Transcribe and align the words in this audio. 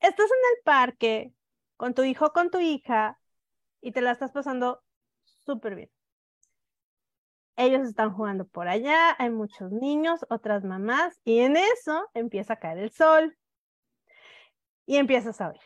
estás 0.00 0.26
en 0.26 0.56
el 0.56 0.62
parque 0.64 1.32
con 1.76 1.94
tu 1.94 2.02
hijo, 2.02 2.32
con 2.32 2.50
tu 2.50 2.58
hija, 2.58 3.20
y 3.80 3.92
te 3.92 4.00
la 4.00 4.12
estás 4.12 4.32
pasando 4.32 4.82
súper 5.44 5.74
bien. 5.74 5.90
Ellos 7.56 7.86
están 7.88 8.12
jugando 8.12 8.46
por 8.46 8.68
allá, 8.68 9.16
hay 9.18 9.30
muchos 9.30 9.72
niños, 9.72 10.26
otras 10.28 10.64
mamás, 10.64 11.20
y 11.24 11.40
en 11.40 11.56
eso 11.56 12.08
empieza 12.12 12.54
a 12.54 12.58
caer 12.58 12.78
el 12.78 12.90
sol. 12.90 13.36
Y 14.84 14.98
empiezas 14.98 15.40
a 15.40 15.48
oír. 15.48 15.60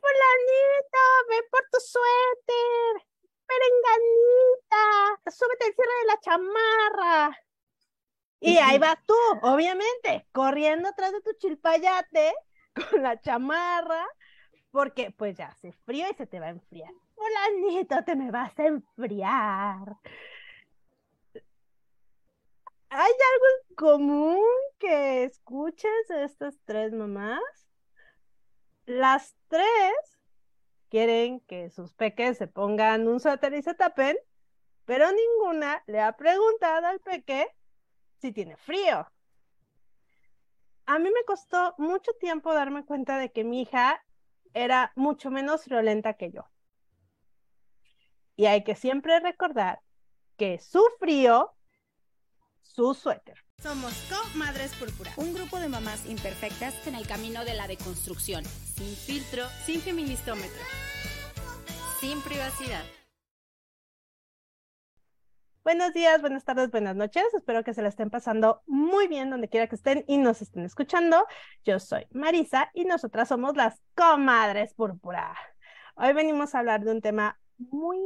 Fulanito, 0.00 1.04
ve 1.28 1.48
por 1.50 1.62
tu 1.70 1.78
suéter. 1.80 3.06
Perenganita, 3.46 5.30
súbete 5.30 5.66
el 5.66 5.74
cierre 5.74 5.92
de 6.00 6.06
la 6.06 6.20
chamarra. 6.20 7.38
Y 8.40 8.58
ahí 8.58 8.78
vas 8.78 8.98
tú, 9.06 9.14
obviamente, 9.42 10.28
corriendo 10.32 10.88
atrás 10.88 11.12
de 11.12 11.20
tu 11.22 11.32
chilpayate 11.38 12.34
con 12.90 13.02
la 13.02 13.20
chamarra, 13.20 14.06
porque 14.70 15.10
pues 15.10 15.36
ya 15.36 15.48
hace 15.48 15.72
frío 15.72 16.06
y 16.10 16.14
se 16.14 16.26
te 16.26 16.40
va 16.40 16.46
a 16.46 16.50
enfriar. 16.50 16.92
Fulanito, 17.14 18.04
te 18.04 18.16
me 18.16 18.30
vas 18.30 18.58
a 18.58 18.66
enfriar. 18.66 19.96
¿Hay 22.90 23.12
algo 23.12 23.46
en 23.68 23.74
común 23.76 24.44
que 24.78 25.24
escuches 25.24 26.08
de 26.08 26.24
estas 26.24 26.58
tres 26.64 26.92
mamás? 26.92 27.40
Las 28.86 29.36
tres 29.48 30.18
quieren 30.88 31.40
que 31.40 31.68
sus 31.70 31.92
peques 31.92 32.38
se 32.38 32.46
pongan 32.46 33.06
un 33.06 33.20
suéter 33.20 33.52
y 33.54 33.62
se 33.62 33.74
tapen, 33.74 34.16
pero 34.86 35.06
ninguna 35.12 35.82
le 35.86 36.00
ha 36.00 36.16
preguntado 36.16 36.86
al 36.86 37.00
peque 37.00 37.46
si 38.20 38.32
tiene 38.32 38.56
frío. 38.56 39.06
A 40.88 40.98
mí 40.98 41.10
me 41.10 41.22
costó 41.26 41.74
mucho 41.76 42.12
tiempo 42.18 42.54
darme 42.54 42.82
cuenta 42.82 43.18
de 43.18 43.30
que 43.30 43.44
mi 43.44 43.60
hija 43.60 44.02
era 44.54 44.90
mucho 44.96 45.30
menos 45.30 45.66
violenta 45.66 46.14
que 46.14 46.30
yo. 46.30 46.48
Y 48.36 48.46
hay 48.46 48.64
que 48.64 48.74
siempre 48.74 49.20
recordar 49.20 49.82
que 50.38 50.58
su 50.58 50.82
frío, 50.98 51.54
su 52.62 52.94
suéter. 52.94 53.44
Somos 53.58 53.92
Comadres 54.08 54.74
Púrpura, 54.76 55.12
un 55.18 55.34
grupo 55.34 55.58
de 55.58 55.68
mamás 55.68 56.06
imperfectas 56.06 56.86
en 56.86 56.94
el 56.94 57.06
camino 57.06 57.44
de 57.44 57.52
la 57.52 57.68
deconstrucción, 57.68 58.42
sin 58.46 58.96
filtro, 58.96 59.46
sin 59.66 59.82
feministómetro, 59.82 60.62
sin 62.00 62.22
privacidad. 62.22 62.97
Buenos 65.68 65.92
días, 65.92 66.22
buenas 66.22 66.46
tardes, 66.46 66.70
buenas 66.70 66.96
noches. 66.96 67.22
Espero 67.34 67.62
que 67.62 67.74
se 67.74 67.82
la 67.82 67.88
estén 67.88 68.08
pasando 68.08 68.62
muy 68.66 69.06
bien 69.06 69.28
donde 69.28 69.50
quiera 69.50 69.66
que 69.66 69.74
estén 69.74 70.02
y 70.08 70.16
nos 70.16 70.40
estén 70.40 70.64
escuchando. 70.64 71.26
Yo 71.62 71.78
soy 71.78 72.06
Marisa 72.10 72.70
y 72.72 72.86
nosotras 72.86 73.28
somos 73.28 73.54
las 73.54 73.78
Comadres 73.94 74.72
Púrpura. 74.72 75.36
Hoy 75.94 76.14
venimos 76.14 76.54
a 76.54 76.60
hablar 76.60 76.84
de 76.84 76.92
un 76.92 77.02
tema 77.02 77.38
muy 77.58 77.98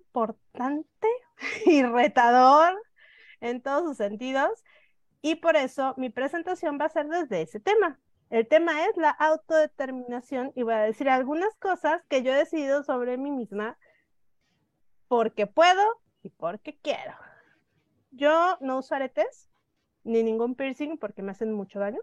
importante 0.00 1.06
y 1.66 1.84
retador 1.84 2.82
en 3.40 3.62
todos 3.62 3.84
sus 3.84 3.96
sentidos 3.96 4.64
y 5.22 5.36
por 5.36 5.54
eso 5.54 5.94
mi 5.96 6.10
presentación 6.10 6.80
va 6.80 6.86
a 6.86 6.88
ser 6.88 7.06
desde 7.06 7.42
ese 7.42 7.60
tema. 7.60 8.00
El 8.28 8.48
tema 8.48 8.86
es 8.86 8.96
la 8.96 9.10
autodeterminación 9.10 10.50
y 10.56 10.64
voy 10.64 10.74
a 10.74 10.78
decir 10.78 11.08
algunas 11.08 11.54
cosas 11.60 12.02
que 12.08 12.24
yo 12.24 12.32
he 12.32 12.38
decidido 12.38 12.82
sobre 12.82 13.18
mí 13.18 13.30
misma 13.30 13.78
porque 15.06 15.46
puedo 15.46 16.02
y 16.24 16.30
porque 16.30 16.78
quiero. 16.82 17.14
Yo 18.10 18.56
no 18.60 18.78
uso 18.78 18.94
aretes 18.94 19.50
ni 20.04 20.22
ningún 20.22 20.54
piercing 20.54 20.96
porque 20.98 21.22
me 21.22 21.32
hacen 21.32 21.52
mucho 21.52 21.78
daño. 21.78 22.00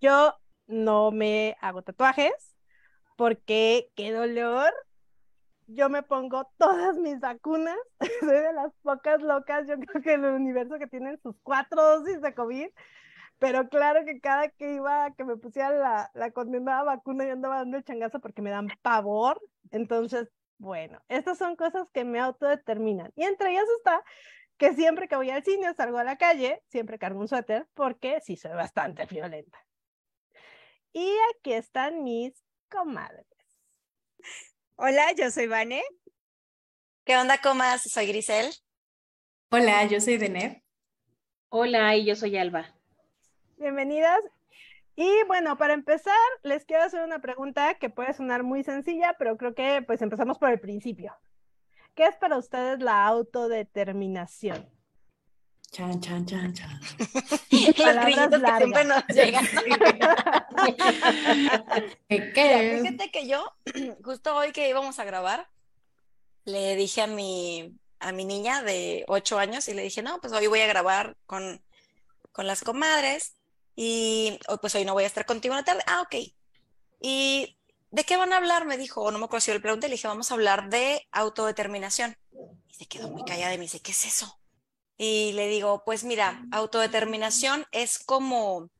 Yo 0.00 0.34
no 0.66 1.10
me 1.10 1.56
hago 1.60 1.82
tatuajes 1.82 2.56
porque 3.16 3.90
qué 3.94 4.12
dolor. 4.12 4.72
Yo 5.68 5.88
me 5.88 6.02
pongo 6.02 6.48
todas 6.58 6.96
mis 6.96 7.18
vacunas. 7.18 7.76
Soy 8.20 8.28
de 8.28 8.52
las 8.52 8.72
pocas 8.82 9.22
locas, 9.22 9.66
yo 9.66 9.78
creo 9.78 10.02
que 10.02 10.14
el 10.14 10.24
universo 10.24 10.78
que 10.78 10.86
tienen 10.86 11.20
sus 11.22 11.34
cuatro 11.42 11.82
dosis 11.82 12.20
de 12.20 12.34
COVID. 12.34 12.68
Pero 13.38 13.68
claro 13.68 14.04
que 14.04 14.20
cada 14.20 14.48
que 14.48 14.74
iba, 14.74 15.10
que 15.12 15.24
me 15.24 15.36
pusiera 15.36 15.70
la, 15.70 16.10
la 16.14 16.30
condenada 16.30 16.84
vacuna, 16.84 17.26
yo 17.26 17.32
andaba 17.32 17.56
dando 17.56 17.76
el 17.76 17.84
changazo 17.84 18.20
porque 18.20 18.42
me 18.42 18.50
dan 18.50 18.68
pavor. 18.82 19.40
Entonces, 19.72 20.30
bueno, 20.58 21.02
estas 21.08 21.38
son 21.38 21.56
cosas 21.56 21.90
que 21.90 22.04
me 22.04 22.20
autodeterminan. 22.20 23.12
Y 23.16 23.24
entre 23.24 23.50
ellas 23.50 23.66
está 23.78 24.02
que 24.56 24.74
siempre 24.74 25.08
que 25.08 25.16
voy 25.16 25.30
al 25.30 25.44
cine 25.44 25.68
o 25.68 25.74
salgo 25.74 25.98
a 25.98 26.04
la 26.04 26.16
calle, 26.16 26.62
siempre 26.68 26.98
cargo 26.98 27.20
un 27.20 27.28
suéter 27.28 27.66
porque 27.74 28.20
sí 28.22 28.36
soy 28.36 28.52
bastante 28.52 29.04
violenta. 29.06 29.58
Y 30.92 31.14
aquí 31.34 31.52
están 31.52 32.02
mis 32.02 32.32
comadres. 32.70 33.26
Hola, 34.76 35.12
yo 35.12 35.30
soy 35.30 35.46
Vane. 35.46 35.82
¿Qué 37.04 37.16
onda, 37.16 37.40
comas? 37.40 37.82
Soy 37.82 38.06
Grisel. 38.06 38.50
Hola, 39.50 39.84
yo 39.86 40.00
soy 40.00 40.16
Denet. 40.16 40.62
Hola, 41.50 41.94
y 41.96 42.04
yo 42.04 42.16
soy 42.16 42.36
Alba. 42.36 42.74
Bienvenidas 43.58 44.20
y 44.96 45.22
bueno, 45.26 45.58
para 45.58 45.74
empezar, 45.74 46.16
les 46.42 46.64
quiero 46.64 46.84
hacer 46.84 47.04
una 47.04 47.20
pregunta 47.20 47.74
que 47.74 47.90
puede 47.90 48.14
sonar 48.14 48.42
muy 48.42 48.64
sencilla, 48.64 49.14
pero 49.18 49.36
creo 49.36 49.54
que 49.54 49.82
pues 49.86 50.00
empezamos 50.00 50.38
por 50.38 50.48
el 50.50 50.58
principio. 50.58 51.14
¿Qué 51.94 52.06
es 52.06 52.16
para 52.16 52.38
ustedes 52.38 52.80
la 52.80 53.06
autodeterminación? 53.06 54.66
Chan, 55.70 56.00
chan, 56.00 56.24
chan, 56.24 56.54
chan. 56.54 56.80
Palabras 57.76 58.30
largas. 58.30 58.58
siempre 58.58 58.84
nos 58.84 59.06
llegan. 59.08 59.46
¿Qué 62.08 62.80
Fíjate 62.82 63.10
que 63.10 63.26
yo, 63.26 63.52
justo 64.02 64.34
hoy 64.34 64.52
que 64.52 64.70
íbamos 64.70 64.98
a 64.98 65.04
grabar, 65.04 65.46
le 66.46 66.76
dije 66.76 67.02
a 67.02 67.06
mi, 67.06 67.76
a 67.98 68.12
mi 68.12 68.24
niña 68.24 68.62
de 68.62 69.04
ocho 69.08 69.38
años 69.38 69.68
y 69.68 69.74
le 69.74 69.82
dije, 69.82 70.02
no, 70.02 70.20
pues 70.20 70.32
hoy 70.32 70.46
voy 70.46 70.60
a 70.60 70.66
grabar 70.66 71.16
con, 71.26 71.62
con 72.32 72.46
las 72.46 72.62
comadres 72.62 73.35
y 73.76 74.40
oh, 74.48 74.56
pues 74.56 74.74
hoy 74.74 74.86
no 74.86 74.94
voy 74.94 75.04
a 75.04 75.06
estar 75.06 75.26
contigo 75.26 75.52
en 75.54 75.58
la 75.58 75.64
tarde. 75.64 75.82
Ah, 75.86 76.00
ok. 76.00 76.14
¿Y 77.00 77.58
de 77.90 78.04
qué 78.04 78.16
van 78.16 78.32
a 78.32 78.38
hablar? 78.38 78.64
Me 78.64 78.78
dijo, 78.78 79.02
o 79.02 79.10
no 79.10 79.18
me 79.18 79.26
acuerdo 79.26 79.42
si 79.42 79.50
yo 79.50 79.54
le 79.54 79.60
pregunté, 79.60 79.88
le 79.88 79.94
dije, 79.94 80.08
vamos 80.08 80.30
a 80.30 80.34
hablar 80.34 80.70
de 80.70 81.06
autodeterminación. 81.12 82.16
Y 82.68 82.74
se 82.74 82.86
quedó 82.86 83.10
muy 83.10 83.22
callada 83.24 83.52
y 83.52 83.58
me 83.58 83.64
dice, 83.64 83.80
¿qué 83.80 83.92
es 83.92 84.06
eso? 84.06 84.40
Y 84.96 85.32
le 85.32 85.46
digo, 85.48 85.84
pues 85.84 86.04
mira, 86.04 86.42
autodeterminación 86.52 87.66
es 87.70 87.98
como, 87.98 88.70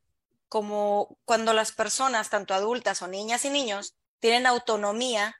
como 0.49 1.19
cuando 1.25 1.53
las 1.53 1.71
personas, 1.71 2.31
tanto 2.31 2.55
adultas 2.55 3.03
o 3.03 3.07
niñas 3.07 3.45
y 3.45 3.51
niños, 3.51 3.95
tienen 4.19 4.47
autonomía 4.47 5.35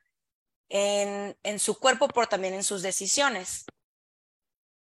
en, 0.69 1.35
en 1.41 1.59
su 1.59 1.79
cuerpo, 1.79 2.07
pero 2.09 2.27
también 2.27 2.53
en 2.53 2.63
sus 2.63 2.83
decisiones. 2.83 3.65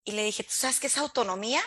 Y 0.03 0.11
le 0.11 0.23
dije, 0.23 0.43
¿tú 0.43 0.51
sabes 0.51 0.79
qué 0.79 0.87
es 0.87 0.97
autonomía? 0.99 1.61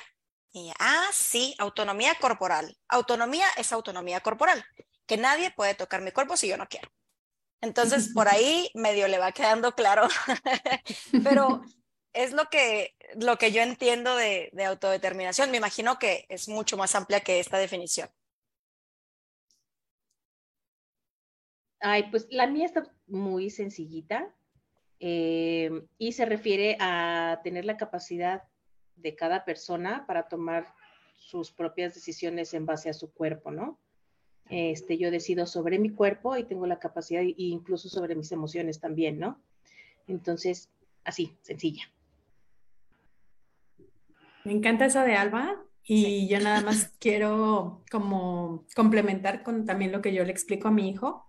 Y, 0.53 0.71
ah, 0.79 1.09
sí, 1.13 1.55
autonomía 1.59 2.15
corporal. 2.21 2.77
Autonomía 2.89 3.47
es 3.57 3.73
autonomía 3.73 4.21
corporal, 4.21 4.63
que 5.07 5.17
nadie 5.17 5.51
puede 5.51 5.75
tocar 5.75 6.03
mi 6.03 6.13
cuerpo 6.13 6.37
si 6.37 6.49
yo 6.49 6.59
no 6.59 6.69
quiero. 6.69 6.91
Entonces, 7.63 8.13
por 8.13 8.29
ahí 8.33 8.71
medio 8.75 9.09
le 9.09 9.19
va 9.19 9.33
quedando 9.33 9.75
claro, 9.75 10.09
pero 11.25 11.63
es 12.13 12.33
lo 12.33 12.45
que, 12.51 12.95
lo 13.17 13.39
que 13.39 13.51
yo 13.51 13.63
entiendo 13.63 14.15
de, 14.15 14.51
de 14.53 14.65
autodeterminación. 14.65 15.51
Me 15.51 15.57
imagino 15.57 15.99
que 15.99 16.27
es 16.29 16.49
mucho 16.49 16.77
más 16.77 16.95
amplia 16.95 17.21
que 17.21 17.41
esta 17.41 17.57
definición. 17.57 18.11
Ay, 21.81 22.11
pues 22.11 22.29
la 22.31 22.47
mía 22.47 22.67
está 22.67 22.85
muy 23.09 23.51
sencillita 23.51 24.33
eh, 25.01 25.85
y 25.99 26.13
se 26.13 26.25
refiere 26.27 26.77
a 26.79 27.41
tener 27.43 27.65
la 27.65 27.77
capacidad 27.77 28.45
de 28.97 29.15
cada 29.15 29.45
persona 29.45 30.07
para 30.07 30.29
tomar 30.29 30.75
sus 31.17 31.51
propias 31.51 31.95
decisiones 31.95 32.53
en 32.55 32.67
base 32.67 32.91
a 32.91 32.95
su 32.95 33.13
cuerpo, 33.13 33.51
¿no? 33.51 33.79
Este, 34.51 34.99
yo 34.99 35.11
decido 35.11 35.47
sobre 35.47 35.79
mi 35.79 35.91
cuerpo 35.91 36.37
y 36.37 36.45
tengo 36.45 36.67
la 36.67 36.79
capacidad 36.79 37.23
e 37.23 37.35
incluso 37.37 37.89
sobre 37.89 38.15
mis 38.15 38.33
emociones 38.33 38.81
también, 38.81 39.19
¿no? 39.19 39.41
Entonces, 40.07 40.71
así, 41.05 41.37
sencilla. 41.43 41.91
Me 44.45 44.53
encanta 44.53 44.87
esa 44.87 45.05
de 45.05 45.15
Alba 45.15 45.65
y 45.85 46.29
yo 46.29 46.41
nada 46.41 46.61
más 46.61 46.93
quiero 46.99 47.83
como 47.91 48.67
complementar 48.75 49.43
con 49.43 49.65
también 49.65 49.93
lo 49.93 50.03
que 50.03 50.13
yo 50.13 50.25
le 50.25 50.33
explico 50.33 50.69
a 50.69 50.73
mi 50.73 50.91
hijo, 50.91 51.27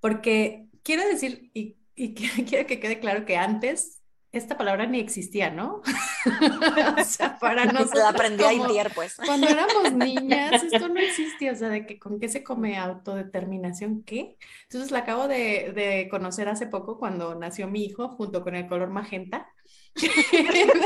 porque 0.00 0.68
quiero 0.82 1.06
decir, 1.08 1.50
y, 1.54 1.78
y 1.94 2.14
quiero 2.44 2.66
que 2.66 2.80
quede 2.80 3.00
claro 3.00 3.24
que 3.24 3.36
antes 3.36 3.95
esta 4.38 4.56
palabra 4.56 4.86
ni 4.86 5.00
existía, 5.00 5.50
¿no? 5.50 5.82
o 6.98 7.04
sea, 7.04 7.38
para 7.38 7.64
nosotros. 7.72 8.02
La 8.02 8.08
aprendí 8.10 8.44
a 8.44 8.52
Intier, 8.52 8.92
pues. 8.94 9.16
Cuando 9.16 9.48
éramos 9.48 9.92
niñas, 9.94 10.62
esto 10.62 10.88
no 10.88 11.00
existía, 11.00 11.52
o 11.52 11.56
sea, 11.56 11.68
de 11.68 11.86
que 11.86 11.98
con 11.98 12.20
qué 12.20 12.28
se 12.28 12.42
come 12.42 12.78
autodeterminación, 12.78 14.02
¿qué? 14.02 14.36
Entonces 14.64 14.90
la 14.90 15.00
acabo 15.00 15.28
de, 15.28 15.72
de 15.74 16.08
conocer 16.10 16.48
hace 16.48 16.66
poco 16.66 16.98
cuando 16.98 17.34
nació 17.34 17.68
mi 17.68 17.84
hijo, 17.84 18.08
junto 18.08 18.42
con 18.42 18.54
el 18.54 18.66
color 18.66 18.90
magenta. 18.90 19.48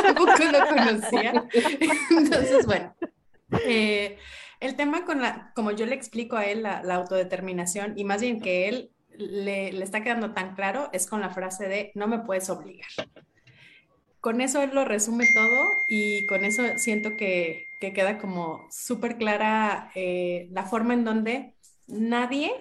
Tampoco 0.02 0.44
lo 0.50 0.66
conocía. 0.68 1.44
Entonces, 2.10 2.66
bueno. 2.66 2.94
Eh, 3.66 4.18
El 4.60 4.76
tema 4.76 5.04
con 5.04 5.22
la, 5.22 5.52
como 5.54 5.70
yo 5.72 5.86
le 5.86 5.94
explico 5.94 6.36
a 6.36 6.44
él, 6.44 6.62
la, 6.62 6.80
autodeterminación, 6.94 7.98
y 7.98 8.04
más 8.04 8.20
bien 8.20 8.40
que 8.40 8.68
él 8.68 8.92
le, 9.16 9.72
le, 9.72 9.84
está 9.84 10.02
quedando 10.02 10.32
tan 10.32 10.54
claro, 10.54 10.90
es 10.92 11.06
con 11.06 11.20
la 11.20 11.30
frase 11.30 11.66
de 11.66 11.92
no 11.94 12.06
me 12.06 12.20
puedes 12.20 12.50
obligar. 12.50 12.88
Con 14.20 14.40
eso 14.40 14.62
él 14.62 14.70
lo 14.74 14.84
resume 14.84 15.26
todo 15.34 15.66
y 15.88 16.26
con 16.26 16.44
eso 16.44 16.62
siento 16.76 17.16
que, 17.16 17.68
que 17.80 17.92
queda 17.92 18.18
como 18.18 18.66
súper 18.70 19.16
clara 19.16 19.90
eh, 19.94 20.48
la 20.50 20.64
forma 20.64 20.94
en 20.94 21.04
donde 21.04 21.54
nadie 21.86 22.52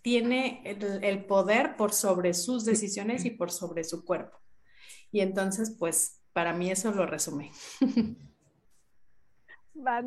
tiene 0.00 0.62
el, 0.64 1.04
el, 1.04 1.24
poder 1.24 1.76
por 1.76 1.92
sobre 1.92 2.34
sus 2.34 2.64
decisiones 2.64 3.24
y 3.24 3.30
por 3.30 3.50
sobre 3.50 3.84
su 3.84 4.04
cuerpo. 4.04 4.38
Y 5.12 5.20
entonces, 5.20 5.74
pues, 5.78 6.20
para 6.32 6.52
mí 6.52 6.70
eso 6.70 6.90
lo 6.90 7.06
resume. 7.06 7.52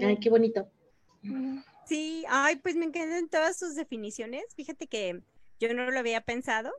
Ay, 0.02 0.18
qué 0.20 0.30
bonito. 0.30 0.70
Sí, 1.86 2.26
ay, 2.30 2.58
pues 2.58 2.76
me 2.76 2.86
encantan 2.86 3.30
todas 3.30 3.58
sus 3.58 3.76
definiciones. 3.76 4.44
Fíjate 4.56 4.88
que 4.88 5.22
yo 5.60 5.74
no 5.74 5.90
lo 5.90 6.00
había 6.00 6.22
pensado. 6.22 6.72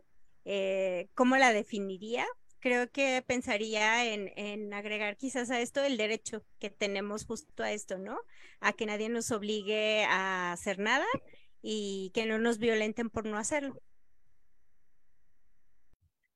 Eh, 0.44 1.08
¿Cómo 1.14 1.36
la 1.36 1.52
definiría? 1.52 2.26
Creo 2.60 2.90
que 2.90 3.22
pensaría 3.26 4.04
en, 4.06 4.72
agregar 4.74 5.16
quizás 5.16 5.50
a 5.50 5.60
esto 5.60 5.82
el 5.82 5.96
derecho 5.96 6.44
que 6.58 6.70
tenemos 6.70 7.24
justo 7.24 7.62
a 7.62 7.72
esto, 7.72 7.98
¿no? 7.98 8.18
A 8.60 8.72
que 8.72 8.86
nadie 8.86 9.08
nos 9.08 9.30
obligue 9.30 10.04
a 10.04 10.52
hacer 10.52 10.78
nada 10.78 11.06
y 11.62 12.10
que 12.14 12.26
no 12.26 12.38
nos 12.38 12.58
violenten 12.58 13.10
por 13.10 13.26
no 13.26 13.38
hacerlo. 13.38 13.80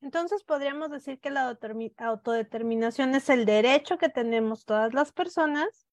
Entonces 0.01 0.43
podríamos 0.43 0.91
decir 0.91 1.21
que 1.21 1.31
la 1.31 1.57
autodeterminación 1.99 3.15
es 3.15 3.29
el 3.29 3.45
derecho 3.45 3.99
que 3.99 4.09
tenemos 4.09 4.65
todas 4.65 4.95
las 4.95 5.13
personas 5.13 5.87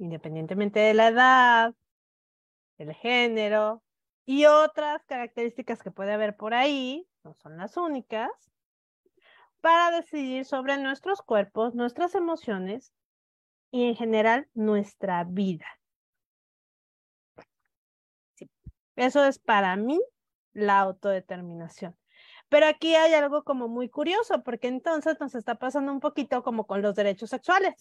independientemente 0.00 0.80
de 0.80 0.94
la 0.94 1.08
edad, 1.08 1.74
el 2.78 2.94
género 2.94 3.82
y 4.24 4.46
otras 4.46 5.04
características 5.04 5.82
que 5.82 5.90
puede 5.90 6.12
haber 6.12 6.36
por 6.36 6.54
ahí, 6.54 7.06
no 7.22 7.34
son 7.34 7.56
las 7.58 7.76
únicas, 7.76 8.30
para 9.60 9.90
decidir 9.90 10.44
sobre 10.44 10.78
nuestros 10.78 11.22
cuerpos, 11.22 11.74
nuestras 11.74 12.14
emociones 12.14 12.92
y 13.70 13.88
en 13.88 13.96
general 13.96 14.48
nuestra 14.54 15.24
vida. 15.24 15.66
Eso 18.96 19.24
es 19.24 19.38
para 19.38 19.76
mí 19.76 20.00
la 20.52 20.80
autodeterminación. 20.80 21.96
Pero 22.48 22.66
aquí 22.66 22.96
hay 22.96 23.14
algo 23.14 23.44
como 23.44 23.68
muy 23.68 23.88
curioso, 23.88 24.42
porque 24.42 24.68
entonces 24.68 25.18
nos 25.20 25.34
está 25.34 25.54
pasando 25.54 25.92
un 25.92 26.00
poquito 26.00 26.42
como 26.42 26.66
con 26.66 26.82
los 26.82 26.96
derechos 26.96 27.30
sexuales 27.30 27.74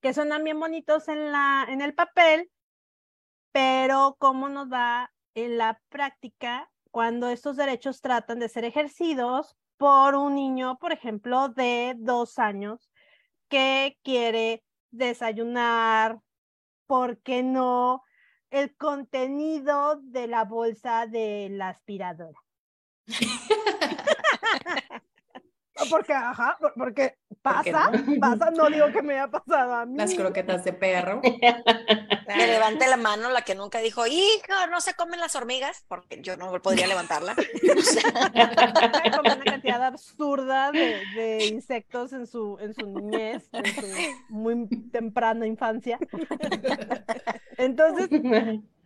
que 0.00 0.14
suenan 0.14 0.44
bien 0.44 0.60
bonitos 0.60 1.08
en, 1.08 1.32
la, 1.32 1.66
en 1.68 1.80
el 1.80 1.94
papel, 1.94 2.50
pero 3.52 4.16
cómo 4.18 4.48
nos 4.48 4.68
da 4.68 5.12
en 5.34 5.58
la 5.58 5.80
práctica 5.88 6.70
cuando 6.90 7.28
estos 7.28 7.56
derechos 7.56 8.00
tratan 8.00 8.38
de 8.38 8.48
ser 8.48 8.64
ejercidos 8.64 9.56
por 9.76 10.14
un 10.14 10.34
niño, 10.34 10.78
por 10.78 10.92
ejemplo, 10.92 11.48
de 11.48 11.94
dos 11.98 12.38
años 12.38 12.90
que 13.48 13.98
quiere 14.02 14.64
desayunar, 14.90 16.20
¿por 16.86 17.18
qué 17.22 17.42
no? 17.42 18.02
El 18.50 18.76
contenido 18.76 20.00
de 20.02 20.26
la 20.26 20.44
bolsa 20.44 21.06
de 21.06 21.48
la 21.50 21.70
aspiradora. 21.70 22.38
Porque, 25.90 26.12
ajá, 26.12 26.58
porque 26.76 27.18
pasa, 27.42 27.90
pasa, 28.20 28.50
no 28.50 28.68
digo 28.68 28.86
que 28.92 29.02
me 29.02 29.14
haya 29.14 29.28
pasado 29.28 29.74
a 29.74 29.86
mí. 29.86 29.96
Las 29.96 30.14
croquetas 30.14 30.64
de 30.64 30.72
perro. 30.72 31.20
Me 32.26 32.46
levante 32.48 32.88
la 32.88 32.96
mano 32.96 33.30
la 33.30 33.42
que 33.42 33.54
nunca 33.54 33.78
dijo, 33.78 34.06
hijo, 34.06 34.66
no 34.70 34.80
se 34.80 34.94
comen 34.94 35.20
las 35.20 35.36
hormigas, 35.36 35.84
porque 35.86 36.20
yo 36.20 36.36
no 36.36 36.50
podría 36.60 36.88
levantarla. 36.88 37.36
Una 39.20 39.38
cantidad 39.44 39.84
absurda 39.84 40.72
de, 40.72 41.02
de, 41.14 41.46
insectos 41.46 42.12
en 42.12 42.26
su, 42.26 42.58
en 42.60 42.74
su 42.74 42.84
niñez, 42.86 43.48
en 43.52 43.66
su 43.66 43.86
muy 44.28 44.68
temprana 44.90 45.46
infancia. 45.46 45.98
Entonces, 47.58 48.08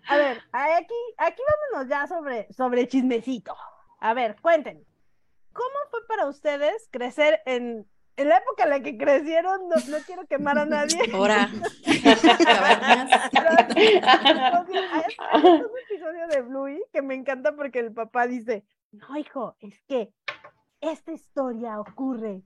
a 0.07 0.17
ver, 0.17 0.43
aquí, 0.53 0.95
aquí 1.17 1.43
vámonos 1.73 1.89
ya 1.89 2.07
sobre, 2.07 2.53
sobre 2.53 2.89
chismecito. 2.89 3.57
A 4.01 4.15
ver, 4.15 4.37
cuéntenme. 4.41 4.90
¿Cómo 5.53 5.77
fue 5.91 6.01
para 6.07 6.27
ustedes 6.27 6.89
crecer 6.91 7.41
en, 7.47 7.87
en 8.17 8.29
la 8.29 8.39
época 8.39 8.65
en 8.65 8.71
la 8.71 8.81
que 8.81 8.97
crecieron? 8.97 9.69
No, 9.69 9.77
no 9.89 9.99
quiero 10.07 10.27
quemar 10.27 10.59
a 10.59 10.67
nadie. 10.67 10.99
Ahora. 11.15 11.49
Hay 15.33 15.45
un 15.45 15.71
episodio 15.89 16.29
de 16.29 16.43
Bluey 16.43 16.83
que 16.93 17.03
me 17.03 17.15
encanta 17.15 17.55
porque 17.57 17.81
el 17.81 17.93
papá 17.93 18.27
dice, 18.27 18.65
no, 18.93 19.17
hijo, 19.17 19.57
es 19.61 19.83
que 19.89 20.13
esta 20.81 21.13
historia 21.13 21.81
ocurre 21.81 22.43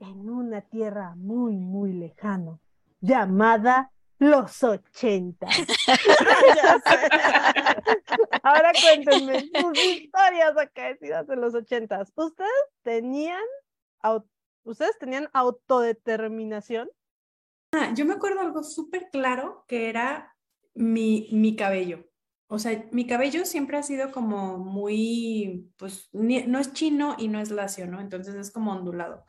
en 0.00 0.28
una 0.28 0.60
tierra 0.60 1.14
muy, 1.16 1.56
muy 1.56 1.92
lejana, 1.92 2.58
llamada 3.00 3.90
los 4.18 4.62
80. 4.62 5.46
Ahora 8.42 8.72
cuéntenme 8.80 9.40
sus 9.40 9.78
historias 9.78 10.56
acaecidas 10.56 11.28
en 11.28 11.40
los 11.40 11.54
ochentas. 11.54 12.12
¿Ustedes 12.16 12.50
tenían, 12.82 13.42
¿Ustedes 14.64 14.98
tenían 14.98 15.28
autodeterminación? 15.32 16.90
Ah, 17.72 17.92
yo 17.94 18.04
me 18.04 18.14
acuerdo 18.14 18.40
algo 18.40 18.62
súper 18.62 19.10
claro 19.10 19.64
que 19.66 19.88
era 19.88 20.36
mi, 20.74 21.28
mi 21.32 21.56
cabello. 21.56 22.04
O 22.46 22.58
sea, 22.58 22.86
mi 22.92 23.06
cabello 23.06 23.46
siempre 23.46 23.78
ha 23.78 23.82
sido 23.82 24.12
como 24.12 24.58
muy, 24.58 25.72
pues, 25.76 26.08
no 26.12 26.58
es 26.58 26.72
chino 26.72 27.16
y 27.18 27.28
no 27.28 27.40
es 27.40 27.50
lacio, 27.50 27.86
¿no? 27.86 28.00
Entonces 28.00 28.34
es 28.36 28.52
como 28.52 28.72
ondulado 28.72 29.24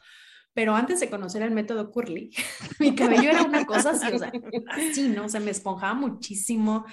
pero 0.55 0.73
antes 0.73 1.01
de 1.01 1.09
conocer 1.09 1.41
el 1.41 1.51
método 1.51 1.91
Curly, 1.91 2.33
mi 2.79 2.95
cabello 2.95 3.29
era 3.29 3.43
una 3.43 3.65
cosa 3.65 3.91
así, 3.91 4.11
o 4.11 4.17
sea, 4.17 4.31
así, 4.69 5.09
¿no? 5.09 5.25
O 5.25 5.29
sea, 5.29 5.41
me 5.41 5.51
esponjaba 5.51 5.93
muchísimo. 5.93 6.85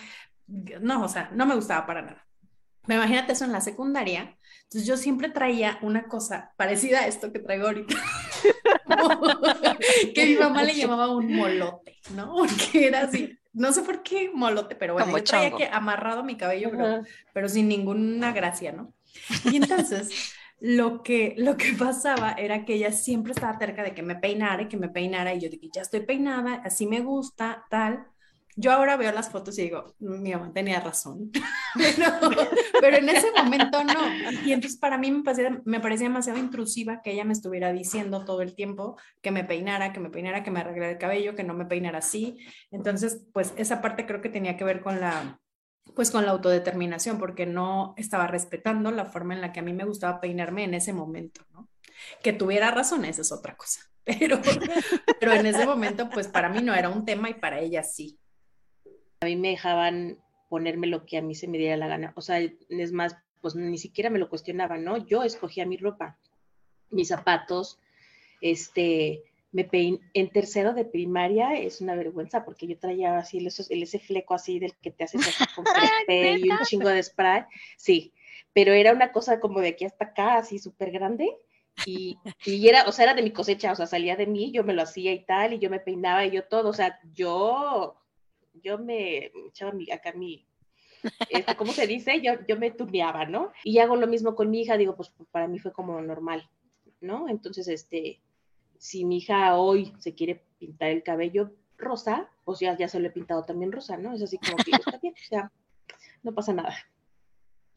No, 0.48 1.04
o 1.04 1.08
sea, 1.08 1.30
no 1.32 1.46
me 1.46 1.54
gustaba 1.54 1.86
para 1.86 2.02
nada. 2.02 2.26
Me 2.86 2.96
imagínate 2.96 3.32
eso 3.32 3.44
en 3.44 3.52
la 3.52 3.60
secundaria. 3.60 4.36
Entonces 4.64 4.84
yo 4.84 4.96
siempre 4.96 5.28
traía 5.28 5.78
una 5.80 6.08
cosa 6.08 6.52
parecida 6.56 7.00
a 7.00 7.06
esto 7.06 7.32
que 7.32 7.38
traigo 7.38 7.68
ahorita. 7.68 7.94
que 10.14 10.26
mi 10.26 10.34
mamá 10.34 10.64
le 10.64 10.74
llamaba 10.74 11.14
un 11.14 11.32
molote, 11.32 12.00
¿no? 12.16 12.34
Porque 12.36 12.88
era 12.88 13.02
así, 13.02 13.38
no 13.52 13.72
sé 13.72 13.82
por 13.82 14.02
qué 14.02 14.32
molote, 14.34 14.74
pero 14.74 14.94
bueno, 14.94 15.16
yo 15.16 15.22
traía 15.22 15.56
que 15.56 15.66
amarrado 15.66 16.24
mi 16.24 16.36
cabello, 16.36 16.70
pero, 16.72 17.02
pero 17.32 17.48
sin 17.48 17.68
ninguna 17.68 18.32
gracia, 18.32 18.72
¿no? 18.72 18.92
Y 19.44 19.56
entonces 19.56 20.34
lo 20.62 21.02
que, 21.02 21.34
lo 21.38 21.56
que 21.56 21.72
pasaba 21.78 22.32
era 22.32 22.64
que 22.64 22.74
ella 22.74 22.92
siempre 22.92 23.32
estaba 23.32 23.58
cerca 23.58 23.82
de 23.82 23.94
que 23.94 24.02
me 24.02 24.14
peinara 24.14 24.62
y 24.62 24.68
que 24.68 24.76
me 24.76 24.88
peinara 24.88 25.34
y 25.34 25.40
yo 25.40 25.48
dije, 25.48 25.68
ya 25.74 25.82
estoy 25.82 26.00
peinada, 26.00 26.62
así 26.64 26.86
me 26.86 27.00
gusta, 27.00 27.66
tal. 27.68 28.06
Yo 28.54 28.70
ahora 28.70 28.98
veo 28.98 29.10
las 29.12 29.30
fotos 29.30 29.58
y 29.58 29.62
digo, 29.62 29.94
mi 29.98 30.30
mamá 30.32 30.52
tenía 30.52 30.78
razón, 30.78 31.30
pero, 32.80 32.96
en 32.98 33.08
ese 33.08 33.32
momento 33.34 33.82
no. 33.82 34.12
Y 34.44 34.52
entonces 34.52 34.78
para 34.78 34.98
mí 34.98 35.10
me 35.10 35.22
parecía, 35.22 35.62
me 35.64 35.80
parecía 35.80 36.08
demasiado 36.08 36.38
intrusiva 36.38 37.00
que 37.00 37.12
ella 37.12 37.24
me 37.24 37.32
estuviera 37.32 37.72
diciendo 37.72 38.26
todo 38.26 38.42
el 38.42 38.54
tiempo 38.54 38.98
que 39.22 39.30
me 39.30 39.42
peinara, 39.42 39.94
que 39.94 40.00
me 40.00 40.10
peinara, 40.10 40.42
que 40.42 40.50
me 40.50 40.60
arreglara 40.60 40.92
el 40.92 40.98
cabello, 40.98 41.34
que 41.34 41.44
no 41.44 41.54
me 41.54 41.64
peinara 41.64 41.98
así. 41.98 42.36
Entonces, 42.70 43.24
pues 43.32 43.54
esa 43.56 43.80
parte 43.80 44.04
creo 44.04 44.20
que 44.20 44.28
tenía 44.28 44.58
que 44.58 44.64
ver 44.64 44.82
con 44.82 45.00
la, 45.00 45.40
pues 45.94 46.10
con 46.10 46.24
la 46.24 46.32
autodeterminación, 46.32 47.18
porque 47.18 47.46
no 47.46 47.94
estaba 47.96 48.26
respetando 48.26 48.90
la 48.90 49.04
forma 49.04 49.34
en 49.34 49.40
la 49.40 49.52
que 49.52 49.60
a 49.60 49.62
mí 49.62 49.72
me 49.72 49.84
gustaba 49.84 50.20
peinarme 50.20 50.64
en 50.64 50.74
ese 50.74 50.92
momento, 50.92 51.42
¿no? 51.52 51.68
Que 52.22 52.32
tuviera 52.32 52.70
razón, 52.70 53.04
esa 53.04 53.22
es 53.22 53.32
otra 53.32 53.56
cosa, 53.56 53.80
pero, 54.04 54.40
pero 55.20 55.32
en 55.32 55.46
ese 55.46 55.66
momento, 55.66 56.08
pues 56.08 56.28
para 56.28 56.48
mí 56.48 56.62
no 56.62 56.74
era 56.74 56.88
un 56.88 57.04
tema 57.04 57.30
y 57.30 57.34
para 57.34 57.60
ella 57.60 57.82
sí. 57.82 58.18
A 59.20 59.26
mí 59.26 59.36
me 59.36 59.48
dejaban 59.48 60.18
ponerme 60.48 60.86
lo 60.86 61.06
que 61.06 61.18
a 61.18 61.22
mí 61.22 61.34
se 61.34 61.48
me 61.48 61.58
diera 61.58 61.76
la 61.76 61.88
gana, 61.88 62.12
o 62.16 62.20
sea, 62.20 62.38
es 62.40 62.92
más, 62.92 63.16
pues 63.40 63.54
ni 63.54 63.78
siquiera 63.78 64.10
me 64.10 64.18
lo 64.18 64.28
cuestionaba, 64.28 64.78
¿no? 64.78 64.96
Yo 64.98 65.22
escogía 65.22 65.66
mi 65.66 65.76
ropa, 65.76 66.18
mis 66.90 67.08
zapatos, 67.08 67.78
este, 68.40 69.22
me 69.52 69.64
peiné 69.64 70.00
en 70.14 70.30
tercero 70.30 70.72
de 70.72 70.84
primaria, 70.84 71.54
es 71.54 71.80
una 71.80 71.94
vergüenza 71.94 72.44
porque 72.44 72.66
yo 72.66 72.78
traía 72.78 73.18
así 73.18 73.38
el, 73.38 73.46
ese 73.82 73.98
fleco 73.98 74.34
así 74.34 74.58
del 74.58 74.74
que 74.76 74.90
te 74.90 75.04
haces 75.04 75.20
así 75.28 75.44
con 75.54 75.64
y 76.08 76.50
un 76.50 76.58
chingo 76.64 76.88
de 76.88 77.02
spray, 77.02 77.44
sí, 77.76 78.12
pero 78.52 78.72
era 78.72 78.92
una 78.92 79.12
cosa 79.12 79.40
como 79.40 79.60
de 79.60 79.68
aquí 79.68 79.84
hasta 79.84 80.06
acá, 80.06 80.36
así 80.36 80.58
súper 80.58 80.90
grande, 80.90 81.28
y, 81.86 82.18
y, 82.44 82.68
era, 82.68 82.84
o 82.86 82.92
sea, 82.92 83.04
era 83.04 83.14
de 83.14 83.22
mi 83.22 83.30
cosecha, 83.30 83.72
o 83.72 83.76
sea, 83.76 83.86
salía 83.86 84.16
de 84.16 84.26
mí, 84.26 84.52
yo 84.52 84.62
me 84.64 84.74
lo 84.74 84.82
hacía 84.82 85.12
y 85.12 85.24
tal, 85.24 85.54
y 85.54 85.58
yo 85.58 85.70
me 85.70 85.80
peinaba 85.80 86.24
y 86.24 86.30
yo 86.30 86.44
todo, 86.44 86.68
o 86.68 86.74
sea, 86.74 87.00
yo, 87.14 87.96
yo 88.62 88.78
me 88.78 89.32
echaba 89.48 89.72
mi, 89.72 89.90
acá 89.90 90.12
mi, 90.12 90.46
este, 91.30 91.56
¿cómo 91.56 91.72
se 91.72 91.86
dice? 91.86 92.20
Yo, 92.20 92.34
yo 92.46 92.56
me 92.56 92.70
tuneaba, 92.70 93.24
¿no? 93.24 93.52
Y 93.64 93.78
hago 93.78 93.96
lo 93.96 94.06
mismo 94.06 94.34
con 94.34 94.50
mi 94.50 94.62
hija, 94.62 94.76
digo, 94.76 94.96
pues 94.96 95.12
para 95.30 95.48
mí 95.48 95.58
fue 95.58 95.72
como 95.72 96.00
normal, 96.00 96.48
¿no? 97.00 97.28
Entonces, 97.28 97.68
este, 97.68 98.20
si 98.82 99.04
mi 99.04 99.18
hija 99.18 99.54
hoy 99.54 99.94
se 100.00 100.12
quiere 100.12 100.42
pintar 100.58 100.90
el 100.90 101.04
cabello, 101.04 101.52
rosa, 101.78 102.28
pues 102.44 102.58
ya, 102.58 102.76
ya 102.76 102.88
se 102.88 102.98
lo 102.98 103.06
he 103.06 103.12
pintado 103.12 103.44
también 103.44 103.70
rosa, 103.70 103.96
¿no? 103.96 104.12
Es 104.12 104.20
así 104.22 104.38
como 104.38 104.56
que 104.56 104.72
está 104.72 104.98
bien, 104.98 105.14
o 105.14 105.28
sea, 105.28 105.52
no 106.24 106.34
pasa 106.34 106.52
nada. 106.52 106.74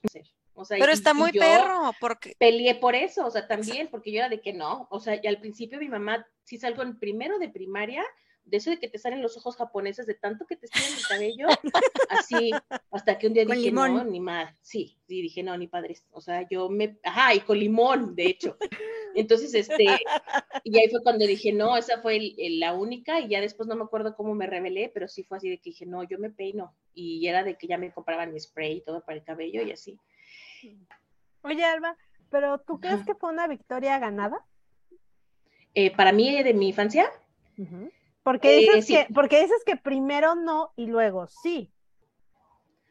No 0.02 0.10
sé. 0.10 0.24
O 0.56 0.66
sea, 0.66 0.80
Pero 0.80 0.92
está 0.92 1.14
muy 1.14 1.32
yo 1.32 1.42
perro, 1.42 1.92
porque 2.00 2.34
Peleé 2.40 2.74
por 2.74 2.96
eso, 2.96 3.24
o 3.28 3.30
sea, 3.30 3.48
también, 3.48 3.88
porque 3.92 4.12
yo 4.12 4.18
era 4.18 4.30
de 4.30 4.42
que 4.42 4.52
no, 4.52 4.88
o 4.90 5.00
sea, 5.00 5.20
y 5.22 5.28
al 5.28 5.40
principio 5.40 5.78
mi 5.78 5.90
mamá, 5.90 6.26
sí 6.44 6.58
salgo 6.58 6.82
en 6.82 6.98
primero 6.98 7.38
de 7.38 7.50
primaria, 7.50 8.04
de 8.46 8.58
eso 8.58 8.70
de 8.70 8.80
que 8.80 8.88
te 8.88 8.98
salen 9.00 9.22
los 9.22 9.36
ojos 9.38 9.56
japoneses, 9.58 10.06
de 10.06 10.14
tanto 10.14 10.46
que 10.46 10.56
te 10.56 10.68
estiran 10.68 10.94
el 10.94 11.08
cabello, 11.08 11.48
así, 12.10 12.52
hasta 12.92 13.18
que 13.18 13.28
un 13.28 13.34
día 13.34 13.46
Con 13.46 13.56
dije, 13.56 13.70
limón. 13.70 13.94
no, 13.96 14.04
ni 14.06 14.20
más, 14.20 14.56
sí, 14.62 14.98
sí, 15.08 15.22
dije, 15.22 15.42
no, 15.44 15.58
ni 15.58 15.68
padres, 15.68 16.06
o 16.12 16.22
sea, 16.22 16.48
yo 16.50 16.70
me, 16.70 16.98
ajá, 17.04 17.34
y 17.34 17.40
con 17.42 17.58
limón, 17.60 18.16
de 18.16 18.28
hecho. 18.28 18.58
Entonces, 19.16 19.54
este, 19.56 19.98
y 20.64 20.78
ahí 20.78 20.90
fue 20.90 21.02
cuando 21.02 21.26
dije, 21.26 21.52
no, 21.54 21.76
esa 21.78 22.02
fue 22.02 22.18
el- 22.18 22.36
el- 22.38 22.60
la 22.60 22.74
única, 22.74 23.20
y 23.20 23.30
ya 23.30 23.42
después 23.42 23.68
no 23.68 23.76
me 23.76 23.84
acuerdo 23.84 24.16
cómo 24.16 24.36
me 24.36 24.46
revelé, 24.48 24.90
pero 24.94 25.08
sí 25.08 25.24
fue 25.24 25.38
así 25.38 25.50
de 25.50 25.58
que 25.58 25.72
dije, 25.72 25.86
no, 25.86 26.04
yo 26.04 26.20
me 26.20 26.30
peino, 26.30 26.76
y 26.94 27.26
era 27.28 27.44
de 27.44 27.58
que 27.58 27.68
ya 27.68 27.78
me 27.78 27.92
compraban 27.94 28.32
mi 28.34 28.40
spray 28.40 28.78
y 28.78 28.82
todo 28.82 29.04
para 29.04 29.18
el 29.18 29.24
cabello 29.24 29.62
y 29.64 29.72
así. 29.72 30.00
Oye, 31.42 31.64
Alba, 31.64 31.98
¿pero 32.30 32.60
tú 32.60 32.80
crees 32.80 33.04
que 33.06 33.16
fue 33.16 33.30
una 33.32 33.48
victoria 33.48 33.98
ganada? 34.00 34.46
Eh, 35.74 35.96
para 35.96 36.12
mí, 36.12 36.42
de 36.42 36.54
mi 36.54 36.70
infancia, 36.70 37.12
Porque 38.26 38.58
Eh, 38.58 38.60
dices 38.62 38.86
sí. 38.88 38.94
que, 38.94 39.14
porque 39.14 39.42
dices 39.42 39.64
que 39.64 39.78
primero 39.78 40.34
no 40.34 40.72
y 40.76 40.88
luego 40.88 41.28
sí. 41.28 41.72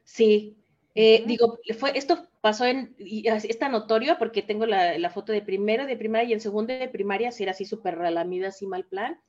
Sí, 0.04 0.56
eh, 0.94 1.18
Ujú. 1.18 1.28
digo, 1.28 1.58
fue, 1.76 1.98
esto 1.98 2.28
pasó 2.40 2.66
en, 2.66 2.94
y 2.98 3.26
es 3.28 3.58
tan 3.58 3.72
notorio 3.72 4.16
porque 4.16 4.42
tengo 4.42 4.64
la, 4.64 4.96
la 4.96 5.10
foto 5.10 5.32
de 5.32 5.42
primero 5.42 5.86
de 5.86 5.96
primaria 5.96 6.30
y 6.30 6.32
en 6.34 6.40
segundo 6.40 6.72
de 6.72 6.88
primaria 6.88 7.32
sí 7.32 7.42
era 7.42 7.50
así 7.50 7.64
súper 7.64 7.98
relamida, 7.98 8.48
así 8.48 8.64
mal 8.68 8.84
plan. 8.84 9.20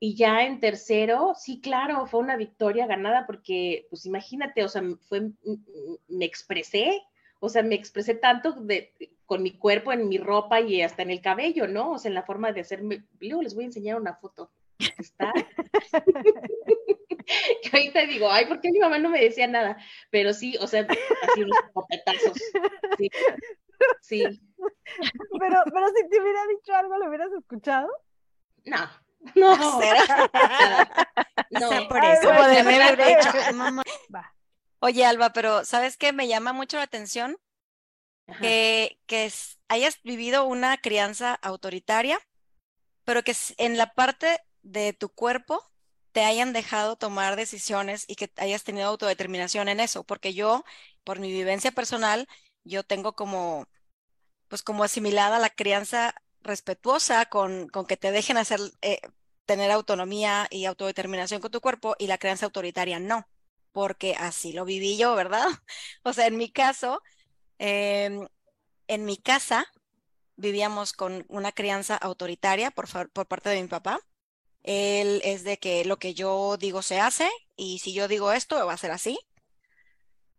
Y 0.00 0.16
ya 0.16 0.44
en 0.44 0.58
tercero, 0.58 1.34
sí, 1.38 1.60
claro, 1.60 2.04
fue 2.06 2.18
una 2.18 2.36
victoria 2.36 2.88
ganada 2.88 3.24
porque, 3.24 3.86
pues 3.90 4.06
imagínate, 4.06 4.64
o 4.64 4.68
sea, 4.68 4.82
fue, 5.08 5.30
me 6.08 6.24
expresé, 6.24 7.00
o 7.38 7.48
sea, 7.48 7.62
me 7.62 7.76
expresé 7.76 8.16
tanto 8.16 8.54
de, 8.54 8.92
con 9.24 9.40
mi 9.40 9.52
cuerpo, 9.52 9.92
en 9.92 10.08
mi 10.08 10.18
ropa 10.18 10.60
y 10.60 10.82
hasta 10.82 11.02
en 11.02 11.10
el 11.10 11.20
cabello, 11.20 11.68
¿no? 11.68 11.92
O 11.92 11.98
sea, 11.98 12.08
en 12.08 12.16
la 12.16 12.24
forma 12.24 12.50
de 12.50 12.62
hacerme, 12.62 13.04
luego 13.20 13.42
les 13.42 13.54
voy 13.54 13.62
a 13.64 13.66
enseñar 13.68 14.00
una 14.00 14.16
foto. 14.16 14.50
Está. 14.78 15.32
que 17.62 17.70
ahorita 17.72 18.06
digo, 18.06 18.30
ay, 18.30 18.46
¿por 18.46 18.60
qué 18.60 18.70
mi 18.70 18.78
mamá 18.78 18.98
no 18.98 19.08
me 19.10 19.20
decía 19.20 19.46
nada? 19.46 19.76
Pero 20.10 20.32
sí, 20.32 20.56
o 20.60 20.66
sea, 20.66 20.86
así 21.22 21.42
unos 21.42 21.58
copetazos. 21.72 22.36
Sí. 22.98 23.10
Sí. 24.00 24.22
Pero, 25.38 25.62
pero 25.72 25.88
si 25.88 26.08
te 26.08 26.20
hubiera 26.20 26.40
dicho 26.46 26.74
algo, 26.74 26.96
¿lo 26.98 27.08
hubieras 27.08 27.30
escuchado? 27.38 27.88
No. 28.64 28.88
No. 29.34 29.56
No. 31.50 31.68
O 31.68 31.70
sea, 31.70 31.88
por 31.88 32.04
eso. 32.04 32.30
Oye, 34.80 35.04
Alba, 35.04 35.32
pero 35.32 35.64
¿sabes 35.64 35.96
qué? 35.96 36.12
Me 36.12 36.28
llama 36.28 36.52
mucho 36.52 36.76
la 36.78 36.82
atención 36.82 37.36
Ajá. 38.26 38.40
que, 38.40 38.98
que 39.06 39.26
es- 39.26 39.58
hayas 39.68 40.02
vivido 40.02 40.44
una 40.44 40.76
crianza 40.78 41.34
autoritaria, 41.42 42.18
pero 43.04 43.22
que 43.22 43.34
en 43.58 43.78
la 43.78 43.92
parte 43.92 44.40
de 44.64 44.94
tu 44.94 45.10
cuerpo 45.10 45.62
te 46.12 46.24
hayan 46.24 46.54
dejado 46.54 46.96
tomar 46.96 47.36
decisiones 47.36 48.06
y 48.08 48.16
que 48.16 48.32
hayas 48.38 48.64
tenido 48.64 48.88
autodeterminación 48.88 49.68
en 49.68 49.80
eso, 49.80 50.04
porque 50.04 50.34
yo, 50.34 50.64
por 51.04 51.20
mi 51.20 51.32
vivencia 51.32 51.72
personal, 51.72 52.28
yo 52.64 52.84
tengo 52.84 53.14
como, 53.14 53.68
pues 54.48 54.62
como 54.62 54.84
asimilada 54.84 55.38
la 55.38 55.50
crianza 55.50 56.14
respetuosa 56.42 57.26
con, 57.26 57.68
con 57.68 57.86
que 57.86 57.96
te 57.96 58.12
dejen 58.12 58.36
hacer, 58.36 58.60
eh, 58.82 59.00
tener 59.46 59.70
autonomía 59.70 60.46
y 60.50 60.66
autodeterminación 60.66 61.40
con 61.40 61.50
tu 61.50 61.60
cuerpo 61.60 61.96
y 61.98 62.06
la 62.06 62.18
crianza 62.18 62.46
autoritaria 62.46 63.00
no, 63.00 63.28
porque 63.72 64.14
así 64.18 64.52
lo 64.52 64.64
viví 64.64 64.96
yo, 64.96 65.14
¿verdad? 65.14 65.46
O 66.04 66.12
sea, 66.12 66.26
en 66.26 66.36
mi 66.36 66.50
caso, 66.50 67.02
em, 67.58 68.26
en 68.88 69.04
mi 69.04 69.16
casa 69.18 69.66
vivíamos 70.36 70.92
con 70.92 71.24
una 71.28 71.52
crianza 71.52 71.96
autoritaria 71.96 72.70
por, 72.70 72.86
por 73.12 73.26
parte 73.26 73.50
de 73.50 73.62
mi 73.62 73.68
papá. 73.68 74.00
Él 74.64 75.20
es 75.24 75.44
de 75.44 75.58
que 75.58 75.84
lo 75.84 75.98
que 75.98 76.14
yo 76.14 76.56
digo 76.56 76.82
se 76.82 76.98
hace 76.98 77.30
y 77.54 77.78
si 77.80 77.92
yo 77.92 78.08
digo 78.08 78.32
esto 78.32 78.66
va 78.66 78.72
a 78.72 78.78
ser 78.78 78.90
así. 78.90 79.18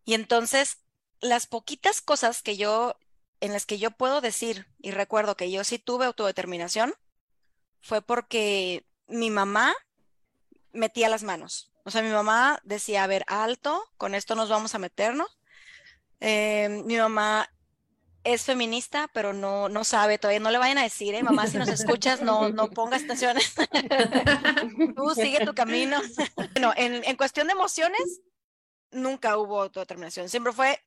Y 0.04 0.16
entonces, 0.16 0.80
las 1.22 1.48
poquitas 1.48 2.02
cosas 2.02 2.42
que 2.42 2.58
yo, 2.58 2.98
en 3.40 3.54
las 3.54 3.66
que 3.66 3.78
yo 3.78 3.92
puedo 3.92 4.22
decir 4.22 4.68
y 4.80 4.92
recuerdo 4.92 5.38
que 5.38 5.52
yo 5.52 5.64
sí 5.64 5.80
tuve 5.80 6.06
autodeterminación, 6.06 6.94
fue 7.82 8.02
porque 8.02 8.86
mi 9.08 9.30
mamá 9.30 9.76
metía 10.74 11.10
las 11.10 11.24
manos. 11.24 11.72
O 11.84 11.92
sea, 11.92 12.02
mi 12.02 12.10
mamá 12.10 12.60
decía, 12.64 13.04
a 13.04 13.08
ver, 13.08 13.24
alto, 13.28 13.84
con 13.98 14.16
esto 14.16 14.34
nos 14.36 14.50
vamos 14.50 14.74
a 14.74 14.80
meternos. 14.80 15.38
Eh, 16.20 16.82
mi 16.86 16.98
mamá 16.98 17.50
es 18.26 18.44
feminista, 18.44 19.08
pero 19.14 19.32
no, 19.32 19.70
no 19.70 19.84
sabe, 19.86 20.18
todavía 20.18 20.40
no 20.42 20.52
le 20.52 20.58
vayan 20.58 20.80
a 20.80 20.84
decir, 20.84 21.14
eh, 21.16 21.24
mamá, 21.24 21.48
si 21.48 21.58
nos 21.58 21.70
escuchas, 21.70 22.22
no, 22.22 22.50
no 22.50 22.70
pongas 22.72 23.04
atención. 23.04 23.38
Tú 24.96 25.14
sigue 25.16 25.46
tu 25.46 25.54
camino. 25.54 26.02
Bueno, 26.54 26.74
en, 26.76 27.04
en 27.04 27.16
cuestión 27.18 27.48
de 27.48 27.54
emociones, 27.54 28.22
nunca 28.92 29.38
hubo 29.38 29.62
autodeterminación. 29.62 30.28
Siempre 30.30 30.54
fue, 30.54 30.80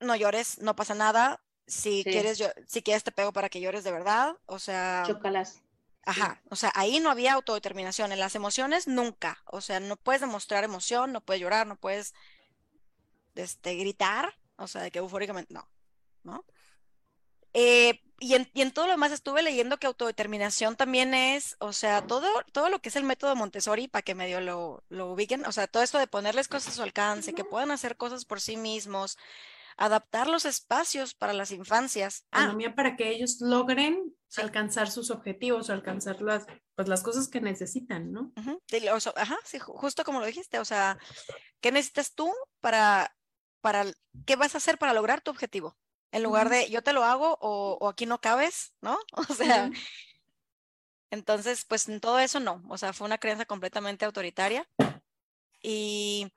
no 0.00 0.16
llores, 0.16 0.58
no 0.60 0.74
pasa 0.74 0.94
nada. 0.94 1.40
Si 1.66 2.02
Sí. 2.02 2.10
quieres, 2.10 2.38
yo, 2.38 2.48
si 2.66 2.82
quieres 2.82 3.04
te 3.04 3.12
pego 3.12 3.32
para 3.32 3.48
que 3.48 3.60
llores 3.60 3.84
de 3.84 3.92
verdad. 3.92 4.36
O 4.46 4.58
sea, 4.58 5.04
Chócalas. 5.06 5.60
Ajá, 6.06 6.42
o 6.50 6.56
sea, 6.56 6.70
ahí 6.74 7.00
no 7.00 7.10
había 7.10 7.32
autodeterminación. 7.34 8.12
En 8.12 8.20
las 8.20 8.34
emociones, 8.34 8.86
nunca. 8.86 9.42
O 9.46 9.60
sea, 9.60 9.80
no 9.80 9.96
puedes 9.96 10.20
demostrar 10.20 10.62
emoción, 10.64 11.12
no 11.12 11.20
puedes 11.20 11.40
llorar, 11.42 11.66
no 11.66 11.76
puedes 11.76 12.14
este, 13.34 13.74
gritar, 13.76 14.34
o 14.56 14.68
sea, 14.68 14.82
de 14.82 14.90
que 14.90 14.98
eufóricamente, 15.00 15.52
no, 15.52 15.68
¿no? 16.22 16.44
Eh, 17.54 18.00
y, 18.20 18.34
en, 18.34 18.48
y 18.54 18.62
en 18.62 18.72
todo 18.72 18.86
lo 18.86 18.92
demás 18.92 19.12
estuve 19.12 19.42
leyendo 19.42 19.78
que 19.78 19.86
autodeterminación 19.86 20.76
también 20.76 21.14
es, 21.14 21.56
o 21.58 21.72
sea, 21.72 22.02
todo, 22.02 22.28
todo 22.52 22.68
lo 22.68 22.80
que 22.80 22.88
es 22.88 22.96
el 22.96 23.04
método 23.04 23.34
Montessori, 23.36 23.88
para 23.88 24.02
que 24.02 24.14
medio 24.14 24.40
lo, 24.40 24.84
lo 24.88 25.10
ubiquen, 25.12 25.44
o 25.46 25.52
sea, 25.52 25.66
todo 25.66 25.82
esto 25.82 25.98
de 25.98 26.06
ponerles 26.06 26.48
cosas 26.48 26.72
a 26.72 26.76
su 26.76 26.82
alcance, 26.82 27.32
que 27.34 27.44
puedan 27.44 27.70
hacer 27.70 27.96
cosas 27.96 28.24
por 28.24 28.40
sí 28.40 28.56
mismos, 28.56 29.16
adaptar 29.76 30.28
los 30.28 30.44
espacios 30.44 31.14
para 31.14 31.32
las 31.32 31.50
infancias. 31.50 32.24
Ah, 32.30 32.54
para 32.74 32.96
que 32.96 33.10
ellos 33.10 33.40
logren 33.40 34.14
Sí. 34.28 34.40
alcanzar 34.40 34.90
sus 34.90 35.10
objetivos, 35.12 35.70
alcanzar 35.70 36.20
las, 36.20 36.44
pues, 36.74 36.88
las 36.88 37.02
cosas 37.04 37.28
que 37.28 37.40
necesitan, 37.40 38.10
¿no? 38.10 38.32
Ujú, 38.36 38.60
sí, 38.66 38.88
o 38.88 38.98
sea, 38.98 39.12
ajá, 39.16 39.36
sí, 39.44 39.58
ju- 39.60 39.76
justo 39.76 40.02
como 40.02 40.18
lo 40.18 40.26
dijiste, 40.26 40.58
o 40.58 40.64
sea, 40.64 40.98
¿qué 41.60 41.70
necesitas 41.70 42.14
tú 42.14 42.32
para, 42.60 43.14
para, 43.60 43.84
qué 44.26 44.34
vas 44.34 44.54
a 44.56 44.58
hacer 44.58 44.76
para 44.78 44.92
lograr 44.92 45.20
tu 45.20 45.30
objetivo? 45.30 45.76
En 46.14 46.22
lugar 46.22 46.48
de 46.48 46.70
yo 46.70 46.80
te 46.80 46.92
lo 46.92 47.02
hago 47.02 47.36
o, 47.40 47.76
o 47.80 47.88
aquí 47.88 48.06
no 48.06 48.20
cabes, 48.20 48.72
¿no? 48.80 48.96
O 49.28 49.34
sea, 49.34 49.68
entonces, 51.10 51.64
pues 51.64 51.88
en 51.88 52.00
todo 52.00 52.20
eso 52.20 52.38
no, 52.38 52.62
o 52.68 52.78
sea, 52.78 52.92
fue 52.92 53.06
una 53.06 53.18
creencia 53.18 53.46
completamente 53.46 54.04
autoritaria. 54.04 54.68
Y, 55.60 56.32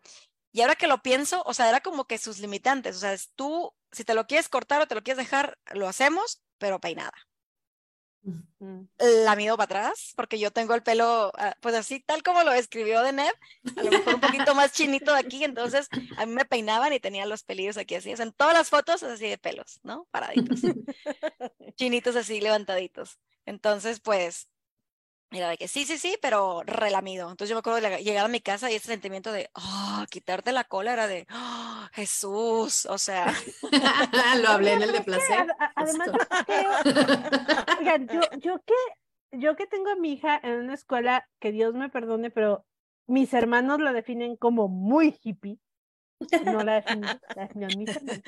y 0.52 0.62
ahora 0.62 0.76
que 0.76 0.88
lo 0.88 1.04
pienso, 1.04 1.44
o 1.46 1.54
sea, 1.54 1.70
era 1.70 1.82
como 1.82 2.06
que 2.06 2.18
sus 2.18 2.40
limitantes, 2.40 2.96
o 2.96 3.00
sea, 3.00 3.14
es 3.14 3.32
tú, 3.36 3.72
si 3.92 4.04
te 4.04 4.16
lo 4.16 4.26
quieres 4.26 4.50
cortar 4.50 4.82
o 4.82 4.88
te 4.88 4.96
lo 4.96 5.04
quieres 5.04 5.24
dejar, 5.24 5.60
lo 5.74 5.88
hacemos, 5.88 6.42
pero 6.58 6.80
peinada. 6.80 7.14
La 8.98 9.36
mido 9.36 9.56
para 9.56 9.66
atrás, 9.66 10.14
porque 10.16 10.40
yo 10.40 10.52
tengo 10.52 10.74
el 10.74 10.84
pelo, 10.84 11.32
ah, 11.38 11.56
pues 11.62 11.76
así, 11.76 12.02
tal 12.02 12.24
como 12.24 12.44
lo 12.44 12.52
escribió 12.52 13.02
de 13.02 13.14
Ned, 13.14 13.32
a 13.76 13.84
lo 13.84 13.92
mejor 13.92 14.16
un 14.16 14.22
poquito 14.22 14.56
más 14.56 14.74
chinito 14.74 15.14
de 15.14 15.20
aquí, 15.20 15.44
entonces 15.44 15.88
a 16.18 16.26
mí 16.26 16.34
me 16.34 16.46
peinaban 16.46 16.92
y 16.94 17.00
tenía 17.00 17.26
los 17.26 17.44
pelillos 17.44 17.78
aquí 17.78 17.96
así, 17.96 18.12
o 18.12 18.18
sea, 18.18 18.26
en 18.26 18.34
todas 18.34 18.54
las 18.54 18.70
fotos 18.70 19.04
así 19.04 19.28
de 19.28 19.38
pelos, 19.38 19.80
¿no? 19.84 20.08
Paraditos, 20.12 20.60
chinitos 21.76 22.16
así 22.16 22.42
levantaditos. 22.42 23.20
Entonces, 23.46 24.02
pues, 24.02 24.50
era 25.32 25.50
de 25.50 25.58
que 25.58 25.68
sí, 25.68 25.86
sí, 25.86 25.98
sí, 25.98 26.18
pero 26.22 26.64
relamido. 26.66 27.30
Entonces 27.30 27.50
yo 27.50 27.56
me 27.56 27.60
acuerdo 27.60 27.82
de 27.82 28.04
llegar 28.04 28.26
a 28.26 28.30
mi 28.30 28.40
casa 28.40 28.72
y 28.72 28.76
ese 28.76 28.88
sentimiento 28.88 29.32
de, 29.32 29.50
oh, 29.56 30.06
quitarte 30.10 30.52
la 30.52 30.64
cola 30.64 30.94
era 30.94 31.08
de, 31.08 31.28
oh, 31.34 31.88
Jesús, 31.94 32.86
o 32.86 32.98
sea, 32.98 33.34
Lo 34.42 34.50
hablé 34.50 34.74
en 34.74 34.84
el 34.84 34.92
de 34.92 34.98
que 35.00 35.04
placer. 35.04 35.40
ad- 35.42 35.50
a- 35.60 35.72
además, 35.76 36.10
yo 36.12 36.44
creo- 36.46 36.72
oigan, 37.80 38.08
yo, 38.08 38.22
yo 38.40 38.60
que, 38.66 38.74
yo 39.38 39.56
que 39.56 39.68
tengo 39.68 39.90
a 39.92 39.96
mi 39.96 40.14
hija 40.14 40.40
en 40.42 40.54
una 40.60 40.74
escuela, 40.74 41.28
que 41.40 41.52
Dios 41.52 41.74
me 41.74 41.90
perdone, 41.90 42.30
pero 42.32 42.66
mis 43.08 43.34
hermanos 43.34 43.80
la 43.80 43.94
definen 43.94 44.36
como 44.38 44.68
muy 44.70 45.18
hippie. 45.24 45.60
No 46.46 46.64
la 46.64 46.76
definen, 46.82 47.20
la 47.36 47.44
definen 47.44 47.78
mis 47.78 47.96
hermanos. 47.96 48.24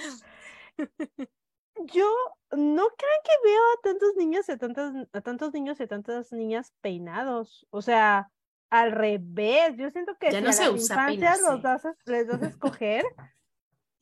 Yo 1.86 2.10
no 2.52 2.88
creo 2.88 3.20
que 3.24 3.50
veo 3.50 3.62
a 3.62 3.82
tantos 3.84 4.16
niños 4.16 4.50
y 4.50 4.52
a 4.52 4.58
tantas, 4.58 4.94
a 5.14 5.22
tantos 5.22 5.54
niños 5.54 5.80
y 5.80 5.84
a 5.84 5.88
tantas 5.88 6.32
niñas 6.34 6.74
peinados. 6.82 7.68
O 7.70 7.82
sea, 7.82 8.30
al 8.70 8.92
revés. 8.92 9.76
Yo 9.78 9.90
siento 9.92 10.16
que 10.20 10.32
Ya 10.32 10.40
si 10.40 10.44
no 10.44 10.50
a 10.50 10.54
se 10.54 10.64
las 10.64 10.72
usa 10.74 10.96
infancias 10.96 11.42
los 11.42 11.62
das 11.62 11.86
a- 11.86 11.96
les 12.06 12.28
das 12.28 12.42
a 12.42 12.48
escoger, 12.82 13.06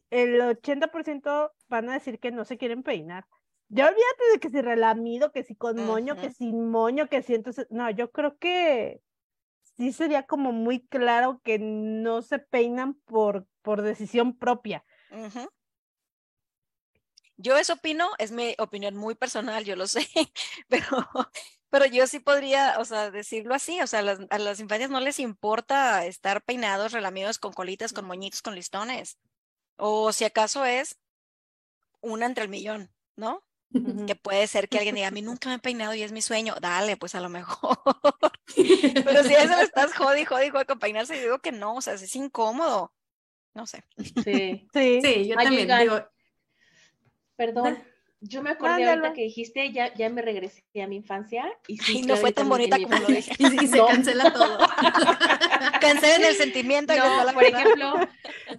el 0.09 0.39
80% 0.41 1.51
van 1.67 1.89
a 1.89 1.93
decir 1.93 2.19
que 2.19 2.31
no 2.31 2.45
se 2.45 2.57
quieren 2.57 2.83
peinar. 2.83 3.25
Ya 3.69 3.87
olvídate 3.87 4.23
de 4.31 4.39
que 4.39 4.49
si 4.49 4.61
relamido, 4.61 5.31
que 5.33 5.43
si 5.43 5.55
con 5.55 5.85
moño, 5.85 6.15
que 6.15 6.27
Ujú. 6.27 6.35
sin 6.35 6.69
moño, 6.69 7.07
que 7.09 7.21
si 7.21 7.35
entonces, 7.35 7.67
no, 7.69 7.89
yo 7.89 8.11
creo 8.11 8.37
que 8.37 9.01
sí 9.75 9.91
sería 9.91 10.23
como 10.23 10.53
muy 10.53 10.87
claro 10.87 11.41
que 11.43 11.59
no 11.59 12.21
se 12.21 12.39
peinan 12.39 12.93
por, 12.93 13.45
por 13.61 13.81
decisión 13.81 14.37
propia. 14.37 14.85
Ujú. 15.11 15.49
Yo 17.37 17.55
eso 17.57 17.73
opino, 17.73 18.09
es 18.17 18.31
mi 18.31 18.55
opinión 18.57 18.95
muy 18.95 19.15
personal, 19.15 19.63
yo 19.63 19.75
lo 19.75 19.87
sé, 19.87 20.07
pero, 20.69 21.07
pero 21.69 21.85
yo 21.85 22.07
sí 22.07 22.19
podría, 22.19 22.79
o 22.79 22.85
sea, 22.85 23.11
decirlo 23.11 23.53
así, 23.53 23.79
o 23.81 23.87
sea, 23.87 24.01
las- 24.01 24.19
a 24.29 24.39
las 24.39 24.59
infancias 24.59 24.89
no 24.89 24.99
les 24.99 25.19
importa 25.19 26.05
estar 26.05 26.43
peinados, 26.43 26.91
relamidos 26.93 27.37
con 27.39 27.53
colitas, 27.53 27.93
con 27.93 28.05
moñitos, 28.05 28.41
con 28.41 28.55
listones, 28.55 29.19
o 29.77 30.11
si 30.11 30.25
acaso 30.25 30.65
es 30.65 30.97
una 32.01 32.25
entre 32.25 32.43
el 32.43 32.49
millón, 32.49 32.91
¿no? 33.15 33.43
Que 34.07 34.15
puede 34.15 34.47
ser 34.47 34.69
que 34.69 34.77
alguien 34.77 34.95
diga, 34.95 35.09
a 35.09 35.11
mí 35.11 35.21
nunca 35.21 35.49
me 35.49 35.55
he 35.55 35.59
peinado 35.59 35.93
y 35.93 36.01
es 36.01 36.11
mi 36.11 36.21
sueño, 36.21 36.55
dale, 36.59 36.97
pues 36.97 37.13
a 37.15 37.19
lo 37.19 37.29
mejor. 37.29 37.77
Pero 39.05 39.23
si 39.23 39.35
a 39.35 39.43
eso 39.43 39.55
le 39.55 39.63
estás 39.63 39.93
jodi, 39.93 40.25
jodi, 40.25 40.49
jodi 40.49 40.65
con 40.65 40.79
peinarse, 40.79 41.15
yo 41.17 41.21
digo 41.21 41.39
que 41.39 41.51
no, 41.51 41.75
o 41.75 41.81
sea, 41.81 41.93
es 41.93 42.15
incómodo. 42.15 42.93
No 43.53 43.67
sé. 43.67 43.83
Sí. 44.23 44.67
Sí. 44.73 45.01
Sí, 45.03 45.27
yo 45.27 45.35
Ay, 45.37 45.45
también 45.45 45.79
digo, 45.79 45.99
Perdón, 47.37 47.77
yo 48.19 48.41
me 48.41 48.49
acordé 48.49 48.71
Mándalo. 48.71 48.91
ahorita 49.01 49.13
que 49.13 49.21
dijiste, 49.21 49.71
ya, 49.71 49.93
ya 49.93 50.09
me 50.09 50.21
regresé 50.21 50.63
a 50.81 50.87
mi 50.87 50.95
infancia. 50.97 51.45
Y 51.67 51.77
sí, 51.77 51.97
Ay, 51.97 52.01
no 52.01 52.17
fue 52.17 52.31
tan 52.31 52.49
bonita 52.49 52.77
como 52.81 52.97
lo 52.99 53.07
dije. 53.07 53.31
y, 53.37 53.63
y 53.63 53.67
se 53.67 53.77
No. 53.77 53.85
cancela 53.87 54.33
todo. 54.33 54.57
Cancelen 55.81 56.23
el 56.25 56.35
sentimiento. 56.35 56.95
No, 56.95 57.03
por 57.33 57.43
verdad. 57.43 57.61
ejemplo, 57.61 57.93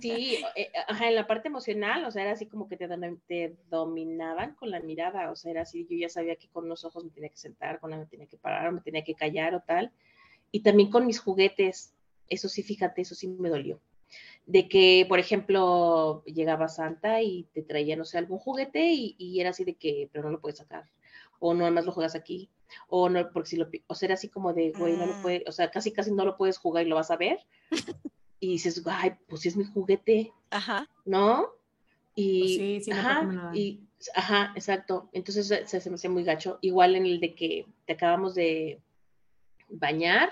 sí, 0.00 0.38
eh, 0.54 0.70
ajá, 0.86 1.08
en 1.08 1.14
la 1.16 1.26
parte 1.26 1.48
emocional, 1.48 2.04
o 2.04 2.10
sea, 2.10 2.22
era 2.22 2.32
así 2.32 2.46
como 2.46 2.68
que 2.68 2.76
te, 2.76 2.88
te 3.26 3.56
dominaban 3.68 4.54
con 4.54 4.70
la 4.70 4.80
mirada, 4.80 5.30
o 5.30 5.36
sea, 5.36 5.50
era 5.50 5.62
así, 5.62 5.86
yo 5.90 5.96
ya 5.96 6.08
sabía 6.08 6.36
que 6.36 6.48
con 6.48 6.66
unos 6.66 6.84
ojos 6.84 7.04
me 7.04 7.10
tenía 7.10 7.30
que 7.30 7.36
sentar, 7.36 7.80
con 7.80 7.90
la 7.90 7.98
me 7.98 8.06
tenía 8.06 8.26
que 8.26 8.36
parar, 8.38 8.68
o 8.68 8.72
me 8.72 8.80
tenía 8.80 9.02
que 9.04 9.14
callar 9.14 9.54
o 9.54 9.60
tal. 9.60 9.90
Y 10.52 10.60
también 10.62 10.90
con 10.90 11.04
mis 11.06 11.18
juguetes, 11.18 11.94
eso 12.28 12.48
sí, 12.48 12.62
fíjate, 12.62 13.02
eso 13.02 13.14
sí 13.14 13.28
me 13.28 13.48
dolió. 13.48 13.80
De 14.50 14.66
que, 14.66 15.04
por 15.06 15.18
ejemplo, 15.18 16.22
llegaba 16.24 16.68
Santa 16.68 17.20
y 17.20 17.44
te 17.52 17.60
traía, 17.62 17.96
no 17.96 18.06
sé, 18.06 18.16
algún 18.16 18.38
juguete 18.38 18.92
y, 18.94 19.14
y 19.18 19.40
era 19.40 19.50
así 19.50 19.62
de 19.62 19.74
que, 19.74 20.08
pero 20.10 20.24
no 20.24 20.30
lo 20.30 20.40
puedes 20.40 20.56
sacar, 20.56 20.84
o 21.38 21.52
no, 21.52 21.64
además 21.66 21.84
lo 21.84 21.92
juegas 21.92 22.14
aquí, 22.14 22.48
o 22.88 23.10
no, 23.10 23.30
porque 23.30 23.50
si 23.50 23.56
lo, 23.56 23.68
o 23.88 23.94
sea, 23.94 24.06
era 24.06 24.14
así 24.14 24.30
como 24.30 24.54
de, 24.54 24.72
güey, 24.72 24.96
no 24.96 25.04
lo 25.06 25.12
Mm. 25.16 25.20
puedes, 25.20 25.42
o 25.46 25.52
sea, 25.52 25.70
casi 25.70 25.92
casi 25.92 26.12
no 26.12 26.24
lo 26.24 26.38
puedes 26.38 26.56
jugar 26.56 26.86
y 26.86 26.88
lo 26.88 26.96
vas 26.96 27.10
a 27.10 27.16
ver. 27.18 27.38
Y 28.40 28.52
dices, 28.52 28.82
ay, 28.86 29.12
pues 29.28 29.40
sí 29.42 29.48
es 29.48 29.56
mi 29.56 29.64
juguete, 29.64 30.32
Ajá. 30.50 30.88
¿no? 31.04 31.48
Y, 32.14 32.38
Pues 32.40 32.50
sí, 32.52 32.80
sí, 32.84 32.90
ajá, 32.92 33.50
y, 33.52 33.80
ajá, 34.14 34.52
exacto. 34.54 35.10
Entonces 35.12 35.46
se, 35.48 35.66
se 35.80 35.90
me 35.90 35.96
hacía 35.96 36.08
muy 36.08 36.22
gacho. 36.22 36.58
Igual 36.62 36.94
en 36.94 37.04
el 37.04 37.18
de 37.20 37.34
que 37.34 37.66
te 37.84 37.94
acabamos 37.94 38.34
de 38.36 38.80
bañar 39.68 40.30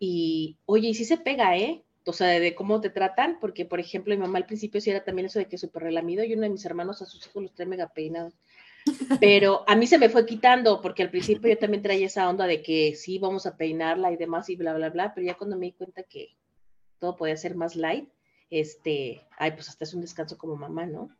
y, 0.00 0.58
oye, 0.66 0.88
y 0.88 0.94
sí 0.94 1.04
se 1.04 1.18
pega, 1.18 1.56
¿eh? 1.56 1.84
O 2.06 2.12
sea, 2.12 2.28
de 2.28 2.54
cómo 2.54 2.80
te 2.80 2.90
tratan, 2.90 3.38
porque, 3.40 3.64
por 3.66 3.78
ejemplo, 3.78 4.14
mi 4.14 4.20
mamá 4.20 4.38
al 4.38 4.46
principio 4.46 4.80
sí 4.80 4.90
era 4.90 5.04
también 5.04 5.26
eso 5.26 5.38
de 5.38 5.46
que 5.46 5.58
súper 5.58 5.82
relamido 5.82 6.24
y 6.24 6.32
uno 6.32 6.42
de 6.42 6.50
mis 6.50 6.64
hermanos 6.64 7.02
a 7.02 7.06
sus 7.06 7.26
hijos 7.26 7.42
los 7.42 7.54
trae 7.54 7.66
mega 7.66 7.88
peinados. 7.88 8.34
Pero 9.20 9.64
a 9.66 9.76
mí 9.76 9.86
se 9.86 9.98
me 9.98 10.08
fue 10.08 10.24
quitando, 10.24 10.80
porque 10.80 11.02
al 11.02 11.10
principio 11.10 11.50
yo 11.50 11.58
también 11.58 11.82
traía 11.82 12.06
esa 12.06 12.28
onda 12.28 12.46
de 12.46 12.62
que 12.62 12.94
sí, 12.96 13.18
vamos 13.18 13.44
a 13.46 13.56
peinarla 13.56 14.10
y 14.12 14.16
demás 14.16 14.48
y 14.48 14.56
bla, 14.56 14.72
bla, 14.74 14.88
bla, 14.88 15.12
pero 15.14 15.26
ya 15.26 15.34
cuando 15.34 15.56
me 15.56 15.66
di 15.66 15.72
cuenta 15.72 16.02
que 16.02 16.34
todo 16.98 17.16
podía 17.16 17.36
ser 17.36 17.54
más 17.54 17.76
light, 17.76 18.08
este, 18.50 19.26
ay, 19.38 19.52
pues 19.52 19.68
hasta 19.68 19.84
es 19.84 19.94
un 19.94 20.00
descanso 20.00 20.38
como 20.38 20.56
mamá, 20.56 20.86
¿no? 20.86 21.10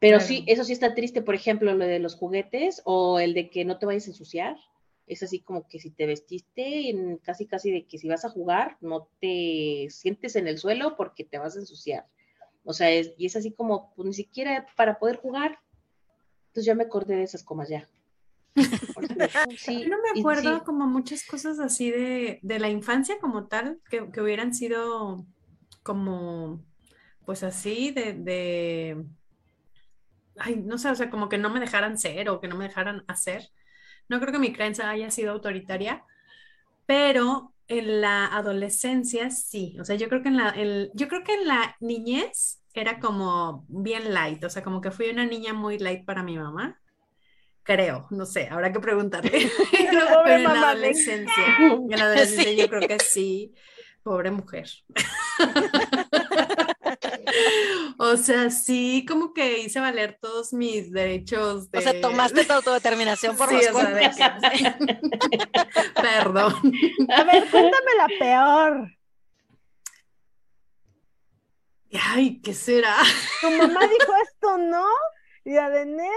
Pero 0.00 0.18
Claro. 0.18 0.28
sí, 0.28 0.44
eso 0.48 0.64
sí 0.64 0.72
está 0.72 0.94
triste, 0.94 1.22
por 1.22 1.34
ejemplo, 1.34 1.72
lo 1.72 1.86
de 1.86 1.98
los 1.98 2.16
juguetes 2.16 2.82
o 2.84 3.20
el 3.20 3.32
de 3.32 3.48
que 3.48 3.64
no 3.64 3.78
te 3.78 3.86
vayas 3.86 4.06
a 4.06 4.10
ensuciar. 4.10 4.56
Es 5.06 5.22
así 5.22 5.40
como 5.40 5.68
que 5.68 5.78
si 5.78 5.90
te 5.90 6.06
vestiste, 6.06 6.88
en 6.88 7.18
casi 7.18 7.46
casi 7.46 7.70
de 7.70 7.86
que 7.86 7.98
si 7.98 8.08
vas 8.08 8.24
a 8.24 8.30
jugar, 8.30 8.78
no 8.80 9.08
te 9.20 9.88
sientes 9.90 10.36
en 10.36 10.48
el 10.48 10.58
suelo 10.58 10.96
porque 10.96 11.24
te 11.24 11.38
vas 11.38 11.56
a 11.56 11.60
ensuciar. 11.60 12.06
O 12.64 12.72
sea, 12.72 12.90
es, 12.90 13.12
y 13.18 13.26
es 13.26 13.36
así 13.36 13.52
como, 13.52 13.92
pues 13.94 14.06
ni 14.06 14.14
siquiera 14.14 14.66
para 14.76 14.98
poder 14.98 15.16
jugar. 15.16 15.58
Entonces 16.48 16.64
ya 16.64 16.74
me 16.74 16.84
acordé 16.84 17.16
de 17.16 17.24
esas 17.24 17.42
comas 17.44 17.68
ya. 17.68 17.88
Sí, 19.58 19.82
Yo 19.82 19.88
no 19.88 19.96
me 20.00 20.20
acuerdo 20.20 20.58
sí. 20.58 20.64
como 20.64 20.86
muchas 20.86 21.24
cosas 21.24 21.58
así 21.58 21.90
de, 21.90 22.38
de 22.42 22.58
la 22.58 22.70
infancia 22.70 23.18
como 23.20 23.46
tal, 23.46 23.80
que, 23.90 24.10
que 24.10 24.20
hubieran 24.20 24.54
sido 24.54 25.26
como, 25.82 26.64
pues 27.26 27.42
así, 27.42 27.90
de, 27.90 28.14
de, 28.14 29.04
ay, 30.38 30.56
no 30.56 30.78
sé, 30.78 30.90
o 30.90 30.94
sea, 30.94 31.10
como 31.10 31.28
que 31.28 31.38
no 31.38 31.50
me 31.50 31.60
dejaran 31.60 31.98
ser 31.98 32.28
o 32.28 32.40
que 32.40 32.48
no 32.48 32.56
me 32.56 32.64
dejaran 32.64 33.04
hacer. 33.08 33.50
No 34.08 34.20
creo 34.20 34.32
que 34.32 34.38
mi 34.38 34.52
crianza 34.52 34.90
haya 34.90 35.10
sido 35.10 35.32
autoritaria, 35.32 36.04
pero 36.86 37.54
en 37.68 38.00
la 38.00 38.26
adolescencia 38.26 39.30
sí. 39.30 39.76
O 39.80 39.84
sea, 39.84 39.96
yo 39.96 40.08
creo 40.08 40.22
que 40.22 40.28
en 40.28 40.36
la, 40.36 40.50
en- 40.50 40.90
yo 40.94 41.08
creo 41.08 41.24
que 41.24 41.34
en 41.34 41.46
la 41.48 41.76
niñez 41.80 42.60
era 42.74 42.98
como 43.00 43.64
bien 43.68 44.12
light, 44.12 44.42
o 44.44 44.50
sea, 44.50 44.62
como 44.62 44.80
que 44.80 44.90
fui 44.90 45.08
una 45.10 45.24
niña 45.24 45.52
muy 45.54 45.78
light 45.78 46.04
para 46.04 46.22
mi 46.22 46.36
mamá. 46.36 46.78
Creo, 47.62 48.06
no 48.10 48.26
sé, 48.26 48.48
habrá 48.50 48.72
que 48.72 48.80
preguntarle. 48.80 49.30
Pero 49.72 50.26
en 50.26 50.42
la 50.42 50.48
mamá, 50.50 50.70
adolescencia, 50.70 51.44
en 51.58 51.88
la 51.90 52.04
adolescencia 52.06 52.50
Sí. 52.50 52.56
yo 52.56 52.68
creo 52.68 52.86
que 52.88 52.98
sí, 52.98 53.54
pobre 54.02 54.30
mujer. 54.30 54.68
O 57.98 58.16
sea, 58.16 58.50
sí, 58.50 59.04
como 59.08 59.32
que 59.32 59.60
hice 59.60 59.80
valer 59.80 60.18
todos 60.20 60.52
mis 60.52 60.90
derechos 60.90 61.70
de... 61.70 61.78
O 61.78 61.82
sea, 61.82 62.00
tomaste 62.00 62.44
tu 62.44 62.52
autodeterminación 62.52 63.36
por 63.36 63.48
Sí, 63.48 63.56
los 63.56 63.68
cuernos. 63.68 64.16
Perdón. 65.94 66.54
A 67.08 67.24
ver, 67.24 67.50
cuéntame 67.50 67.90
la 67.96 68.08
peor. 68.18 68.88
Ay, 72.00 72.40
¿qué 72.42 72.54
será? 72.54 72.96
Tu 73.40 73.50
mamá 73.50 73.80
dijo 73.82 74.12
esto, 74.24 74.58
¿no? 74.58 74.86
Y 75.44 75.50
Ned, 75.52 76.08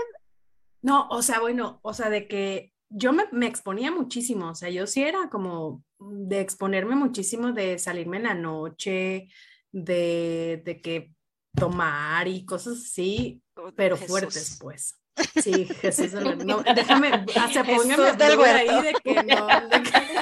No, 0.82 1.08
o 1.10 1.22
sea, 1.22 1.39
bueno, 1.39 1.80
o 1.84 1.93
sea, 1.93 2.10
de 2.10 2.28
que 2.28 2.74
yo 2.89 3.13
me, 3.13 3.26
me 3.32 3.48
exponía 3.48 3.91
muchísimo, 3.91 4.50
o 4.50 4.56
sea, 4.56 4.70
yo 4.70 4.88
sí 4.88 5.04
era 5.04 5.30
como 5.30 5.84
de 6.00 6.39
exponerme 6.39 6.96
muchísimo, 6.96 7.52
de 7.52 7.78
salirme 7.78 8.17
en 8.17 8.24
la 8.24 8.34
noche, 8.34 9.28
de, 9.71 10.62
de 10.65 10.82
que 10.82 11.13
tomar 11.56 12.27
y 12.27 12.45
cosas 12.45 12.77
así, 12.86 13.41
pero 13.75 13.95
Jesús. 13.97 14.10
fuertes, 14.10 14.58
pues. 14.62 14.95
Sí, 15.41 15.65
Jesús, 15.65 16.12
del 16.12 16.38
no, 16.45 16.62
déjame, 16.63 17.25
hasta 17.36 17.63
póngame 17.63 18.12
blur 18.13 18.45
ahí 18.45 18.82
de 18.84 18.93
que 19.03 19.23
no, 19.23 19.47
de 19.47 19.84
que- 19.84 20.17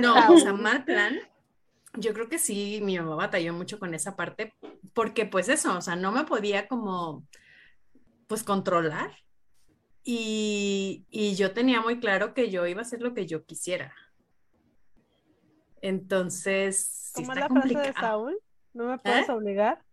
No, 0.00 0.34
o 0.34 0.38
sea, 0.38 0.52
mal 0.52 0.84
plan. 0.84 1.18
Yo 1.96 2.12
creo 2.12 2.28
que 2.28 2.38
sí, 2.38 2.80
mi 2.82 2.98
mamá 2.98 3.14
batalló 3.14 3.52
mucho 3.52 3.78
con 3.78 3.94
esa 3.94 4.16
parte, 4.16 4.52
porque 4.92 5.26
pues 5.26 5.48
eso, 5.48 5.76
o 5.76 5.80
sea, 5.80 5.96
no 5.96 6.12
me 6.12 6.24
podía 6.24 6.66
como, 6.68 7.26
pues 8.26 8.42
controlar. 8.42 9.10
Y, 10.02 11.06
y 11.08 11.34
yo 11.36 11.52
tenía 11.52 11.80
muy 11.80 11.98
claro 11.98 12.34
que 12.34 12.50
yo 12.50 12.66
iba 12.66 12.80
a 12.80 12.82
hacer 12.82 13.00
lo 13.00 13.14
que 13.14 13.26
yo 13.26 13.44
quisiera. 13.46 13.94
Entonces, 15.84 17.12
sí 17.14 17.22
¿Cómo 17.22 17.34
es 17.34 17.40
la 17.40 17.48
frase 17.48 17.68
de 17.68 17.74
complicado. 17.74 18.06
Saúl? 18.06 18.40
¿No 18.72 18.84
me 18.86 18.98
puedes 18.98 19.28
¿Eh? 19.28 19.32
obligar? 19.32 19.84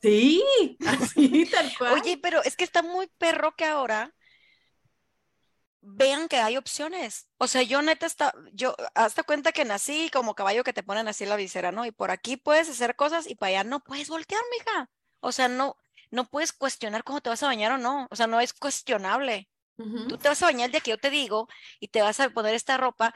Sí, 0.00 0.44
así, 0.86 1.46
tal 1.46 1.68
cual. 1.76 1.94
Oye, 1.94 2.16
pero 2.22 2.44
es 2.44 2.54
que 2.54 2.62
está 2.62 2.84
muy 2.84 3.08
perro 3.18 3.56
que 3.56 3.64
ahora 3.64 4.14
vean 5.80 6.28
que 6.28 6.36
hay 6.36 6.56
opciones. 6.56 7.28
O 7.38 7.48
sea, 7.48 7.62
yo 7.62 7.82
neta 7.82 8.06
está, 8.06 8.32
yo 8.52 8.76
hasta 8.94 9.24
cuenta 9.24 9.50
que 9.50 9.64
nací 9.64 10.10
como 10.12 10.36
caballo 10.36 10.62
que 10.62 10.72
te 10.72 10.84
ponen 10.84 11.08
así 11.08 11.24
en 11.24 11.30
la 11.30 11.36
visera, 11.36 11.72
¿no? 11.72 11.84
Y 11.86 11.90
por 11.90 12.12
aquí 12.12 12.36
puedes 12.36 12.70
hacer 12.70 12.94
cosas 12.94 13.28
y 13.28 13.34
para 13.34 13.50
allá 13.50 13.64
no 13.64 13.80
puedes 13.80 14.10
voltear, 14.10 14.42
mija. 14.56 14.90
O 15.18 15.32
sea, 15.32 15.48
no, 15.48 15.76
no 16.12 16.24
puedes 16.24 16.52
cuestionar 16.52 17.02
cómo 17.02 17.20
te 17.20 17.30
vas 17.30 17.42
a 17.42 17.46
bañar 17.46 17.72
o 17.72 17.78
no. 17.78 18.06
O 18.12 18.14
sea, 18.14 18.28
no 18.28 18.40
es 18.40 18.52
cuestionable. 18.52 19.48
Tú 20.08 20.16
te 20.16 20.28
vas 20.28 20.40
a 20.40 20.46
bañar 20.46 20.66
el 20.66 20.72
día 20.72 20.80
que 20.80 20.92
yo 20.92 20.98
te 20.98 21.10
digo 21.10 21.48
y 21.80 21.88
te 21.88 22.00
vas 22.02 22.20
a 22.20 22.30
poner 22.30 22.54
esta 22.54 22.76
ropa 22.76 23.12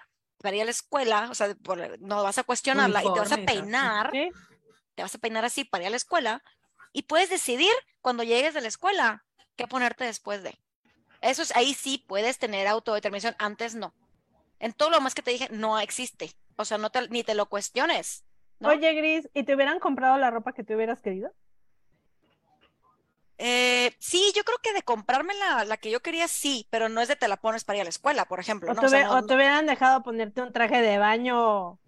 para 0.47 0.55
ir 0.55 0.63
a 0.63 0.67
la 0.67 0.71
escuela, 0.71 1.27
o 1.29 1.35
sea, 1.35 1.53
por- 1.57 2.01
no 2.01 2.23
vas 2.23 2.39
a 2.39 2.45
cuestionarla 2.45 3.03
y 3.03 3.13
te 3.13 3.19
vas 3.19 3.33
a 3.33 3.37
peinar, 3.39 4.11
¿Sí? 4.13 4.31
te 4.95 5.03
vas 5.03 5.13
a 5.13 5.19
peinar 5.19 5.45
así 5.45 5.65
para 5.65 5.83
ir 5.83 5.89
a 5.89 5.91
la 5.91 5.97
escuela 5.97 6.41
y 6.93 7.03
puedes 7.03 7.31
decidir 7.31 7.73
cuando 8.01 8.23
llegues 8.23 8.55
de 8.55 8.61
la 8.61 8.69
escuela 8.69 9.25
qué 9.57 9.67
ponerte 9.67 10.05
después 10.05 10.45
de. 10.45 10.57
Eso 11.21 11.43
es, 11.43 11.57
ahí 11.57 11.75
sí 11.75 12.05
puedes 12.07 12.39
tener 12.39 12.69
autodeterminación, 12.69 13.35
antes 13.41 13.75
no. 13.75 13.93
En 14.61 14.73
todo 14.73 14.91
lo 14.91 15.01
más 15.01 15.17
que 15.17 15.23
te 15.23 15.33
dije, 15.33 15.49
no 15.51 15.81
existe. 15.81 16.31
O 16.55 16.65
sea, 16.65 16.79
no 16.79 16.91
te- 16.91 17.09
ni 17.09 17.25
te 17.25 17.35
lo 17.35 17.47
cuestiones. 17.47 18.25
¿no? 18.61 18.69
Oye, 18.69 18.95
Gris, 18.95 19.29
¿y 19.35 19.43
te 19.43 19.53
hubieran 19.57 19.81
comprado 19.81 20.17
la 20.17 20.31
ropa 20.31 20.53
que 20.53 20.63
te 20.63 20.77
hubieras 20.77 21.03
querido? 21.03 21.33
Eh, 23.38 23.94
sí, 23.99 24.33
yo 24.35 24.44
creo 24.44 24.59
que 24.62 24.72
de 24.72 24.83
comprarme 24.83 25.35
la, 25.35 25.64
la 25.64 25.77
que 25.77 25.90
yo 25.90 26.01
quería, 26.01 26.27
sí, 26.29 26.66
pero 26.70 26.88
no 26.88 27.01
es 27.01 27.09
de 27.09 27.16
te 27.16 27.29
la 27.29 27.37
pones 27.37 27.64
para 27.64 27.77
ir 27.77 27.81
a 27.83 27.85
la 27.85 27.90
escuela, 27.90 28.25
por 28.27 28.40
ejemplo. 28.40 28.70
¿O, 28.70 28.75
¿no? 28.75 28.81
te, 28.81 28.87
O 28.87 28.88
sea, 28.88 29.01
hubie- 29.03 29.09
no- 29.12 29.18
o 29.18 29.27
te 29.27 29.35
hubieran 29.35 29.66
dejado 29.66 30.03
ponerte 30.03 30.40
un 30.42 30.53
traje 30.53 30.81
de 30.81 30.99
baño 30.99 31.79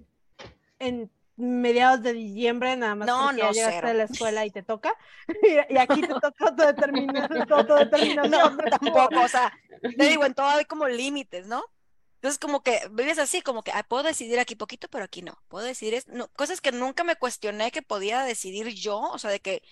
en 0.79 1.11
mediados 1.37 2.03
de 2.03 2.13
diciembre, 2.15 2.77
nada 2.77 2.95
más 2.97 3.07
No, 3.07 3.23
porque 3.27 3.37
ya 3.39 3.47
no, 3.47 3.53
llegaste 3.53 3.77
cero. 3.77 3.89
de 3.89 3.95
la 3.95 4.05
escuela 4.05 4.45
y 4.47 4.51
te 4.51 4.63
toca? 4.63 4.95
Y, 5.71 5.75
y 5.75 5.79
aquí 5.79 6.01
te 6.03 6.09
toca 6.09 6.47
autodeterminar, 6.49 7.31
autodeterminación. 7.51 8.57
No, 8.57 8.71
tampoco, 8.71 9.21
o 9.21 9.29
sea, 9.29 9.53
te 9.97 10.05
digo, 10.09 10.25
en 10.25 10.35
todo 10.35 10.49
hay 10.49 10.65
como 10.65 10.89
límites, 10.89 11.47
¿no? 11.47 11.65
Entonces, 12.19 12.41
como 12.41 12.65
que 12.65 12.81
vives 12.91 13.21
así, 13.21 13.43
como 13.43 13.63
que 13.63 13.71
ah, 13.71 13.85
puedo 13.85 14.03
decidir 14.03 14.41
aquí 14.41 14.57
poquito, 14.57 14.89
pero 14.89 15.05
aquí 15.05 15.23
no. 15.23 15.41
Puedo 15.47 15.65
decidir 15.65 15.95
es, 15.95 16.09
no, 16.09 16.27
cosas 16.33 16.61
que 16.61 16.73
nunca 16.73 17.05
me 17.05 17.15
cuestioné 17.15 17.71
que 17.71 17.81
podía 17.81 18.23
decidir 18.23 18.75
yo, 18.75 18.99
o 18.99 19.19
sea, 19.21 19.31
de 19.31 19.39
que, 19.39 19.63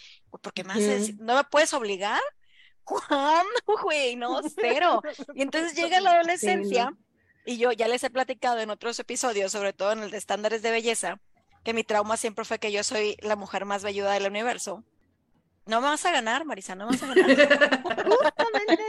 porque 0.43 0.63
hace, 0.69 1.15
no 1.19 1.35
me 1.35 1.43
puedes 1.45 1.75
obligar. 1.75 2.23
¿Cuándo, 2.85 3.51
güey? 3.83 4.15
No, 4.15 4.41
cero. 4.55 5.03
Y 5.35 5.43
entonces 5.43 5.75
llega 5.75 5.99
la 6.01 6.13
adolescencia 6.15 6.93
y 7.45 7.59
yo 7.59 7.73
ya 7.73 7.89
les 7.89 8.05
he 8.05 8.11
platicado 8.11 8.61
en 8.61 8.71
otros 8.71 8.97
episodios, 9.01 9.51
sobre 9.51 9.73
todo 9.73 9.91
en 9.91 10.05
el 10.05 10.13
de 10.13 10.19
estándares 10.19 10.63
de 10.63 10.71
belleza, 10.71 11.19
que 11.65 11.75
mi 11.75 11.83
trauma 11.83 12.17
siempre 12.17 12.45
fue 12.45 12.61
que 12.61 12.71
yo 12.71 12.85
soy 12.85 13.17
la 13.23 13.35
mujer 13.35 13.65
más 13.65 13.83
velluda 13.83 14.13
del 14.13 14.29
universo. 14.29 14.85
No 15.67 15.81
me 15.81 15.89
vas 15.89 16.07
a 16.07 16.13
ganar, 16.13 16.45
Marisa, 16.45 16.77
no 16.77 16.87
me 16.87 16.93
vas 16.93 17.03
a 17.03 17.07
ganar. 17.13 17.27
Justamente, 18.07 18.87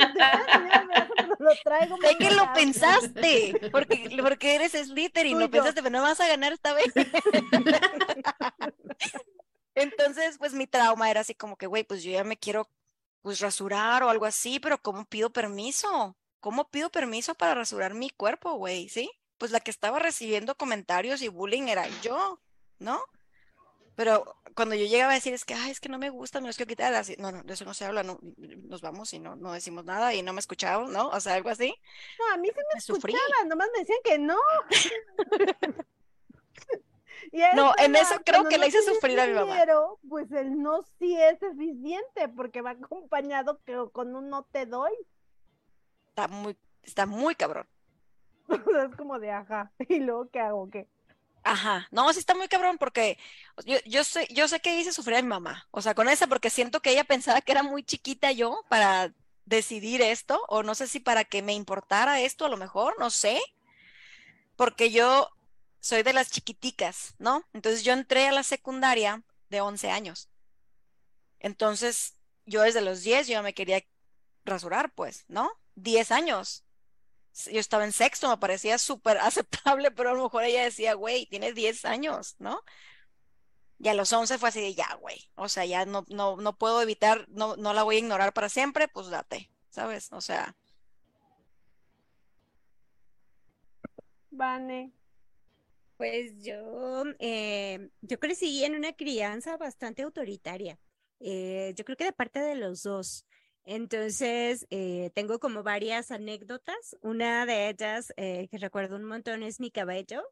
lo 1.47 1.53
traigo. 1.63 1.97
Sé 2.01 2.17
que 2.17 2.31
lo 2.31 2.53
pensaste, 2.53 3.59
porque, 3.71 4.17
porque 4.21 4.55
eres 4.55 4.73
y 4.75 5.33
lo 5.33 5.49
pensaste, 5.49 5.81
pero 5.81 5.97
no 5.97 6.01
vas 6.01 6.19
a 6.19 6.27
ganar 6.27 6.53
esta 6.53 6.73
vez. 6.73 6.93
Entonces, 9.75 10.37
pues 10.37 10.53
mi 10.53 10.67
trauma 10.67 11.09
era 11.09 11.21
así 11.21 11.35
como 11.35 11.55
que, 11.55 11.67
güey, 11.67 11.83
pues 11.83 12.03
yo 12.03 12.11
ya 12.11 12.23
me 12.23 12.37
quiero 12.37 12.69
pues 13.21 13.39
rasurar 13.39 14.03
o 14.03 14.09
algo 14.09 14.25
así, 14.25 14.59
pero 14.59 14.81
¿cómo 14.81 15.05
pido 15.05 15.31
permiso? 15.31 16.17
¿Cómo 16.39 16.69
pido 16.69 16.89
permiso 16.89 17.35
para 17.35 17.53
rasurar 17.53 17.93
mi 17.93 18.09
cuerpo, 18.09 18.53
güey? 18.53 18.89
¿Sí? 18.89 19.11
Pues 19.37 19.51
la 19.51 19.59
que 19.59 19.71
estaba 19.71 19.99
recibiendo 19.99 20.55
comentarios 20.55 21.21
y 21.21 21.27
bullying 21.27 21.67
era 21.67 21.87
yo, 22.01 22.41
¿no? 22.79 23.03
Pero 23.97 24.37
cuando 24.55 24.75
yo 24.75 24.85
llegaba 24.85 25.13
a 25.13 25.15
decir, 25.15 25.33
es 25.33 25.43
que, 25.43 25.55
ay, 25.55 25.71
es 25.71 25.79
que 25.79 25.89
no 25.89 25.97
me 25.97 26.11
gusta, 26.11 26.39
no 26.39 26.49
es 26.49 26.55
que 26.55 26.67
quitar, 26.67 26.93
así, 26.93 27.15
no, 27.17 27.31
no, 27.31 27.41
de 27.41 27.55
eso 27.55 27.65
no 27.65 27.73
se 27.73 27.83
habla, 27.83 28.03
no, 28.03 28.19
nos 28.37 28.81
vamos 28.81 29.11
y 29.13 29.17
no, 29.17 29.35
no 29.35 29.53
decimos 29.53 29.85
nada 29.85 30.13
y 30.13 30.21
no 30.21 30.33
me 30.33 30.39
escuchaban, 30.39 30.93
¿no? 30.93 31.09
O 31.09 31.19
sea, 31.19 31.33
algo 31.33 31.49
así. 31.49 31.73
No, 32.19 32.31
a 32.31 32.37
mí 32.37 32.49
sí 32.49 32.53
me, 32.55 32.63
me 32.75 32.77
escuchaban, 32.77 33.49
nomás 33.49 33.69
me 33.73 33.79
decían 33.79 33.97
que 34.03 34.19
no. 34.19 34.37
no, 37.55 37.73
en 37.79 37.95
eso 37.95 38.21
creo 38.23 38.47
que 38.47 38.59
le 38.59 38.67
hice 38.67 38.83
sufrir 38.83 39.19
a 39.19 39.25
mi 39.25 39.33
mamá. 39.33 39.55
Pero, 39.57 39.97
pues 40.07 40.31
el 40.31 40.61
no 40.61 40.83
sí 40.99 41.19
es 41.19 41.41
eficiente 41.41 42.29
porque 42.29 42.61
va 42.61 42.69
acompañado 42.71 43.59
que 43.65 43.75
con 43.91 44.15
un 44.15 44.29
no 44.29 44.43
te 44.43 44.67
doy. 44.67 44.93
Está 46.09 46.27
muy, 46.27 46.55
está 46.83 47.07
muy 47.07 47.33
cabrón. 47.33 47.67
es 48.47 48.95
como 48.95 49.17
de 49.17 49.31
ajá. 49.31 49.71
¿Y 49.89 50.01
luego 50.01 50.29
qué 50.29 50.39
hago? 50.39 50.69
¿Qué? 50.69 50.87
Ajá, 51.49 51.87
no, 51.91 52.11
sí 52.11 52.19
está 52.19 52.35
muy 52.35 52.49
cabrón 52.49 52.77
porque 52.77 53.17
yo, 53.65 53.77
yo 53.85 54.03
sé, 54.03 54.27
yo 54.33 54.49
sé 54.49 54.59
que 54.59 54.77
hice 54.77 54.91
sufrir 54.91 55.15
a 55.15 55.21
mi 55.21 55.29
mamá, 55.29 55.65
o 55.71 55.81
sea, 55.81 55.95
con 55.95 56.09
esa 56.09 56.27
porque 56.27 56.49
siento 56.49 56.81
que 56.81 56.89
ella 56.91 57.05
pensaba 57.05 57.39
que 57.39 57.53
era 57.53 57.63
muy 57.63 57.83
chiquita 57.83 58.33
yo 58.33 58.65
para 58.67 59.13
decidir 59.45 60.01
esto, 60.01 60.43
o 60.49 60.61
no 60.61 60.75
sé 60.75 60.87
si 60.87 60.99
para 60.99 61.23
que 61.23 61.41
me 61.41 61.53
importara 61.53 62.19
esto, 62.19 62.45
a 62.45 62.49
lo 62.49 62.57
mejor, 62.57 62.99
no 62.99 63.09
sé, 63.09 63.39
porque 64.57 64.91
yo 64.91 65.29
soy 65.79 66.03
de 66.03 66.11
las 66.11 66.31
chiquiticas, 66.31 67.15
¿no? 67.17 67.45
Entonces 67.53 67.85
yo 67.85 67.93
entré 67.93 68.27
a 68.27 68.33
la 68.33 68.43
secundaria 68.43 69.23
de 69.49 69.61
11 69.61 69.89
años. 69.89 70.27
Entonces, 71.39 72.15
yo 72.45 72.63
desde 72.63 72.81
los 72.81 73.03
10 73.03 73.27
yo 73.27 73.41
me 73.41 73.53
quería 73.53 73.85
rasurar, 74.43 74.91
pues, 74.93 75.23
¿no? 75.29 75.49
10 75.75 76.11
años 76.11 76.65
yo 77.45 77.59
estaba 77.59 77.85
en 77.85 77.91
sexto, 77.91 78.29
me 78.29 78.37
parecía 78.37 78.77
súper 78.77 79.17
aceptable, 79.21 79.91
pero 79.91 80.11
a 80.11 80.13
lo 80.13 80.23
mejor 80.23 80.43
ella 80.43 80.63
decía, 80.63 80.93
güey, 80.93 81.25
tienes 81.27 81.55
10 81.55 81.85
años, 81.85 82.35
¿no? 82.39 82.61
Y 83.79 83.89
a 83.89 83.93
los 83.93 84.11
11 84.11 84.39
fue 84.39 84.49
así 84.49 84.59
de, 84.59 84.73
ya, 84.73 84.95
güey, 84.95 85.29
o 85.35 85.47
sea, 85.47 85.65
ya 85.65 85.85
no, 85.85 86.03
no, 86.09 86.37
no 86.37 86.57
puedo 86.57 86.81
evitar, 86.81 87.27
no, 87.29 87.55
no 87.57 87.73
la 87.73 87.83
voy 87.83 87.97
a 87.97 87.99
ignorar 87.99 88.33
para 88.33 88.49
siempre, 88.49 88.87
pues 88.87 89.09
date, 89.09 89.51
¿sabes? 89.69 90.11
O 90.11 90.21
sea. 90.21 90.55
Vane. 94.31 94.93
Pues 95.97 96.43
yo, 96.43 97.03
eh, 97.17 97.89
yo 98.01 98.19
crecí 98.19 98.63
en 98.63 98.75
una 98.75 98.93
crianza 98.93 99.57
bastante 99.57 100.03
autoritaria. 100.03 100.79
Eh, 101.19 101.73
yo 101.75 101.83
creo 101.85 101.97
que 101.97 102.05
de 102.05 102.13
parte 102.13 102.39
de 102.39 102.55
los 102.55 102.83
dos. 102.83 103.25
Entonces, 103.69 104.65
eh, 104.69 105.11
tengo 105.13 105.39
como 105.39 105.61
varias 105.61 106.11
anécdotas. 106.11 106.95
Una 107.01 107.45
de 107.45 107.67
ellas 107.67 108.13
eh, 108.15 108.47
que 108.49 108.59
recuerdo 108.59 108.95
un 108.95 109.03
montón 109.03 109.43
es 109.43 109.59
mi 109.59 109.71
cabello. 109.71 110.23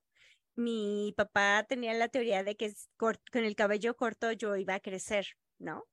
Mi 0.55 1.13
papá 1.17 1.65
tenía 1.67 1.93
la 1.93 2.07
teoría 2.07 2.45
de 2.45 2.55
que 2.55 2.73
con 2.97 3.17
el 3.33 3.55
cabello 3.57 3.97
corto 3.97 4.31
yo 4.31 4.55
iba 4.55 4.75
a 4.75 4.79
crecer, 4.79 5.27
¿no? 5.59 5.83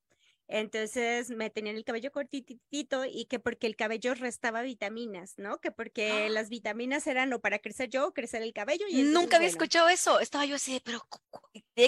Entonces 0.48 1.30
me 1.30 1.48
tenían 1.50 1.76
el 1.76 1.84
cabello 1.84 2.12
cortitito 2.12 3.04
y 3.06 3.24
que 3.26 3.38
porque 3.38 3.66
el 3.66 3.76
cabello 3.76 4.14
restaba 4.14 4.62
vitaminas, 4.62 5.34
¿no? 5.38 5.60
Que 5.60 5.70
porque 5.70 6.28
las 6.28 6.50
vitaminas 6.50 7.06
eran 7.06 7.32
o 7.32 7.40
para 7.40 7.58
crecer 7.58 7.88
yo 7.88 8.08
o 8.08 8.12
crecer 8.12 8.42
el 8.42 8.52
cabello. 8.52 8.86
Y 8.88 9.02
Nunca 9.02 9.36
había 9.36 9.48
escuchado 9.48 9.88
eso. 9.88 10.20
Estaba 10.20 10.44
yo 10.44 10.56
así, 10.56 10.80
pero 10.84 11.00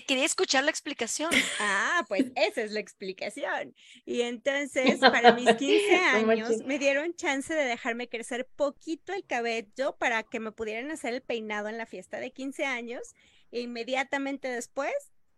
quería 0.07 0.25
escuchar 0.25 0.65
la 0.65 0.71
explicación. 0.71 1.31
Ah, 1.61 2.05
pues 2.09 2.27
esa 2.37 2.63
es 2.63 2.73
la 2.73 2.81
explicación. 2.81 3.75
Y 4.07 4.23
entonces, 4.23 4.99
para 4.99 5.33
mis 5.33 5.55
15 5.55 5.97
años, 5.97 6.51
me 6.65 6.79
dieron 6.79 7.15
chance 7.15 7.53
de 7.53 7.65
dejarme 7.65 8.09
crecer 8.09 8.49
poquito 8.57 9.13
el 9.13 9.27
cabello 9.27 9.97
para 9.99 10.23
que 10.23 10.41
me 10.41 10.53
pudieran 10.53 10.91
hacer 10.91 11.13
el 11.15 11.23
peinado 11.23 11.69
en 11.69 11.79
la 11.79 11.87
fiesta 11.87 12.19
de 12.19 12.33
15 12.33 12.65
años. 12.65 13.15
E 13.51 13.61
inmediatamente 13.61 14.49
después 14.49 14.93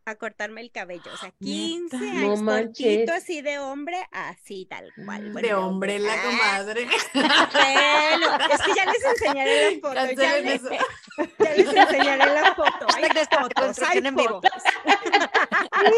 a 0.07 0.15
cortarme 0.15 0.61
el 0.61 0.71
cabello. 0.71 1.13
O 1.13 1.17
sea, 1.17 1.33
15 1.43 1.97
años, 1.97 2.43
cortito 2.43 3.13
así 3.13 3.43
de 3.43 3.59
hombre, 3.59 3.99
así 4.13 4.65
tal 4.67 4.93
cual. 5.05 5.35
de 5.35 5.55
hombre, 5.55 5.99
la 5.99 6.23
comadre. 6.23 6.87
Bueno, 7.13 8.39
es 8.51 8.63
que 8.63 8.73
ya 8.75 8.85
les 8.87 9.05
enseñaré 9.05 9.71
la 9.73 9.81
foto. 9.81 9.95
Ya, 10.17 10.39
les, 10.39 10.63
ya 11.39 11.55
les 11.55 11.75
enseñaré 11.75 12.33
la 12.33 12.55
foto. 12.55 12.87
Hay 12.95 13.05
fotos, 13.27 13.83
hay 13.83 13.99
en 13.99 14.15
vivo. 14.15 14.41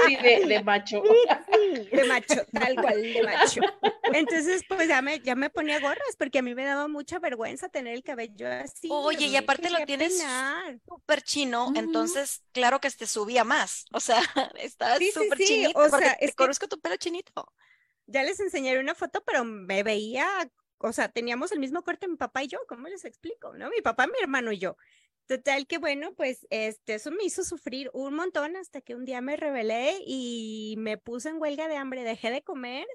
Sí, 0.07 0.17
de, 0.17 0.47
de, 0.47 0.63
macho. 0.63 1.03
De 1.93 2.05
macho, 2.05 2.47
tal 2.53 2.75
cual, 2.77 3.03
de 3.03 3.23
macho. 3.23 3.61
Entonces, 4.13 4.65
pues 4.69 4.89
ya 4.89 5.03
me, 5.03 5.21
ya 5.21 5.35
me 5.35 5.51
ponía 5.51 5.81
gorras 5.81 6.17
porque 6.17 6.39
a 6.39 6.43
mí 6.43 6.55
me 6.55 6.65
daba 6.65 6.89
mucha 6.89 7.19
vergüenza 7.19 7.69
tener 7.69 7.95
el 7.95 8.03
cabello 8.03 8.49
así. 8.49 8.89
Oye, 8.91 9.27
y 9.27 9.37
aparte 9.37 9.71
lo 9.71 9.85
tienes 9.85 10.23
súper 10.87 11.23
chino, 11.23 11.73
entonces, 11.75 12.43
claro 12.53 12.81
que 12.81 12.91
te 12.91 13.07
subía 13.07 13.45
más. 13.45 13.87
O 13.93 14.01
sea, 14.01 14.21
está 14.59 14.97
súper 15.13 15.39
chinito. 15.39 15.79
O 15.79 15.89
sea, 15.89 16.17
te 16.17 16.33
conozco 16.33 16.69
tu 16.69 16.81
pelo 16.81 16.97
chinito. 16.97 17.53
Ya 18.07 18.23
les 18.23 18.41
enseñaré 18.41 18.81
una 18.81 18.95
foto, 18.95 19.23
pero 19.25 19.45
me 19.45 19.83
veía, 19.83 20.27
o 20.79 20.93
sea, 20.93 21.09
teníamos 21.09 21.53
el 21.53 21.59
mismo 21.59 21.83
corte 21.83 22.09
mi 22.09 22.17
papá 22.17 22.43
y 22.43 22.49
yo, 22.49 22.59
¿cómo 22.67 22.89
les 22.89 23.05
explico? 23.05 23.55
¿No? 23.55 23.69
Mi 23.69 23.83
papá, 23.83 24.07
mi 24.07 24.19
hermano 24.21 24.53
y 24.53 24.59
yo. 24.59 24.77
Total 25.27 25.67
que 25.67 25.77
bueno, 25.77 26.15
pues 26.15 26.47
este, 26.49 26.95
eso 26.95 27.11
me 27.11 27.23
hizo 27.23 27.45
sufrir 27.45 27.91
un 27.93 28.15
montón 28.15 28.57
hasta 28.57 28.81
que 28.81 28.95
un 28.95 29.05
día 29.05 29.21
me 29.21 29.37
rebelé 29.37 29.99
y 30.07 30.77
me 30.79 30.97
puse 30.97 31.29
en 31.29 31.39
huelga 31.39 31.69
de 31.69 31.77
hambre, 31.77 32.03
dejé 32.03 32.31
de 32.31 32.43
comer 32.43 32.87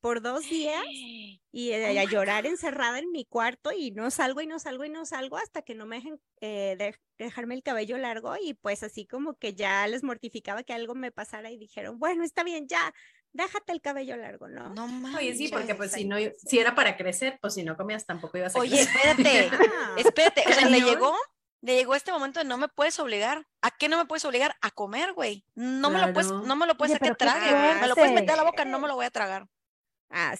por 0.00 0.22
dos 0.22 0.48
días 0.48 0.82
y 1.52 1.72
oh 1.72 2.00
a 2.00 2.04
llorar 2.04 2.46
encerrada 2.46 2.98
en 2.98 3.10
mi 3.10 3.24
cuarto 3.24 3.72
y 3.72 3.90
no 3.90 4.10
salgo 4.10 4.40
y 4.40 4.46
no 4.46 4.58
salgo 4.58 4.84
y 4.84 4.90
no 4.90 5.04
salgo 5.06 5.36
hasta 5.36 5.62
que 5.62 5.74
no 5.74 5.86
me 5.86 5.96
dejen 5.96 6.20
eh, 6.40 6.94
dejarme 7.18 7.54
el 7.54 7.62
cabello 7.62 7.98
largo 7.98 8.34
y 8.40 8.54
pues 8.54 8.82
así 8.82 9.06
como 9.06 9.34
que 9.34 9.54
ya 9.54 9.86
les 9.86 10.02
mortificaba 10.02 10.62
que 10.62 10.72
algo 10.72 10.94
me 10.94 11.10
pasara 11.10 11.50
y 11.50 11.58
dijeron, 11.58 11.98
bueno, 11.98 12.22
está 12.22 12.44
bien, 12.44 12.68
ya, 12.68 12.94
déjate 13.32 13.72
el 13.72 13.80
cabello 13.80 14.16
largo, 14.16 14.48
¿no? 14.48 14.68
No 14.70 14.86
mames. 14.86 15.16
Oye, 15.16 15.34
sí, 15.34 15.48
porque 15.48 15.74
pues 15.74 15.92
si 15.92 16.04
no, 16.04 16.16
si 16.36 16.58
era 16.58 16.74
para 16.74 16.96
crecer, 16.96 17.38
pues 17.40 17.54
si 17.54 17.62
no 17.62 17.76
comías 17.76 18.06
tampoco 18.06 18.38
ibas 18.38 18.54
a 18.54 18.58
Oye, 18.58 18.80
espérate, 18.80 19.50
ah. 19.52 19.94
espérate, 19.98 20.44
o 20.46 20.52
sea, 20.52 20.68
le 20.68 20.80
llegó, 20.80 21.14
le 21.60 21.74
llegó 21.76 21.94
este 21.94 22.12
momento 22.12 22.40
de 22.40 22.46
no 22.46 22.58
me 22.58 22.68
puedes 22.68 22.98
obligar. 23.00 23.46
¿A 23.62 23.70
qué 23.70 23.88
no 23.88 23.96
me 23.96 24.06
puedes 24.06 24.24
obligar? 24.24 24.56
A 24.60 24.70
comer, 24.70 25.12
güey. 25.12 25.44
No 25.54 25.90
me 25.90 26.00
lo 26.00 26.12
puedes, 26.12 26.30
no 26.30 26.56
me 26.56 26.66
lo 26.66 26.76
puedes 26.76 26.94
hacer 26.94 27.08
que 27.08 27.14
trague, 27.16 27.80
Me 27.80 27.88
lo 27.88 27.94
puedes 27.94 28.12
meter 28.12 28.30
a 28.30 28.36
la 28.36 28.44
boca, 28.44 28.64
no 28.64 28.78
me 28.78 28.88
lo 28.88 28.94
voy 28.94 29.06
a 29.06 29.10
tragar 29.10 29.48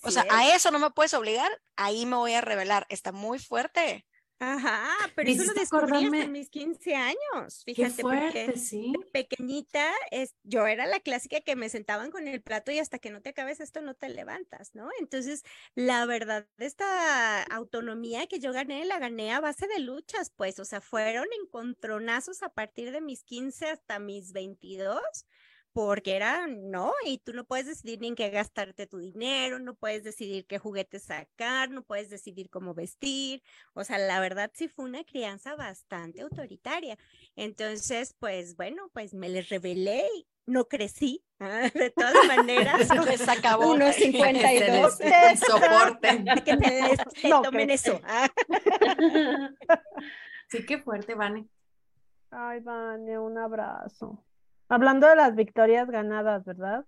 o 0.02 0.10
sea, 0.10 0.24
a 0.30 0.54
eso 0.54 0.70
no 0.70 0.78
me 0.78 0.90
puedes 0.90 1.14
obligar, 1.14 1.50
ahí 1.76 2.06
me 2.06 2.16
voy 2.16 2.32
a 2.32 2.40
revelar. 2.40 2.86
Está 2.88 3.12
muy 3.12 3.38
fuerte. 3.38 4.06
Ajá, 4.40 4.94
pero 5.16 5.30
eso 5.30 5.42
lo 5.42 5.52
descubrí 5.52 6.04
en 6.04 6.30
mis 6.30 6.48
15 6.48 6.94
años. 6.94 7.64
Fíjate, 7.64 8.02
porque 8.02 8.54
pequeñita, 9.12 9.92
es, 10.12 10.36
yo 10.44 10.64
era 10.66 10.86
la 10.86 11.00
clásica 11.00 11.40
que 11.40 11.56
me 11.56 11.68
sentaban 11.68 12.12
con 12.12 12.28
el 12.28 12.40
plato 12.40 12.70
y 12.70 12.78
hasta 12.78 13.00
que 13.00 13.10
no 13.10 13.20
te 13.20 13.30
acabes 13.30 13.58
esto 13.58 13.80
no 13.80 13.94
te 13.94 14.08
levantas, 14.08 14.76
¿no? 14.76 14.90
Entonces, 15.00 15.42
la 15.74 16.06
verdad, 16.06 16.46
esta 16.58 17.42
autonomía 17.42 18.28
que 18.28 18.38
yo 18.38 18.52
gané, 18.52 18.84
la 18.84 19.00
gané 19.00 19.32
a 19.32 19.40
base 19.40 19.66
de 19.66 19.80
luchas, 19.80 20.30
pues, 20.30 20.60
o 20.60 20.64
sea, 20.64 20.80
fueron 20.80 21.26
encontronazos 21.42 22.44
a 22.44 22.50
partir 22.50 22.92
de 22.92 23.00
mis 23.00 23.24
15 23.24 23.70
hasta 23.70 23.98
mis 23.98 24.32
22 24.32 25.00
porque 25.78 26.16
era, 26.16 26.48
no, 26.48 26.92
y 27.06 27.18
tú 27.18 27.32
no 27.32 27.44
puedes 27.44 27.66
decidir 27.66 28.00
ni 28.00 28.08
en 28.08 28.16
qué 28.16 28.30
gastarte 28.30 28.88
tu 28.88 28.98
dinero, 28.98 29.60
no 29.60 29.74
puedes 29.76 30.02
decidir 30.02 30.44
qué 30.44 30.58
juguetes 30.58 31.04
sacar, 31.04 31.70
no 31.70 31.82
puedes 31.84 32.10
decidir 32.10 32.50
cómo 32.50 32.74
vestir, 32.74 33.44
o 33.74 33.84
sea, 33.84 33.96
la 33.98 34.18
verdad 34.18 34.50
sí 34.52 34.66
fue 34.66 34.86
una 34.86 35.04
crianza 35.04 35.54
bastante 35.54 36.22
autoritaria. 36.22 36.98
Entonces, 37.36 38.16
pues 38.18 38.56
bueno, 38.56 38.90
pues 38.92 39.14
me 39.14 39.28
les 39.28 39.50
revelé 39.50 40.04
no 40.46 40.64
crecí. 40.64 41.22
De 41.74 41.92
todas 41.94 42.14
maneras, 42.26 42.88
Les 43.06 43.28
acabó. 43.28 43.76
1.52. 43.76 44.90
Se 45.36 45.46
soporte. 45.46 46.24
Que 46.44 46.56
te, 46.56 46.96
te 47.22 47.28
No 47.28 47.42
tomen 47.42 47.68
crecí. 47.68 47.90
eso. 47.90 48.00
Ah, 48.02 48.28
Sí, 50.48 50.66
qué 50.66 50.78
fuerte, 50.78 51.14
Vane. 51.14 51.46
Ay, 52.30 52.58
Vane, 52.60 53.16
un 53.18 53.38
abrazo. 53.38 54.24
Hablando 54.68 55.06
de 55.08 55.16
las 55.16 55.34
victorias 55.34 55.88
ganadas, 55.90 56.44
¿verdad? 56.44 56.84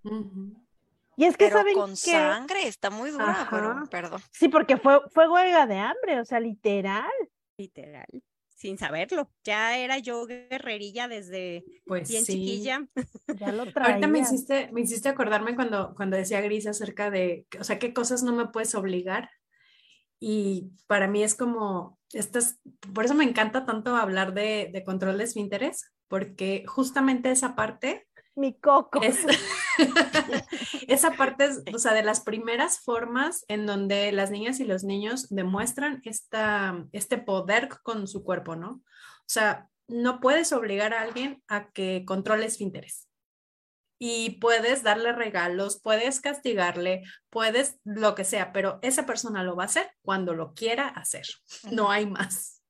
Y 1.17 1.25
es 1.25 1.35
que 1.37 1.45
Pero 1.45 1.57
saben 1.59 1.73
con 1.73 1.89
que 1.91 1.95
sangre, 1.95 2.67
está 2.67 2.89
muy 2.89 3.11
dura, 3.11 3.47
pero 3.49 3.83
perdón. 3.89 4.21
sí, 4.31 4.47
porque 4.49 4.77
fue, 4.77 5.01
fue 5.13 5.27
huelga 5.29 5.67
de 5.67 5.77
hambre, 5.77 6.19
o 6.19 6.25
sea, 6.25 6.39
literal. 6.39 7.09
Literal. 7.57 8.07
Sin 8.55 8.77
saberlo. 8.77 9.29
Ya 9.43 9.77
era 9.77 9.97
yo 9.97 10.25
guerrerilla 10.25 11.07
desde 11.07 11.63
Pues 11.85 12.09
bien 12.09 12.25
sí. 12.25 12.33
chiquilla. 12.33 12.87
Ya 13.39 13.51
lo 13.51 13.63
Ahorita 13.75 14.07
me 14.07 14.19
traía. 14.19 14.21
hiciste, 14.21 14.69
me 14.71 14.81
hiciste 14.81 15.09
acordarme 15.09 15.55
cuando, 15.55 15.93
cuando 15.95 16.15
decía 16.17 16.41
Gris 16.41 16.67
acerca 16.67 17.09
de, 17.09 17.45
o 17.59 17.63
sea, 17.63 17.79
qué 17.79 17.93
cosas 17.93 18.23
no 18.23 18.33
me 18.33 18.47
puedes 18.47 18.73
obligar. 18.75 19.29
Y 20.19 20.71
para 20.87 21.07
mí 21.07 21.23
es 21.23 21.33
como, 21.35 21.99
estas, 22.13 22.59
por 22.93 23.05
eso 23.05 23.15
me 23.15 23.23
encanta 23.23 23.65
tanto 23.65 23.95
hablar 23.95 24.33
de, 24.35 24.69
de 24.71 24.83
control 24.83 25.17
de 25.17 25.23
esfínteres, 25.23 25.91
porque 26.11 26.65
justamente 26.67 27.31
esa 27.31 27.55
parte 27.55 28.05
Mi 28.35 28.59
coco. 28.59 29.01
es, 29.01 29.17
esa 30.87 31.11
parte 31.11 31.45
es, 31.45 31.63
o 31.73 31.79
sea, 31.79 31.93
de 31.93 32.03
las 32.03 32.19
primeras 32.19 32.81
formas 32.81 33.45
en 33.47 33.65
donde 33.65 34.11
las 34.11 34.29
niñas 34.29 34.59
y 34.59 34.65
los 34.65 34.83
niños 34.83 35.29
demuestran 35.29 36.01
esta, 36.03 36.85
este 36.91 37.17
poder 37.17 37.69
con 37.81 38.09
su 38.09 38.25
cuerpo, 38.25 38.57
¿no? 38.57 38.71
O 38.71 39.29
sea, 39.29 39.69
no 39.87 40.19
puedes 40.19 40.51
obligar 40.51 40.93
a 40.93 41.01
alguien 41.01 41.41
a 41.47 41.71
que 41.71 42.03
controle 42.05 42.45
esfínteres. 42.45 43.07
Y 43.97 44.39
puedes 44.41 44.83
darle 44.83 45.13
regalos, 45.13 45.79
puedes 45.81 46.19
castigarle, 46.19 47.03
puedes 47.29 47.79
lo 47.85 48.15
que 48.15 48.25
sea, 48.25 48.51
pero 48.51 48.79
esa 48.81 49.05
persona 49.05 49.43
lo 49.43 49.55
va 49.55 49.63
a 49.63 49.67
hacer 49.67 49.91
cuando 50.01 50.33
lo 50.33 50.53
quiera 50.53 50.89
hacer. 50.89 51.25
No 51.71 51.89
hay 51.89 52.05
más. 52.05 52.60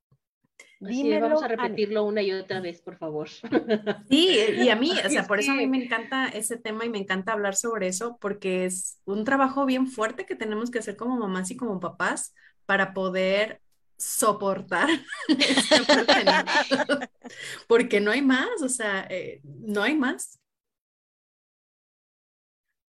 Es, 0.82 0.88
Dímelo, 0.88 1.28
vamos 1.28 1.42
a 1.42 1.48
repetirlo 1.48 2.04
una 2.04 2.22
y 2.22 2.32
otra 2.32 2.60
vez, 2.60 2.80
por 2.80 2.96
favor. 2.96 3.28
Sí, 4.08 4.38
y 4.58 4.68
a 4.68 4.76
mí, 4.76 4.90
o 5.04 5.08
sea, 5.08 5.26
por 5.26 5.38
eso 5.38 5.52
a 5.52 5.54
mí 5.54 5.66
me 5.66 5.84
encanta 5.84 6.28
ese 6.28 6.56
tema 6.56 6.84
y 6.84 6.90
me 6.90 6.98
encanta 6.98 7.32
hablar 7.32 7.54
sobre 7.54 7.86
eso, 7.86 8.18
porque 8.20 8.64
es 8.64 9.00
un 9.04 9.24
trabajo 9.24 9.64
bien 9.64 9.86
fuerte 9.86 10.26
que 10.26 10.34
tenemos 10.34 10.70
que 10.70 10.80
hacer 10.80 10.96
como 10.96 11.16
mamás 11.16 11.50
y 11.50 11.56
como 11.56 11.80
papás 11.80 12.34
para 12.66 12.92
poder 12.94 13.60
soportar 13.96 14.88
¿no? 15.28 16.98
Porque 17.68 18.00
no 18.00 18.10
hay 18.10 18.22
más, 18.22 18.62
o 18.62 18.68
sea, 18.68 19.06
eh, 19.08 19.40
no 19.44 19.82
hay 19.82 19.94
más. 19.94 20.40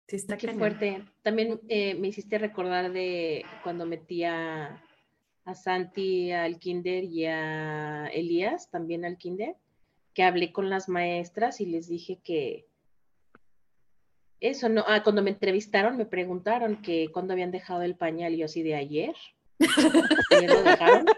Sí, 0.08 0.16
está 0.16 0.38
Qué 0.38 0.48
cañón. 0.48 0.60
fuerte. 0.60 1.06
También 1.22 1.60
eh, 1.68 1.96
me 1.96 2.08
hiciste 2.08 2.38
recordar 2.38 2.92
de 2.92 3.46
cuando 3.64 3.86
metí 3.86 4.24
a, 5.46 5.56
Santi 5.56 6.32
al 6.32 6.60
kinder 6.60 7.04
y 7.04 7.26
a 7.26 8.08
Elías 8.08 8.70
también 8.70 9.06
al 9.06 9.18
kinder, 9.18 9.56
que 10.14 10.24
hablé 10.24 10.52
con 10.52 10.70
las 10.70 10.90
maestras 10.90 11.62
y 11.62 11.66
les 11.66 11.88
dije 11.88 12.20
que 12.24 12.68
eso, 14.40 14.68
no, 14.68 14.84
ah, 14.88 15.04
cuando 15.04 15.22
me 15.22 15.30
entrevistaron 15.30 15.96
me 15.96 16.06
preguntaron 16.06 16.82
que 16.82 17.08
cuándo 17.14 17.32
habían 17.32 17.52
dejado 17.52 17.84
el 17.84 17.96
pañal 17.96 18.34
y 18.34 18.40
yo 18.40 18.46
así 18.46 18.62
de 18.62 18.76
ayer. 18.76 19.16
Ayer 20.32 20.50
lo 20.50 20.64
dejaron. 20.64 21.06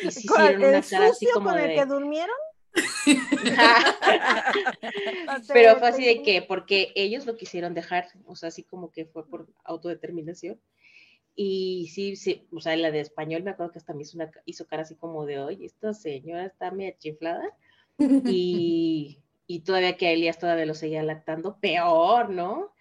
Y 0.00 0.26
¿Con 0.26 0.40
hicieron 0.40 0.62
el 0.62 0.68
una 0.68 0.82
cara 0.82 1.08
así 1.08 1.26
sucio 1.26 1.34
como 1.34 1.50
con 1.50 1.58
el 1.58 1.68
de... 1.68 1.74
que 1.74 1.84
durmieron? 1.84 2.36
Pero 5.52 5.76
fue 5.76 5.88
así 5.88 6.04
de 6.04 6.22
que, 6.22 6.42
porque 6.42 6.92
ellos 6.94 7.26
lo 7.26 7.36
quisieron 7.36 7.74
dejar, 7.74 8.06
o 8.26 8.36
sea, 8.36 8.48
así 8.48 8.62
como 8.62 8.92
que 8.92 9.06
fue 9.06 9.28
por 9.28 9.48
autodeterminación. 9.64 10.60
Y 11.40 11.86
sí, 11.94 12.16
sí, 12.16 12.48
o 12.52 12.60
sea, 12.60 12.76
la 12.76 12.90
de 12.90 12.98
español 12.98 13.44
me 13.44 13.52
acuerdo 13.52 13.70
que 13.70 13.78
hasta 13.78 13.94
me 13.94 14.02
hizo, 14.02 14.16
una, 14.16 14.28
hizo 14.44 14.66
cara 14.66 14.82
así 14.82 14.96
como 14.96 15.24
de, 15.24 15.38
oye, 15.38 15.66
esta 15.66 15.94
señora 15.94 16.46
está 16.46 16.72
media 16.72 16.98
chiflada. 16.98 17.56
Y, 18.32 19.18
y 19.46 19.60
todavía 19.60 19.96
que 19.96 20.08
a 20.08 20.12
Elías 20.12 20.38
todavía 20.38 20.66
lo 20.66 20.74
seguía 20.74 21.02
lactando, 21.04 21.58
peor, 21.60 22.30
¿no? 22.30 22.72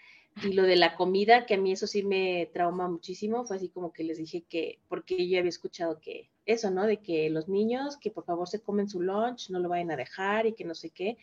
Y 0.44 0.54
lo 0.54 0.64
de 0.64 0.76
la 0.76 0.96
comida, 0.96 1.46
que 1.46 1.54
a 1.54 1.58
mí 1.58 1.72
eso 1.72 1.86
sí 1.86 2.02
me 2.02 2.50
trauma 2.52 2.88
muchísimo, 2.88 3.46
fue 3.46 3.58
así 3.58 3.70
como 3.70 3.94
que 3.94 4.04
les 4.04 4.18
dije 4.18 4.44
que, 4.50 4.80
porque 4.88 5.28
yo 5.28 5.38
había 5.38 5.50
escuchado 5.50 6.00
que 6.00 6.32
eso, 6.48 6.72
¿no? 6.72 6.88
De 6.88 6.98
que 6.98 7.30
los 7.30 7.48
niños, 7.48 7.98
que 7.98 8.10
por 8.10 8.26
favor 8.26 8.48
se 8.48 8.62
comen 8.62 8.90
su 8.90 9.02
lunch, 9.02 9.52
no 9.52 9.60
lo 9.60 9.70
vayan 9.70 9.92
a 9.92 9.98
dejar 9.98 10.48
y 10.48 10.54
que 10.54 10.66
no 10.66 10.74
sé 10.74 10.90
qué. 10.90 11.18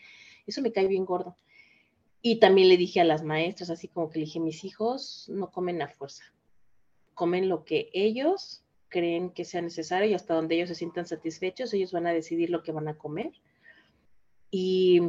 Eso 0.46 0.62
me 0.62 0.70
cae 0.70 0.86
bien 0.86 1.04
gordo. 1.04 1.36
Y 2.22 2.38
también 2.38 2.68
le 2.68 2.76
dije 2.76 3.00
a 3.00 3.04
las 3.04 3.24
maestras, 3.24 3.70
así 3.70 3.88
como 3.88 4.08
que 4.08 4.20
le 4.20 4.26
dije, 4.26 4.38
mis 4.38 4.64
hijos 4.64 5.28
no 5.28 5.50
comen 5.50 5.82
a 5.82 5.88
fuerza, 5.88 6.24
comen 7.14 7.48
lo 7.48 7.64
que 7.64 7.90
ellos 7.92 8.62
creen 8.88 9.30
que 9.30 9.44
sea 9.44 9.60
necesario 9.62 10.08
y 10.08 10.14
hasta 10.14 10.34
donde 10.34 10.54
ellos 10.56 10.68
se 10.68 10.74
sientan 10.74 11.06
satisfechos, 11.06 11.72
ellos 11.72 11.92
van 11.92 12.06
a 12.06 12.12
decidir 12.12 12.50
lo 12.50 12.62
que 12.62 12.72
van 12.72 12.88
a 12.88 12.96
comer. 12.98 13.32
Y 14.50 15.00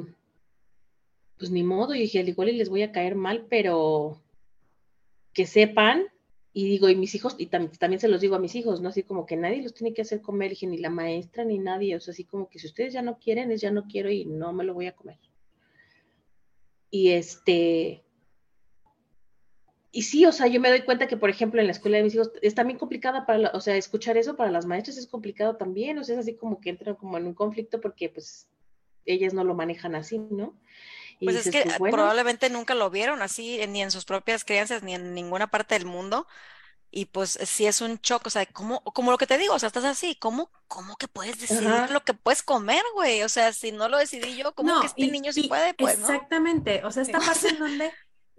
pues 1.37 1.51
ni 1.51 1.63
modo, 1.63 1.93
yo 1.93 2.01
dije, 2.01 2.19
al 2.19 2.29
igual 2.29 2.49
y 2.49 2.53
les 2.53 2.69
voy 2.69 2.81
a 2.81 2.91
caer 2.91 3.15
mal, 3.15 3.45
pero 3.49 4.21
que 5.33 5.45
sepan, 5.45 6.05
y 6.53 6.63
digo, 6.63 6.87
y 6.89 6.95
mis 6.95 7.13
hijos, 7.13 7.35
y 7.37 7.47
tam- 7.47 7.77
también 7.77 7.99
se 7.99 8.07
los 8.07 8.21
digo 8.21 8.35
a 8.35 8.39
mis 8.39 8.55
hijos, 8.55 8.79
¿no? 8.79 8.87
Así 8.89 9.03
como 9.03 9.25
que 9.25 9.35
nadie 9.35 9.61
los 9.61 9.73
tiene 9.73 9.93
que 9.93 10.01
hacer 10.01 10.21
comer, 10.21 10.51
dije, 10.51 10.65
ni 10.65 10.77
la 10.77 10.89
maestra, 10.89 11.43
ni 11.43 11.59
nadie, 11.59 11.95
o 11.97 11.99
sea, 11.99 12.13
así 12.13 12.23
como 12.23 12.49
que 12.49 12.57
si 12.59 12.67
ustedes 12.67 12.93
ya 12.93 13.01
no 13.01 13.19
quieren, 13.19 13.51
es 13.51 13.59
ya 13.59 13.71
no 13.71 13.83
quiero 13.83 14.09
y 14.09 14.23
no 14.23 14.53
me 14.53 14.63
lo 14.63 14.73
voy 14.73 14.87
a 14.87 14.95
comer. 14.95 15.19
Y 16.89 17.09
este, 17.09 18.04
y 19.97 20.01
sí, 20.03 20.25
o 20.25 20.31
sea, 20.31 20.47
yo 20.47 20.60
me 20.60 20.69
doy 20.69 20.81
cuenta 20.81 21.08
que, 21.08 21.15
por 21.17 21.29
ejemplo, 21.29 21.60
en 21.62 21.67
la 21.67 21.71
escuela 21.71 21.97
de 21.97 22.03
mis 22.03 22.13
hijos 22.15 22.31
es 22.41 22.53
también 22.53 22.77
complicada 22.77 23.25
para, 23.25 23.39
la- 23.39 23.51
o 23.53 23.62
sea, 23.62 23.75
escuchar 23.77 24.17
eso 24.17 24.36
para 24.36 24.51
las 24.51 24.65
maestras 24.65 24.97
es 24.97 25.08
complicado 25.08 25.55
también, 25.55 25.97
o 25.97 26.03
sea, 26.03 26.15
es 26.15 26.19
así 26.21 26.36
como 26.36 26.60
que 26.60 26.69
entran 26.69 26.95
como 26.95 27.17
en 27.17 27.25
un 27.27 27.34
conflicto 27.34 27.79
porque, 27.79 28.10
pues, 28.10 28.47
ellas 29.05 29.34
no 29.34 29.43
lo 29.43 29.53
manejan 29.55 29.95
así, 29.95 30.17
¿no? 30.17 30.60
Y 31.19 31.25
Pues 31.25 31.45
es 31.45 31.51
que 31.51 31.62
pues, 31.63 31.79
bueno, 31.79 31.95
probablemente 31.95 32.49
nunca 32.49 32.75
lo 32.75 32.89
vieron 32.89 33.21
así, 33.21 33.62
en- 33.62 33.71
ni 33.71 33.81
en 33.81 33.91
sus 33.91 34.03
propias 34.05 34.43
crianzas, 34.43 34.84
ni 34.84 34.93
en 34.95 35.13
ninguna 35.13 35.47
parte 35.47 35.75
del 35.75 35.86
mundo. 35.86 36.27
Y 36.91 37.05
pues 37.05 37.38
sí 37.43 37.65
es 37.65 37.81
un 37.81 37.97
shock, 38.01 38.25
o 38.27 38.29
sea, 38.29 38.45
como, 38.45 38.81
como 38.81 39.12
lo 39.12 39.17
que 39.17 39.27
te 39.27 39.38
digo, 39.38 39.53
o 39.53 39.60
sea, 39.60 39.67
estás 39.67 39.84
así, 39.86 40.15
¿cómo, 40.15 40.49
cómo 40.67 40.95
que 40.95 41.08
puedes 41.10 41.39
decidir 41.39 41.67
Ajá. 41.67 41.88
lo 41.93 42.01
que 42.03 42.13
puedes 42.13 42.41
comer, 42.41 42.81
güey? 42.93 43.21
O 43.23 43.27
sea, 43.29 43.51
si 43.53 43.71
no 43.73 43.89
lo 43.89 43.97
decidí 43.97 44.38
yo, 44.38 44.53
¿cómo 44.55 44.73
No, 44.73 44.79
que 44.81 44.88
este 44.88 45.01
y- 45.03 45.12
niño 45.12 45.34
sí 45.34 45.41
y 45.45 45.47
puede? 45.49 45.73
Pues, 45.73 45.99
¿no? 45.99 46.05
Exactamente, 46.05 46.84
o 46.86 46.91
sea, 46.91 47.03
esta 47.03 47.19
parte 47.19 47.49
en 47.49 47.60
donde, 47.60 47.91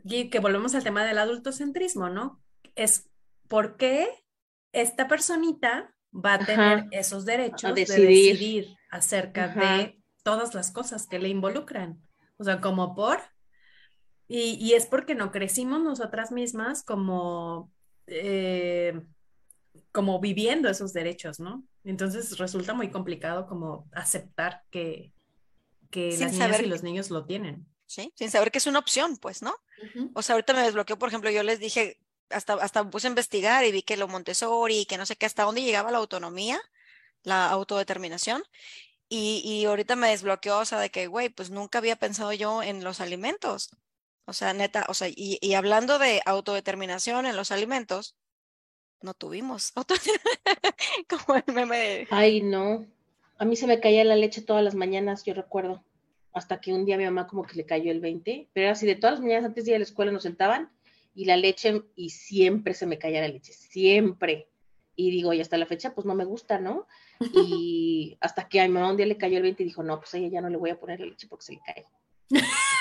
y 0.08 0.30
que 0.30 0.38
volvemos 0.40 0.74
al 0.74 0.84
tema 0.84 1.04
del 1.04 1.18
adultocentrismo, 1.18 2.08
¿no? 2.08 2.40
Es 2.74 3.10
por 3.48 3.76
qué 3.76 4.08
esta 4.72 5.08
personita 5.08 5.94
va 6.12 6.34
a 6.34 6.38
tener 6.38 6.78
Ajá, 6.78 6.88
esos 6.92 7.24
derechos 7.24 7.74
de 7.74 7.80
decidir. 7.84 8.76
acerca 8.90 9.44
Ajá. 9.46 9.76
de 9.78 10.02
todas 10.22 10.54
las 10.54 10.70
cosas 10.70 11.06
que 11.06 11.18
le 11.18 11.28
involucran. 11.28 12.00
O 12.38 12.44
sea, 12.44 12.60
como 12.60 12.94
por, 12.94 13.18
y, 14.28 14.54
y 14.54 14.74
es 14.74 14.86
porque 14.86 15.14
no 15.14 15.30
crecimos 15.30 15.82
nosotras 15.82 16.32
mismas 16.32 16.82
como, 16.84 17.72
eh, 18.06 19.00
como 19.92 20.20
viviendo 20.20 20.68
esos 20.68 20.92
derechos, 20.92 21.40
¿no? 21.40 21.64
Entonces 21.84 22.38
resulta 22.38 22.74
muy 22.74 22.90
complicado 22.90 23.46
como 23.46 23.88
aceptar 23.92 24.62
que, 24.70 25.12
que 25.90 26.12
Sin 26.12 26.22
las 26.22 26.32
niñas 26.32 26.48
saber 26.48 26.60
y 26.60 26.64
que- 26.64 26.70
los 26.70 26.82
niños 26.82 27.10
lo 27.10 27.24
tienen. 27.26 27.66
¿Sí? 27.86 28.12
Sin 28.14 28.30
saber 28.30 28.50
que 28.50 28.58
es 28.58 28.66
una 28.66 28.78
opción, 28.78 29.16
pues, 29.16 29.42
¿no? 29.42 29.54
O 30.14 30.22
sea, 30.22 30.34
ahorita 30.34 30.52
me 30.52 30.62
desbloqueó, 30.62 30.98
por 30.98 31.08
ejemplo, 31.08 31.30
yo 31.30 31.42
les 31.42 31.58
dije, 31.58 31.98
hasta, 32.30 32.54
hasta 32.54 32.84
me 32.84 32.90
puse 32.90 33.06
a 33.06 33.10
investigar 33.10 33.64
y 33.64 33.72
vi 33.72 33.82
que 33.82 33.96
lo 33.96 34.08
Montessori 34.08 34.80
y 34.80 34.86
que 34.86 34.98
no 34.98 35.06
sé 35.06 35.16
qué, 35.16 35.26
hasta 35.26 35.44
dónde 35.44 35.62
llegaba 35.62 35.90
la 35.90 35.98
autonomía, 35.98 36.60
la 37.22 37.48
autodeterminación. 37.50 38.42
Y, 39.08 39.42
y 39.44 39.64
ahorita 39.66 39.94
me 39.94 40.08
desbloqueó, 40.08 40.58
o 40.58 40.64
sea, 40.64 40.80
de 40.80 40.90
que, 40.90 41.06
güey, 41.06 41.28
pues 41.28 41.50
nunca 41.50 41.78
había 41.78 41.96
pensado 41.96 42.32
yo 42.32 42.62
en 42.62 42.82
los 42.82 43.00
alimentos. 43.00 43.70
O 44.24 44.32
sea, 44.32 44.52
neta, 44.52 44.86
o 44.88 44.94
sea, 44.94 45.08
y, 45.08 45.38
y 45.40 45.54
hablando 45.54 45.98
de 46.00 46.20
autodeterminación 46.26 47.26
en 47.26 47.36
los 47.36 47.52
alimentos, 47.52 48.16
no 49.00 49.14
tuvimos 49.14 49.72
autodeterminación. 49.76 50.26
Como 51.08 51.38
el 51.38 51.54
meme 51.54 51.78
de... 51.78 52.08
Ay, 52.10 52.42
no. 52.42 52.86
A 53.38 53.44
mí 53.44 53.54
se 53.54 53.66
me 53.66 53.80
caía 53.80 54.04
la 54.04 54.16
leche 54.16 54.42
todas 54.42 54.64
las 54.64 54.74
mañanas, 54.74 55.24
yo 55.24 55.34
recuerdo. 55.34 55.84
Hasta 56.36 56.60
que 56.60 56.74
un 56.74 56.84
día 56.84 56.98
mi 56.98 57.04
mamá 57.04 57.26
como 57.26 57.44
que 57.44 57.56
le 57.56 57.64
cayó 57.64 57.90
el 57.90 58.00
20. 58.00 58.50
Pero 58.52 58.64
era 58.66 58.72
así 58.72 58.86
de 58.86 58.94
todas 58.94 59.14
las 59.14 59.20
mañanas 59.22 59.46
antes 59.46 59.64
de 59.64 59.70
ir 59.70 59.76
a 59.76 59.78
la 59.78 59.84
escuela 59.84 60.12
nos 60.12 60.22
sentaban 60.24 60.70
y 61.14 61.24
la 61.24 61.38
leche, 61.38 61.82
y 61.96 62.10
siempre 62.10 62.74
se 62.74 62.84
me 62.84 62.98
caía 62.98 63.22
la 63.22 63.28
leche, 63.28 63.54
siempre. 63.54 64.50
Y 64.96 65.10
digo, 65.10 65.32
y 65.32 65.40
hasta 65.40 65.56
la 65.56 65.64
fecha, 65.64 65.94
pues 65.94 66.06
no 66.06 66.14
me 66.14 66.26
gusta, 66.26 66.58
¿no? 66.58 66.86
Y 67.32 68.18
hasta 68.20 68.46
que 68.48 68.60
a 68.60 68.64
mi 68.64 68.74
mamá 68.74 68.90
un 68.90 68.98
día 68.98 69.06
le 69.06 69.16
cayó 69.16 69.38
el 69.38 69.44
20 69.44 69.62
y 69.62 69.66
dijo, 69.66 69.82
no, 69.82 69.98
pues 69.98 70.12
a 70.12 70.18
ella 70.18 70.28
ya 70.28 70.40
no 70.42 70.50
le 70.50 70.58
voy 70.58 70.68
a 70.68 70.78
poner 70.78 71.00
la 71.00 71.06
leche 71.06 71.26
porque 71.26 71.44
se 71.46 71.52
le 71.54 71.60
cae. 71.64 71.86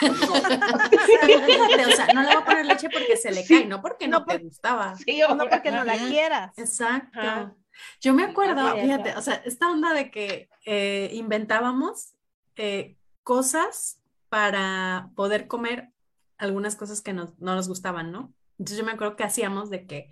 Fíjate, 0.02 1.86
o 1.86 1.92
sea, 1.96 2.08
no 2.14 2.22
le 2.24 2.28
voy 2.28 2.36
a 2.36 2.46
poner 2.46 2.66
leche 2.66 2.90
porque 2.90 3.16
se 3.16 3.32
le 3.32 3.42
Sí. 3.44 3.56
cae, 3.56 3.66
no 3.68 3.82
porque 3.82 4.10
no, 4.10 4.20
No, 4.20 4.26
te 4.26 4.38
gustaba. 4.40 4.96
Sí, 5.06 5.22
No 5.30 5.38
porque 5.50 5.72
no 5.72 5.86
la 5.86 5.98
quieras. 5.98 6.58
Exacto. 6.58 7.20
Ajá. 7.22 7.56
Yo 8.02 8.14
me 8.14 8.24
acuerdo, 8.24 8.76
fíjate, 8.76 9.16
o 9.16 9.22
sea, 9.22 9.36
esta 9.46 9.70
onda 9.70 9.94
de 9.94 10.10
que 10.12 10.50
eh, 10.66 11.10
inventábamos 11.14 12.14
eh, 12.56 12.96
cosas 13.26 14.00
para 14.30 15.12
poder 15.16 15.48
comer 15.48 15.90
algunas 16.38 16.78
cosas 16.78 17.02
que 17.02 17.12
no 17.12 17.36
nos 17.40 17.68
gustaban, 17.68 18.14
¿no? 18.14 18.34
Entonces 18.58 18.78
yo 18.78 18.86
me 18.86 18.94
acuerdo 18.94 19.16
que 19.16 19.24
hacíamos 19.24 19.70
de 19.70 19.86
que 19.86 20.12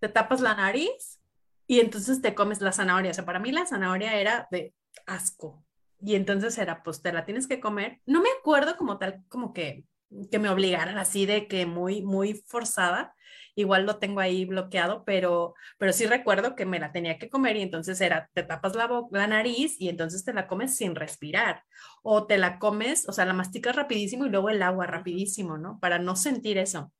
te 0.00 0.08
tapas 0.08 0.40
la 0.40 0.54
nariz 0.54 1.20
y 1.66 1.80
entonces 1.80 2.20
te 2.20 2.34
comes 2.34 2.60
la 2.60 2.72
zanahoria. 2.72 3.12
O 3.12 3.14
sea, 3.14 3.24
para 3.24 3.38
mí 3.38 3.52
la 3.52 3.66
zanahoria 3.66 4.18
era 4.18 4.48
de 4.50 4.74
asco. 5.06 5.64
Y 6.00 6.14
entonces 6.14 6.56
era, 6.58 6.82
pues 6.82 7.02
te 7.02 7.12
la 7.12 7.24
tienes 7.24 7.46
que 7.46 7.60
comer. 7.60 8.00
No 8.06 8.20
me 8.20 8.28
acuerdo 8.38 8.76
como 8.76 8.98
tal, 8.98 9.24
como 9.28 9.52
que, 9.52 9.84
que 10.30 10.38
me 10.38 10.48
obligaran 10.48 10.98
así 10.98 11.26
de 11.26 11.46
que 11.46 11.66
muy, 11.66 12.02
muy 12.02 12.34
forzada. 12.34 13.14
Igual 13.60 13.86
lo 13.86 13.98
tengo 13.98 14.20
ahí 14.20 14.44
bloqueado, 14.44 15.04
pero, 15.04 15.54
pero 15.78 15.92
sí 15.92 16.06
recuerdo 16.06 16.56
que 16.56 16.66
me 16.66 16.78
la 16.78 16.92
tenía 16.92 17.18
que 17.18 17.28
comer 17.28 17.56
y 17.56 17.62
entonces 17.62 18.00
era, 18.00 18.30
te 18.32 18.42
tapas 18.42 18.74
la, 18.74 18.88
la 19.10 19.26
nariz 19.26 19.76
y 19.78 19.88
entonces 19.88 20.24
te 20.24 20.32
la 20.32 20.46
comes 20.46 20.76
sin 20.76 20.94
respirar. 20.94 21.64
O 22.02 22.26
te 22.26 22.38
la 22.38 22.58
comes, 22.58 23.08
o 23.08 23.12
sea, 23.12 23.24
la 23.24 23.32
masticas 23.32 23.76
rapidísimo 23.76 24.26
y 24.26 24.30
luego 24.30 24.50
el 24.50 24.62
agua 24.62 24.86
rapidísimo, 24.86 25.58
¿no? 25.58 25.78
Para 25.80 25.98
no 25.98 26.16
sentir 26.16 26.58
eso. 26.58 26.92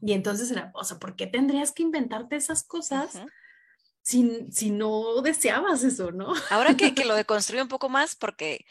Y 0.00 0.12
entonces 0.12 0.50
era, 0.50 0.70
o 0.74 0.84
sea, 0.84 0.98
¿por 0.98 1.16
qué 1.16 1.26
tendrías 1.26 1.72
que 1.72 1.82
inventarte 1.82 2.36
esas 2.36 2.64
cosas? 2.64 3.20
Si, 4.02 4.46
si, 4.50 4.70
no 4.70 5.20
deseabas 5.20 5.84
eso, 5.84 6.10
¿no? 6.10 6.32
Ahora 6.48 6.74
que, 6.74 6.94
que 6.94 7.04
lo 7.04 7.14
deconstruyo 7.14 7.62
un 7.62 7.68
poco 7.68 7.90
más, 7.90 8.16
porque, 8.16 8.64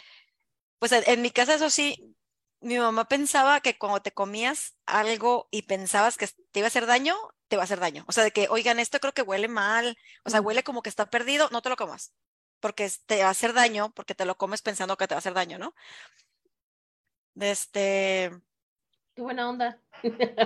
pues 0.80 0.92
en 0.92 1.22
mi 1.22 1.30
casa 1.30 1.54
eso 1.54 1.70
sí, 1.70 2.16
mi 2.62 2.78
mamá 2.78 3.06
pensaba 3.08 3.62
que 3.62 3.78
cuando 3.78 4.02
te 4.02 4.14
comías 4.14 4.78
algo 4.86 5.48
y 5.52 5.64
pensabas 5.64 6.18
que 6.18 6.28
te 6.28 6.60
iba 6.60 6.68
a 6.68 6.70
hacer 6.70 6.86
daño, 6.86 7.16
te 7.48 7.56
va 7.58 7.64
a 7.64 7.66
hacer 7.66 7.80
daño. 7.80 8.04
O 8.08 8.12
sea, 8.12 8.24
de 8.24 8.32
que, 8.32 8.48
oigan, 8.50 8.80
esto 8.80 9.00
creo 9.00 9.14
que 9.14 9.22
huele 9.22 9.48
mal, 9.48 9.98
o 10.26 10.30
sea, 10.30 10.42
huele 10.42 10.64
como 10.64 10.82
que 10.82 10.90
está 10.90 11.10
perdido, 11.10 11.50
no 11.52 11.62
te 11.62 11.70
lo 11.70 11.76
comas, 11.78 12.14
porque 12.60 12.92
te 13.06 13.22
va 13.22 13.28
a 13.30 13.32
hacer 13.32 13.54
daño, 13.54 13.92
porque 13.94 14.16
te 14.16 14.26
lo 14.26 14.38
comes 14.38 14.62
pensando 14.62 14.98
que 14.98 15.08
te 15.08 15.16
va 15.16 15.18
a 15.18 15.20
hacer 15.20 15.34
daño, 15.34 15.58
¿no? 15.60 15.74
Este, 17.36 18.32
Qué 19.20 19.24
buena 19.24 19.50
onda. 19.50 19.78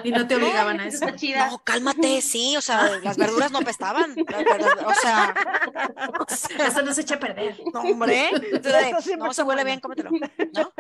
Y 0.04 0.10
no 0.10 0.26
te 0.26 0.36
obligaban 0.36 0.80
a 0.80 0.88
eso. 0.88 1.06
No, 1.06 1.64
cálmate, 1.64 2.24
sí, 2.24 2.58
o 2.58 2.62
sea, 2.62 2.90
las 3.04 3.18
verduras 3.18 3.52
no 3.52 3.60
pestaban. 3.60 4.16
O 4.18 4.94
sea, 4.96 5.36
eso 6.68 6.82
no 6.82 6.92
se 6.92 7.02
echa 7.02 7.16
a 7.16 7.20
perder. 7.20 7.62
No, 7.72 7.82
hombre. 7.82 8.32
no, 9.20 9.32
se 9.32 9.44
huele 9.44 9.64
bien, 9.64 9.80
cómetelo. 9.80 10.10
¿No? 10.10 10.74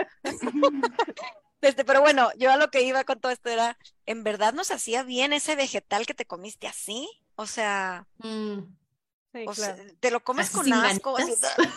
Este, 1.61 1.85
pero 1.85 2.01
bueno, 2.01 2.31
yo 2.35 2.51
a 2.51 2.57
lo 2.57 2.71
que 2.71 2.81
iba 2.81 3.03
con 3.03 3.19
todo 3.19 3.31
esto 3.31 3.51
era, 3.51 3.77
¿en 4.07 4.23
verdad 4.23 4.53
nos 4.53 4.71
hacía 4.71 5.03
bien 5.03 5.31
ese 5.31 5.55
vegetal 5.55 6.07
que 6.07 6.15
te 6.15 6.25
comiste 6.25 6.65
así? 6.65 7.07
O 7.35 7.45
sea, 7.45 8.07
mm 8.17 8.82
o 9.47 9.53
sea, 9.53 9.75
te 9.99 10.11
lo 10.11 10.23
comes 10.23 10.49
con 10.49 10.71
asco. 10.71 11.15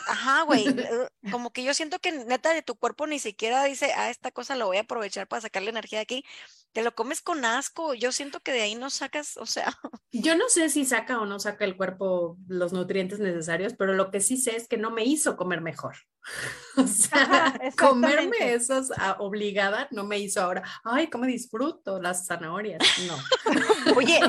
ajá, 0.06 0.42
güey. 0.42 0.66
Eh, 0.76 1.30
como 1.32 1.50
que 1.50 1.64
yo 1.64 1.74
siento 1.74 1.98
que 1.98 2.12
neta 2.12 2.52
de 2.52 2.62
tu 2.62 2.76
cuerpo 2.76 3.06
ni 3.06 3.18
siquiera 3.18 3.64
dice, 3.64 3.92
ah, 3.96 4.10
esta 4.10 4.30
cosa 4.30 4.54
la 4.54 4.66
voy 4.66 4.76
a 4.76 4.82
aprovechar 4.82 5.26
para 5.26 5.40
sacarle 5.40 5.70
energía 5.70 5.98
de 5.98 6.02
aquí. 6.02 6.24
Te 6.72 6.82
lo 6.82 6.94
comes 6.94 7.22
con 7.22 7.44
asco. 7.44 7.94
Yo 7.94 8.12
siento 8.12 8.40
que 8.40 8.52
de 8.52 8.62
ahí 8.62 8.74
no 8.74 8.90
sacas, 8.90 9.36
o 9.36 9.46
sea. 9.46 9.66
Yo 10.12 10.36
no 10.36 10.48
sé 10.48 10.68
si 10.68 10.84
saca 10.84 11.18
o 11.18 11.26
no 11.26 11.40
saca 11.40 11.64
el 11.64 11.76
cuerpo 11.76 12.36
los 12.46 12.72
nutrientes 12.72 13.18
necesarios, 13.18 13.74
pero 13.76 13.94
lo 13.94 14.10
que 14.10 14.20
sí 14.20 14.36
sé 14.36 14.56
es 14.56 14.68
que 14.68 14.76
no 14.76 14.90
me 14.90 15.04
hizo 15.04 15.36
comer 15.36 15.60
mejor. 15.60 15.96
O 16.76 16.86
sea, 16.86 17.58
comerme 17.78 18.52
esas 18.52 18.92
ah, 18.98 19.16
obligada 19.18 19.88
no 19.90 20.04
me 20.04 20.18
hizo 20.18 20.42
ahora, 20.42 20.62
ay, 20.84 21.08
cómo 21.08 21.24
disfruto 21.24 22.00
las 22.00 22.26
zanahorias. 22.26 22.82
No. 23.06 23.96
Oye, 23.96 24.20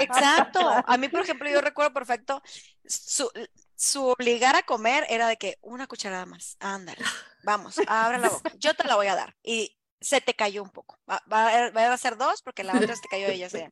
exacto. 0.00 0.60
A 0.84 0.96
mí, 0.96 1.08
por 1.08 1.20
ejemplo, 1.20 1.48
yo 1.48 1.60
recuerdo 1.60 1.92
perfecto 1.92 2.42
su, 2.84 3.30
su 3.76 4.04
obligar 4.04 4.56
a 4.56 4.64
comer 4.64 5.06
era 5.08 5.28
de 5.28 5.36
que 5.36 5.58
una 5.62 5.86
cucharada 5.86 6.26
más, 6.26 6.56
ándale, 6.58 7.04
vamos, 7.44 7.76
abre 7.86 8.18
la 8.18 8.30
boca, 8.30 8.52
yo 8.58 8.74
te 8.74 8.84
la 8.84 8.96
voy 8.96 9.06
a 9.06 9.14
dar. 9.14 9.36
Y 9.42 9.78
se 10.02 10.20
te 10.20 10.34
cayó 10.34 10.62
un 10.62 10.70
poco. 10.70 10.98
Va, 11.10 11.22
va, 11.32 11.92
a 11.92 11.96
ser 11.96 12.16
dos 12.16 12.42
porque 12.42 12.64
la 12.64 12.76
otra 12.76 12.94
se 12.94 13.02
te 13.02 13.08
cayó 13.08 13.26
ella. 13.28 13.48
¿sí? 13.48 13.64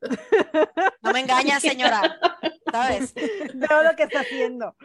No 1.03 1.13
me 1.13 1.21
engañas, 1.21 1.63
señora. 1.63 2.19
¿Sabes? 2.71 3.15
Veo 3.55 3.83
lo 3.83 3.97
que 3.97 4.05
está 4.05 4.21
haciendo. 4.21 4.77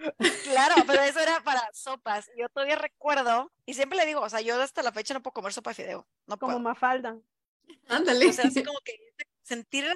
Claro, 0.44 0.76
pero 0.88 1.04
eso 1.04 1.20
era 1.20 1.42
para 1.42 1.62
sopas. 1.74 2.30
Yo 2.38 2.50
todavía 2.50 2.76
recuerdo, 2.76 3.52
y 3.66 3.74
siempre 3.74 3.98
le 3.98 4.06
digo, 4.06 4.22
o 4.22 4.30
sea, 4.30 4.42
yo 4.42 4.62
hasta 4.62 4.84
la 4.84 4.92
fecha 4.92 5.14
no 5.14 5.22
puedo 5.22 5.34
comer 5.34 5.54
sopa 5.54 5.72
de 5.72 5.76
fideo. 5.76 6.08
No 6.28 6.38
como 6.38 6.60
mafalda. 6.60 7.18
Ándale. 7.88 8.28
O 8.28 8.34
sea, 8.34 8.46
así 8.46 8.64
como 8.64 8.80
que 8.84 8.98
sentir 9.44 9.86
la, 9.86 9.96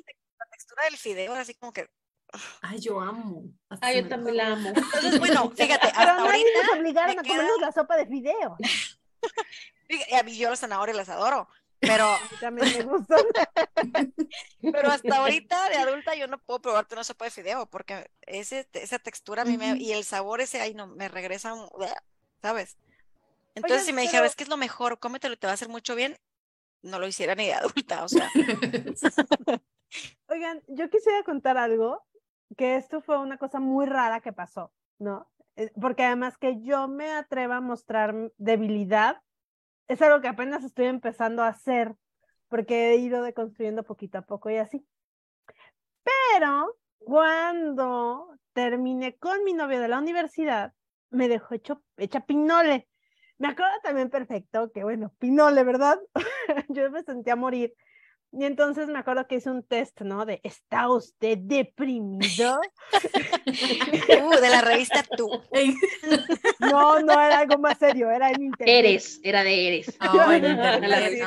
textura 0.51 0.83
del 0.85 0.97
fideo, 0.97 1.33
así 1.33 1.53
como 1.53 1.71
que 1.71 1.89
Ay, 2.61 2.79
yo 2.79 2.99
amo. 2.99 3.43
Ay, 3.81 4.01
yo 4.01 4.07
también 4.07 4.37
la 4.37 4.47
amo. 4.53 4.69
Entonces, 4.69 5.19
bueno, 5.19 5.49
fíjate, 5.49 5.87
hasta 5.87 5.99
Pero 5.99 6.11
ahorita. 6.11 6.49
nos 6.67 6.77
obligaron 6.77 7.19
a 7.19 7.23
comernos 7.23 7.61
la 7.61 7.71
sopa 7.71 7.97
de 7.97 8.05
fideo. 8.05 8.57
A 10.19 10.23
mí 10.23 10.37
yo 10.37 10.49
las 10.49 10.59
zanahorias 10.59 10.95
las 10.95 11.09
adoro, 11.09 11.47
pero. 11.79 12.15
También 12.39 12.67
me 12.77 12.83
gustan. 12.83 13.19
pero 14.61 14.91
hasta 14.91 15.17
ahorita 15.17 15.69
de 15.69 15.77
adulta 15.77 16.15
yo 16.15 16.27
no 16.27 16.37
puedo 16.37 16.61
probarte 16.61 16.95
una 16.95 17.03
sopa 17.03 17.25
de 17.25 17.31
fideo 17.31 17.65
porque 17.65 18.09
ese, 18.21 18.67
esa 18.73 18.99
textura 18.99 19.41
a 19.41 19.45
mí 19.45 19.57
me, 19.57 19.77
y 19.77 19.91
el 19.93 20.03
sabor 20.03 20.41
ese 20.41 20.61
ahí 20.61 20.73
no 20.73 20.87
me 20.87 21.07
regresa, 21.07 21.55
¿sabes? 22.41 22.77
Entonces, 23.55 23.85
si 23.85 23.93
me 23.93 24.03
dijera, 24.03 24.25
es 24.25 24.35
que 24.35 24.43
es 24.43 24.49
lo 24.49 24.57
mejor, 24.57 24.99
cómetelo, 24.99 25.37
te 25.37 25.47
va 25.47 25.51
a 25.51 25.53
hacer 25.55 25.69
mucho 25.69 25.95
bien, 25.95 26.17
no 26.81 26.99
lo 26.99 27.07
hiciera 27.07 27.35
ni 27.35 27.47
de 27.47 27.53
adulta, 27.53 28.03
o 28.03 28.07
sea. 28.07 28.29
Oigan, 30.27 30.61
yo 30.67 30.89
quisiera 30.89 31.23
contar 31.23 31.57
algo, 31.57 32.05
que 32.57 32.75
esto 32.75 33.01
fue 33.01 33.17
una 33.17 33.37
cosa 33.37 33.59
muy 33.59 33.85
rara 33.85 34.21
que 34.21 34.31
pasó, 34.31 34.71
¿no? 34.99 35.29
Eh, 35.59 35.71
porque 35.79 36.03
además 36.03 36.37
que 36.37 36.61
yo 36.61 36.87
me 36.87 37.11
atreva 37.11 37.57
a 37.57 37.61
mostrar 37.61 38.15
debilidad, 38.37 39.21
es 39.89 40.01
algo 40.01 40.21
que 40.21 40.29
apenas 40.29 40.63
estoy 40.63 40.85
empezando 40.85 41.43
a 41.43 41.49
hacer, 41.49 41.95
porque 42.47 42.91
he 42.91 42.95
ido 42.95 43.21
deconstruyendo 43.23 43.83
poquito 43.83 44.19
a 44.19 44.21
poco 44.21 44.49
y 44.49 44.55
así. 44.55 44.87
Pero 46.03 46.77
cuando 46.99 48.37
terminé 48.53 49.17
con 49.17 49.43
mi 49.43 49.51
novio 49.51 49.81
de 49.81 49.89
la 49.89 49.99
universidad, 49.99 50.71
me 51.09 51.27
dejó 51.27 51.55
hecho, 51.55 51.83
hecha 51.97 52.25
pinole. 52.25 52.87
Me 53.37 53.49
acuerdo 53.49 53.73
también 53.83 54.09
perfecto 54.09 54.71
que, 54.71 54.83
bueno, 54.85 55.13
pinole, 55.19 55.65
¿verdad? 55.65 55.99
yo 56.69 56.89
me 56.89 57.03
sentía 57.03 57.33
a 57.33 57.35
morir 57.35 57.73
y 58.31 58.45
entonces 58.45 58.87
me 58.87 58.99
acuerdo 58.99 59.25
que 59.27 59.35
hice 59.35 59.49
un 59.49 59.63
test, 59.63 60.01
¿no? 60.01 60.25
De, 60.25 60.39
¿está 60.43 60.87
usted 60.87 61.37
deprimido? 61.39 62.61
uh, 64.23 64.41
de 64.41 64.49
la 64.49 64.61
revista 64.61 65.03
Tú. 65.17 65.27
no, 66.59 66.99
no, 66.99 67.13
era 67.13 67.39
algo 67.39 67.57
más 67.57 67.79
serio, 67.79 68.11
era 68.11 68.29
en 68.29 68.43
internet. 68.43 68.75
Eres, 68.75 69.19
era 69.23 69.43
de 69.43 69.67
Eres. 69.67 69.97
Oh, 70.01 70.31
en 70.31 70.45
internet. 70.45 71.23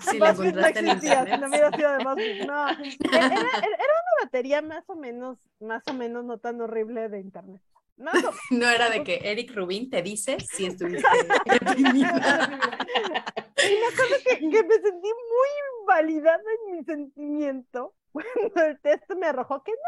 Si 0.00 0.18
la 0.18 0.30
encontraste 0.30 0.78
en 0.78 0.88
internet. 0.88 1.40
No 1.40 1.48
hubiera 1.48 1.70
sido 1.72 1.90
de 1.90 2.04
más, 2.04 2.16
no. 2.46 2.68
Era, 2.68 3.26
era, 3.26 3.36
una 3.36 4.22
batería 4.22 4.62
más 4.62 4.84
o 4.88 4.94
menos, 4.94 5.38
más 5.58 5.82
o 5.88 5.92
menos 5.92 6.24
no 6.24 6.38
tan 6.38 6.60
horrible 6.60 7.08
de 7.08 7.18
internet. 7.18 7.60
No, 8.02 8.10
no 8.50 8.68
era 8.68 8.90
de 8.90 9.04
que 9.04 9.20
Eric 9.22 9.54
Rubin 9.54 9.88
te 9.88 10.02
dice 10.02 10.36
si 10.40 10.66
estuviste 10.66 11.08
deprimida. 11.44 12.58
Y 13.64 13.78
me 13.78 13.86
acuerdo 13.86 14.16
que, 14.24 14.38
que 14.40 14.64
me 14.64 14.74
sentí 14.74 15.08
muy 15.08 15.48
invalidada 15.80 16.42
en 16.66 16.76
mi 16.76 16.84
sentimiento 16.84 17.94
cuando 18.12 18.64
el 18.64 18.80
texto 18.80 19.16
me 19.16 19.26
arrojó 19.26 19.62
que 19.62 19.72
no. 19.72 19.78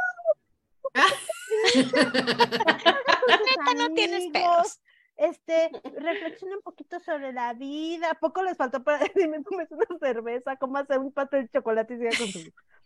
no 3.77 3.95
tienes 3.95 4.31
pedos. 4.33 4.81
Este, 5.17 5.71
reflexiona 5.97 6.57
un 6.57 6.63
poquito 6.63 6.99
sobre 7.01 7.33
la 7.33 7.53
vida. 7.55 8.11
¿A 8.11 8.15
poco 8.15 8.43
les 8.43 8.57
faltó 8.57 8.83
para 8.83 8.99
decirme, 8.99 9.43
tomes 9.43 9.71
una 9.71 9.87
cerveza, 10.01 10.57
cómo 10.57 10.79
hacer 10.79 10.99
un 10.99 11.13
pato 11.13 11.37
de 11.37 11.49
chocolate 11.49 11.95
y 11.95 11.99
siga 11.99 12.11
con 12.19 12.29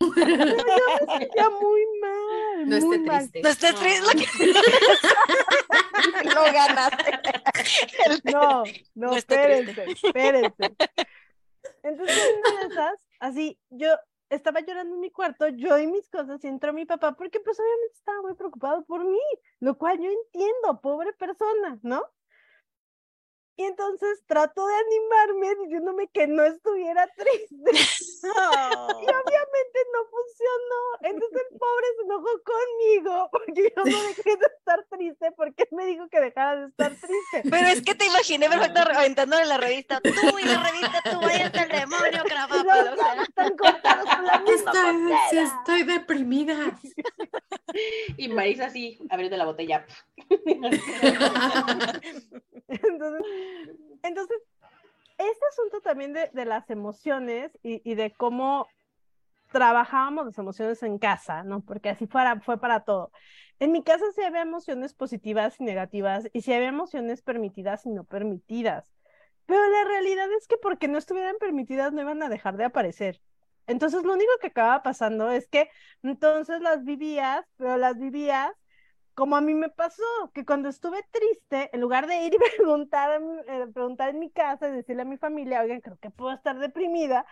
yo 0.01 0.15
me 0.15 1.19
sentía 1.19 1.51
muy 1.51 1.87
mal. 2.01 2.69
No 2.69 2.77
esté 2.77 2.99
triste. 2.99 3.43
No 3.43 3.49
esté 3.49 3.73
triste. 3.73 4.55
No 6.25 6.45
ganaste. 6.45 7.21
No, 8.33 8.63
no, 8.95 9.17
espérense, 9.17 9.85
espérense. 9.91 10.77
Entonces, 11.83 12.35
una 12.39 12.61
de 12.61 12.67
esas, 12.69 13.07
así, 13.21 13.59
yo 13.71 13.89
estaba 14.31 14.61
llorando 14.61 14.95
en 14.95 15.01
mi 15.01 15.11
cuarto, 15.11 15.49
yo 15.49 15.79
y 15.79 15.87
mis 15.87 16.09
cosas, 16.09 16.43
y 16.45 16.49
entró 16.49 16.73
mi 16.73 16.87
papá, 16.87 17.13
porque 17.13 17.41
pues 17.41 17.59
obviamente 17.59 17.95
estaba 17.95 18.23
muy 18.23 18.35
preocupado 18.35 18.85
por 18.85 19.05
mí, 19.05 19.21
lo 19.61 19.77
cual 19.77 19.99
yo 19.99 20.11
entiendo, 20.11 20.81
pobre 20.81 21.13
persona, 21.15 21.79
¿no? 21.83 22.05
Y 23.59 23.65
entonces 23.65 24.23
trato 24.27 24.65
de 24.65 24.75
animarme 24.75 25.57
diciéndome 25.65 26.09
que 26.09 26.29
no 26.29 26.45
estuviera 26.45 27.09
triste. 27.17 27.71
Y 27.73 29.05
obviamente 29.05 29.79
no 29.93 30.07
funcionó. 30.09 30.81
Entonces 31.01 31.43
el 31.51 31.59
pobre 31.59 31.87
se 31.97 32.03
enojó 32.05 32.43
conmigo 32.99 33.29
porque 33.33 33.73
yo 33.77 33.85
no 33.85 34.03
dejé 34.03 34.37
de 34.37 34.47
estar 34.59 34.85
triste 34.91 35.33
porque 35.33 35.63
él 35.63 35.77
me 35.77 35.87
dijo 35.87 36.09
que 36.09 36.21
dejara 36.21 36.61
de 36.61 36.67
estar 36.69 36.91
triste. 36.91 37.43
Pero 37.51 37.67
es 37.69 37.83
que 37.83 37.95
te 37.95 38.07
imaginé 38.07 38.49
perfecto 38.49 38.81
aventándole 38.81 39.43
en 39.43 39.49
la 39.49 39.59
revista. 39.59 40.01
Tú 40.01 40.39
y 40.39 40.45
la 40.45 40.63
revista, 40.63 41.03
tú 41.11 41.21
vayas 41.21 41.55
al 41.55 41.69
demonio, 41.69 42.25
crapápalo. 42.29 42.95
Están 43.23 43.57
cortados 43.57 44.05
por 44.05 44.25
la 44.25 44.41
misma 44.41 44.73
estoy, 44.73 45.39
estoy 45.39 45.83
deprimida. 45.83 46.79
Y 48.17 48.29
Marisa 48.29 48.71
sí, 48.71 48.99
abriendo 49.11 49.37
la 49.37 49.45
botella. 49.45 49.87
Entonces, 52.69 53.23
entonces, 54.03 54.43
este 55.19 55.47
asunto 55.51 55.81
también 55.81 56.13
de, 56.13 56.31
de 56.33 56.45
las 56.45 56.69
emociones 56.71 57.51
y, 57.63 57.81
y, 57.91 57.95
de 57.95 58.13
cómo 58.13 58.69
trabajábamos 59.49 60.27
las 60.27 60.39
emociones 60.39 60.83
en 60.83 60.99
casa, 60.99 61.43
¿no? 61.43 61.61
Porque 61.65 61.91
así 61.91 62.07
fuera, 62.07 62.41
fue 62.41 62.61
para 62.61 62.85
todo. 62.85 63.13
En 63.59 63.73
mi 63.73 63.83
casa 63.83 64.05
sí 64.15 64.23
había 64.23 64.43
emociones 64.43 64.95
positivas 64.95 65.61
y 65.61 65.65
negativas, 65.65 66.29
y 66.33 66.43
sí 66.43 66.53
había 66.53 66.69
emociones 66.69 67.23
permitidas 67.23 67.87
y 67.87 67.91
no 67.91 68.05
permitidas. 68.05 68.93
Pero 69.47 69.67
la 69.69 69.85
realidad 69.85 70.29
es 70.39 70.47
que 70.47 70.57
porque 70.59 70.89
no 70.89 70.99
estuvieran 70.99 71.37
permitidas 71.41 71.93
no 71.93 72.03
iban 72.03 72.23
a 72.23 72.29
dejar 72.29 72.57
de 72.57 72.65
aparecer. 72.65 73.21
Entonces 73.67 74.05
lo 74.05 74.15
único 74.15 74.33
que 74.41 74.49
acaba 74.49 74.83
pasando 74.83 75.31
es 75.31 75.49
que 75.49 75.71
entonces 76.03 76.61
las 76.61 76.85
vivías, 76.85 77.45
pero 77.57 77.77
las 77.77 77.99
vivías 77.99 78.53
como 79.19 79.37
a 79.37 79.41
mí 79.41 79.53
me 79.53 79.69
pasó, 79.69 80.05
que 80.33 80.45
cuando 80.45 80.69
estuve 80.69 81.05
triste, 81.11 81.71
en 81.73 81.81
lugar 81.81 82.07
de 82.07 82.25
ir 82.25 82.35
y 82.35 82.39
preguntar, 82.57 83.21
eh, 83.49 83.67
preguntar 83.75 84.11
en 84.11 84.21
mi 84.21 84.31
casa 84.31 84.69
y 84.69 84.73
decirle 84.73 85.03
a 85.03 85.05
mi 85.07 85.17
familia, 85.17 85.61
oigan, 85.63 85.81
creo 85.81 85.99
que 85.99 86.11
puedo 86.11 86.33
estar 86.33 86.57
deprimida, 86.61 87.27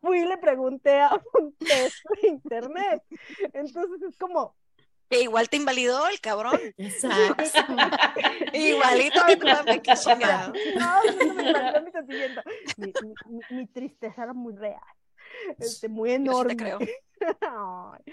fui 0.00 0.20
y 0.20 0.24
le 0.24 0.38
pregunté 0.38 1.00
a 1.00 1.10
un 1.40 1.54
test 1.54 2.04
de 2.22 2.28
internet. 2.28 3.02
Entonces 3.52 4.02
es 4.08 4.16
como... 4.16 4.56
Que 5.08 5.22
igual 5.22 5.48
te 5.48 5.56
invalidó 5.56 6.06
el 6.06 6.20
cabrón. 6.20 6.60
Exacto. 6.78 7.34
Igualito 8.52 9.20
que 9.26 9.80
que 9.82 9.94
chingado. 9.94 10.52
No, 10.78 11.02
no 11.04 11.34
me 11.34 11.48
invalidó 11.48 11.82
mi 11.82 11.90
sentimiento. 11.90 12.42
Mi, 12.76 12.92
mi, 13.28 13.40
mi 13.50 13.66
tristeza 13.66 14.22
era 14.22 14.32
muy 14.32 14.54
real. 14.54 14.80
Este, 15.58 15.88
muy 15.88 16.12
enorme. 16.12 16.54
Yo, 16.54 16.78
creo. 16.78 16.78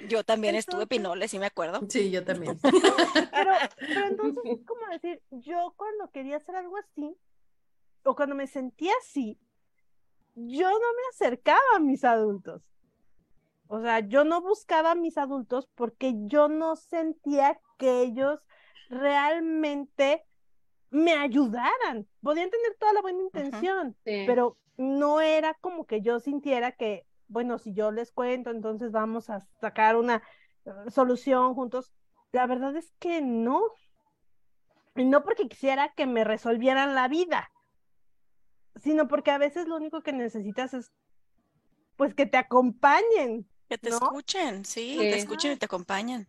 yo 0.08 0.24
también 0.24 0.56
estuve 0.56 0.88
pinoles, 0.88 1.30
sí 1.30 1.40
me 1.40 1.46
acuerdo. 1.46 1.82
Sí, 1.88 2.10
yo 2.10 2.24
también. 2.24 2.60
pero, 2.62 3.52
pero 3.80 4.08
entonces 4.08 4.44
es 4.46 4.66
como 4.66 4.88
decir, 4.92 5.22
yo 5.32 5.74
cuando 5.78 6.10
quería 6.12 6.38
hacer 6.38 6.56
algo 6.56 6.78
así, 6.78 7.16
o 8.04 8.16
cuando 8.16 8.36
me 8.36 8.48
sentía 8.48 8.94
así, 9.02 9.38
yo 10.46 10.70
no 10.70 10.78
me 10.78 11.04
acercaba 11.12 11.60
a 11.76 11.80
mis 11.80 12.04
adultos. 12.04 12.64
O 13.68 13.82
sea, 13.82 14.00
yo 14.00 14.24
no 14.24 14.42
buscaba 14.42 14.92
a 14.92 14.96
mis 14.96 15.18
adultos 15.18 15.68
porque 15.76 16.14
yo 16.26 16.48
no 16.48 16.76
sentía 16.76 17.60
que 17.78 18.02
ellos 18.02 18.40
realmente 18.90 20.24
me 20.90 21.14
ayudaran. 21.14 22.08
Podían 22.22 22.50
tener 22.50 22.78
toda 22.80 22.94
la 22.94 23.02
buena 23.02 23.22
intención, 23.22 23.98
pero 24.04 24.58
no 24.78 25.20
era 25.20 25.54
como 25.56 25.86
que 25.86 26.02
yo 26.02 26.20
sintiera 26.20 26.72
que 26.72 27.06
bueno, 27.28 27.58
si 27.60 27.74
yo 27.74 27.92
les 27.92 28.12
cuento, 28.12 28.52
entonces 28.52 28.92
vamos 28.92 29.30
a 29.30 29.46
sacar 29.60 29.96
una 29.96 30.24
eh, 30.66 30.72
solución 30.90 31.54
juntos. 31.56 31.92
La 32.32 32.48
verdad 32.48 32.76
es 32.76 32.94
que 33.00 33.22
no. 33.22 33.62
Y 34.96 35.06
no 35.06 35.24
porque 35.24 35.48
quisiera 35.48 35.94
que 35.96 36.08
me 36.08 36.24
resolvieran 36.24 36.96
la 36.96 37.08
vida, 37.08 37.52
sino 38.84 39.08
porque 39.08 39.32
a 39.32 39.38
veces 39.38 39.68
lo 39.68 39.76
único 39.76 40.02
que 40.02 40.14
necesitas 40.14 40.74
es, 40.74 40.92
pues, 41.96 42.14
que 42.14 42.26
te 42.26 42.38
acompañen. 42.38 43.48
Que 43.70 43.78
te 43.78 43.90
escuchen, 43.90 44.64
sí, 44.66 44.98
te 45.00 45.18
escuchen 45.18 45.52
y 45.54 45.58
te 45.58 45.66
acompañen. 45.66 46.28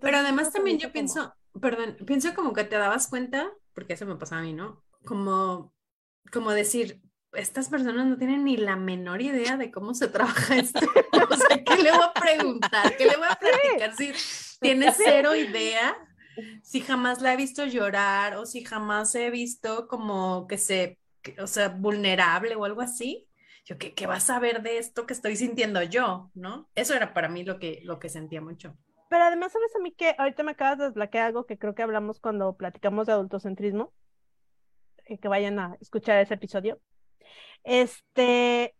Pero 0.00 0.18
además 0.18 0.52
también 0.52 0.78
yo 0.78 0.92
pienso, 0.92 1.34
perdón, 1.60 1.96
pienso 2.06 2.34
como 2.34 2.52
que 2.52 2.64
te 2.64 2.76
dabas 2.76 3.08
cuenta, 3.08 3.50
porque 3.74 3.94
eso 3.94 4.06
me 4.06 4.16
pasa 4.16 4.38
a 4.38 4.42
mí, 4.42 4.52
¿no? 4.52 4.82
Como, 5.04 5.72
como 6.32 6.52
decir, 6.52 7.00
estas 7.32 7.68
personas 7.68 8.06
no 8.06 8.16
tienen 8.16 8.44
ni 8.44 8.56
la 8.56 8.76
menor 8.76 9.22
idea 9.22 9.56
de 9.56 9.70
cómo 9.70 9.94
se 9.94 10.08
trabaja 10.08 10.56
esto. 10.56 10.80
O 11.30 11.36
sea, 11.36 11.62
¿qué 11.62 11.82
le 11.82 11.92
voy 11.92 12.02
a 12.02 12.12
preguntar? 12.12 12.96
¿Qué 12.96 13.04
le 13.04 13.16
voy 13.16 13.26
a 13.28 13.36
platicar 13.36 13.94
si 13.94 14.12
tiene 14.60 14.92
cero 14.92 15.36
idea? 15.36 15.96
Si 16.62 16.80
jamás 16.80 17.20
la 17.20 17.34
he 17.34 17.36
visto 17.36 17.64
llorar 17.66 18.36
o 18.36 18.46
si 18.46 18.64
jamás 18.64 19.14
he 19.14 19.30
visto 19.30 19.86
como 19.86 20.48
que 20.48 20.58
se, 20.58 20.98
o 21.40 21.46
sea, 21.46 21.68
vulnerable 21.68 22.54
o 22.56 22.64
algo 22.64 22.80
así. 22.80 23.28
Yo, 23.64 23.78
¿qué, 23.78 23.94
¿qué 23.94 24.06
vas 24.06 24.30
a 24.30 24.38
ver 24.38 24.62
de 24.62 24.78
esto 24.78 25.06
que 25.06 25.12
estoy 25.12 25.36
sintiendo 25.36 25.82
yo? 25.82 26.30
¿No? 26.34 26.68
Eso 26.74 26.94
era 26.94 27.12
para 27.12 27.28
mí 27.28 27.44
lo 27.44 27.58
que, 27.58 27.80
lo 27.84 27.98
que 27.98 28.08
sentía 28.08 28.40
mucho. 28.40 28.76
Pero 29.08 29.24
además, 29.24 29.52
¿sabes 29.52 29.74
a 29.76 29.80
mí 29.80 29.92
que 29.92 30.14
ahorita 30.18 30.42
me 30.42 30.52
acabas 30.52 30.78
de 30.78 30.84
desbloquear 30.84 31.26
algo 31.26 31.46
que 31.46 31.58
creo 31.58 31.74
que 31.74 31.82
hablamos 31.82 32.20
cuando 32.20 32.56
platicamos 32.56 33.06
de 33.06 33.12
adultocentrismo? 33.12 33.92
Eh, 35.06 35.18
que 35.18 35.28
vayan 35.28 35.58
a 35.58 35.76
escuchar 35.80 36.18
ese 36.18 36.34
episodio 36.34 36.80
este, 37.64 38.74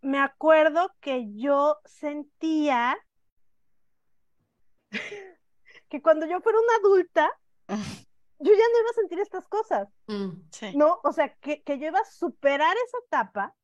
me 0.00 0.18
acuerdo 0.18 0.94
que 1.00 1.32
yo 1.34 1.78
sentía 1.84 2.98
que 5.88 6.02
cuando 6.02 6.26
yo 6.26 6.40
fuera 6.40 6.58
una 6.58 6.76
adulta, 6.76 7.30
yo 8.42 8.52
ya 8.52 8.64
no 8.72 8.80
iba 8.80 8.90
a 8.90 8.94
sentir 8.94 9.20
estas 9.20 9.46
cosas, 9.48 9.88
mm, 10.08 10.76
¿no? 10.76 11.00
O 11.04 11.12
sea, 11.12 11.34
que, 11.36 11.62
que, 11.62 11.78
yo 11.78 11.88
iba 11.88 12.00
a 12.00 12.04
superar 12.04 12.76
esa 12.86 12.98
etapa 13.06 13.54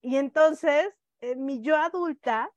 y 0.00 0.16
entonces 0.16 0.94
eh, 1.20 1.36
mi 1.36 1.60
yo 1.60 1.76
adulta 1.76 2.50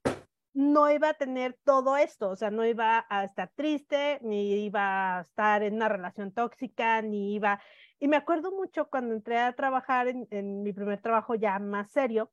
no 0.53 0.89
iba 0.91 1.09
a 1.09 1.14
tener 1.14 1.57
todo 1.64 1.97
esto, 1.97 2.30
o 2.30 2.36
sea, 2.36 2.51
no 2.51 2.66
iba 2.66 3.05
a 3.09 3.24
estar 3.24 3.51
triste, 3.55 4.20
ni 4.22 4.66
iba 4.66 5.18
a 5.18 5.22
estar 5.22 5.64
en 5.64 5.76
una 5.76 5.89
relación 5.89 6.32
tóxica, 6.32 7.01
ni 7.01 7.36
iba, 7.36 7.62
y 7.99 8.07
me 8.07 8.18
acuerdo 8.18 8.51
mucho 8.51 8.89
cuando 8.89 9.14
entré 9.14 9.39
a 9.39 9.55
trabajar 9.55 10.07
en, 10.07 10.64
mi 10.64 10.74
primer 10.74 11.01
trabajo 11.01 11.36
ya 11.36 11.57
más 11.59 11.91
serio, 11.91 12.32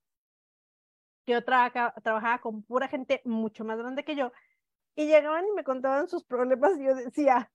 que 1.24 1.32
yo 1.32 1.44
trabajaba 1.44 2.40
con 2.40 2.62
pura 2.62 2.88
gente 2.88 3.22
mucho 3.24 3.64
más 3.64 3.78
grande 3.78 4.04
que 4.04 4.16
yo, 4.16 4.32
y 4.96 5.06
llegaban 5.06 5.46
y 5.46 5.52
me 5.52 5.64
contaban 5.64 6.08
sus 6.08 6.24
problemas 6.24 6.76
y 6.78 6.84
yo 6.84 6.94
decía, 6.94 7.52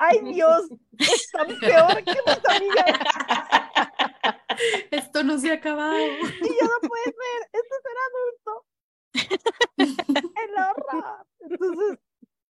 ay 0.00 0.18
Dios, 0.34 0.68
están 0.98 1.56
peor 1.60 2.02
que 2.02 2.18
mis 2.26 2.48
amigas. 2.48 2.86
Esto 4.90 5.22
no 5.22 5.38
se 5.38 5.52
ha 5.52 5.54
acabado. 5.54 5.96
Y 5.98 6.48
yo 6.48 6.66
no 6.66 6.80
puede 6.88 7.04
ser, 7.04 7.48
esto 7.52 7.76
es 7.76 7.82
ser 7.82 7.96
adulto. 8.08 8.66
El 10.36 10.50
horror. 10.58 11.26
Entonces, 11.40 11.98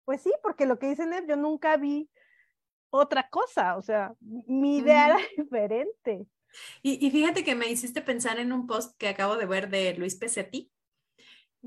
pues 0.04 0.22
sí, 0.22 0.32
porque 0.42 0.66
lo 0.66 0.78
que 0.78 0.88
dicen 0.88 1.12
es, 1.12 1.26
yo 1.26 1.36
nunca 1.36 1.76
vi 1.76 2.08
otra 2.90 3.28
cosa, 3.28 3.76
o 3.76 3.82
sea, 3.82 4.14
mi 4.20 4.78
idea 4.78 5.06
era 5.06 5.18
diferente. 5.36 6.26
Y, 6.82 7.10
fíjate 7.10 7.42
que 7.42 7.54
me 7.54 7.68
hiciste 7.68 8.02
pensar 8.02 8.38
en 8.38 8.52
un 8.52 8.66
post 8.66 8.96
que 8.98 9.08
acabo 9.08 9.36
de 9.36 9.46
ver 9.46 9.70
de 9.70 9.94
Luis 9.94 10.14
Pesetti, 10.14 10.70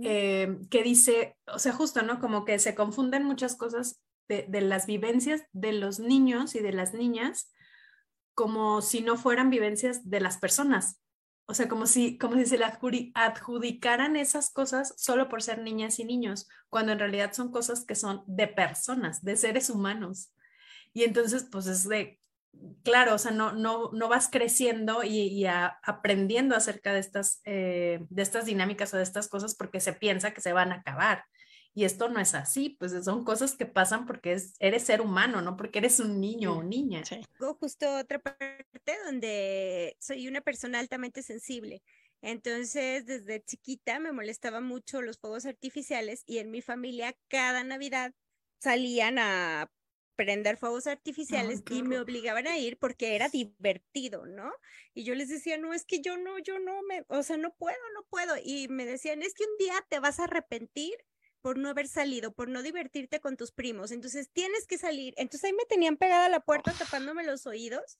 eh, 0.03 0.59
que 0.69 0.83
dice, 0.83 1.35
o 1.47 1.57
sea, 1.59 1.73
justo, 1.73 2.03
¿no? 2.03 2.19
Como 2.19 2.45
que 2.45 2.59
se 2.59 2.75
confunden 2.75 3.23
muchas 3.23 3.55
cosas 3.55 3.99
de, 4.27 4.61
las 4.61 4.85
vivencias 4.85 5.43
de 5.51 5.73
los 5.73 5.99
niños 5.99 6.55
y 6.55 6.59
de 6.59 6.73
las 6.73 6.93
niñas 6.93 7.51
como 8.33 8.81
si 8.81 9.01
no 9.01 9.17
fueran 9.17 9.49
vivencias 9.49 10.09
de 10.09 10.19
las 10.19 10.37
personas. 10.37 11.01
O 11.47 11.53
sea, 11.53 11.67
como 11.67 11.87
si, 11.87 12.17
como 12.17 12.35
si 12.35 12.45
se 12.45 12.57
le 12.57 12.65
adjudicaran 12.65 14.15
esas 14.15 14.51
cosas 14.51 14.93
solo 14.97 15.29
por 15.29 15.41
ser 15.41 15.61
niñas 15.61 15.97
y 15.99 16.03
niños, 16.03 16.47
cuando 16.69 16.91
en 16.91 16.99
realidad 16.99 17.33
son 17.33 17.51
cosas 17.51 17.85
que 17.85 17.95
son 17.95 18.23
de 18.27 18.47
personas, 18.47 19.23
de 19.23 19.37
seres 19.37 19.69
humanos. 19.69 20.33
Y 20.93 21.03
entonces, 21.03 21.47
pues 21.49 21.67
es 21.67 21.87
de, 21.87 22.19
claro, 22.83 23.15
o 23.15 23.17
sea, 23.17 23.31
no, 23.31 23.53
no, 23.53 23.91
no 23.91 24.09
vas 24.09 24.29
creciendo 24.29 25.03
y, 25.03 25.45
aprendiendo 25.45 26.55
acerca 26.55 26.93
de 26.93 26.99
estas, 26.99 27.41
eh, 27.45 28.05
de 28.09 28.21
estas 28.21 28.45
dinámicas 28.45 28.93
o 28.93 28.97
de 28.97 29.03
estas 29.03 29.27
cosas 29.27 29.55
porque 29.55 29.79
se 29.79 29.93
piensa 29.93 30.31
que 30.31 30.41
se 30.41 30.53
van 30.53 30.71
a 30.71 30.75
acabar. 30.75 31.23
Y 31.77 31.85
esto 31.85 32.09
no 32.09 32.19
es 32.19 32.33
así, 32.33 32.69
pues 32.69 32.91
son 33.05 33.23
cosas 33.23 33.55
que 33.55 33.67
pasan 33.67 34.07
porque 34.07 34.31
es, 34.31 34.55
eres 34.57 34.81
ser 34.81 34.99
humano, 34.99 35.43
no 35.43 35.55
porque 35.55 35.77
eres 35.77 35.99
un 35.99 36.19
niño 36.19 36.57
o 36.57 36.63
niña. 36.63 37.05
Sí. 37.05 37.21
Justo 37.37 37.99
otra 37.99 38.17
parte 38.17 38.97
donde 39.05 39.95
soy 39.99 40.27
una 40.27 40.41
persona 40.41 40.79
altamente 40.79 41.21
sensible. 41.21 41.83
Entonces, 42.23 43.05
desde 43.05 43.43
chiquita 43.43 43.99
me 43.99 44.11
molestaba 44.11 44.59
mucho 44.59 45.03
los 45.03 45.19
fuegos 45.19 45.45
artificiales 45.45 46.23
y 46.25 46.39
en 46.39 46.49
mi 46.49 46.63
familia 46.63 47.15
cada 47.27 47.63
Navidad 47.63 48.11
salían 48.57 49.19
a 49.19 49.71
prender 50.15 50.57
fuegos 50.57 50.87
artificiales 50.87 51.61
y 51.69 51.83
me 51.83 51.99
obligaban 51.99 52.47
a 52.47 52.57
ir 52.57 52.79
porque 52.79 53.13
era 53.13 53.29
divertido, 53.29 54.25
¿no? 54.25 54.51
Y 54.95 55.03
yo 55.03 55.13
les 55.13 55.29
decía, 55.29 55.59
no, 55.59 55.75
es 55.75 55.85
que 55.85 56.01
yo 56.01 56.17
no, 56.17 56.39
yo 56.39 56.57
no 56.57 56.81
me, 56.89 57.05
o 57.07 57.21
sea, 57.21 57.37
no 57.37 57.53
puedo, 57.53 57.77
no 57.93 58.03
puedo. 58.09 58.33
Y 58.43 58.67
me 58.67 58.87
decían, 58.87 59.21
es 59.21 59.35
que 59.35 59.43
un 59.43 59.57
día 59.59 59.75
te 59.89 59.99
vas 59.99 60.19
a 60.19 60.23
arrepentir 60.23 60.95
por 61.47 61.57
no 61.57 61.69
haber 61.69 61.87
salido, 61.87 62.33
por 62.33 62.49
no 62.49 62.61
divertirte 62.61 63.21
con 63.21 63.37
tus 63.37 63.53
primos. 63.53 63.91
Entonces 63.91 64.29
tienes 64.33 64.67
que 64.67 64.77
salir. 64.77 65.13
Entonces 65.15 65.45
ahí 65.45 65.53
me 65.53 65.63
tenían 65.63 65.95
pegada 65.95 66.25
a 66.25 66.29
la 66.29 66.41
puerta 66.41 66.73
tapándome 66.73 67.23
los 67.23 67.47
oídos 67.47 67.99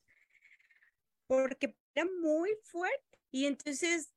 porque 1.28 1.78
era 1.96 2.06
muy 2.22 2.50
fuerte. 2.64 3.18
Y 3.32 3.46
entonces 3.46 4.12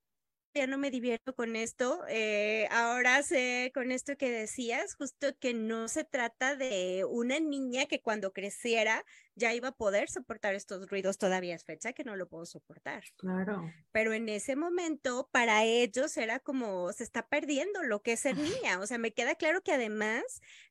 ya 0.53 0.66
no 0.66 0.78
me 0.78 0.91
divierto 0.91 1.37
con 1.37 1.55
esto. 1.55 2.03
Eh, 2.09 2.66
ahora 2.72 3.22
sé 3.22 3.70
con 3.72 3.93
esto 3.93 4.16
que 4.16 4.33
decías, 4.33 4.97
justo 4.97 5.28
que 5.39 5.55
no 5.55 5.87
se 5.87 6.03
trata 6.03 6.57
de 6.57 7.05
una 7.09 7.39
niña 7.39 7.87
que 7.87 8.03
cuando 8.03 8.33
creciera 8.33 9.05
ya 9.41 9.55
iba 9.55 9.68
a 9.68 9.72
poder 9.72 10.09
soportar 10.09 10.55
estos 10.55 10.88
ruidos. 10.88 11.18
Todavía 11.18 11.55
es 11.55 11.64
fecha 11.64 11.93
que 11.93 12.05
no 12.05 12.14
lo 12.14 12.28
puedo 12.28 12.47
soportar. 12.47 13.03
Claro. 13.16 13.72
Pero 13.91 14.12
en 14.12 14.28
ese 14.28 14.55
momento, 14.55 15.28
para 15.32 15.64
ellos 15.64 16.16
era 16.16 16.38
como 16.38 16.93
se 16.93 17.03
está 17.03 17.26
perdiendo 17.26 17.82
lo 17.82 18.03
que 18.03 18.12
es 18.12 18.20
ser 18.20 18.36
niña. 18.36 18.78
O 18.78 18.86
sea, 18.86 18.99
me 18.99 19.12
queda 19.12 19.34
claro 19.34 19.62
que 19.62 19.72
además 19.72 20.22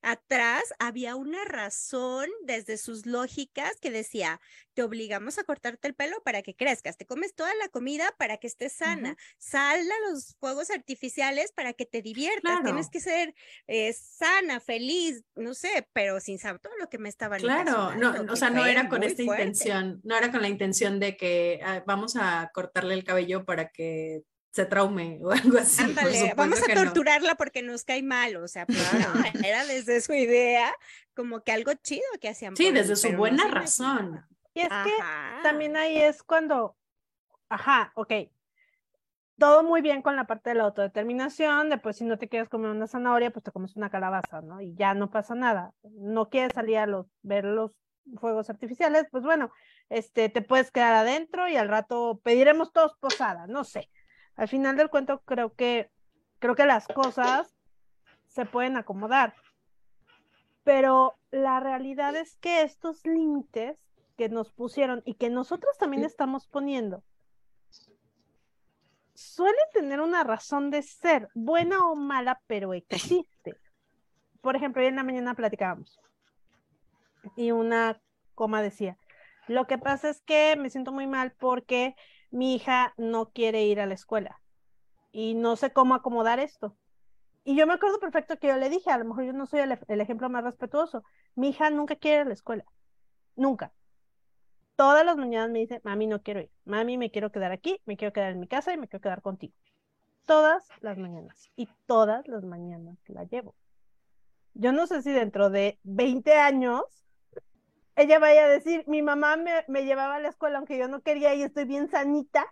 atrás 0.02 0.64
había 0.80 1.16
una 1.16 1.44
razón 1.46 2.30
desde 2.44 2.78
sus 2.78 3.06
lógicas 3.06 3.80
que 3.82 3.92
decía, 3.92 4.40
te 4.74 4.84
obligamos 4.84 5.38
a 5.38 5.44
cortarte 5.44 5.88
el 5.90 5.96
pelo 5.96 6.22
para 6.24 6.42
que 6.42 6.56
crezcas, 6.56 6.96
te 6.96 7.06
comes 7.06 7.34
toda 7.36 7.54
la 7.56 7.68
comida 7.68 8.14
para 8.18 8.38
que 8.38 8.48
estés 8.48 8.74
sana, 8.74 9.18
sal 9.38 9.82
a 9.82 10.12
los 10.12 10.38
fuegos 10.40 10.70
artificiales 10.70 11.52
para 11.52 11.74
que 11.74 11.86
te 11.86 12.02
diviertas, 12.02 12.64
tienes 12.64 12.90
que 12.90 13.00
ser 13.02 13.36
eh, 13.68 13.92
sana, 13.94 14.60
feliz, 14.60 15.24
no 15.36 15.54
sé, 15.54 15.90
pero 15.92 16.20
sin 16.20 16.40
saber 16.40 16.62
todo 16.62 16.78
lo 16.80 16.88
que 16.88 16.98
me 16.98 17.10
estaban 17.10 17.40
Claro, 17.42 17.96
no, 17.96 18.32
o 18.32 18.36
sea, 18.36 18.50
no 18.50 18.59
era 18.66 18.90
con 18.90 19.04
esta 19.04 19.24
intención, 19.24 20.02
no 20.04 20.16
era 20.16 20.32
con 20.32 20.42
la 20.42 20.48
intención 20.48 21.00
de 21.00 21.18
que 21.18 21.60
ah, 21.64 21.84
vamos 21.86 22.16
a 22.16 22.50
cortarle 22.54 22.94
el 22.94 23.04
cabello 23.04 23.46
para 23.46 23.70
que 23.70 24.24
se 24.52 24.66
traume 24.66 25.20
o 25.22 25.32
algo 25.32 25.58
así. 25.58 25.84
vamos 26.36 26.62
a 26.62 26.74
torturarla 26.74 27.36
porque 27.36 27.62
nos 27.62 27.84
cae 27.84 28.04
mal, 28.04 28.36
o 28.38 28.48
sea, 28.48 28.66
pues 28.66 28.78
era 29.46 29.66
desde 29.66 30.02
su 30.02 30.14
idea 30.14 30.74
como 31.14 31.44
que 31.44 31.52
algo 31.52 31.74
chido 31.74 32.06
que 32.22 32.30
hacían. 32.30 32.56
Sí, 32.56 32.72
desde 32.72 32.96
su 32.96 33.12
buena 33.12 33.48
razón. 33.48 34.26
Y 34.54 34.62
es 34.62 34.70
que 34.70 34.94
también 35.44 35.78
ahí 35.78 35.98
es 35.98 36.24
cuando, 36.24 36.76
ajá, 37.50 37.92
ok, 37.96 38.14
todo 39.38 39.64
muy 39.64 39.82
bien 39.82 40.02
con 40.02 40.16
la 40.16 40.28
parte 40.28 40.52
de 40.52 40.56
la 40.56 40.66
autodeterminación, 40.66 41.70
de 41.70 41.78
pues 41.78 41.98
si 41.98 42.04
no 42.04 42.18
te 42.18 42.28
quieres 42.28 42.50
comer 42.50 42.72
una 42.72 42.88
zanahoria, 42.88 43.32
pues 43.32 43.44
te 43.44 43.52
comes 43.52 43.76
una 43.76 43.90
calabaza, 43.90 44.42
¿no? 44.42 44.62
Y 44.62 44.76
ya 44.76 44.94
no 44.94 45.10
pasa 45.10 45.34
nada. 45.34 45.74
No 45.84 46.30
quieres 46.30 46.54
salir 46.54 46.78
a 46.78 46.86
los, 46.86 47.08
ver 47.22 47.46
los 47.46 47.76
fuegos 48.20 48.50
artificiales, 48.50 49.08
pues 49.12 49.24
bueno, 49.24 49.52
este, 49.90 50.30
te 50.30 50.42
puedes 50.42 50.72
quedar 50.72 50.94
adentro 50.94 51.48
y 51.48 51.56
al 51.56 51.70
rato 51.70 52.20
pediremos 52.24 52.72
todos 52.72 52.96
posada, 53.00 53.48
no 53.48 53.64
sé. 53.64 53.90
Al 54.36 54.48
final 54.48 54.78
del 54.78 54.90
cuento 54.90 55.22
creo 55.26 55.54
que, 55.54 55.92
creo 56.40 56.56
que 56.56 56.66
las 56.66 56.88
cosas 56.88 57.56
se 58.28 58.46
pueden 58.46 58.78
acomodar. 58.78 59.36
Pero 60.64 61.18
la 61.32 61.60
realidad 61.60 62.16
es 62.16 62.38
que 62.38 62.62
estos 62.62 63.06
límites 63.06 63.80
que 64.18 64.30
nos 64.30 64.52
pusieron 64.52 65.02
y 65.06 65.16
que 65.16 65.30
nosotros 65.30 65.78
también 65.78 66.04
estamos 66.04 66.48
poniendo, 66.48 67.04
suele 69.14 69.58
tener 69.74 70.00
una 70.00 70.24
razón 70.24 70.70
de 70.70 70.82
ser, 70.82 71.30
buena 71.34 71.86
o 71.88 71.96
mala, 71.96 72.42
pero 72.48 72.74
existe. 72.74 73.56
Por 74.42 74.56
ejemplo, 74.56 74.82
hoy 74.82 74.88
en 74.88 74.96
la 74.96 75.04
mañana 75.04 75.36
platicábamos 75.36 76.00
y 77.36 77.52
una 77.52 78.02
coma 78.36 78.62
decía, 78.62 78.98
lo 79.48 79.68
que 79.68 79.78
pasa 79.78 80.10
es 80.10 80.22
que 80.22 80.56
me 80.58 80.70
siento 80.70 80.92
muy 80.92 81.08
mal 81.08 81.34
porque 81.40 81.96
mi 82.32 82.56
hija 82.56 82.94
no 82.98 83.32
quiere 83.32 83.66
ir 83.66 83.80
a 83.80 83.86
la 83.86 83.96
escuela 83.96 84.42
y 85.12 85.34
no 85.34 85.56
sé 85.56 85.74
cómo 85.74 85.96
acomodar 85.96 86.40
esto. 86.40 86.76
Y 87.44 87.56
yo 87.56 87.66
me 87.66 87.74
acuerdo 87.74 88.00
perfecto 88.00 88.38
que 88.38 88.48
yo 88.48 88.58
le 88.58 88.70
dije, 88.70 88.92
a 88.92 88.98
lo 88.98 89.06
mejor 89.06 89.24
yo 89.24 89.34
no 89.34 89.48
soy 89.48 89.62
el, 89.62 90.02
ejemplo 90.02 90.30
más 90.30 90.44
respetuoso, 90.44 91.04
mi 91.36 91.50
hija 91.50 91.70
nunca 91.70 91.96
quiere 91.96 92.18
ir 92.18 92.22
a 92.22 92.26
la 92.26 92.34
escuela, 92.34 92.66
nunca 93.36 93.74
todas 94.80 95.06
las 95.06 95.18
mañanas 95.18 95.50
me 95.50 95.60
dice, 95.60 95.82
mami, 95.84 96.08
no 96.08 96.22
quiero 96.22 96.40
ir, 96.40 96.50
mami, 96.64 96.98
me 96.98 97.12
quiero 97.12 97.34
quedar 97.34 97.52
aquí, 97.52 97.82
me 97.86 97.98
quiero 97.98 98.14
quedar 98.14 98.32
en 98.32 98.40
mi 98.40 98.48
casa 98.48 98.72
y 98.74 98.78
me 98.78 98.88
quiero 98.88 99.02
quedar 99.02 99.22
contigo. 99.22 99.54
Todas 100.26 100.70
las 100.80 100.98
mañanas 100.98 101.52
y 101.58 101.68
todas 101.86 102.26
las 102.30 102.46
mañanas 102.46 102.98
la 103.08 103.26
llevo. 103.26 103.56
Yo 104.54 104.72
no 104.72 104.88
sé 104.88 105.02
si 105.02 105.12
dentro 105.12 105.50
de 105.50 105.80
20 105.84 106.34
años 106.36 107.09
ella 108.00 108.18
vaya 108.18 108.46
a 108.46 108.48
decir, 108.48 108.84
mi 108.88 109.02
mamá 109.02 109.36
me, 109.36 109.66
me 109.68 109.84
llevaba 109.84 110.16
a 110.16 110.20
la 110.20 110.30
escuela 110.30 110.58
aunque 110.58 110.78
yo 110.78 110.88
no 110.88 111.02
quería 111.02 111.36
y 111.36 111.44
estoy 111.44 111.66
bien 111.66 111.90
sanita. 111.90 112.46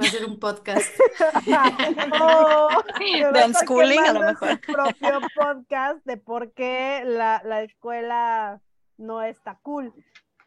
Va 0.00 0.06
a 0.06 0.10
ser 0.10 0.24
un 0.24 0.40
podcast. 0.40 0.98
de 3.34 3.44
unschooling 3.44 4.00
a 4.00 4.12
lo 4.12 4.20
mejor. 4.20 4.60
propio 4.60 5.20
podcast 5.36 6.04
de 6.04 6.16
por 6.16 6.52
qué 6.52 7.02
la, 7.04 7.42
la 7.44 7.62
escuela 7.62 8.60
no 8.96 9.22
está 9.22 9.58
cool. 9.62 9.92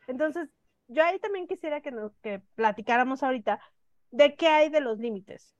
Entonces, 0.08 0.49
yo 0.88 1.03
ahí 1.03 1.20
también 1.20 1.47
quisiera 1.47 1.82
que, 1.82 1.91
nos, 1.91 2.12
que 2.24 2.41
platicáramos 2.55 3.22
ahorita 3.24 3.60
de 4.12 4.36
qué 4.36 4.47
hay 4.47 4.70
de 4.70 4.82
los 4.82 4.97
límites. 4.97 5.55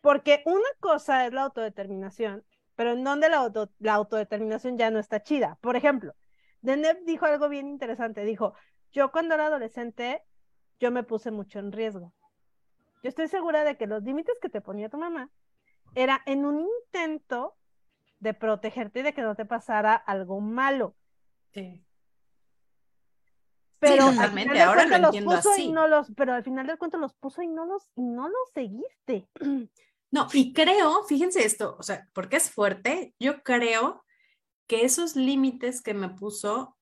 Porque 0.00 0.42
una 0.46 0.68
cosa 0.78 1.26
es 1.26 1.32
la 1.32 1.42
autodeterminación, 1.42 2.44
pero 2.76 2.92
en 2.92 3.02
donde 3.02 3.28
la, 3.28 3.50
la 3.80 3.94
autodeterminación 3.94 4.78
ya 4.78 4.90
no 4.90 5.00
está 5.00 5.22
chida. 5.22 5.58
Por 5.60 5.74
ejemplo, 5.76 6.14
Deneb 6.60 7.04
dijo 7.04 7.26
algo 7.26 7.48
bien 7.48 7.68
interesante. 7.68 8.24
Dijo, 8.24 8.54
yo 8.92 9.12
cuando 9.12 9.34
era 9.34 9.46
adolescente, 9.46 10.22
yo 10.80 10.90
me 10.90 11.02
puse 11.02 11.30
mucho 11.30 11.58
en 11.58 11.72
riesgo. 11.72 12.12
Yo 13.02 13.08
estoy 13.08 13.28
segura 13.28 13.64
de 13.64 13.76
que 13.76 13.86
los 13.86 14.02
límites 14.02 14.38
que 14.40 14.48
te 14.48 14.60
ponía 14.60 14.88
tu 14.88 14.98
mamá 14.98 15.30
era 15.94 16.22
en 16.26 16.44
un 16.44 16.60
intento 16.60 17.56
de 18.18 18.34
protegerte 18.34 19.00
y 19.00 19.02
de 19.02 19.12
que 19.12 19.22
no 19.22 19.34
te 19.34 19.44
pasara 19.44 19.94
algo 19.94 20.40
malo. 20.40 20.96
Sí. 21.52 21.82
Pero 23.78 24.04
ahora 24.04 24.86
lo 24.86 25.06
entiendo 25.06 25.32
así. 25.32 25.70
No 25.70 25.86
los, 25.86 26.10
pero 26.16 26.32
al 26.32 26.42
final 26.42 26.66
del 26.66 26.78
cuento 26.78 26.98
los 26.98 27.14
puso 27.14 27.42
y 27.42 27.48
no 27.48 27.66
los, 27.66 27.90
no 27.96 28.28
los 28.28 28.50
seguiste. 28.54 29.28
No, 30.08 30.28
y 30.32 30.52
creo, 30.52 31.02
fíjense 31.02 31.44
esto, 31.44 31.76
o 31.78 31.82
sea, 31.82 32.08
porque 32.14 32.36
es 32.36 32.48
fuerte, 32.48 33.14
yo 33.18 33.42
creo 33.42 34.04
que 34.66 34.84
esos 34.84 35.16
límites 35.16 35.82
que 35.82 35.94
me 35.94 36.08
puso 36.08 36.76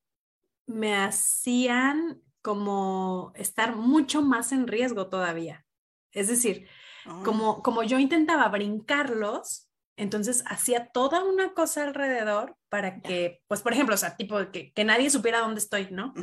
me 0.65 0.95
hacían 0.95 2.21
como 2.41 3.31
estar 3.35 3.75
mucho 3.75 4.21
más 4.21 4.51
en 4.51 4.67
riesgo 4.67 5.07
todavía. 5.07 5.65
Es 6.11 6.27
decir, 6.27 6.67
ah. 7.05 7.21
como, 7.23 7.61
como 7.61 7.83
yo 7.83 7.99
intentaba 7.99 8.47
brincarlos, 8.49 9.69
entonces 9.97 10.43
hacía 10.47 10.89
toda 10.91 11.23
una 11.23 11.53
cosa 11.53 11.83
alrededor 11.83 12.57
para 12.69 13.01
que, 13.01 13.41
pues, 13.47 13.61
por 13.61 13.73
ejemplo, 13.73 13.95
o 13.95 13.97
sea, 13.97 14.17
tipo 14.17 14.37
que, 14.51 14.73
que 14.73 14.83
nadie 14.83 15.09
supiera 15.09 15.39
dónde 15.39 15.59
estoy, 15.59 15.87
¿no? 15.91 16.13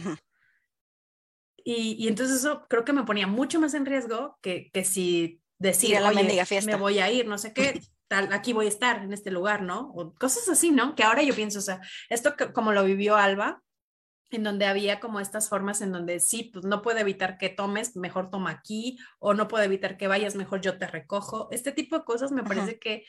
Y, 1.64 2.08
entonces 2.08 2.38
eso 2.38 2.66
creo 2.68 2.84
que 2.84 2.92
me 2.92 3.04
ponía 3.04 3.26
mucho 3.26 3.60
más 3.60 3.74
en 3.74 3.86
riesgo 3.86 4.36
que, 4.42 4.70
que 4.72 4.84
si 4.84 5.42
decía, 5.58 6.00
la 6.00 6.08
Oye, 6.08 6.44
me 6.66 6.74
voy 6.76 6.98
a 6.98 7.10
ir, 7.10 7.26
no 7.26 7.38
sé 7.38 7.52
qué, 7.52 7.80
tal, 8.12 8.30
aquí 8.30 8.52
voy 8.52 8.66
a 8.66 8.68
estar, 8.68 9.02
en 9.02 9.14
este 9.14 9.30
lugar, 9.30 9.62
¿no? 9.62 9.90
O 9.94 10.12
cosas 10.12 10.46
así, 10.50 10.70
¿no? 10.70 10.94
Que 10.94 11.02
ahora 11.02 11.22
yo 11.22 11.34
pienso, 11.34 11.60
o 11.60 11.62
sea, 11.62 11.80
esto 12.10 12.34
como 12.52 12.72
lo 12.72 12.84
vivió 12.84 13.16
Alba, 13.16 13.62
en 14.30 14.42
donde 14.42 14.66
había 14.66 15.00
como 15.00 15.18
estas 15.18 15.48
formas 15.48 15.80
en 15.80 15.92
donde 15.92 16.20
sí, 16.20 16.50
pues 16.52 16.66
no 16.66 16.82
puedo 16.82 16.98
evitar 16.98 17.38
que 17.38 17.48
tomes, 17.48 17.96
mejor 17.96 18.28
toma 18.30 18.50
aquí, 18.50 18.98
o 19.18 19.32
no 19.32 19.48
puedo 19.48 19.64
evitar 19.64 19.96
que 19.96 20.08
vayas, 20.08 20.34
mejor 20.34 20.60
yo 20.60 20.76
te 20.76 20.86
recojo. 20.86 21.48
Este 21.52 21.72
tipo 21.72 21.98
de 21.98 22.04
cosas 22.04 22.32
me 22.32 22.42
parece 22.42 22.78
que, 22.78 23.06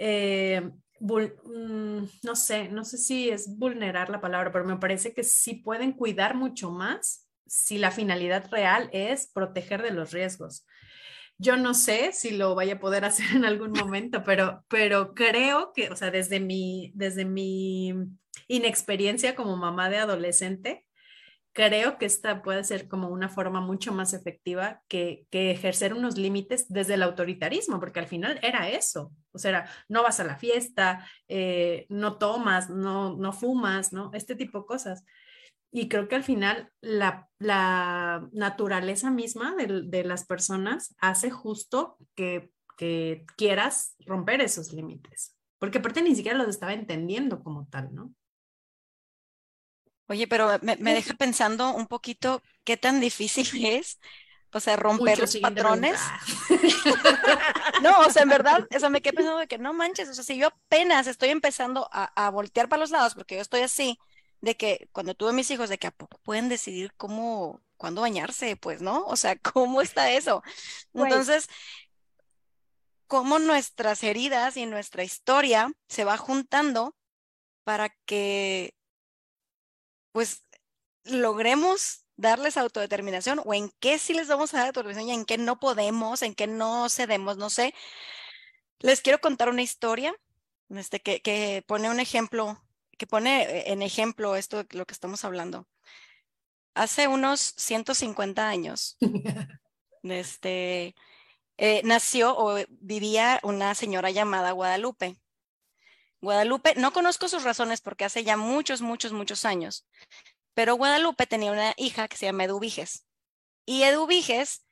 eh, 0.00 0.68
mm, 0.98 2.02
no 2.24 2.34
sé, 2.34 2.68
no 2.70 2.84
sé 2.84 2.98
si 2.98 3.30
es 3.30 3.56
vulnerar 3.56 4.10
la 4.10 4.20
palabra, 4.20 4.50
pero 4.50 4.64
me 4.64 4.78
parece 4.78 5.14
que 5.14 5.22
sí 5.22 5.54
pueden 5.54 5.92
cuidar 5.92 6.34
mucho 6.34 6.72
más 6.72 7.28
si 7.46 7.78
la 7.78 7.92
finalidad 7.92 8.50
real 8.50 8.90
es 8.92 9.28
proteger 9.28 9.80
de 9.80 9.92
los 9.92 10.10
riesgos. 10.10 10.66
Yo 11.40 11.56
no 11.56 11.72
sé 11.72 12.12
si 12.12 12.32
lo 12.32 12.54
vaya 12.54 12.74
a 12.74 12.80
poder 12.80 13.04
hacer 13.06 13.34
en 13.34 13.46
algún 13.46 13.72
momento, 13.72 14.22
pero, 14.24 14.62
pero 14.68 15.14
creo 15.14 15.72
que, 15.74 15.88
o 15.88 15.96
sea, 15.96 16.10
desde 16.10 16.38
mi, 16.38 16.92
desde 16.94 17.24
mi 17.24 17.94
inexperiencia 18.46 19.34
como 19.34 19.56
mamá 19.56 19.88
de 19.88 19.96
adolescente, 19.96 20.84
creo 21.52 21.96
que 21.96 22.06
esta 22.06 22.42
puede 22.42 22.62
ser 22.62 22.88
como 22.88 23.08
una 23.08 23.28
forma 23.28 23.60
mucho 23.60 23.92
más 23.92 24.12
efectiva 24.12 24.82
que, 24.86 25.26
que, 25.30 25.50
ejercer 25.50 25.94
unos 25.94 26.18
límites 26.18 26.66
desde 26.68 26.94
el 26.94 27.02
autoritarismo, 27.02 27.80
porque 27.80 28.00
al 28.00 28.06
final 28.06 28.38
era 28.42 28.68
eso, 28.68 29.12
o 29.32 29.38
sea, 29.38 29.68
no 29.88 30.02
vas 30.02 30.20
a 30.20 30.24
la 30.24 30.36
fiesta, 30.36 31.06
eh, 31.26 31.86
no 31.88 32.18
tomas, 32.18 32.68
no, 32.68 33.16
no 33.16 33.32
fumas, 33.32 33.92
¿no? 33.92 34.10
Este 34.12 34.36
tipo 34.36 34.60
de 34.60 34.66
cosas. 34.66 35.04
Y 35.72 35.88
creo 35.88 36.08
que 36.08 36.16
al 36.16 36.24
final 36.24 36.72
la, 36.80 37.28
naturaleza 38.32 39.10
misma 39.10 39.54
de, 39.54 40.04
las 40.04 40.26
personas 40.26 40.94
hace 40.98 41.30
justo 41.30 41.96
que, 42.14 42.52
quieras 43.36 43.94
romper 44.06 44.40
esos 44.40 44.72
límites, 44.72 45.36
porque 45.58 45.78
aparte 45.78 46.00
ni 46.00 46.16
siquiera 46.16 46.38
los 46.38 46.48
estaba 46.48 46.72
entendiendo 46.72 47.42
como 47.42 47.68
tal, 47.68 47.94
¿no? 47.94 48.14
Oye, 50.08 50.26
pero 50.26 50.58
me, 50.62 50.76
deja 50.76 51.12
pensando 51.12 51.74
un 51.74 51.86
poquito 51.86 52.42
qué 52.64 52.78
tan 52.78 52.98
difícil 53.00 53.46
es, 53.66 54.00
o 54.50 54.60
sea, 54.60 54.76
romper 54.76 55.18
los 55.18 55.36
patrones. 55.36 56.00
no, 57.82 58.00
o 58.00 58.10
sea, 58.10 58.22
en 58.22 58.30
verdad, 58.30 58.66
eso 58.70 58.88
me 58.88 59.02
quedé 59.02 59.12
pensando 59.12 59.40
de 59.40 59.46
que 59.46 59.58
no 59.58 59.74
manches, 59.74 60.08
o 60.08 60.14
sea, 60.14 60.24
si 60.24 60.38
yo 60.38 60.46
apenas 60.46 61.06
estoy 61.06 61.28
empezando 61.28 61.86
a, 61.92 62.04
a 62.16 62.30
voltear 62.30 62.70
para 62.70 62.80
los 62.80 62.90
lados, 62.90 63.14
porque 63.14 63.34
yo 63.34 63.42
estoy 63.42 63.60
así, 63.60 63.98
de 64.40 64.56
que 64.56 64.88
cuando 64.92 65.14
tuve 65.14 65.32
mis 65.32 65.50
hijos, 65.50 65.68
de 65.68 65.78
que 65.78 65.86
a 65.88 65.90
poco 65.90 66.18
pueden 66.22 66.48
decidir 66.48 66.92
cómo, 66.96 67.60
cuándo 67.76 68.02
bañarse, 68.02 68.56
pues, 68.56 68.82
¿no? 68.82 69.04
O 69.06 69.16
sea, 69.16 69.36
¿cómo 69.54 69.82
está 69.82 70.10
eso? 70.12 70.42
Entonces, 70.94 71.48
cómo 73.06 73.38
nuestras 73.38 74.02
heridas 74.04 74.56
y 74.56 74.66
nuestra 74.66 75.04
historia 75.04 75.72
se 75.88 76.04
va 76.04 76.16
juntando 76.16 76.96
para 77.64 77.90
que, 78.06 78.74
pues, 80.12 80.44
logremos 81.04 82.04
darles 82.16 82.56
autodeterminación 82.56 83.40
o 83.44 83.54
en 83.54 83.70
qué 83.80 83.98
sí 83.98 84.12
les 84.14 84.28
vamos 84.28 84.52
a 84.52 84.58
dar 84.58 84.66
autodeterminación 84.68 85.08
y 85.10 85.20
en 85.20 85.24
qué 85.24 85.38
no 85.38 85.58
podemos, 85.58 86.22
en 86.22 86.34
qué 86.34 86.46
no 86.46 86.88
cedemos, 86.88 87.36
no 87.36 87.50
sé. 87.50 87.74
Les 88.80 89.00
quiero 89.00 89.20
contar 89.20 89.48
una 89.48 89.62
historia 89.62 90.14
este, 90.70 91.00
que, 91.00 91.20
que 91.20 91.64
pone 91.66 91.90
un 91.90 92.00
ejemplo, 92.00 92.62
que 93.00 93.06
pone 93.06 93.72
en 93.72 93.80
ejemplo 93.80 94.36
esto 94.36 94.62
de 94.62 94.76
lo 94.76 94.84
que 94.84 94.92
estamos 94.92 95.24
hablando. 95.24 95.66
Hace 96.74 97.08
unos 97.08 97.40
150 97.40 98.46
años, 98.46 98.98
este, 100.02 100.94
eh, 101.56 101.80
nació 101.82 102.36
o 102.36 102.62
vivía 102.68 103.40
una 103.42 103.74
señora 103.74 104.10
llamada 104.10 104.52
Guadalupe. 104.52 105.16
Guadalupe, 106.20 106.74
no 106.74 106.92
conozco 106.92 107.26
sus 107.26 107.42
razones 107.42 107.80
porque 107.80 108.04
hace 108.04 108.22
ya 108.22 108.36
muchos, 108.36 108.82
muchos, 108.82 109.12
muchos 109.12 109.46
años, 109.46 109.88
pero 110.52 110.74
Guadalupe 110.74 111.26
tenía 111.26 111.52
una 111.52 111.72
hija 111.78 112.06
que 112.06 112.18
se 112.18 112.26
llama 112.26 112.44
Eduviges. 112.44 113.06
Y 113.64 113.84
Eduviges 113.84 114.66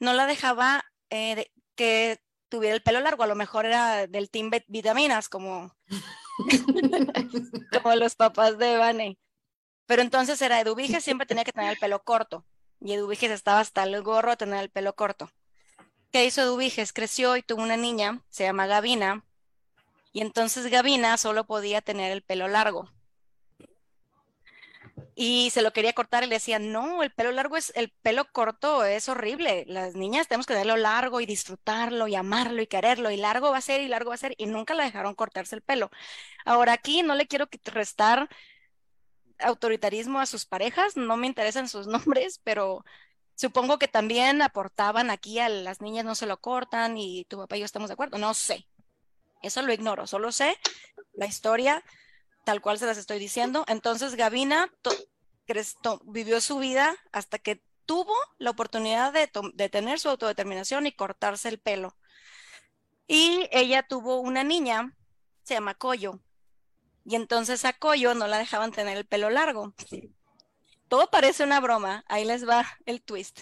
no 0.00 0.14
la 0.14 0.26
dejaba 0.26 0.86
eh, 1.10 1.50
que 1.74 2.18
tuviera 2.48 2.74
el 2.76 2.82
pelo 2.82 3.00
largo, 3.00 3.24
a 3.24 3.26
lo 3.26 3.34
mejor 3.34 3.66
era 3.66 4.06
del 4.06 4.30
team 4.30 4.50
vitaminas, 4.68 5.28
como, 5.28 5.76
como 7.82 7.94
los 7.96 8.14
papás 8.14 8.58
de 8.58 8.76
Vane. 8.76 9.18
Pero 9.86 10.02
entonces 10.02 10.40
era 10.42 10.60
Eduviges, 10.60 11.04
siempre 11.04 11.26
tenía 11.26 11.44
que 11.44 11.52
tener 11.52 11.70
el 11.70 11.78
pelo 11.78 12.02
corto. 12.02 12.44
Y 12.80 12.92
Eduviges 12.92 13.30
estaba 13.30 13.60
hasta 13.60 13.82
el 13.84 14.02
gorro 14.02 14.30
de 14.30 14.36
tener 14.36 14.62
el 14.62 14.70
pelo 14.70 14.94
corto. 14.94 15.30
¿Qué 16.10 16.24
hizo 16.24 16.42
Eduviges? 16.42 16.92
Creció 16.92 17.36
y 17.36 17.42
tuvo 17.42 17.62
una 17.62 17.76
niña, 17.76 18.22
se 18.30 18.44
llama 18.44 18.66
Gavina. 18.66 19.24
Y 20.12 20.20
entonces 20.20 20.70
Gavina 20.70 21.16
solo 21.16 21.44
podía 21.44 21.80
tener 21.80 22.12
el 22.12 22.22
pelo 22.22 22.48
largo 22.48 22.88
y 25.14 25.50
se 25.50 25.62
lo 25.62 25.72
quería 25.72 25.92
cortar 25.92 26.24
y 26.24 26.26
le 26.26 26.36
decía, 26.36 26.58
no, 26.58 27.02
el 27.02 27.12
pelo 27.12 27.30
largo 27.30 27.56
es, 27.56 27.72
el 27.76 27.90
pelo 28.02 28.26
corto 28.32 28.84
es 28.84 29.08
horrible. 29.08 29.64
Las 29.68 29.94
niñas 29.94 30.26
tenemos 30.28 30.46
que 30.46 30.54
tenerlo 30.54 30.76
largo 30.76 31.20
y 31.20 31.26
disfrutarlo 31.26 32.08
y 32.08 32.16
amarlo 32.16 32.62
y 32.62 32.66
quererlo 32.66 33.10
y 33.10 33.16
largo 33.16 33.50
va 33.50 33.58
a 33.58 33.60
ser 33.60 33.80
y 33.80 33.88
largo 33.88 34.10
va 34.10 34.14
a 34.16 34.18
ser 34.18 34.34
y 34.38 34.46
nunca 34.46 34.74
la 34.74 34.84
dejaron 34.84 35.14
cortarse 35.14 35.54
el 35.54 35.62
pelo. 35.62 35.90
Ahora 36.44 36.72
aquí 36.72 37.02
no 37.02 37.14
le 37.14 37.26
quiero 37.28 37.48
restar 37.66 38.28
autoritarismo 39.38 40.20
a 40.20 40.26
sus 40.26 40.46
parejas, 40.46 40.96
no 40.96 41.16
me 41.16 41.26
interesan 41.26 41.68
sus 41.68 41.86
nombres, 42.26 42.40
pero 42.44 42.84
supongo 43.36 43.78
que 43.78 43.88
también 43.88 44.42
aportaban 44.42 45.10
aquí 45.10 45.38
a 45.38 45.48
las 45.48 45.80
niñas 45.80 46.04
no 46.04 46.14
se 46.14 46.26
lo 46.26 46.40
cortan 46.40 46.96
y 46.98 47.24
tu 47.26 47.38
papá 47.38 47.56
y 47.56 47.60
yo 47.60 47.66
estamos 47.66 47.88
de 47.88 47.94
acuerdo, 47.94 48.18
no 48.18 48.34
sé. 48.34 48.66
Eso 49.42 49.62
lo 49.62 49.72
ignoro, 49.72 50.06
solo 50.06 50.32
sé 50.32 50.56
la 51.14 51.26
historia 51.26 51.84
tal 52.44 52.60
cual 52.60 52.78
se 52.78 52.86
las 52.86 52.98
estoy 52.98 53.18
diciendo. 53.18 53.64
Entonces 53.68 54.14
Gavina 54.14 54.70
vivió 56.04 56.40
su 56.40 56.58
vida 56.58 56.94
hasta 57.12 57.38
que 57.38 57.62
tuvo 57.86 58.14
la 58.38 58.50
oportunidad 58.50 59.12
de, 59.12 59.30
de, 59.54 59.68
tener 59.68 60.00
su 60.00 60.08
autodeterminación 60.08 60.86
y 60.86 60.92
cortarse 60.92 61.48
el 61.48 61.58
pelo. 61.58 61.96
Y 63.06 63.48
ella 63.52 63.82
tuvo 63.86 64.20
una 64.20 64.44
niña, 64.44 64.96
se 65.42 65.54
llama 65.54 65.74
Coyo. 65.74 66.20
Y 67.04 67.16
entonces 67.16 67.64
a 67.64 67.74
Coyo 67.74 68.14
no 68.14 68.26
la 68.26 68.38
dejaban 68.38 68.72
tener 68.72 68.96
el 68.96 69.06
pelo 69.06 69.28
largo. 69.28 69.74
Todo 70.88 71.10
parece 71.10 71.44
una 71.44 71.60
broma, 71.60 72.04
ahí 72.08 72.24
les 72.24 72.48
va 72.48 72.66
el 72.86 73.02
twist. 73.02 73.40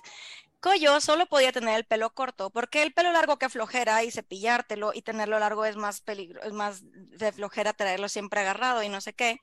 Coyo 0.63 1.01
solo 1.01 1.27
podía 1.27 1.51
tener 1.51 1.75
el 1.77 1.85
pelo 1.85 2.15
corto, 2.15 2.51
porque 2.51 2.83
el 2.85 2.95
pelo 2.95 3.11
largo 3.11 3.37
que 3.37 3.49
flojera 3.49 4.05
y 4.05 4.13
cepillártelo 4.13 4.93
y 4.95 5.03
tenerlo 5.03 5.41
largo 5.41 5.65
es 5.65 5.75
más 5.75 6.01
peligro, 6.01 6.41
es 6.45 6.53
más 6.53 6.83
de 6.85 7.33
flojera 7.33 7.73
traerlo 7.73 8.09
siempre 8.09 8.41
agarrado 8.41 8.81
y 8.85 8.89
no 8.89 9.01
sé 9.01 9.13
qué. 9.13 9.41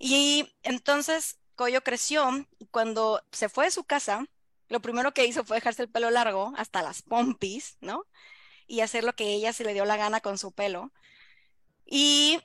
Y 0.00 0.52
entonces 0.64 1.38
Coyo 1.54 1.84
creció 1.84 2.28
y 2.58 2.66
cuando 2.66 3.22
se 3.30 3.48
fue 3.48 3.66
de 3.66 3.70
su 3.70 3.84
casa, 3.84 4.26
lo 4.68 4.80
primero 4.80 5.14
que 5.14 5.26
hizo 5.26 5.44
fue 5.44 5.58
dejarse 5.58 5.82
el 5.82 5.90
pelo 5.90 6.10
largo 6.10 6.52
hasta 6.56 6.82
las 6.82 7.02
pompis, 7.02 7.76
¿no? 7.80 8.04
Y 8.66 8.80
hacer 8.80 9.04
lo 9.04 9.14
que 9.14 9.32
ella 9.32 9.52
se 9.52 9.62
le 9.64 9.74
dio 9.74 9.84
la 9.84 9.96
gana 9.96 10.20
con 10.20 10.38
su 10.38 10.50
pelo. 10.50 10.92
Y 11.86 12.40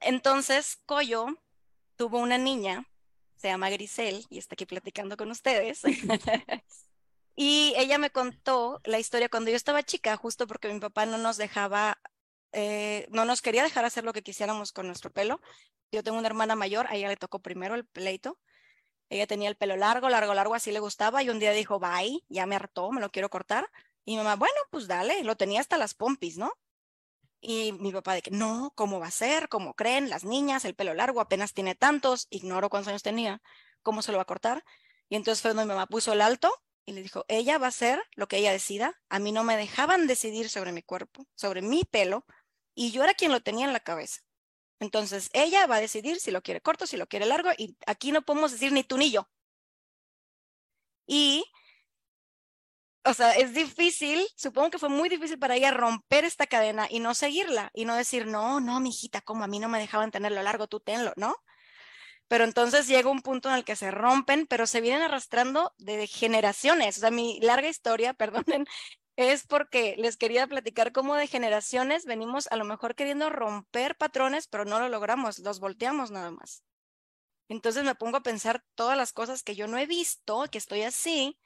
entonces 0.00 0.78
Coyo 0.84 1.26
tuvo 1.96 2.18
una 2.18 2.38
niña, 2.38 2.88
se 3.36 3.48
llama 3.48 3.70
Grisel, 3.70 4.26
y 4.30 4.38
está 4.38 4.54
aquí 4.54 4.66
platicando 4.66 5.16
con 5.16 5.30
ustedes. 5.30 5.82
Y 7.36 7.74
ella 7.76 7.98
me 7.98 8.10
contó 8.10 8.80
la 8.84 8.98
historia 8.98 9.28
cuando 9.28 9.50
yo 9.50 9.56
estaba 9.56 9.82
chica, 9.82 10.16
justo 10.16 10.46
porque 10.46 10.72
mi 10.72 10.78
papá 10.78 11.04
no 11.06 11.18
nos 11.18 11.36
dejaba, 11.36 12.00
eh, 12.52 13.08
no 13.10 13.24
nos 13.24 13.42
quería 13.42 13.64
dejar 13.64 13.84
hacer 13.84 14.04
lo 14.04 14.12
que 14.12 14.22
quisiéramos 14.22 14.72
con 14.72 14.86
nuestro 14.86 15.10
pelo. 15.10 15.40
Yo 15.90 16.02
tengo 16.04 16.18
una 16.18 16.28
hermana 16.28 16.54
mayor, 16.54 16.86
a 16.88 16.94
ella 16.94 17.08
le 17.08 17.16
tocó 17.16 17.40
primero 17.40 17.74
el 17.74 17.86
pleito. 17.86 18.38
Ella 19.10 19.26
tenía 19.26 19.48
el 19.48 19.56
pelo 19.56 19.76
largo, 19.76 20.08
largo, 20.08 20.34
largo, 20.34 20.54
así 20.54 20.70
le 20.72 20.80
gustaba. 20.80 21.22
Y 21.22 21.30
un 21.30 21.38
día 21.40 21.52
dijo, 21.52 21.80
bye, 21.80 22.20
ya 22.28 22.46
me 22.46 22.56
hartó, 22.56 22.90
me 22.92 23.00
lo 23.00 23.10
quiero 23.10 23.30
cortar. 23.30 23.68
Y 24.04 24.12
mi 24.12 24.18
mamá, 24.18 24.36
bueno, 24.36 24.54
pues 24.70 24.86
dale, 24.86 25.24
lo 25.24 25.36
tenía 25.36 25.60
hasta 25.60 25.76
las 25.78 25.94
pompis, 25.94 26.38
¿no? 26.38 26.52
Y 27.40 27.72
mi 27.72 27.92
papá 27.92 28.14
de 28.14 28.22
que, 28.22 28.30
no, 28.30 28.72
¿cómo 28.74 29.00
va 29.00 29.08
a 29.08 29.10
ser? 29.10 29.48
¿Cómo 29.48 29.74
creen? 29.74 30.08
Las 30.08 30.24
niñas, 30.24 30.64
el 30.64 30.74
pelo 30.74 30.94
largo 30.94 31.20
apenas 31.20 31.52
tiene 31.52 31.74
tantos, 31.74 32.26
ignoro 32.30 32.70
cuántos 32.70 32.88
años 32.88 33.02
tenía, 33.02 33.42
¿cómo 33.82 34.02
se 34.02 34.12
lo 34.12 34.18
va 34.18 34.22
a 34.22 34.26
cortar? 34.26 34.64
Y 35.08 35.16
entonces 35.16 35.42
fue 35.42 35.50
donde 35.50 35.64
mi 35.64 35.68
mamá 35.68 35.86
puso 35.86 36.12
el 36.12 36.22
alto 36.22 36.52
y 36.86 36.92
le 36.92 37.02
dijo, 37.02 37.24
ella 37.28 37.58
va 37.58 37.66
a 37.66 37.68
hacer 37.68 38.02
lo 38.14 38.28
que 38.28 38.38
ella 38.38 38.52
decida. 38.52 39.00
A 39.08 39.18
mí 39.18 39.32
no 39.32 39.44
me 39.44 39.56
dejaban 39.56 40.06
decidir 40.06 40.48
sobre 40.48 40.72
mi 40.72 40.82
cuerpo, 40.82 41.26
sobre 41.34 41.62
mi 41.62 41.84
pelo, 41.84 42.26
y 42.74 42.90
yo 42.90 43.04
era 43.04 43.14
quien 43.14 43.32
lo 43.32 43.40
tenía 43.42 43.66
en 43.66 43.72
la 43.72 43.80
cabeza. 43.80 44.20
Entonces, 44.80 45.30
ella 45.32 45.66
va 45.66 45.76
a 45.76 45.80
decidir 45.80 46.20
si 46.20 46.30
lo 46.30 46.42
quiere 46.42 46.60
corto, 46.60 46.86
si 46.86 46.96
lo 46.96 47.06
quiere 47.06 47.26
largo, 47.26 47.50
y 47.56 47.76
aquí 47.86 48.12
no 48.12 48.22
podemos 48.22 48.52
decir 48.52 48.72
ni 48.72 48.84
tú 48.84 48.98
ni 48.98 49.10
yo. 49.10 49.28
Y, 51.06 51.44
o 53.04 53.14
sea, 53.14 53.32
es 53.32 53.54
difícil, 53.54 54.26
supongo 54.36 54.70
que 54.70 54.78
fue 54.78 54.88
muy 54.88 55.08
difícil 55.08 55.38
para 55.38 55.56
ella 55.56 55.70
romper 55.70 56.24
esta 56.24 56.46
cadena 56.46 56.86
y 56.90 57.00
no 57.00 57.14
seguirla, 57.14 57.70
y 57.74 57.84
no 57.84 57.94
decir, 57.96 58.26
no, 58.26 58.60
no, 58.60 58.80
mi 58.80 58.90
hijita, 58.90 59.20
como 59.20 59.44
a 59.44 59.46
mí 59.46 59.58
no 59.58 59.68
me 59.68 59.78
dejaban 59.78 60.10
tenerlo 60.10 60.42
largo, 60.42 60.66
tú 60.68 60.80
tenlo, 60.80 61.12
¿no? 61.16 61.36
Pero 62.28 62.44
entonces 62.44 62.88
llega 62.88 63.10
un 63.10 63.20
punto 63.22 63.48
en 63.48 63.56
el 63.56 63.64
que 63.64 63.76
se 63.76 63.90
rompen, 63.90 64.46
pero 64.46 64.66
se 64.66 64.80
vienen 64.80 65.02
arrastrando 65.02 65.74
de 65.78 66.06
generaciones. 66.06 66.98
O 66.98 67.00
sea, 67.00 67.10
mi 67.10 67.38
larga 67.40 67.68
historia, 67.68 68.14
perdonen, 68.14 68.66
es 69.16 69.46
porque 69.46 69.94
les 69.98 70.16
quería 70.16 70.46
platicar 70.46 70.92
cómo 70.92 71.14
de 71.14 71.26
generaciones 71.26 72.04
venimos 72.04 72.48
a 72.50 72.56
lo 72.56 72.64
mejor 72.64 72.94
queriendo 72.94 73.30
romper 73.30 73.96
patrones, 73.96 74.48
pero 74.48 74.64
no 74.64 74.80
lo 74.80 74.88
logramos, 74.88 75.38
los 75.40 75.60
volteamos 75.60 76.10
nada 76.10 76.30
más. 76.30 76.64
Entonces 77.48 77.84
me 77.84 77.94
pongo 77.94 78.16
a 78.18 78.22
pensar 78.22 78.64
todas 78.74 78.96
las 78.96 79.12
cosas 79.12 79.42
que 79.42 79.54
yo 79.54 79.66
no 79.68 79.78
he 79.78 79.86
visto, 79.86 80.44
que 80.50 80.58
estoy 80.58 80.82
así, 80.82 81.38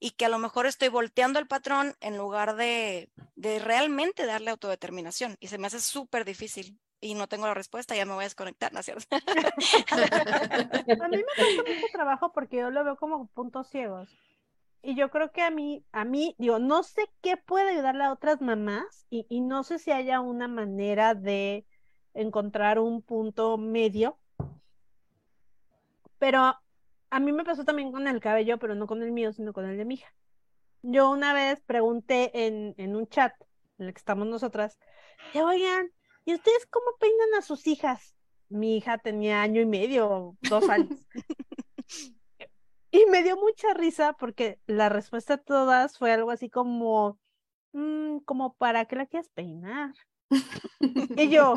y 0.00 0.12
que 0.12 0.24
a 0.24 0.28
lo 0.28 0.38
mejor 0.38 0.66
estoy 0.66 0.88
volteando 0.88 1.38
el 1.38 1.48
patrón 1.48 1.94
en 2.00 2.16
lugar 2.16 2.56
de, 2.56 3.10
de 3.34 3.58
realmente 3.58 4.26
darle 4.26 4.50
autodeterminación. 4.50 5.36
Y 5.40 5.48
se 5.48 5.58
me 5.58 5.66
hace 5.66 5.80
súper 5.80 6.24
difícil 6.24 6.78
y 7.00 7.14
no 7.14 7.28
tengo 7.28 7.46
la 7.46 7.54
respuesta, 7.54 7.94
ya 7.94 8.04
me 8.04 8.14
voy 8.14 8.22
a 8.22 8.26
desconectar, 8.26 8.72
¿no 8.72 8.80
es 8.80 8.86
cierto? 8.86 9.06
a 9.10 9.18
mí 11.08 11.16
me 11.16 11.24
cuesta 11.24 11.62
mucho 11.66 11.86
trabajo 11.92 12.32
porque 12.32 12.56
yo 12.58 12.70
lo 12.70 12.84
veo 12.84 12.96
como 12.96 13.26
puntos 13.28 13.68
ciegos. 13.68 14.08
Y 14.82 14.94
yo 14.94 15.10
creo 15.10 15.32
que 15.32 15.42
a 15.42 15.50
mí, 15.50 15.84
a 15.92 16.04
mí, 16.04 16.34
digo, 16.38 16.58
no 16.58 16.82
sé 16.82 17.10
qué 17.20 17.36
puede 17.36 17.70
ayudarle 17.70 18.04
a 18.04 18.12
otras 18.12 18.40
mamás 18.40 19.06
y, 19.10 19.26
y 19.28 19.40
no 19.40 19.64
sé 19.64 19.78
si 19.78 19.90
haya 19.90 20.20
una 20.20 20.48
manera 20.48 21.14
de 21.14 21.66
encontrar 22.14 22.78
un 22.78 23.02
punto 23.02 23.58
medio. 23.58 24.18
Pero 26.18 26.54
a 27.10 27.20
mí 27.20 27.32
me 27.32 27.44
pasó 27.44 27.64
también 27.64 27.92
con 27.92 28.06
el 28.06 28.20
cabello, 28.20 28.58
pero 28.58 28.74
no 28.74 28.86
con 28.86 29.02
el 29.02 29.12
mío, 29.12 29.32
sino 29.32 29.52
con 29.52 29.66
el 29.66 29.76
de 29.76 29.84
mi 29.84 29.94
hija. 29.94 30.12
Yo 30.82 31.10
una 31.10 31.32
vez 31.32 31.60
pregunté 31.60 32.46
en, 32.46 32.74
en 32.78 32.96
un 32.96 33.08
chat 33.08 33.32
en 33.78 33.86
el 33.86 33.94
que 33.94 33.98
estamos 33.98 34.26
nosotras, 34.26 34.78
oigan, 35.34 35.90
¿Y 36.28 36.34
ustedes 36.34 36.66
cómo 36.66 36.84
peinan 37.00 37.34
a 37.38 37.40
sus 37.40 37.66
hijas? 37.66 38.14
Mi 38.50 38.76
hija 38.76 38.98
tenía 38.98 39.40
año 39.40 39.62
y 39.62 39.64
medio, 39.64 40.36
dos 40.42 40.62
años. 40.68 41.08
y 42.90 43.06
me 43.06 43.22
dio 43.22 43.38
mucha 43.38 43.72
risa 43.72 44.12
porque 44.12 44.60
la 44.66 44.90
respuesta 44.90 45.38
de 45.38 45.44
todas 45.44 45.96
fue 45.96 46.12
algo 46.12 46.30
así 46.30 46.50
como, 46.50 47.18
mm, 47.72 48.18
como 48.26 48.52
para 48.56 48.84
qué 48.84 48.96
la 48.96 49.06
quieres 49.06 49.30
peinar. 49.30 49.94
y 51.16 51.30
yo, 51.30 51.54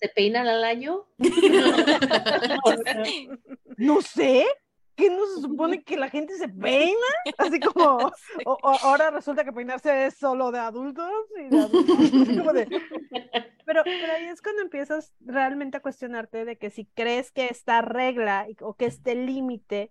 ¿se 0.00 0.08
peinan 0.16 0.46
al 0.46 0.64
año? 0.64 1.06
no 3.76 4.00
sé. 4.00 4.46
¿Qué 4.94 5.10
no 5.10 5.26
se 5.26 5.42
supone 5.42 5.82
que 5.82 5.96
la 5.96 6.08
gente 6.08 6.36
se 6.36 6.48
peina? 6.48 7.06
Así 7.38 7.60
como, 7.60 8.12
ahora 8.82 9.10
resulta 9.10 9.44
que 9.44 9.52
peinarse 9.52 10.06
es 10.06 10.14
solo 10.14 10.52
de 10.52 10.58
adultos 10.58 11.10
y 11.38 11.48
de 11.48 11.60
adultos. 11.60 11.96
Pero, 13.66 13.82
pero 13.82 14.12
ahí 14.12 14.26
es 14.26 14.42
cuando 14.42 14.60
empiezas 14.60 15.14
realmente 15.20 15.78
a 15.78 15.80
cuestionarte 15.80 16.44
de 16.44 16.58
que 16.58 16.68
si 16.68 16.84
crees 16.84 17.32
que 17.32 17.46
esta 17.46 17.80
regla 17.80 18.46
o 18.60 18.74
que 18.74 18.84
este 18.84 19.14
límite 19.14 19.90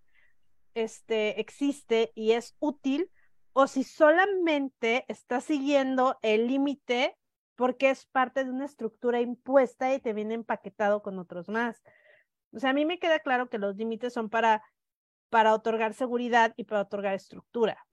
este, 0.76 1.42
existe 1.42 2.12
y 2.14 2.34
es 2.34 2.56
útil, 2.60 3.10
o 3.54 3.66
si 3.66 3.84
solamente 3.84 5.06
estás 5.08 5.46
siguiendo 5.46 6.20
el 6.22 6.46
límite 6.46 7.18
porque 7.56 7.90
es 7.90 8.06
parte 8.06 8.44
de 8.44 8.52
una 8.52 8.66
estructura 8.66 9.22
impuesta 9.22 9.94
y 9.94 10.00
te 10.00 10.14
viene 10.14 10.34
empaquetado 10.34 11.02
con 11.02 11.20
otros 11.20 11.50
más. 11.50 11.82
O 12.52 12.60
sea, 12.60 12.72
a 12.72 12.74
mí 12.74 12.86
me 12.86 13.00
queda 13.00 13.20
claro 13.20 13.50
que 13.50 13.58
los 13.58 13.76
límites 13.76 14.14
son 14.14 14.30
para, 14.30 14.64
para 15.34 15.56
otorgar 15.56 15.96
seguridad 15.96 16.54
y 16.58 16.66
para 16.66 16.82
otorgar 16.82 17.16
estructura. 17.16 17.88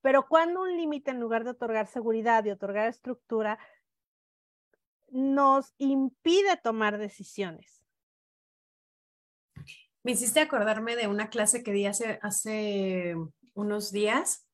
Pero 0.00 0.28
cuando 0.28 0.62
un 0.62 0.76
límite, 0.76 1.10
en 1.10 1.18
lugar 1.18 1.42
de 1.42 1.50
otorgar 1.50 1.88
seguridad 1.88 2.44
y 2.44 2.50
otorgar 2.50 2.86
estructura, 2.86 3.58
nos 5.08 5.74
impide 5.78 6.56
tomar 6.62 6.98
decisiones. 6.98 7.82
Me 10.04 10.12
hiciste 10.12 10.38
acordarme 10.38 10.94
de 10.94 11.08
una 11.08 11.30
clase 11.30 11.64
que 11.64 11.72
di 11.72 11.86
hace, 11.86 13.16
unos 13.54 13.90
días. 13.90 14.46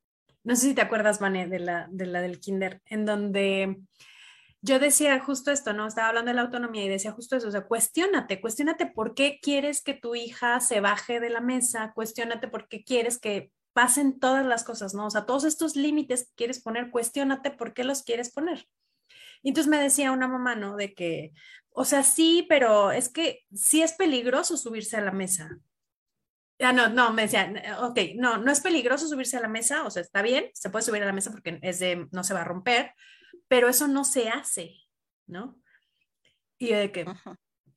No 0.44 0.56
sé 0.56 0.68
si 0.68 0.74
te 0.74 0.80
acuerdas, 0.80 1.20
Vane, 1.20 1.46
de 1.46 1.58
la 1.58 1.88
del 2.22 2.40
kinder, 2.40 2.80
en 2.86 3.04
donde 3.04 3.76
yo 4.60 4.78
decía 4.78 5.18
justo 5.20 5.50
esto, 5.50 5.72
¿no? 5.72 5.86
Estaba 5.86 6.08
hablando 6.08 6.30
de 6.30 6.34
la 6.34 6.42
autonomía 6.42 6.84
y 6.84 6.88
decía 6.88 7.12
justo 7.12 7.36
eso, 7.36 7.48
o 7.48 7.50
sea, 7.50 7.66
cuestiónate, 7.66 8.40
cuestiónate 8.40 8.86
por 8.86 9.14
qué 9.14 9.38
quieres 9.40 9.82
que 9.82 9.94
tu 9.94 10.14
hija 10.14 10.60
se 10.60 10.80
baje 10.80 11.20
de 11.20 11.30
la 11.30 11.40
mesa, 11.40 11.92
cuestiónate 11.94 12.48
por 12.48 12.68
qué 12.68 12.82
quieres 12.82 13.18
que 13.18 13.52
pasen 13.72 14.18
todas 14.18 14.44
las 14.44 14.64
cosas, 14.64 14.94
¿no? 14.94 15.06
O 15.06 15.10
sea, 15.10 15.26
todos 15.26 15.44
estos 15.44 15.76
límites 15.76 16.24
que 16.24 16.34
quieres 16.34 16.60
poner, 16.60 16.90
cuestiónate 16.90 17.52
por 17.52 17.74
qué 17.74 17.84
los 17.84 18.02
quieres 18.02 18.32
poner. 18.32 18.66
Y 19.42 19.50
entonces 19.50 19.70
me 19.70 19.80
decía 19.80 20.10
una 20.10 20.26
mamá, 20.26 20.56
¿no? 20.56 20.76
De 20.76 20.94
que, 20.94 21.32
o 21.70 21.84
sea, 21.84 22.02
sí, 22.02 22.44
pero 22.48 22.90
es 22.90 23.08
que 23.08 23.46
sí 23.54 23.82
es 23.82 23.92
peligroso 23.92 24.56
subirse 24.56 24.96
a 24.96 25.00
la 25.00 25.12
mesa. 25.12 25.58
Ah, 26.58 26.72
no, 26.72 26.88
no, 26.88 27.12
me 27.12 27.22
decía, 27.22 27.52
ok, 27.82 28.00
no, 28.16 28.38
no 28.38 28.50
es 28.50 28.58
peligroso 28.58 29.06
subirse 29.06 29.36
a 29.36 29.40
la 29.40 29.48
mesa, 29.48 29.84
o 29.84 29.90
sea, 29.90 30.02
está 30.02 30.22
bien, 30.22 30.50
se 30.54 30.70
puede 30.70 30.84
subir 30.84 31.04
a 31.04 31.06
la 31.06 31.12
mesa 31.12 31.30
porque 31.30 31.60
es 31.62 31.78
de, 31.78 32.08
no 32.10 32.24
se 32.24 32.34
va 32.34 32.40
a 32.40 32.44
romper, 32.44 32.94
pero 33.48 33.68
eso 33.68 33.88
no 33.88 34.04
se 34.04 34.28
hace, 34.28 34.76
¿no? 35.26 35.60
Y 36.58 36.72
de 36.72 36.92
que, 36.92 37.06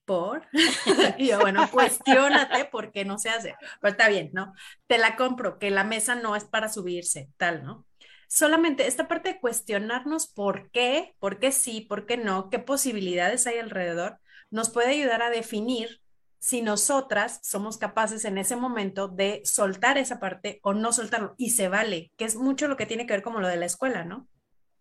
¿por? 0.05 0.47
y 1.17 1.27
yo, 1.27 1.39
bueno, 1.39 1.69
cuestionate 1.71 2.65
por 2.65 2.91
qué 2.91 3.05
no 3.05 3.17
se 3.17 3.29
hace, 3.29 3.55
pero 3.79 3.91
está 3.91 4.09
bien, 4.09 4.29
¿no? 4.33 4.53
Te 4.87 4.97
la 4.97 5.15
compro, 5.15 5.59
que 5.59 5.71
la 5.71 5.83
mesa 5.83 6.15
no 6.15 6.35
es 6.35 6.45
para 6.45 6.69
subirse, 6.69 7.29
tal, 7.37 7.63
¿no? 7.63 7.85
Solamente 8.27 8.87
esta 8.87 9.07
parte 9.07 9.33
de 9.33 9.39
cuestionarnos 9.41 10.27
por 10.27 10.71
qué, 10.71 11.15
por 11.19 11.39
qué 11.39 11.51
sí, 11.51 11.81
por 11.81 12.05
qué 12.05 12.17
no, 12.17 12.49
qué 12.49 12.59
posibilidades 12.59 13.45
hay 13.45 13.57
alrededor, 13.59 14.19
nos 14.49 14.69
puede 14.69 14.91
ayudar 14.91 15.21
a 15.21 15.29
definir 15.29 16.01
si 16.39 16.61
nosotras 16.61 17.39
somos 17.43 17.77
capaces 17.77 18.25
en 18.25 18.37
ese 18.37 18.55
momento 18.55 19.07
de 19.07 19.41
soltar 19.45 19.97
esa 19.97 20.19
parte 20.19 20.59
o 20.63 20.73
no 20.73 20.91
soltarlo. 20.91 21.35
Y 21.37 21.51
se 21.51 21.67
vale, 21.67 22.11
que 22.17 22.25
es 22.25 22.35
mucho 22.35 22.67
lo 22.67 22.77
que 22.77 22.87
tiene 22.87 23.05
que 23.05 23.13
ver 23.13 23.21
como 23.21 23.41
lo 23.41 23.47
de 23.47 23.57
la 23.57 23.65
escuela, 23.67 24.05
¿no? 24.05 24.27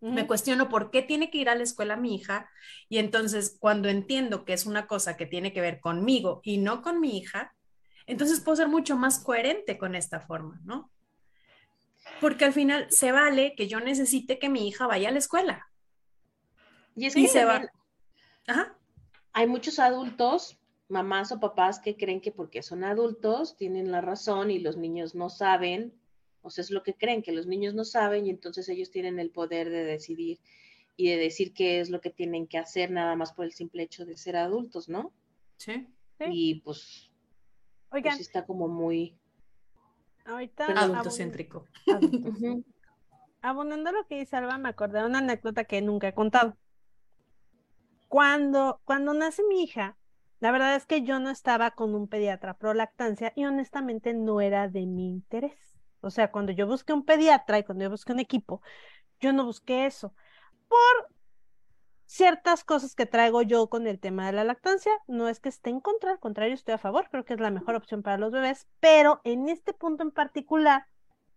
Me 0.01 0.25
cuestiono 0.25 0.67
por 0.67 0.89
qué 0.89 1.03
tiene 1.03 1.29
que 1.29 1.37
ir 1.37 1.47
a 1.47 1.53
la 1.53 1.61
escuela 1.61 1.95
mi 1.95 2.15
hija 2.15 2.49
y 2.89 2.97
entonces 2.97 3.55
cuando 3.59 3.87
entiendo 3.87 4.45
que 4.45 4.53
es 4.53 4.65
una 4.65 4.87
cosa 4.87 5.15
que 5.15 5.27
tiene 5.27 5.53
que 5.53 5.61
ver 5.61 5.79
conmigo 5.79 6.41
y 6.43 6.57
no 6.57 6.81
con 6.81 6.99
mi 6.99 7.19
hija, 7.19 7.53
entonces 8.07 8.39
puedo 8.39 8.55
ser 8.55 8.67
mucho 8.67 8.97
más 8.97 9.19
coherente 9.19 9.77
con 9.77 9.93
esta 9.93 10.19
forma, 10.19 10.59
¿no? 10.63 10.89
Porque 12.19 12.45
al 12.45 12.53
final 12.53 12.87
se 12.89 13.11
vale 13.11 13.53
que 13.55 13.67
yo 13.67 13.79
necesite 13.79 14.39
que 14.39 14.49
mi 14.49 14.67
hija 14.67 14.87
vaya 14.87 15.09
a 15.09 15.11
la 15.11 15.19
escuela. 15.19 15.67
Y 16.95 17.05
es 17.05 17.13
que 17.13 17.27
se 17.27 17.45
va. 17.45 17.61
Ajá. 18.47 18.75
Hay 19.33 19.47
muchos 19.47 19.77
adultos, 19.77 20.57
mamás 20.89 21.31
o 21.31 21.39
papás, 21.39 21.79
que 21.79 21.95
creen 21.95 22.21
que 22.21 22.31
porque 22.31 22.63
son 22.63 22.83
adultos 22.83 23.55
tienen 23.55 23.91
la 23.91 24.01
razón 24.01 24.51
y 24.51 24.59
los 24.59 24.77
niños 24.77 25.15
no 25.15 25.29
saben 25.29 25.93
o 26.41 26.49
sea, 26.49 26.63
es 26.63 26.71
lo 26.71 26.83
que 26.83 26.95
creen, 26.95 27.21
que 27.21 27.31
los 27.31 27.47
niños 27.47 27.73
no 27.73 27.85
saben 27.85 28.25
y 28.25 28.29
entonces 28.29 28.67
ellos 28.69 28.91
tienen 28.91 29.19
el 29.19 29.31
poder 29.31 29.69
de 29.69 29.83
decidir 29.83 30.39
y 30.95 31.09
de 31.09 31.17
decir 31.17 31.53
qué 31.53 31.79
es 31.79 31.89
lo 31.89 32.01
que 32.01 32.09
tienen 32.09 32.47
que 32.47 32.57
hacer 32.57 32.91
nada 32.91 33.15
más 33.15 33.33
por 33.33 33.45
el 33.45 33.53
simple 33.53 33.83
hecho 33.83 34.05
de 34.05 34.17
ser 34.17 34.35
adultos, 34.35 34.89
¿no? 34.89 35.13
Sí. 35.57 35.87
Y 36.19 36.61
pues, 36.61 37.09
pues 37.89 38.03
Oigan. 38.03 38.19
está 38.19 38.45
como 38.45 38.67
muy 38.67 39.17
Ahorita 40.25 40.65
adultocéntrico. 40.65 41.65
Abundando 43.41 43.91
lo 43.91 44.05
que 44.05 44.19
dice 44.19 44.35
Alba, 44.35 44.57
me 44.57 44.69
acordé 44.69 44.99
de 44.99 45.05
una 45.05 45.19
anécdota 45.19 45.63
que 45.63 45.81
nunca 45.81 46.07
he 46.07 46.13
contado. 46.13 46.55
Cuando, 48.07 48.81
cuando 48.83 49.13
nace 49.13 49.41
mi 49.47 49.63
hija, 49.63 49.97
la 50.39 50.51
verdad 50.51 50.75
es 50.75 50.85
que 50.85 51.01
yo 51.03 51.19
no 51.19 51.29
estaba 51.29 51.71
con 51.71 51.95
un 51.95 52.07
pediatra 52.07 52.55
pro 52.55 52.73
lactancia 52.73 53.31
y 53.35 53.45
honestamente 53.45 54.13
no 54.13 54.41
era 54.41 54.67
de 54.67 54.85
mi 54.85 55.09
interés. 55.09 55.70
O 56.01 56.09
sea, 56.09 56.31
cuando 56.31 56.51
yo 56.51 56.67
busqué 56.67 56.93
un 56.93 57.05
pediatra 57.05 57.59
y 57.59 57.63
cuando 57.63 57.83
yo 57.83 57.89
busqué 57.89 58.13
un 58.13 58.19
equipo, 58.19 58.61
yo 59.19 59.33
no 59.33 59.45
busqué 59.45 59.85
eso. 59.85 60.13
Por 60.67 61.09
ciertas 62.05 62.65
cosas 62.65 62.93
que 62.93 63.05
traigo 63.05 63.41
yo 63.41 63.69
con 63.69 63.87
el 63.87 63.99
tema 63.99 64.25
de 64.25 64.33
la 64.33 64.43
lactancia, 64.43 64.91
no 65.07 65.29
es 65.29 65.39
que 65.39 65.47
esté 65.49 65.69
en 65.69 65.79
contra, 65.79 66.11
al 66.11 66.19
contrario, 66.19 66.53
estoy 66.53 66.73
a 66.73 66.77
favor, 66.77 67.07
creo 67.09 67.23
que 67.23 67.33
es 67.33 67.39
la 67.39 67.51
mejor 67.51 67.75
opción 67.75 68.03
para 68.03 68.17
los 68.17 68.31
bebés, 68.31 68.67
pero 68.81 69.21
en 69.23 69.47
este 69.47 69.73
punto 69.73 70.03
en 70.03 70.11
particular 70.11 70.87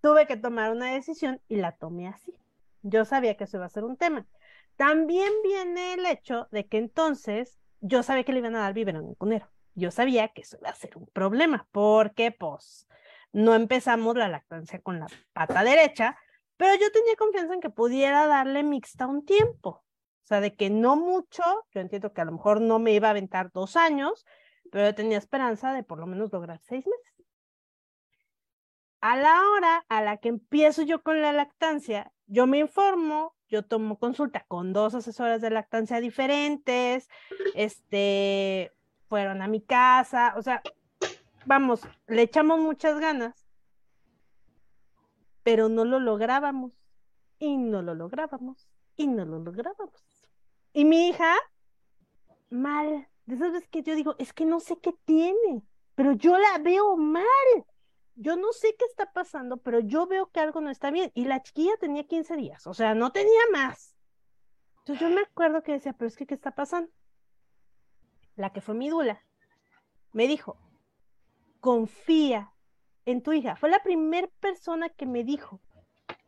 tuve 0.00 0.26
que 0.26 0.36
tomar 0.36 0.72
una 0.72 0.92
decisión 0.92 1.40
y 1.48 1.56
la 1.56 1.72
tomé 1.72 2.08
así. 2.08 2.34
Yo 2.82 3.04
sabía 3.04 3.36
que 3.36 3.44
eso 3.44 3.58
iba 3.58 3.66
a 3.66 3.70
ser 3.70 3.84
un 3.84 3.96
tema. 3.96 4.26
También 4.76 5.32
viene 5.44 5.94
el 5.94 6.06
hecho 6.06 6.48
de 6.50 6.66
que 6.66 6.78
entonces 6.78 7.58
yo 7.80 8.02
sabía 8.02 8.24
que 8.24 8.32
le 8.32 8.40
iban 8.40 8.56
a 8.56 8.60
dar 8.60 8.74
biberón 8.74 9.14
cunero. 9.14 9.48
Yo 9.76 9.90
sabía 9.90 10.28
que 10.28 10.42
eso 10.42 10.56
iba 10.60 10.70
a 10.70 10.74
ser 10.74 10.96
un 10.96 11.06
problema, 11.06 11.68
porque 11.70 12.32
pues 12.32 12.88
no 13.34 13.54
empezamos 13.54 14.16
la 14.16 14.28
lactancia 14.28 14.80
con 14.80 15.00
la 15.00 15.06
pata 15.32 15.64
derecha, 15.64 16.16
pero 16.56 16.74
yo 16.76 16.90
tenía 16.92 17.16
confianza 17.16 17.52
en 17.52 17.60
que 17.60 17.68
pudiera 17.68 18.26
darle 18.26 18.62
mixta 18.62 19.06
un 19.06 19.24
tiempo. 19.24 19.84
O 20.24 20.26
sea, 20.26 20.40
de 20.40 20.54
que 20.54 20.70
no 20.70 20.96
mucho, 20.96 21.42
yo 21.72 21.80
entiendo 21.80 22.12
que 22.12 22.20
a 22.20 22.24
lo 22.24 22.32
mejor 22.32 22.60
no 22.60 22.78
me 22.78 22.92
iba 22.92 23.08
a 23.08 23.10
aventar 23.10 23.50
dos 23.52 23.76
años, 23.76 24.24
pero 24.70 24.86
yo 24.86 24.94
tenía 24.94 25.18
esperanza 25.18 25.72
de 25.72 25.82
por 25.82 25.98
lo 25.98 26.06
menos 26.06 26.32
lograr 26.32 26.60
seis 26.62 26.86
meses. 26.86 27.26
A 29.00 29.16
la 29.16 29.42
hora 29.50 29.84
a 29.88 30.00
la 30.00 30.16
que 30.16 30.28
empiezo 30.28 30.82
yo 30.82 31.02
con 31.02 31.20
la 31.20 31.32
lactancia, 31.32 32.12
yo 32.26 32.46
me 32.46 32.58
informo, 32.58 33.34
yo 33.48 33.64
tomo 33.64 33.98
consulta 33.98 34.44
con 34.48 34.72
dos 34.72 34.94
asesoras 34.94 35.42
de 35.42 35.50
lactancia 35.50 36.00
diferentes, 36.00 37.08
este, 37.54 38.72
fueron 39.08 39.42
a 39.42 39.48
mi 39.48 39.60
casa, 39.60 40.34
o 40.36 40.42
sea, 40.42 40.62
vamos, 41.46 41.82
le 42.06 42.22
echamos 42.22 42.60
muchas 42.60 42.98
ganas, 42.98 43.46
pero 45.42 45.68
no 45.68 45.84
lo 45.84 46.00
lográbamos 46.00 46.72
y 47.38 47.56
no 47.56 47.82
lo 47.82 47.94
lográbamos 47.94 48.68
y 48.96 49.06
no 49.06 49.24
lo 49.24 49.38
lográbamos. 49.38 50.04
Y 50.72 50.84
mi 50.84 51.08
hija, 51.08 51.34
mal, 52.50 53.08
de 53.26 53.34
esas 53.34 53.52
veces 53.52 53.68
que 53.68 53.82
yo 53.82 53.94
digo, 53.94 54.16
es 54.18 54.32
que 54.32 54.44
no 54.44 54.60
sé 54.60 54.78
qué 54.78 54.92
tiene, 55.04 55.62
pero 55.94 56.12
yo 56.12 56.38
la 56.38 56.58
veo 56.58 56.96
mal. 56.96 57.24
Yo 58.16 58.36
no 58.36 58.52
sé 58.52 58.76
qué 58.78 58.84
está 58.84 59.12
pasando, 59.12 59.56
pero 59.56 59.80
yo 59.80 60.06
veo 60.06 60.30
que 60.30 60.38
algo 60.38 60.60
no 60.60 60.70
está 60.70 60.92
bien. 60.92 61.10
Y 61.14 61.24
la 61.24 61.42
chiquilla 61.42 61.76
tenía 61.80 62.06
15 62.06 62.36
días, 62.36 62.66
o 62.66 62.74
sea, 62.74 62.94
no 62.94 63.10
tenía 63.10 63.40
más. 63.52 63.96
Entonces 64.78 65.00
yo 65.00 65.14
me 65.14 65.22
acuerdo 65.22 65.62
que 65.62 65.72
decía, 65.72 65.94
pero 65.94 66.08
es 66.08 66.16
que, 66.16 66.26
¿qué 66.26 66.34
está 66.34 66.52
pasando? 66.52 66.90
La 68.36 68.52
que 68.52 68.60
fue 68.60 68.74
mi 68.74 68.88
dula 68.88 69.20
me 70.14 70.28
dijo, 70.28 70.56
confía 71.64 72.52
en 73.06 73.22
tu 73.22 73.32
hija. 73.32 73.56
Fue 73.56 73.70
la 73.70 73.82
primera 73.82 74.28
persona 74.38 74.90
que 74.90 75.06
me 75.06 75.24
dijo, 75.24 75.62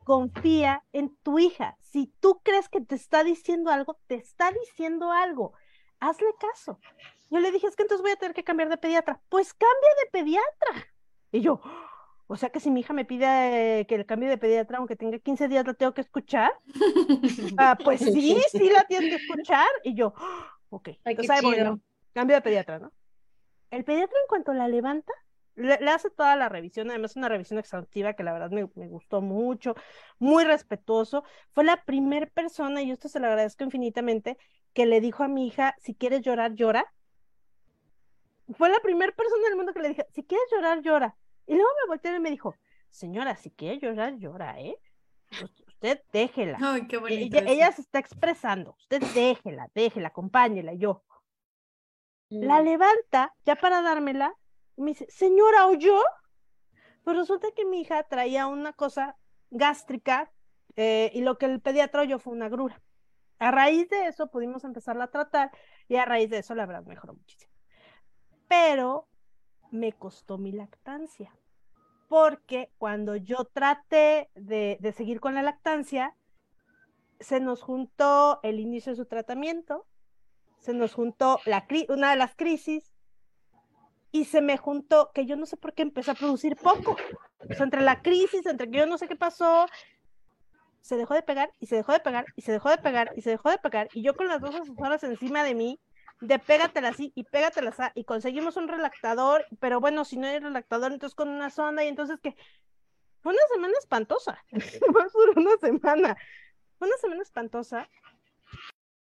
confía 0.03 0.83
en 0.93 1.15
tu 1.17 1.39
hija. 1.39 1.77
Si 1.83 2.11
tú 2.21 2.41
crees 2.43 2.71
que 2.71 2.81
te 2.81 2.95
está 2.95 3.23
diciendo 3.23 3.71
algo, 3.71 3.99
te 4.07 4.15
está 4.15 4.51
diciendo 4.51 5.13
algo. 5.13 5.53
Hazle 6.01 6.29
caso. 6.41 6.81
Yo 7.29 7.41
le 7.41 7.53
dije, 7.53 7.67
es 7.67 7.77
que 7.77 7.83
entonces 7.83 8.01
voy 8.01 8.13
a 8.13 8.17
tener 8.17 8.35
que 8.35 8.45
cambiar 8.45 8.71
de 8.71 8.79
pediatra. 8.79 9.21
Pues 9.29 9.53
cambia 9.53 9.91
de 10.03 10.11
pediatra. 10.11 10.89
Y 11.33 11.43
yo, 11.43 11.61
o 12.29 12.37
sea 12.37 12.49
que 12.49 12.59
si 12.59 12.71
mi 12.71 12.81
hija 12.81 12.95
me 12.95 13.05
pide 13.05 13.85
que 13.87 13.95
el 13.95 14.07
cambio 14.07 14.31
de 14.31 14.39
pediatra, 14.39 14.79
aunque 14.79 14.97
tenga 14.97 15.19
15 15.19 15.49
días, 15.49 15.67
la 15.67 15.75
tengo 15.75 15.93
que 15.93 16.01
escuchar. 16.01 16.51
ah, 17.59 17.77
pues 17.85 18.01
sí, 18.01 18.41
sí 18.53 18.71
la 18.71 18.85
tienes 18.85 19.11
que 19.11 19.23
escuchar. 19.23 19.69
Y 19.85 19.95
yo, 19.95 20.15
ok. 20.71 20.89
entonces, 21.05 21.43
bueno, 21.43 21.79
cambio 22.15 22.37
de 22.37 22.41
pediatra, 22.41 22.79
¿no? 22.79 22.91
El 23.71 23.85
pediatra 23.85 24.19
en 24.19 24.29
cuanto 24.29 24.55
la 24.55 24.69
levanta, 24.69 25.13
le, 25.57 25.75
hace 25.91 26.11
toda 26.11 26.37
la 26.37 26.49
revisión, 26.49 26.91
además 26.91 27.17
una 27.17 27.29
revisión 27.29 27.59
exhaustiva 27.59 28.13
que 28.13 28.23
la 28.23 28.33
verdad 28.33 28.51
me, 28.51 28.65
gustó 28.65 29.21
mucho, 29.21 29.75
muy 30.19 30.45
respetuoso. 30.45 31.25
Fue 31.53 31.65
la 31.65 31.83
primera 31.83 32.27
persona, 32.27 32.83
y 32.83 32.91
esto 32.91 33.09
se 33.09 33.21
lo 33.21 33.27
agradezco 33.27 33.65
infinitamente, 33.65 34.37
que 34.73 34.87
le 34.87 35.01
dijo 35.01 35.25
a 35.25 35.29
mi 35.29 35.47
hija, 35.47 35.75
si 35.79 35.95
quieres 35.95 36.23
llorar, 36.23 36.55
llora. 36.55 36.93
Fue 38.57 38.69
la 38.69 38.79
primera 38.81 39.13
persona 39.13 39.43
del 39.49 39.57
mundo 39.57 39.73
que 39.73 39.81
le 39.81 39.89
dije, 39.89 40.07
si 40.13 40.23
quieres 40.23 40.47
llorar, 40.53 40.83
llora. 40.83 41.17
Y 41.47 41.55
luego 41.55 41.71
me 41.83 41.89
volteó 41.89 42.15
y 42.15 42.21
me 42.21 42.31
dijo, 42.31 42.55
señora, 42.91 43.37
si 43.37 43.51
quiere 43.51 43.79
llorar, 43.79 44.17
llora, 44.19 44.61
¿eh? 44.61 44.79
Usted 45.67 46.01
déjela. 46.13 46.59
Ay, 46.61 46.87
qué 46.87 46.99
bonito 46.99 47.39
ella, 47.39 47.51
ella, 47.51 47.73
se 47.73 47.83
está 47.83 47.99
expresando, 47.99 48.77
usted 48.79 49.03
déjela, 49.15 49.69
déjela, 49.75 50.09
acompáñela. 50.09 50.73
Y 50.75 50.79
yo, 50.79 51.03
la 52.29 52.61
mm. 52.61 52.65
levanta 52.65 53.35
ya 53.45 53.57
para 53.57 53.83
dármela 53.83 54.35
me 54.77 54.91
dice, 54.91 55.07
señora, 55.09 55.67
¿oyó? 55.67 56.01
Pues 57.05 57.17
resulta 57.17 57.49
que 57.55 57.65
mi 57.65 57.81
hija 57.81 58.03
traía 58.05 58.47
una 58.47 58.73
cosa 58.73 59.17
gástrica 59.51 60.33
eh, 60.77 61.11
y 61.15 61.21
lo 61.23 61.39
que 61.39 61.47
el 61.47 61.61
pediatra 61.61 62.03
oyó 62.03 62.19
fue 62.19 62.33
una 62.33 62.49
grura. 62.49 62.83
A 63.39 63.51
raíz 63.51 63.89
de 63.89 64.07
eso 64.07 64.31
pudimos 64.31 64.65
empezarla 64.65 65.05
a 65.05 65.11
tratar 65.11 65.51
y 65.89 65.97
a 65.97 66.05
raíz 66.05 66.31
de 66.31 66.39
eso 66.39 66.55
la 66.55 66.67
verdad 66.67 66.85
mejoró 66.85 67.15
muchísimo. 67.15 67.53
pero 68.49 69.09
me 69.71 69.93
costó 69.93 70.39
mi 70.39 70.53
lactancia. 70.53 71.35
Porque 72.09 72.71
cuando 72.79 73.17
yo 73.17 73.47
traté 73.47 74.31
de, 74.35 74.79
de 74.81 74.93
seguir 74.93 75.21
con 75.21 75.35
la 75.35 75.43
lactancia, 75.43 76.17
se 77.19 77.41
nos 77.41 77.63
juntó 77.63 78.39
el 78.45 78.61
inicio 78.61 78.93
de 78.93 78.97
su 78.97 79.07
tratamiento, 79.07 79.87
se 80.59 80.73
nos 80.73 80.95
juntó 80.95 81.41
la 81.47 81.67
una 81.89 82.11
de 82.11 82.17
las 82.17 82.35
crisis 82.37 82.96
y 84.17 84.25
se 84.25 84.41
me 84.41 84.57
juntó 84.57 85.11
que 85.13 85.27
yo 85.27 85.37
no 85.37 85.45
sé 85.45 85.59
por 85.59 85.75
qué 85.75 85.83
empecé 85.83 86.11
a 86.11 86.15
producir 86.15 86.57
poco. 86.57 86.97
O 87.39 87.55
sea, 87.55 87.65
entre 87.65 87.83
la 87.83 88.01
crisis, 88.01 88.47
entre 88.47 88.71
que 88.71 88.79
yo 88.79 88.87
no 88.87 88.97
sé 88.97 89.09
qué 89.09 89.15
pasó, 89.15 89.67
se 90.81 90.97
dejó 90.97 91.13
de 91.13 91.23
pegar 91.23 91.53
y 91.61 91.67
se 91.67 91.77
dejó 91.77 91.93
de 91.93 92.01
pegar 92.01 92.25
y 92.35 92.41
se 92.41 92.51
dejó 92.51 92.71
de 92.71 92.79
pegar 92.79 93.13
y 93.15 93.21
se 93.21 93.29
dejó 93.29 93.51
de 93.51 93.59
pegar 93.59 93.89
y 93.93 94.03
yo 94.03 94.17
con 94.17 94.29
las 94.29 94.41
dos 94.41 94.55
asesoras 94.55 95.05
encima 95.05 95.45
de 95.45 95.55
mí 95.55 95.81
de 96.23 96.39
pégatela 96.39 96.89
así 96.89 97.13
y 97.15 97.25
pégatela 97.25 97.71
así 97.71 97.83
y 97.95 98.05
conseguimos 98.05 98.57
un 98.57 98.69
relactador, 98.69 99.45
pero 99.61 99.81
bueno, 99.81 100.07
si 100.07 100.17
no 100.17 100.27
hay 100.27 100.39
relactador, 100.39 100.93
entonces 100.93 101.15
con 101.15 101.29
una 101.29 101.51
sonda 101.51 101.85
y 101.85 101.89
entonces 101.89 102.19
que 102.23 102.35
fue 103.21 103.35
una 103.35 103.43
semana 103.53 103.75
espantosa, 103.79 104.43
fue 105.13 105.31
una 105.37 105.59
semana, 105.59 106.17
fue 106.79 106.89
una 106.89 106.97
semana 106.97 107.23
espantosa. 107.23 107.87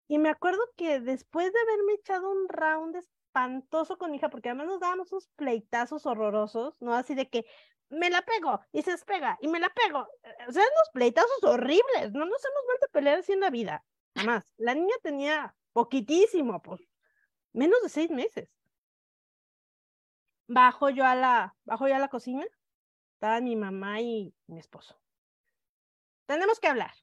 Y 0.08 0.18
me 0.18 0.28
acuerdo 0.28 0.60
que 0.76 1.00
después 1.00 1.52
de 1.52 1.58
haberme 1.58 1.94
echado 1.94 2.30
un 2.30 2.48
round 2.48 2.96
espantoso 3.36 3.98
con 3.98 4.10
mi 4.10 4.16
hija, 4.16 4.30
porque 4.30 4.48
además 4.48 4.66
nos 4.66 4.80
dábamos 4.80 5.12
unos 5.12 5.28
pleitazos 5.36 6.06
horrorosos, 6.06 6.74
¿no? 6.80 6.94
Así 6.94 7.14
de 7.14 7.28
que 7.28 7.44
me 7.90 8.08
la 8.08 8.22
pego 8.22 8.60
y 8.72 8.82
se 8.82 8.92
despega 8.92 9.38
y 9.40 9.48
me 9.48 9.60
la 9.60 9.68
pego. 9.68 10.00
O 10.48 10.52
sea, 10.52 10.62
unos 10.62 10.90
pleitazos 10.92 11.44
horribles, 11.44 12.12
no 12.12 12.24
nos 12.24 12.44
hemos 12.44 12.64
vuelto 12.64 12.86
a 12.86 12.92
pelear 12.92 13.18
así 13.18 13.32
en 13.32 13.40
la 13.40 13.50
vida. 13.50 13.84
Además, 14.14 14.52
la 14.56 14.74
niña 14.74 14.94
tenía 15.02 15.54
poquitísimo, 15.72 16.62
pues, 16.62 16.80
menos 17.52 17.82
de 17.82 17.90
seis 17.90 18.10
meses. 18.10 18.48
Bajo 20.48 20.88
yo 20.88 21.04
a 21.04 21.14
la, 21.14 21.54
bajo 21.64 21.88
yo 21.88 21.94
a 21.94 21.98
la 21.98 22.08
cocina, 22.08 22.46
estaba 23.14 23.40
mi 23.40 23.54
mamá 23.54 24.00
y 24.00 24.34
mi 24.46 24.58
esposo. 24.58 24.98
Tenemos 26.24 26.58
que 26.58 26.68
hablar. 26.68 26.94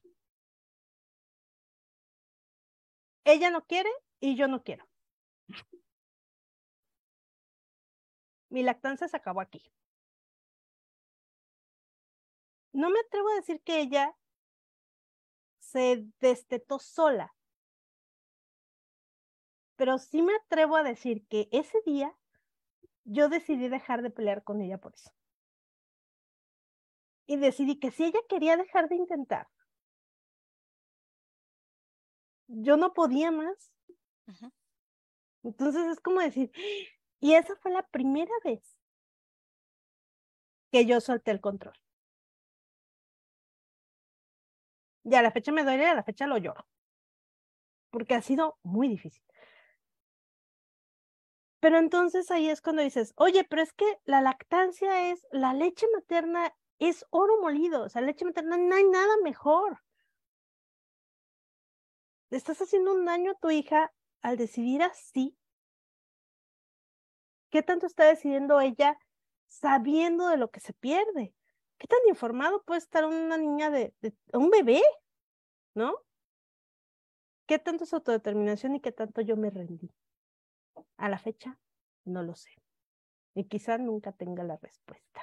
Ella 3.24 3.50
no 3.50 3.64
quiere 3.64 3.90
y 4.20 4.34
yo 4.34 4.48
no 4.48 4.64
quiero. 4.64 4.84
Mi 8.54 8.62
lactancia 8.62 9.08
se 9.08 9.16
acabó 9.16 9.40
aquí. 9.40 9.60
No 12.72 12.88
me 12.88 13.00
atrevo 13.00 13.28
a 13.30 13.34
decir 13.34 13.60
que 13.64 13.80
ella 13.80 14.16
se 15.58 16.06
destetó 16.20 16.78
sola, 16.78 17.34
pero 19.74 19.98
sí 19.98 20.22
me 20.22 20.36
atrevo 20.36 20.76
a 20.76 20.84
decir 20.84 21.26
que 21.26 21.48
ese 21.50 21.78
día 21.84 22.16
yo 23.02 23.28
decidí 23.28 23.68
dejar 23.68 24.02
de 24.02 24.10
pelear 24.10 24.44
con 24.44 24.62
ella 24.62 24.78
por 24.78 24.94
eso. 24.94 25.10
Y 27.26 27.38
decidí 27.38 27.80
que 27.80 27.90
si 27.90 28.04
ella 28.04 28.20
quería 28.28 28.56
dejar 28.56 28.88
de 28.88 28.94
intentar, 28.94 29.48
yo 32.46 32.76
no 32.76 32.92
podía 32.92 33.32
más. 33.32 33.72
Entonces 35.42 35.86
es 35.88 35.98
como 35.98 36.20
decir, 36.20 36.52
y 37.24 37.36
esa 37.36 37.56
fue 37.56 37.70
la 37.70 37.82
primera 37.82 38.34
vez 38.44 38.76
que 40.70 40.84
yo 40.84 41.00
solté 41.00 41.30
el 41.30 41.40
control. 41.40 41.72
Ya 45.04 45.20
a 45.20 45.22
la 45.22 45.30
fecha 45.30 45.50
me 45.50 45.64
duele, 45.64 45.86
a 45.86 45.94
la 45.94 46.02
fecha 46.02 46.26
lo 46.26 46.36
lloro. 46.36 46.66
Porque 47.88 48.14
ha 48.14 48.20
sido 48.20 48.58
muy 48.62 48.88
difícil. 48.88 49.24
Pero 51.60 51.78
entonces 51.78 52.30
ahí 52.30 52.50
es 52.50 52.60
cuando 52.60 52.82
dices, 52.82 53.14
oye, 53.16 53.42
pero 53.44 53.62
es 53.62 53.72
que 53.72 53.86
la 54.04 54.20
lactancia 54.20 55.10
es, 55.10 55.26
la 55.32 55.54
leche 55.54 55.86
materna 55.94 56.54
es 56.78 57.06
oro 57.08 57.40
molido, 57.40 57.84
o 57.84 57.88
sea, 57.88 58.02
leche 58.02 58.26
materna 58.26 58.58
no 58.58 58.74
hay 58.74 58.84
nada 58.84 59.16
mejor. 59.22 59.80
Le 62.28 62.36
estás 62.36 62.60
haciendo 62.60 62.92
un 62.92 63.06
daño 63.06 63.30
a 63.30 63.38
tu 63.38 63.50
hija 63.50 63.94
al 64.20 64.36
decidir 64.36 64.82
así. 64.82 65.38
¿Qué 67.54 67.62
tanto 67.62 67.86
está 67.86 68.06
decidiendo 68.06 68.60
ella 68.60 68.98
sabiendo 69.46 70.26
de 70.26 70.36
lo 70.36 70.50
que 70.50 70.58
se 70.58 70.72
pierde? 70.72 71.32
¿Qué 71.78 71.86
tan 71.86 72.00
informado 72.08 72.64
puede 72.64 72.78
estar 72.78 73.04
una 73.04 73.38
niña 73.38 73.70
de, 73.70 73.94
de 74.00 74.12
un 74.32 74.50
bebé? 74.50 74.82
¿No? 75.72 75.94
¿Qué 77.46 77.60
tanto 77.60 77.84
es 77.84 77.94
autodeterminación 77.94 78.74
y 78.74 78.80
qué 78.80 78.90
tanto 78.90 79.20
yo 79.20 79.36
me 79.36 79.50
rendí? 79.50 79.88
A 80.96 81.08
la 81.08 81.16
fecha, 81.16 81.56
no 82.04 82.24
lo 82.24 82.34
sé. 82.34 82.50
Y 83.36 83.44
quizá 83.44 83.78
nunca 83.78 84.10
tenga 84.10 84.42
la 84.42 84.56
respuesta. 84.56 85.22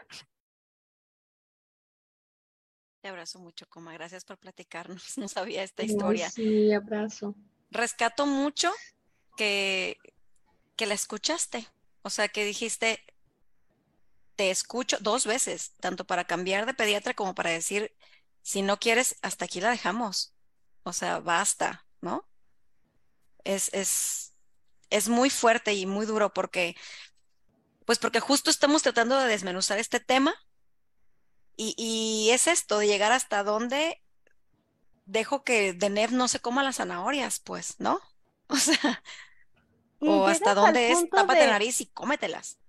Te 3.02 3.10
abrazo 3.10 3.40
mucho, 3.40 3.68
Coma. 3.68 3.92
Gracias 3.92 4.24
por 4.24 4.38
platicarnos. 4.38 5.04
No 5.18 5.28
sabía 5.28 5.64
esta 5.64 5.84
historia. 5.84 6.30
sí, 6.30 6.72
abrazo. 6.72 7.36
Rescato 7.72 8.26
mucho 8.26 8.72
que, 9.36 9.98
que 10.78 10.86
la 10.86 10.94
escuchaste. 10.94 11.68
O 12.04 12.10
sea, 12.10 12.28
que 12.28 12.46
dijiste, 12.46 13.04
te 14.36 14.50
escucho 14.50 14.98
dos 15.02 15.26
veces, 15.26 15.74
tanto 15.80 16.06
para 16.06 16.26
cambiar 16.26 16.66
de 16.66 16.74
pediatra 16.74 17.14
como 17.14 17.36
para 17.36 17.52
decir, 17.52 17.96
si 18.42 18.62
no 18.62 18.80
quieres, 18.80 19.16
hasta 19.22 19.46
aquí 19.46 19.62
la 19.62 19.70
dejamos. 19.70 20.34
O 20.84 20.94
sea, 20.94 21.20
basta, 21.20 21.86
¿no? 22.02 22.28
Es, 23.44 23.70
es, 23.74 24.34
es 24.90 25.10
muy 25.10 25.30
fuerte 25.30 25.74
y 25.74 25.86
muy 25.86 26.06
duro 26.06 26.34
porque, 26.34 26.76
pues 27.86 28.00
porque 28.00 28.20
justo 28.20 28.50
estamos 28.50 28.84
tratando 28.84 29.18
de 29.20 29.28
desmenuzar 29.28 29.80
este 29.80 30.00
tema 30.00 30.34
y, 31.64 32.30
es 32.32 32.48
esto, 32.48 32.80
de 32.80 32.88
llegar 32.88 33.12
hasta 33.12 33.44
donde 33.44 34.02
dejo 35.06 35.44
que 35.44 35.74
Denev 35.74 36.12
no 36.12 36.28
se 36.28 36.40
coma 36.40 36.64
las 36.64 36.78
zanahorias, 36.78 37.40
pues, 37.40 37.80
¿no? 37.80 38.00
O 38.48 38.58
sea, 38.58 39.02
o 40.02 40.26
hasta 40.26 40.54
dónde 40.54 40.92
es, 40.92 41.10
tápate 41.10 41.46
la 41.46 41.54
nariz 41.54 41.82
y 41.82 41.86
cómetelas. 41.88 42.60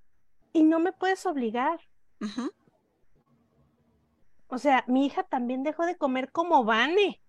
Y 0.53 0.63
no 0.63 0.79
me 0.81 0.93
puedes 0.93 1.25
obligar. 1.27 1.81
O 4.49 4.59
sea, 4.59 4.85
mi 4.87 5.07
hija 5.07 5.23
también 5.25 5.63
dejó 5.63 5.87
de 5.87 5.97
comer 5.97 6.31
como 6.31 6.65
Vane. 6.65 7.23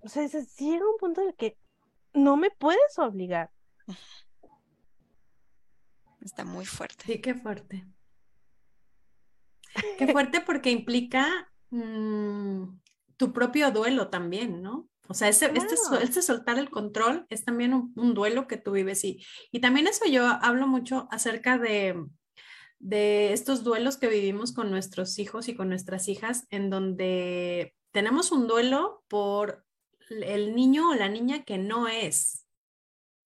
O 0.00 0.08
sea, 0.08 0.26
llega 0.26 0.88
un 0.88 0.96
punto 0.98 1.22
en 1.22 1.28
el 1.28 1.34
que 1.34 1.58
no 2.12 2.36
me 2.36 2.50
puedes 2.50 2.98
obligar. 2.98 3.50
Está 6.20 6.44
muy 6.44 6.66
fuerte. 6.66 7.04
Sí, 7.04 7.20
qué 7.20 7.34
fuerte. 7.34 7.86
Qué 9.98 10.06
fuerte 10.10 10.40
porque 10.40 10.70
implica 10.70 11.52
mm, 11.70 12.64
tu 13.16 13.32
propio 13.32 13.70
duelo 13.70 14.08
también, 14.08 14.62
¿no? 14.62 14.88
O 15.08 15.14
sea, 15.14 15.28
ese, 15.28 15.52
este, 16.02 16.22
soltar 16.22 16.58
el 16.58 16.70
control 16.70 17.26
es 17.30 17.44
también 17.44 17.92
un, 17.94 18.14
duelo 18.14 18.46
que 18.46 18.56
tú 18.56 18.72
vives 18.72 19.04
y, 19.04 19.24
y 19.52 19.60
también 19.60 19.86
eso 19.86 20.04
yo 20.06 20.26
hablo 20.26 20.66
mucho 20.66 21.06
acerca 21.10 21.58
de, 21.58 21.94
de 22.78 23.32
estos 23.32 23.64
duelos 23.64 23.96
que 23.96 24.08
vivimos 24.08 24.52
con 24.52 24.70
nuestros 24.70 25.18
hijos 25.18 25.48
y 25.48 25.54
con 25.54 25.68
nuestras 25.68 26.08
hijas, 26.08 26.46
en 26.50 26.70
donde 26.70 27.74
tenemos 27.92 28.32
un 28.32 28.46
duelo 28.46 29.04
por 29.08 29.64
el 30.10 30.54
niño 30.54 30.90
o 30.90 30.94
la 30.94 31.08
niña 31.08 31.44
que 31.44 31.58
no 31.58 31.88
es, 31.88 32.46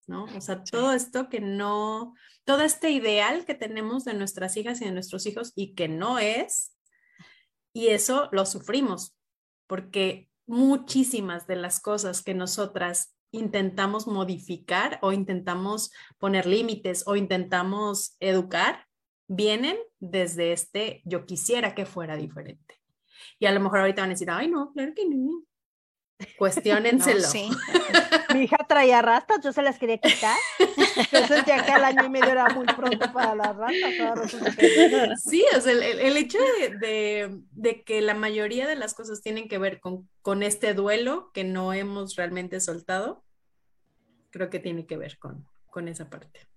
¿no? 0.07 0.25
O 0.35 0.41
sea, 0.41 0.63
todo 0.63 0.93
esto 0.93 1.29
que 1.29 1.41
no, 1.41 2.15
todo 2.43 2.61
este 2.61 2.91
ideal 2.91 3.45
que 3.45 3.53
tenemos 3.53 4.05
de 4.05 4.13
nuestras 4.13 4.57
hijas 4.57 4.81
y 4.81 4.85
de 4.85 4.91
nuestros 4.91 5.25
hijos 5.25 5.51
y 5.55 5.75
que 5.75 5.87
no 5.87 6.19
es, 6.19 6.75
y 7.73 7.87
eso 7.87 8.29
lo 8.31 8.45
sufrimos, 8.45 9.15
porque 9.67 10.30
muchísimas 10.51 11.47
de 11.47 11.55
las 11.55 11.79
cosas 11.79 12.21
que 12.21 12.33
nosotras 12.33 13.15
intentamos 13.31 14.05
modificar 14.05 14.99
o 15.01 15.13
intentamos 15.13 15.91
poner 16.19 16.45
límites 16.45 17.07
o 17.07 17.15
intentamos 17.15 18.17
educar, 18.19 18.85
vienen 19.27 19.77
desde 19.99 20.51
este 20.51 21.01
yo 21.05 21.25
quisiera 21.25 21.73
que 21.73 21.85
fuera 21.85 22.17
diferente. 22.17 22.81
Y 23.39 23.45
a 23.45 23.53
lo 23.53 23.61
mejor 23.61 23.79
ahorita 23.79 24.01
van 24.01 24.09
a 24.09 24.13
decir, 24.13 24.29
ay, 24.29 24.49
no, 24.49 24.73
claro 24.73 24.91
que 24.93 25.07
no. 25.07 25.43
Cuestiónenselo. 26.37 27.27
Mi 28.33 28.43
hija 28.43 28.57
traía 28.67 29.01
rastas, 29.01 29.41
yo 29.43 29.51
se 29.51 29.61
las 29.61 29.77
quería 29.77 29.97
quitar. 29.97 30.37
Yo 31.11 31.27
sentía 31.27 31.65
que 31.65 31.71
al 31.71 31.83
año 31.83 32.05
y 32.05 32.09
medio 32.09 32.29
era 32.29 32.49
muy 32.49 32.65
pronto 32.65 33.11
para 33.11 33.35
las 33.35 33.55
rastas. 33.55 34.31
Sí, 35.23 35.43
o 35.55 35.61
sea, 35.61 35.73
el, 35.73 36.17
hecho 36.17 36.37
de, 36.79 37.83
que 37.85 38.01
la 38.01 38.13
mayoría 38.13 38.67
de 38.67 38.75
las 38.75 38.93
cosas 38.93 39.21
tienen 39.21 39.47
que 39.47 39.57
ver 39.57 39.79
con, 39.79 40.09
con 40.21 40.43
este 40.43 40.73
duelo 40.73 41.31
que 41.33 41.43
no 41.43 41.73
hemos 41.73 42.15
realmente 42.15 42.59
soltado, 42.59 43.23
creo 44.29 44.49
que 44.49 44.59
tiene 44.59 44.85
que 44.85 44.97
ver 44.97 45.17
con, 45.19 45.45
con 45.69 45.87
esa 45.87 46.09
parte. 46.09 46.47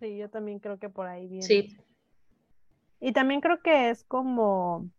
Sí, 0.00 0.16
yo 0.16 0.30
también 0.30 0.60
creo 0.60 0.78
que 0.78 0.88
por 0.88 1.06
ahí 1.06 1.26
viene. 1.26 1.46
Sí. 1.46 1.76
Y 3.00 3.12
también 3.12 3.40
creo 3.40 3.60
que 3.62 3.90
es 3.90 4.04
como 4.04 4.90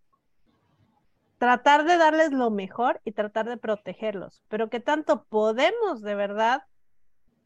tratar 1.40 1.86
de 1.86 1.98
darles 1.98 2.32
lo 2.32 2.52
mejor 2.52 3.02
y 3.06 3.14
tratar 3.14 3.50
de 3.50 3.58
protegerlos, 3.58 4.44
pero 4.48 4.70
que 4.70 4.80
tanto 4.80 5.24
podemos 5.24 6.02
de 6.02 6.14
verdad 6.14 6.64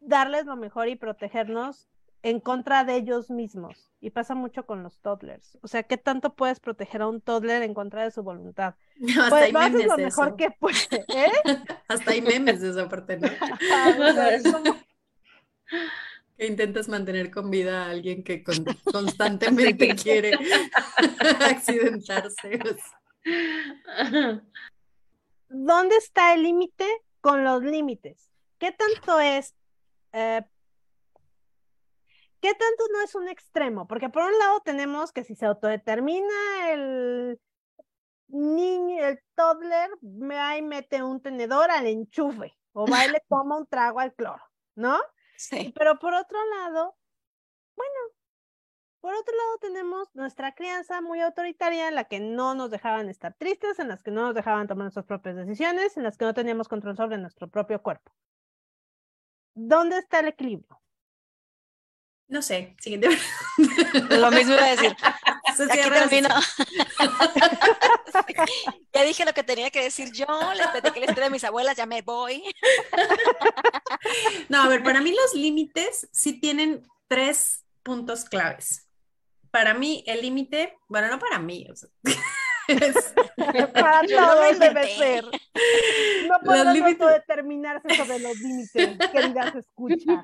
darles 0.01 0.45
lo 0.45 0.57
mejor 0.57 0.89
y 0.89 0.97
protegernos 0.97 1.87
en 2.23 2.39
contra 2.39 2.83
de 2.85 2.95
ellos 2.95 3.29
mismos. 3.29 3.91
Y 4.01 4.09
pasa 4.09 4.33
mucho 4.35 4.65
con 4.65 4.81
los 4.83 4.99
toddlers. 4.99 5.57
O 5.61 5.67
sea, 5.67 5.83
¿qué 5.83 5.97
tanto 5.97 6.33
puedes 6.35 6.59
proteger 6.59 7.01
a 7.01 7.07
un 7.07 7.21
toddler 7.21 7.63
en 7.63 7.73
contra 7.73 8.03
de 8.03 8.11
su 8.11 8.23
voluntad? 8.23 8.75
Pues 9.29 9.51
lo 9.53 9.59
haces 9.59 9.85
lo 9.85 9.97
mejor 9.97 10.27
eso. 10.29 10.37
que 10.37 10.51
puedes, 10.51 10.87
¿eh? 10.91 11.31
Hasta 11.87 12.11
hay 12.11 12.21
memes 12.21 12.61
de 12.61 12.69
esa 12.71 12.89
parte, 12.89 13.17
¿no? 13.17 13.27
Que 16.37 16.47
intentas 16.47 16.87
mantener 16.89 17.29
con 17.29 17.51
vida 17.51 17.85
a 17.85 17.89
alguien 17.91 18.23
que 18.23 18.43
con- 18.43 18.65
constantemente 18.91 19.95
quiere 19.95 20.31
accidentarse. 21.41 22.59
o 22.63 22.67
sea. 22.67 23.02
¿Dónde 25.49 25.95
está 25.97 26.33
el 26.33 26.43
límite 26.43 26.87
con 27.21 27.43
los 27.43 27.63
límites? 27.63 28.31
¿Qué 28.57 28.71
tanto 28.71 29.19
es, 29.19 29.55
eh, 30.13 30.43
qué 32.41 32.53
tanto 32.53 32.83
no 32.91 33.01
es 33.01 33.15
un 33.15 33.27
extremo? 33.27 33.87
Porque 33.87 34.09
por 34.09 34.23
un 34.23 34.37
lado 34.37 34.61
tenemos 34.61 35.11
que 35.11 35.23
si 35.23 35.35
se 35.35 35.45
autodetermina 35.45 36.71
el 36.71 37.39
niño, 38.27 39.05
el 39.05 39.19
toddler, 39.35 39.89
va 40.01 40.57
y 40.57 40.61
mete 40.61 41.03
un 41.03 41.21
tenedor 41.21 41.69
al 41.71 41.87
enchufe 41.87 42.55
o 42.73 42.87
va 42.87 43.05
y 43.05 43.11
le 43.11 43.21
toma 43.29 43.57
un 43.57 43.67
trago 43.67 43.99
al 43.99 44.13
cloro, 44.13 44.43
¿no? 44.75 44.99
Sí. 45.35 45.73
Pero 45.75 45.97
por 45.97 46.13
otro 46.13 46.37
lado, 46.45 46.95
bueno, 47.75 47.99
por 49.03 49.13
otro 49.13 49.35
lado 49.35 49.57
tenemos 49.59 50.15
nuestra 50.15 50.55
crianza 50.55 51.01
muy 51.01 51.19
autoritaria 51.19 51.89
en 51.89 51.95
la 51.95 52.05
que 52.05 52.21
no 52.21 52.55
nos 52.55 52.71
dejaban 52.71 53.09
estar 53.09 53.33
tristes, 53.33 53.77
en 53.79 53.89
las 53.89 54.01
que 54.01 54.11
no 54.11 54.21
nos 54.21 54.33
dejaban 54.33 54.65
tomar 54.65 54.85
nuestras 54.85 55.05
propias 55.05 55.35
decisiones, 55.35 55.97
en 55.97 56.03
las 56.03 56.17
que 56.17 56.23
no 56.23 56.33
teníamos 56.33 56.69
control 56.69 56.95
sobre 56.95 57.17
nuestro 57.17 57.49
propio 57.49 57.81
cuerpo. 57.81 58.13
¿Dónde 59.55 59.97
está 59.97 60.21
el 60.21 60.29
equilibrio? 60.29 60.81
No 62.29 62.41
sé, 62.41 62.77
siguiente. 62.79 63.09
Lo 64.09 64.31
mismo 64.31 64.53
iba 64.53 64.67
a 64.67 64.69
decir. 64.69 64.95
Aquí 65.69 65.89
termino. 65.89 66.29
ya 68.93 69.03
dije 69.03 69.25
lo 69.25 69.33
que 69.33 69.43
tenía 69.43 69.69
que 69.69 69.83
decir 69.83 70.13
yo, 70.13 70.53
les 70.53 70.67
platiqué 70.67 71.01
la 71.01 71.07
historia 71.07 71.25
de 71.25 71.29
mis 71.29 71.43
abuelas, 71.43 71.75
ya 71.75 71.85
me 71.85 72.03
voy. 72.03 72.41
No, 74.49 74.63
a 74.63 74.67
ver, 74.67 74.83
para 74.83 74.99
mí 75.01 75.11
los 75.11 75.33
límites 75.33 76.07
sí 76.11 76.39
tienen 76.39 76.85
tres 77.07 77.63
puntos 77.83 78.25
claves. 78.25 78.82
Para 79.53 79.75
mí 79.75 80.03
el 80.07 80.21
límite, 80.23 80.75
bueno, 80.87 81.09
no 81.09 81.19
para 81.19 81.37
mí, 81.37 81.67
o 81.71 81.75
sea, 81.75 81.87
es- 82.67 83.13
Para 83.73 84.01
Yo 84.07 84.19
no 84.19 84.27
todos 84.33 84.57
debe 84.59 84.87
ser. 84.97 85.25
No 85.25 86.39
límites- 86.73 87.01
autodeterminarse 87.01 87.95
sobre 87.95 88.17
los 88.19 88.35
límites, 88.39 88.97
queridas 89.11 89.55
escucha. 89.55 90.23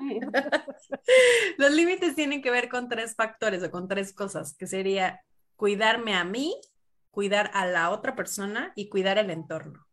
los 1.58 1.70
límites 1.70 2.16
tienen 2.16 2.42
que 2.42 2.50
ver 2.50 2.68
con 2.68 2.88
tres 2.88 3.14
factores 3.14 3.62
o 3.62 3.70
con 3.70 3.86
tres 3.86 4.12
cosas, 4.12 4.56
que 4.56 4.66
sería 4.66 5.20
cuidarme 5.54 6.14
a 6.16 6.24
mí, 6.24 6.60
cuidar 7.12 7.52
a 7.54 7.66
la 7.66 7.90
otra 7.90 8.16
persona 8.16 8.72
y 8.74 8.88
cuidar 8.88 9.18
el 9.18 9.30
entorno. 9.30 9.86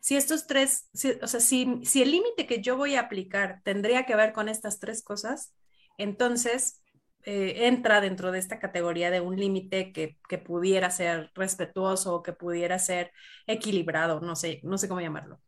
Si 0.00 0.16
estos 0.16 0.46
tres, 0.46 0.88
si- 0.94 1.18
o 1.20 1.26
sea, 1.26 1.40
si, 1.40 1.80
si 1.84 2.00
el 2.00 2.12
límite 2.12 2.46
que 2.46 2.62
yo 2.62 2.78
voy 2.78 2.94
a 2.94 3.00
aplicar 3.00 3.60
tendría 3.62 4.06
que 4.06 4.16
ver 4.16 4.32
con 4.32 4.48
estas 4.48 4.78
tres 4.80 5.02
cosas, 5.02 5.52
entonces 5.98 6.79
eh, 7.24 7.66
entra 7.66 8.00
dentro 8.00 8.32
de 8.32 8.38
esta 8.38 8.58
categoría 8.58 9.10
de 9.10 9.20
un 9.20 9.36
límite 9.36 9.92
que, 9.92 10.18
que 10.28 10.38
pudiera 10.38 10.90
ser 10.90 11.30
respetuoso 11.34 12.22
que 12.22 12.32
pudiera 12.32 12.78
ser 12.78 13.12
equilibrado, 13.46 14.20
no 14.20 14.36
sé, 14.36 14.60
no 14.62 14.78
sé 14.78 14.88
cómo 14.88 15.00
llamarlo. 15.00 15.40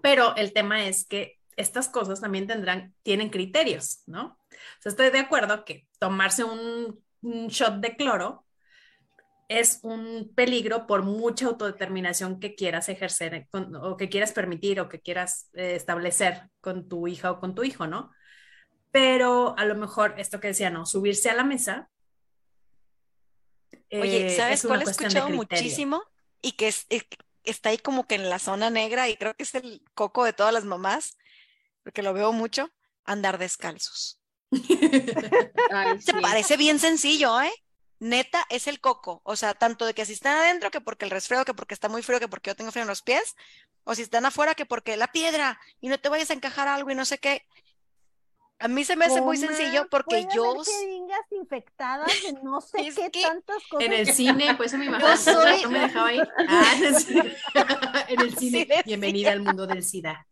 Pero 0.00 0.34
el 0.36 0.52
tema 0.52 0.84
es 0.86 1.06
que 1.06 1.38
estas 1.56 1.88
cosas 1.88 2.20
también 2.20 2.46
tendrán, 2.46 2.94
tienen 3.02 3.30
criterios, 3.30 4.02
¿no? 4.06 4.38
O 4.84 4.88
estoy 4.88 5.10
de 5.10 5.18
acuerdo 5.18 5.64
que 5.64 5.86
tomarse 5.98 6.44
un, 6.44 7.00
shot 7.22 7.74
de 7.74 7.94
cloro 7.94 8.44
es 9.48 9.78
un 9.84 10.32
peligro 10.34 10.88
por 10.88 11.04
mucha 11.04 11.46
autodeterminación 11.46 12.40
que 12.40 12.56
quieras 12.56 12.88
ejercer 12.88 13.48
o 13.52 13.96
que 13.96 14.08
quieras 14.08 14.32
permitir 14.32 14.80
o 14.80 14.88
que 14.88 15.00
quieras 15.00 15.48
eh, 15.52 15.76
establecer 15.76 16.50
con 16.60 16.88
tu 16.88 17.06
hija 17.06 17.30
o 17.30 17.38
con 17.38 17.54
tu 17.54 17.62
hijo, 17.62 17.86
¿no? 17.86 18.10
Pero 18.92 19.58
a 19.58 19.64
lo 19.64 19.74
mejor 19.74 20.14
esto 20.18 20.38
que 20.38 20.48
decía, 20.48 20.70
¿no? 20.70 20.86
Subirse 20.86 21.30
a 21.30 21.34
la 21.34 21.44
mesa. 21.44 21.90
Oye, 23.90 24.26
eh, 24.26 24.36
¿sabes 24.36 24.60
es 24.60 24.66
cuál 24.66 24.82
he 24.82 24.84
escuchado 24.84 25.28
muchísimo? 25.30 26.02
Y 26.40 26.52
que 26.52 26.68
es, 26.68 26.86
es- 26.90 27.06
está 27.44 27.70
ahí 27.70 27.78
como 27.78 28.06
que 28.06 28.14
en 28.14 28.28
la 28.30 28.38
zona 28.38 28.70
negra 28.70 29.08
y 29.08 29.16
creo 29.16 29.34
que 29.34 29.42
es 29.42 29.54
el 29.54 29.82
coco 29.94 30.24
de 30.24 30.32
todas 30.32 30.52
las 30.52 30.64
mamás, 30.64 31.16
porque 31.82 32.02
lo 32.02 32.12
veo 32.14 32.32
mucho, 32.32 32.70
andar 33.04 33.38
descalzos. 33.38 34.20
Ay, 35.72 36.00
Se 36.00 36.14
parece 36.14 36.56
bien 36.56 36.78
sencillo, 36.78 37.40
¿eh? 37.40 37.52
Neta, 37.98 38.44
es 38.50 38.66
el 38.66 38.80
coco. 38.80 39.20
O 39.24 39.36
sea, 39.36 39.54
tanto 39.54 39.86
de 39.86 39.94
que 39.94 40.04
si 40.04 40.12
están 40.12 40.36
adentro, 40.36 40.70
que 40.70 40.80
porque 40.80 41.04
el 41.04 41.10
resfriado, 41.10 41.44
que 41.44 41.54
porque 41.54 41.74
está 41.74 41.88
muy 41.88 42.02
frío, 42.02 42.18
que 42.20 42.28
porque 42.28 42.50
yo 42.50 42.56
tengo 42.56 42.72
frío 42.72 42.82
en 42.82 42.88
los 42.88 43.02
pies, 43.02 43.36
o 43.84 43.94
si 43.94 44.02
están 44.02 44.26
afuera, 44.26 44.54
que 44.54 44.66
porque 44.66 44.96
la 44.96 45.06
piedra 45.12 45.58
y 45.80 45.88
no 45.88 45.98
te 45.98 46.08
vayas 46.08 46.30
a 46.30 46.34
encajar 46.34 46.66
algo 46.68 46.90
y 46.90 46.94
no 46.94 47.04
sé 47.04 47.18
qué. 47.18 47.46
A 48.58 48.68
mí 48.68 48.84
se 48.84 48.94
me 48.94 49.06
hace 49.06 49.20
muy 49.20 49.36
sencillo 49.36 49.88
porque 49.90 50.26
yo, 50.32 50.54
infectadas 51.30 52.08
de 52.22 52.32
no 52.44 52.60
sé 52.60 52.86
Es 52.86 52.94
qué 52.94 53.10
que 53.10 53.22
tantas 53.22 53.62
cosas. 53.68 53.86
En 53.86 53.92
el 53.92 54.12
cine, 54.12 54.54
pues 54.56 54.68
eso 54.72 54.78
me 54.78 54.86
imagino. 54.86 55.16
soy- 55.16 55.62
No 55.62 55.70
me 55.70 55.80
dejaba 55.80 56.12
ir. 56.12 56.28
Ah, 56.48 56.74
no, 56.80 56.98
sí. 56.98 57.18
En 58.08 58.20
el 58.20 58.36
Sí 58.38 58.50
cine. 58.50 58.82
Bienvenida 58.84 59.32
al 59.32 59.40
mundo 59.40 59.66
del 59.66 59.82
SIDA. 59.82 60.26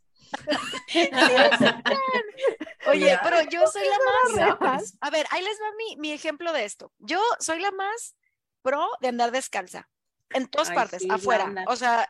oye, 2.87 3.07
Ya. 3.07 3.21
pero 3.23 3.43
yo 3.51 3.67
soy 3.67 3.83
la 3.85 3.99
más 3.99 4.59
con 4.59 4.75
eso. 4.77 4.95
A 5.01 5.11
ver, 5.11 5.27
ahí 5.31 5.43
les 5.43 5.59
va 5.61 5.67
mi, 5.77 5.97
mi 5.97 6.13
ejemplo 6.13 6.53
de 6.53 6.65
esto. 6.65 6.93
Yo 6.99 7.21
soy 7.41 7.61
la 7.61 7.71
más 7.73 8.15
pro 8.63 8.89
de 9.01 9.09
andar 9.09 9.33
descalza, 9.33 9.89
en 10.31 10.47
todas 10.49 10.71
Ay, 10.71 10.77
partes, 10.77 11.03
sí, 11.03 11.09
afuera. 11.11 11.53
O 11.67 11.75
sea, 11.77 12.09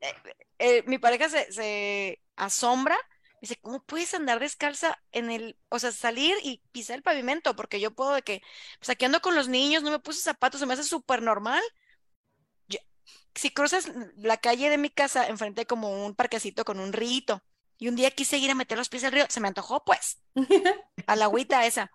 eh, 0.00 0.14
eh, 0.58 0.82
mi 0.86 0.98
pareja 0.98 1.28
se, 1.28 1.52
se 1.52 2.20
asombra, 2.36 2.98
dice, 3.40 3.56
¿cómo 3.60 3.82
puedes 3.84 4.14
andar 4.14 4.40
descalza 4.40 5.02
en 5.12 5.30
el, 5.30 5.58
o 5.68 5.78
sea, 5.78 5.92
salir 5.92 6.36
y 6.42 6.62
pisar 6.72 6.96
el 6.96 7.02
pavimento? 7.02 7.56
Porque 7.56 7.80
yo 7.80 7.92
puedo 7.94 8.12
de 8.14 8.22
que, 8.22 8.42
pues 8.78 8.90
aquí 8.90 9.04
ando 9.04 9.20
con 9.20 9.34
los 9.34 9.48
niños, 9.48 9.82
no 9.82 9.90
me 9.90 9.98
puse 10.00 10.20
zapatos, 10.22 10.60
se 10.60 10.66
me 10.66 10.74
hace 10.74 10.84
súper 10.84 11.22
normal. 11.22 11.62
Yo- 12.68 12.78
si 13.34 13.50
cruzas 13.52 13.90
la 14.16 14.36
calle 14.38 14.70
de 14.70 14.78
mi 14.78 14.90
casa, 14.90 15.28
enfrente 15.28 15.66
como 15.66 16.04
un 16.06 16.14
parquecito 16.14 16.64
con 16.64 16.80
un 16.80 16.92
río. 16.92 17.42
Y 17.78 17.88
un 17.88 17.96
día 17.96 18.10
quise 18.10 18.38
ir 18.38 18.50
a 18.50 18.54
meter 18.54 18.76
los 18.78 18.88
pies 18.90 19.04
al 19.04 19.12
río, 19.12 19.26
se 19.30 19.40
me 19.40 19.48
antojó, 19.48 19.84
pues, 19.84 20.20
a 21.06 21.16
la 21.16 21.26
agüita 21.26 21.66
esa. 21.66 21.92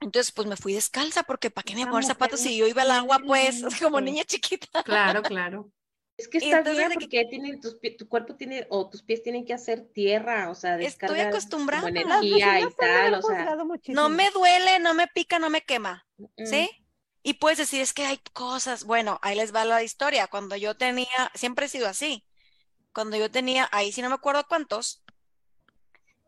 Entonces, 0.00 0.32
pues 0.32 0.48
me 0.48 0.56
fui 0.56 0.74
descalza 0.74 1.24
porque 1.24 1.50
¿para 1.50 1.64
qué 1.64 1.74
me 1.74 1.80
voy 1.80 1.84
a 1.84 1.88
poner 1.88 2.04
zapatos 2.06 2.40
si 2.40 2.56
yo 2.58 2.66
iba 2.68 2.82
al 2.82 2.92
agua, 2.92 3.20
pues, 3.26 3.64
como 3.82 4.00
niña 4.00 4.24
chiquita? 4.24 4.68
Claro, 4.84 5.24
claro. 5.24 5.72
Es 6.16 6.28
que 6.28 6.38
está 6.38 6.62
bien 6.62 6.88
de 6.90 6.96
que- 6.96 7.00
porque 7.06 7.24
tienen 7.28 7.60
tus 7.60 7.80
pie- 7.80 7.96
tu 7.96 8.08
cuerpo 8.08 8.36
tiene 8.36 8.66
o 8.70 8.88
tus 8.88 9.02
pies 9.02 9.22
tienen 9.22 9.44
que 9.44 9.52
hacer 9.52 9.88
tierra, 9.92 10.48
o 10.50 10.54
sea, 10.54 10.78
Estoy 10.80 11.20
acostumbrada. 11.20 11.88
Energía 11.88 12.60
y 12.60 12.72
tal, 12.74 13.14
o 13.14 13.22
sea, 13.22 13.56
No 13.88 14.08
me 14.08 14.30
duele, 14.30 14.78
no 14.78 14.94
me 14.94 15.08
pica, 15.08 15.38
no 15.38 15.50
me 15.50 15.62
quema, 15.62 16.06
mm, 16.18 16.46
¿sí? 16.46 16.70
Y 17.22 17.34
puedes 17.34 17.58
decir, 17.58 17.80
es 17.80 17.92
que 17.92 18.04
hay 18.06 18.18
cosas, 18.32 18.84
bueno, 18.84 19.18
ahí 19.22 19.34
les 19.36 19.54
va 19.54 19.64
la 19.64 19.82
historia. 19.82 20.26
Cuando 20.28 20.56
yo 20.56 20.76
tenía, 20.76 21.08
siempre 21.34 21.66
he 21.66 21.68
sido 21.68 21.88
así. 21.88 22.24
Cuando 22.92 23.16
yo 23.16 23.30
tenía, 23.30 23.68
ahí 23.72 23.92
sí 23.92 24.02
no 24.02 24.08
me 24.08 24.14
acuerdo 24.14 24.44
cuántos, 24.48 25.02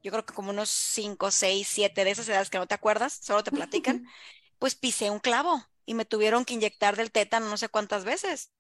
yo 0.03 0.11
creo 0.13 0.25
que 0.25 0.35
como 0.35 0.51
unos 0.51 0.69
5, 0.71 1.31
6, 1.31 1.69
7 1.69 2.05
de 2.05 2.11
esas 2.13 2.29
edades 2.29 2.51
que 2.51 2.59
no 2.59 2.67
te 2.67 2.75
acuerdas, 2.75 3.13
solo 3.23 3.43
te 3.45 3.51
platican, 3.53 4.05
pues 4.59 4.75
pisé 4.75 5.11
un 5.11 5.19
clavo 5.19 5.63
y 5.85 5.95
me 5.95 6.05
tuvieron 6.05 6.45
que 6.45 6.55
inyectar 6.55 6.97
del 6.97 7.13
tétano 7.13 7.49
no 7.49 7.57
sé 7.57 7.69
cuántas 7.69 8.05
veces. 8.05 8.51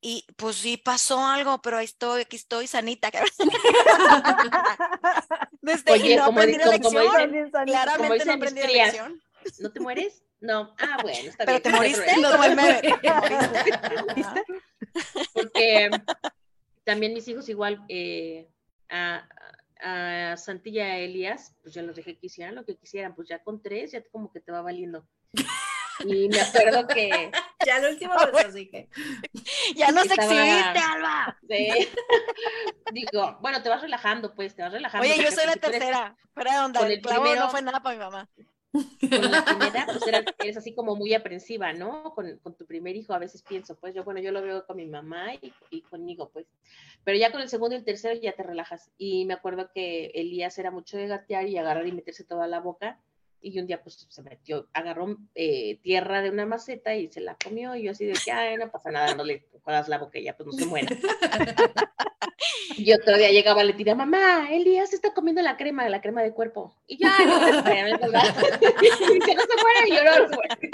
Y 0.00 0.24
pues 0.36 0.54
sí 0.56 0.76
pasó 0.76 1.26
algo, 1.26 1.60
pero 1.60 1.78
ahí 1.78 1.84
estoy, 1.84 2.22
aquí 2.22 2.36
estoy 2.36 2.68
sanita. 2.68 3.10
Desde 5.60 5.90
Oye, 5.92 6.12
y 6.12 6.16
no 6.16 6.26
como 6.26 6.38
aprendí 6.40 6.58
la 6.58 6.64
como 6.78 7.00
lección. 7.00 7.32
dicen- 7.32 7.50
Claramente 7.66 8.08
no 8.08 8.14
dicen 8.14 8.30
aprendí 8.30 8.60
la 8.60 8.66
lección. 8.68 9.20
¿No 9.60 9.72
te 9.72 9.80
mueres? 9.80 10.22
No. 10.40 10.72
Ah, 10.78 10.98
bueno, 11.02 11.30
está 11.30 11.44
Pero 11.44 11.58
bien. 11.58 11.62
te 11.62 11.70
no 11.70 11.76
moriste. 11.78 12.04
¿Te 13.02 13.10
moriste? 14.02 14.14
¿Viste? 14.14 14.44
Porque 15.34 15.90
también 16.84 17.12
mis 17.12 17.26
hijos 17.28 17.48
igual 17.48 17.84
eh, 17.88 18.48
a, 18.88 19.26
a 19.80 20.36
Santilla 20.36 20.86
y 20.86 20.90
a 20.90 20.98
Elías, 20.98 21.54
pues 21.62 21.74
ya 21.74 21.82
los 21.82 21.96
dejé 21.96 22.16
que 22.16 22.26
hicieran 22.26 22.54
lo 22.54 22.64
que 22.64 22.76
quisieran, 22.76 23.14
pues 23.16 23.28
ya 23.28 23.42
con 23.42 23.60
tres 23.60 23.90
ya 23.92 24.02
como 24.12 24.30
que 24.32 24.38
te 24.40 24.52
va 24.52 24.62
valiendo. 24.62 25.04
Y 26.04 26.28
me 26.28 26.40
acuerdo 26.40 26.86
que 26.86 27.30
Ya 27.66 27.78
lo 27.80 27.90
último 27.90 28.14
lo 28.14 28.52
dije. 28.52 28.88
Ya 29.76 29.90
no 29.90 30.02
se 30.02 30.08
Estaba- 30.14 30.32
exhibiste, 30.32 30.78
Alba. 30.78 31.38
sí, 31.48 31.88
digo, 32.92 33.38
bueno, 33.40 33.62
te 33.62 33.68
vas 33.68 33.82
relajando, 33.82 34.34
pues, 34.34 34.54
te 34.54 34.62
vas 34.62 34.72
relajando. 34.72 35.06
Oye, 35.06 35.22
yo 35.22 35.30
soy 35.30 35.46
la 35.46 35.52
si 35.54 35.58
tú 35.60 35.66
eres- 35.68 35.78
tercera. 35.80 36.16
Fuera 36.34 36.52
de 36.54 36.64
onda, 36.64 36.80
con 36.80 36.86
el 36.88 36.94
el 36.94 37.00
clavo 37.02 37.22
primero- 37.22 37.40
no 37.44 37.50
fue 37.50 37.62
nada 37.62 37.82
para 37.82 37.96
mi 37.96 38.04
mamá. 38.04 38.28
con 38.70 39.30
la 39.30 39.44
primera, 39.44 39.86
pues 39.86 40.06
era- 40.06 40.22
eres 40.38 40.56
así 40.56 40.74
como 40.74 40.94
muy 40.94 41.14
aprensiva, 41.14 41.72
¿no? 41.72 42.14
Con, 42.14 42.38
con 42.38 42.54
tu 42.54 42.64
primer 42.66 42.96
hijo 42.96 43.12
a 43.14 43.18
veces 43.18 43.42
pienso, 43.42 43.74
pues 43.76 43.94
yo, 43.94 44.04
bueno, 44.04 44.20
yo 44.20 44.30
lo 44.30 44.42
veo 44.42 44.66
con 44.66 44.76
mi 44.76 44.86
mamá 44.86 45.34
y, 45.34 45.52
y 45.70 45.80
conmigo, 45.82 46.30
pues. 46.32 46.46
Pero 47.04 47.18
ya 47.18 47.32
con 47.32 47.40
el 47.40 47.48
segundo 47.48 47.74
y 47.74 47.78
el 47.78 47.84
tercero 47.84 48.18
ya 48.20 48.32
te 48.32 48.42
relajas. 48.42 48.90
Y 48.98 49.24
me 49.24 49.34
acuerdo 49.34 49.70
que 49.74 50.06
Elías 50.14 50.58
era 50.58 50.70
mucho 50.70 50.96
de 50.96 51.06
gatear 51.08 51.46
y 51.48 51.56
agarrar 51.58 51.86
y 51.86 51.92
meterse 51.92 52.24
toda 52.24 52.46
la 52.46 52.60
boca. 52.60 52.98
Y 53.40 53.58
un 53.58 53.66
día 53.66 53.82
pues 53.82 54.06
se 54.08 54.22
metió, 54.22 54.68
agarró 54.72 55.16
eh, 55.34 55.78
tierra 55.82 56.22
de 56.22 56.30
una 56.30 56.46
maceta 56.46 56.94
y 56.94 57.08
se 57.08 57.20
la 57.20 57.36
comió. 57.42 57.74
Y 57.76 57.84
yo 57.84 57.92
así 57.92 58.04
de 58.04 58.14
que, 58.14 58.32
ay, 58.32 58.56
no 58.56 58.70
pasa 58.70 58.90
nada, 58.90 59.14
no 59.14 59.24
le 59.24 59.46
jodas 59.62 59.88
la 59.88 59.98
ya, 60.22 60.36
pues 60.36 60.46
no 60.46 60.52
se 60.52 60.66
muera. 60.66 60.88
Y 62.76 62.92
otro 62.92 63.16
día 63.16 63.30
llegaba 63.30 63.64
le 63.64 63.72
tira, 63.72 63.96
mamá, 63.96 64.48
Elías 64.50 64.92
está 64.92 65.12
comiendo 65.12 65.42
la 65.42 65.56
crema, 65.56 65.88
la 65.88 66.00
crema 66.00 66.22
de 66.22 66.32
cuerpo. 66.32 66.76
Y 66.86 66.96
ya, 66.98 67.12
no 67.24 67.40
se 67.40 67.62
¿verdad? 67.62 68.22
Y 68.80 69.14
dice, 69.14 69.34
no 69.34 69.42
se 69.42 69.62
muere, 69.62 69.88
y 69.88 69.94
yo 69.94 70.04
no 70.04 70.28
se 70.28 70.34
muere. 70.36 70.70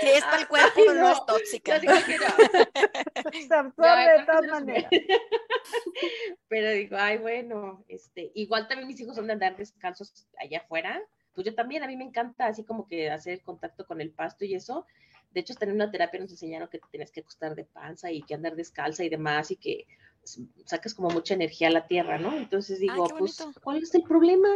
Si 0.00 0.08
es 0.08 0.22
para 0.24 0.38
el 0.40 0.48
cuerpo, 0.48 0.72
Ay, 0.80 0.84
no, 0.86 0.94
no. 0.94 1.12
es 1.12 1.26
tóxica. 1.26 1.78
Digo 1.78 1.92
no. 1.94 2.00
Se 3.48 3.54
absorbe 3.54 4.18
de 4.18 4.24
todas 4.26 4.46
maneras. 4.46 4.90
Pero 6.48 6.70
digo, 6.72 6.96
ay, 6.98 7.18
bueno, 7.18 7.84
este, 7.88 8.30
igual 8.34 8.68
también 8.68 8.88
mis 8.88 9.00
hijos 9.00 9.16
son 9.16 9.26
de 9.26 9.32
andar 9.34 9.56
descalzos 9.56 10.26
allá 10.38 10.58
afuera. 10.58 11.00
Pues 11.34 11.46
yo 11.46 11.54
también, 11.54 11.82
a 11.82 11.86
mí 11.86 11.96
me 11.96 12.04
encanta 12.04 12.46
así 12.46 12.64
como 12.64 12.86
que 12.86 13.10
hacer 13.10 13.40
contacto 13.42 13.86
con 13.86 14.00
el 14.00 14.10
pasto 14.10 14.44
y 14.44 14.54
eso. 14.54 14.86
De 15.30 15.40
hecho, 15.40 15.54
hasta 15.54 15.64
en 15.64 15.72
una 15.72 15.90
terapia 15.90 16.20
nos 16.20 16.30
enseñaron 16.30 16.68
que 16.68 16.78
te 16.78 16.86
tienes 16.90 17.10
que 17.10 17.20
acostar 17.20 17.54
de 17.54 17.64
panza 17.64 18.10
y 18.10 18.22
que 18.22 18.34
andar 18.34 18.54
descalza 18.54 19.02
y 19.02 19.08
demás 19.08 19.50
y 19.50 19.56
que 19.56 19.86
sacas 20.66 20.94
como 20.94 21.08
mucha 21.08 21.34
energía 21.34 21.68
a 21.68 21.70
la 21.72 21.86
tierra, 21.86 22.18
¿no? 22.18 22.36
Entonces 22.36 22.78
digo, 22.80 23.08
qué 23.08 23.14
pues. 23.18 23.42
¿cuál 23.62 23.82
es 23.82 23.94
el 23.94 24.02
problema? 24.02 24.48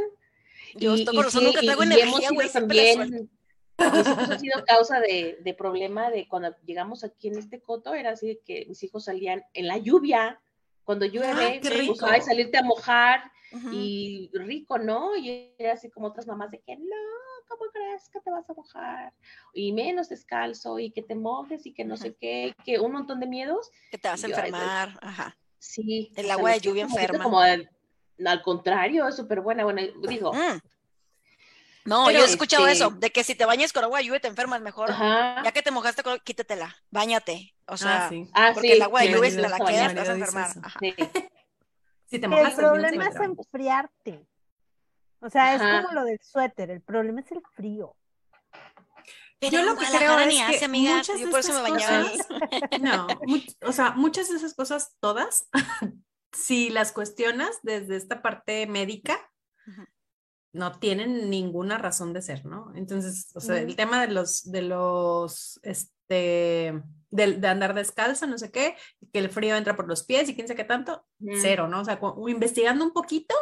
Yo 0.75 0.95
Y- 0.95 1.01
estoy 1.01 1.15
y 1.15 1.17
por 1.17 1.27
eso 1.27 1.39
sí, 1.39 1.45
nunca 1.47 1.63
y- 1.63 1.67
traigo 1.67 1.83
y 1.83 1.87
energía, 1.87 2.29
güey, 2.31 2.51
también, 2.53 3.31
mis 3.79 4.07
hijos 4.07 4.31
han 4.31 4.41
sido 4.41 4.65
causa 4.65 5.01
de, 5.01 5.39
de 5.43 5.55
problema 5.55 6.11
de 6.11 6.27
cuando 6.29 6.55
llegamos 6.65 7.05
aquí 7.05 7.29
en 7.29 7.39
este 7.39 7.61
coto, 7.61 7.95
era 7.95 8.11
así 8.11 8.41
que 8.45 8.67
mis 8.69 8.83
hijos 8.83 9.05
salían 9.05 9.45
en 9.55 9.67
la 9.67 9.79
lluvia, 9.79 10.41
cuando 10.85 11.05
llueve, 11.07 11.59
pues, 11.61 11.79
rico. 11.79 12.07
ay, 12.07 12.21
salirte 12.23 12.59
a 12.59 12.63
mojar 12.63 13.31
Ujú. 13.53 13.71
y 13.73 14.31
rico, 14.35 14.79
¿no? 14.79 15.17
Y 15.17 15.53
era 15.59 15.73
así 15.73 15.91
como 15.91 16.07
otras 16.09 16.27
mamás 16.29 16.51
de 16.53 16.61
que 16.61 16.77
no, 16.77 16.85
¿cómo 17.49 17.63
crees 17.73 18.09
que 18.09 18.21
te 18.21 18.31
vas 18.31 18.49
a 18.49 18.55
mojar? 18.55 19.13
Y 19.53 19.73
menos 19.73 20.09
descalzo 20.09 20.79
y 20.79 20.91
que 20.93 21.03
te 21.03 21.15
mojes 21.17 21.67
y 21.67 21.75
que 21.75 21.85
no 21.85 21.97
sé 21.97 22.15
qué, 22.15 22.55
que 22.65 22.79
un 22.79 22.93
montón 22.93 23.19
de 23.21 23.27
miedos. 23.27 23.71
Que 23.91 23.99
te 23.99 24.09
vas 24.09 24.23
a 24.23 24.29
Yo, 24.29 24.35
enfermar. 24.37 24.99
Ajá. 25.03 25.37
Sí. 25.59 26.13
El 26.17 26.31
agua 26.31 26.53
de 26.53 26.61
lluvia 26.61 26.85
enferma. 26.85 27.25
Como 27.25 27.41
al, 27.41 27.69
al 28.25 28.43
contrario, 28.43 29.09
es 29.09 29.17
súper 29.17 29.41
buena. 29.41 29.65
Bueno, 29.65 29.83
digo, 30.09 30.33
Mm. 30.33 30.61
No, 31.87 32.05
Pero, 32.07 32.19
yo 32.19 32.25
he 32.25 32.29
escuchado 32.29 32.67
este- 32.67 32.85
eso, 32.85 32.91
de 32.91 33.11
que 33.11 33.25
si 33.25 33.35
te 33.35 33.45
bañas 33.47 33.73
con 33.73 33.85
agua 33.85 33.99
de 33.99 34.05
lluvia 34.07 34.21
te 34.21 34.29
enfermas 34.29 34.61
mejor. 34.61 34.91
ajá. 34.91 35.43
Ya 35.45 35.53
que 35.53 35.63
te 35.63 35.71
mojaste, 35.71 36.03
con... 36.03 36.19
quítatela, 36.21 36.75
bañate. 36.91 37.55
O 37.67 37.77
sea, 37.77 38.07
ah, 38.07 38.09
sí. 38.09 38.29
Ah, 38.35 38.51
porque 38.53 38.69
sí, 38.69 38.75
el 38.75 38.83
agua 38.83 39.01
de 39.03 39.13
lluvia, 39.13 39.31
sí, 39.31 39.37
si 39.37 39.43
te 39.43 39.49
la 39.49 39.59
quedas, 39.59 39.89
te 39.95 39.99
vas 40.01 40.09
a 40.09 40.13
enfermar. 40.13 40.51
Ajá. 40.63 40.79
sí. 40.81 40.95
Si 42.09 42.19
te 42.21 42.27
El 42.27 42.55
problema 42.55 43.09
es 43.09 43.17
enfriarte. 43.17 44.27
O 45.21 45.31
sea, 45.31 45.55
es 45.55 45.61
como 45.83 45.93
lo 45.95 46.05
del 46.05 46.21
suéter, 46.23 46.71
el 46.71 46.81
problema 46.83 47.21
es 47.21 47.33
el 47.33 47.43
frío. 47.55 47.97
Pero 49.39 49.59
Yo 49.59 49.63
lo 49.65 49.77
que 49.77 49.85
creo 49.87 50.25
ni 50.27 50.41
es 50.41 50.47
que 50.49 50.57
hace, 50.57 50.65
amiga. 50.67 50.97
muchas 50.97 51.19
Yo 51.19 51.27
de 51.27 51.31
por 51.31 51.41
eso 51.41 51.53
me 51.53 51.71
bañaba 51.71 51.99
ahí. 51.99 52.17
cosas- 52.19 52.27
No, 52.81 53.07
much- 53.27 53.57
o 53.63 53.73
sea, 53.73 53.91
muchas 53.91 54.29
de 54.31 54.37
esas 54.37 54.55
cosas, 54.55 54.95
todas, 55.01 55.49
si 56.33 56.71
las 56.71 56.93
cuestionas 56.93 57.59
desde 57.63 57.97
esta 57.97 58.23
parte 58.23 58.67
médica. 58.67 59.19
No 60.57 60.79
tienen 60.79 61.31
ninguna 61.31 61.79
razón 61.79 62.13
de 62.13 62.23
ser, 62.23 62.45
¿no? 62.47 62.73
Entonces, 62.75 63.31
o 63.35 63.41
sea, 63.41 63.59
el 63.61 63.77
tema 63.77 64.01
de 64.07 64.13
los, 64.13 64.51
de 64.51 64.63
los, 64.63 65.61
este, 65.63 66.83
de, 67.11 67.33
de 67.39 67.49
andar 67.49 67.75
descalzo, 67.75 68.27
no 68.27 68.39
sé 68.39 68.51
qué, 68.51 68.77
que 69.13 69.19
el 69.19 69.31
frío 69.31 69.57
entra 69.57 69.77
por 69.77 69.89
los 69.89 70.05
pies 70.05 70.29
y 70.29 70.35
quién 70.35 70.49
sabe 70.49 70.57
qué 70.59 70.65
tanto, 70.65 71.07
cero, 71.41 71.69
¿no? 71.69 71.81
O 71.81 71.85
sea, 71.85 72.01
investigando 72.29 72.85
un 72.85 72.93
poquito, 72.93 73.35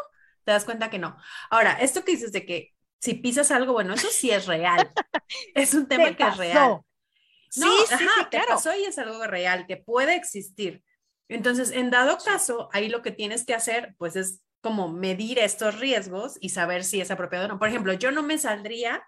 te 0.45 0.53
das 0.53 0.65
cuenta 0.65 0.91
que 0.91 0.99
no. 0.99 1.17
Ahora, 1.51 1.75
esto 1.75 2.05
que 2.05 2.13
dices 2.13 2.33
de 2.33 2.45
que 2.47 2.75
si 3.01 3.15
pisas 3.15 3.51
algo, 3.51 3.73
bueno, 3.73 3.95
eso 3.95 4.09
sí 4.11 4.31
es 4.31 4.47
real. 4.47 4.91
Es 5.55 5.75
un 5.75 5.87
tema 5.89 6.05
¿Te 6.11 6.17
que 6.17 6.23
es 6.25 6.37
real. 6.37 6.81
Sí, 7.49 7.61
No, 7.61 7.69
sí, 7.87 7.95
ajá, 7.95 8.05
sí, 8.05 8.25
te 8.31 8.39
claro. 8.39 8.49
pasó 8.49 8.77
y 8.77 8.85
es 8.85 8.99
algo 8.99 9.25
real, 9.27 9.67
que 9.67 9.77
puede 9.77 10.15
existir. 10.17 10.83
Entonces, 11.29 11.71
en 11.71 11.91
dado 11.91 12.19
caso, 12.19 12.69
ahí 12.73 12.89
lo 12.89 13.03
que 13.03 13.13
tienes 13.13 13.45
que 13.47 13.55
hacer, 13.55 13.95
pues 13.99 14.17
es 14.17 14.43
como 14.65 14.89
medir 14.89 15.39
estos 15.39 15.79
riesgos 15.79 16.39
y 16.41 16.49
saber 16.49 16.85
si 16.85 16.99
es 16.99 17.11
apropiado 17.11 17.45
o 17.45 17.49
no. 17.49 17.59
Por 17.59 17.69
ejemplo, 17.69 17.93
yo 17.93 18.11
no 18.11 18.23
me 18.23 18.39
saldría, 18.39 19.07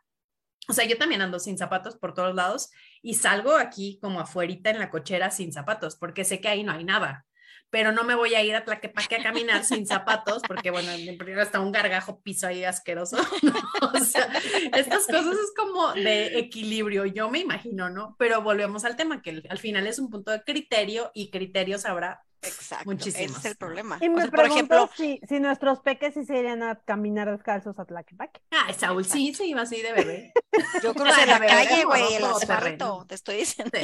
o 0.69 0.75
sea, 0.75 0.85
yo 0.85 0.99
también 0.99 1.23
ando 1.23 1.39
sin 1.39 1.57
zapatos 1.57 1.97
por 1.97 2.13
todos 2.13 2.35
lados 2.35 2.71
y 3.01 3.15
salgo 3.15 3.57
aquí 3.57 3.99
como 4.03 4.21
afuerita 4.21 4.69
en 4.69 4.79
la 4.79 4.91
cochera 4.91 5.31
sin 5.31 5.55
zapatos, 5.55 5.97
porque 5.97 6.25
sé 6.25 6.43
que 6.43 6.49
ahí 6.49 6.63
no 6.63 6.73
hay 6.73 6.85
nada. 6.85 7.25
Pero 7.71 7.91
no 7.91 8.05
me 8.05 8.15
voy 8.15 8.35
a 8.35 8.43
ir 8.45 8.55
a 8.55 8.67
Tlaquepaque 8.67 9.17
a 9.17 9.23
caminar 9.23 9.65
sin 9.65 9.87
zapatos, 9.87 10.43
porque 10.47 10.71
bueno, 10.71 10.91
en 10.93 11.17
primero 11.17 11.41
hasta 11.41 11.59
un 11.59 11.73
gargajo 11.73 12.21
piso 12.21 12.47
ahí 12.47 12.63
asqueroso. 12.63 13.17
O 13.81 13.99
sea, 13.99 14.31
estas 14.75 15.07
cosas 15.07 15.37
es 15.37 15.53
como 15.57 15.95
de 15.95 16.39
equilibrio, 16.39 17.07
yo 17.07 17.31
me 17.31 17.39
imagino, 17.39 17.89
¿no? 17.89 18.15
Pero 18.19 18.43
volvemos 18.43 18.85
al 18.85 18.97
tema, 18.97 19.23
que 19.23 19.43
al 19.49 19.59
final 19.59 19.87
es 19.87 19.99
un 19.99 20.11
punto 20.11 20.33
de 20.33 20.43
criterio 20.43 21.11
y 21.15 21.31
criterios 21.31 21.87
habrá. 21.87 22.26
Exacto. 22.43 22.85
Muchísimos, 22.87 23.39
Ese 23.39 23.39
es 23.39 23.45
el 23.47 23.51
¿no? 23.53 23.59
problema. 23.59 23.99
Y 24.01 24.09
O 24.09 24.13
me 24.13 24.23
sea, 24.23 24.31
por 24.31 24.41
pregunto 24.41 24.75
ejemplo, 24.75 24.91
si, 24.97 25.21
si 25.29 25.41
nuestros 25.41 25.81
peques 25.81 26.15
sí 26.15 26.25
se 26.25 26.39
irían 26.39 26.63
a 26.63 26.77
caminar 26.81 27.31
descalzos 27.31 27.79
a 27.79 27.85
Tlaquepaque. 27.85 28.41
Ah, 28.51 28.73
Saúl 28.73 29.05
sí 29.05 29.35
se 29.35 29.47
iba 29.47 29.63
así 29.63 29.83
de 29.83 29.93
bebé. 29.93 30.33
yo 30.83 30.95
crucé 30.95 31.27
la 31.27 31.37
a 31.37 31.39
ver, 31.39 31.49
calle, 31.51 31.75
era 31.81 31.85
güey, 31.85 32.15
el 32.15 32.25
asfalto, 32.25 33.05
te 33.09 33.15
estoy 33.17 33.37
diciendo. 33.39 33.79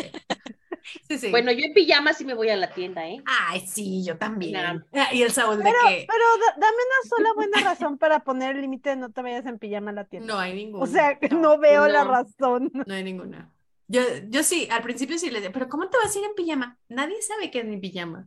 Sí, 1.08 1.16
sí. 1.18 1.30
Bueno, 1.30 1.52
yo 1.52 1.60
en 1.64 1.74
pijama 1.74 2.12
sí 2.12 2.24
me 2.24 2.34
voy 2.34 2.48
a 2.50 2.56
la 2.56 2.72
tienda, 2.74 3.06
¿eh? 3.06 3.22
Ay, 3.24 3.64
sí, 3.66 4.04
yo 4.04 4.18
también. 4.18 4.52
Nah. 4.52 4.80
Ah, 4.92 5.14
Y 5.14 5.22
el 5.22 5.30
Saúl 5.30 5.58
de 5.58 5.62
Pero, 5.64 5.76
que 5.86 6.06
pero 6.08 6.24
da- 6.46 6.54
dame 6.58 6.76
una 6.76 7.08
sola 7.08 7.32
buena 7.34 7.60
razón 7.70 7.98
para 7.98 8.20
poner 8.24 8.56
el 8.56 8.62
límite 8.62 8.90
de 8.90 8.96
no 8.96 9.10
te 9.10 9.22
vayas 9.22 9.46
en 9.46 9.58
pijama 9.60 9.90
a 9.92 9.94
la 9.94 10.04
tienda. 10.06 10.32
no 10.34 10.40
hay 10.40 10.54
ninguna. 10.54 10.82
o 10.84 10.86
sea, 10.88 11.18
no, 11.30 11.58
veo 11.58 11.86
la 11.86 12.04
no. 12.04 12.10
razón. 12.10 12.70
No 12.84 12.94
hay 12.94 13.04
ninguna. 13.04 13.48
Yo, 13.86 14.00
yo 14.28 14.42
sí, 14.42 14.68
al 14.70 14.82
principio 14.82 15.18
sí 15.18 15.30
le 15.30 15.38
dije, 15.40 15.50
pero 15.52 15.68
¿cómo 15.68 15.88
te 15.88 15.98
vas 15.98 16.14
a 16.14 16.18
ir 16.18 16.24
en 16.24 16.34
pijama? 16.34 16.78
Nadie 16.88 17.20
sabe 17.22 17.50
que 17.50 17.60
es 17.60 17.64
mi 17.66 17.76
pijama. 17.78 18.26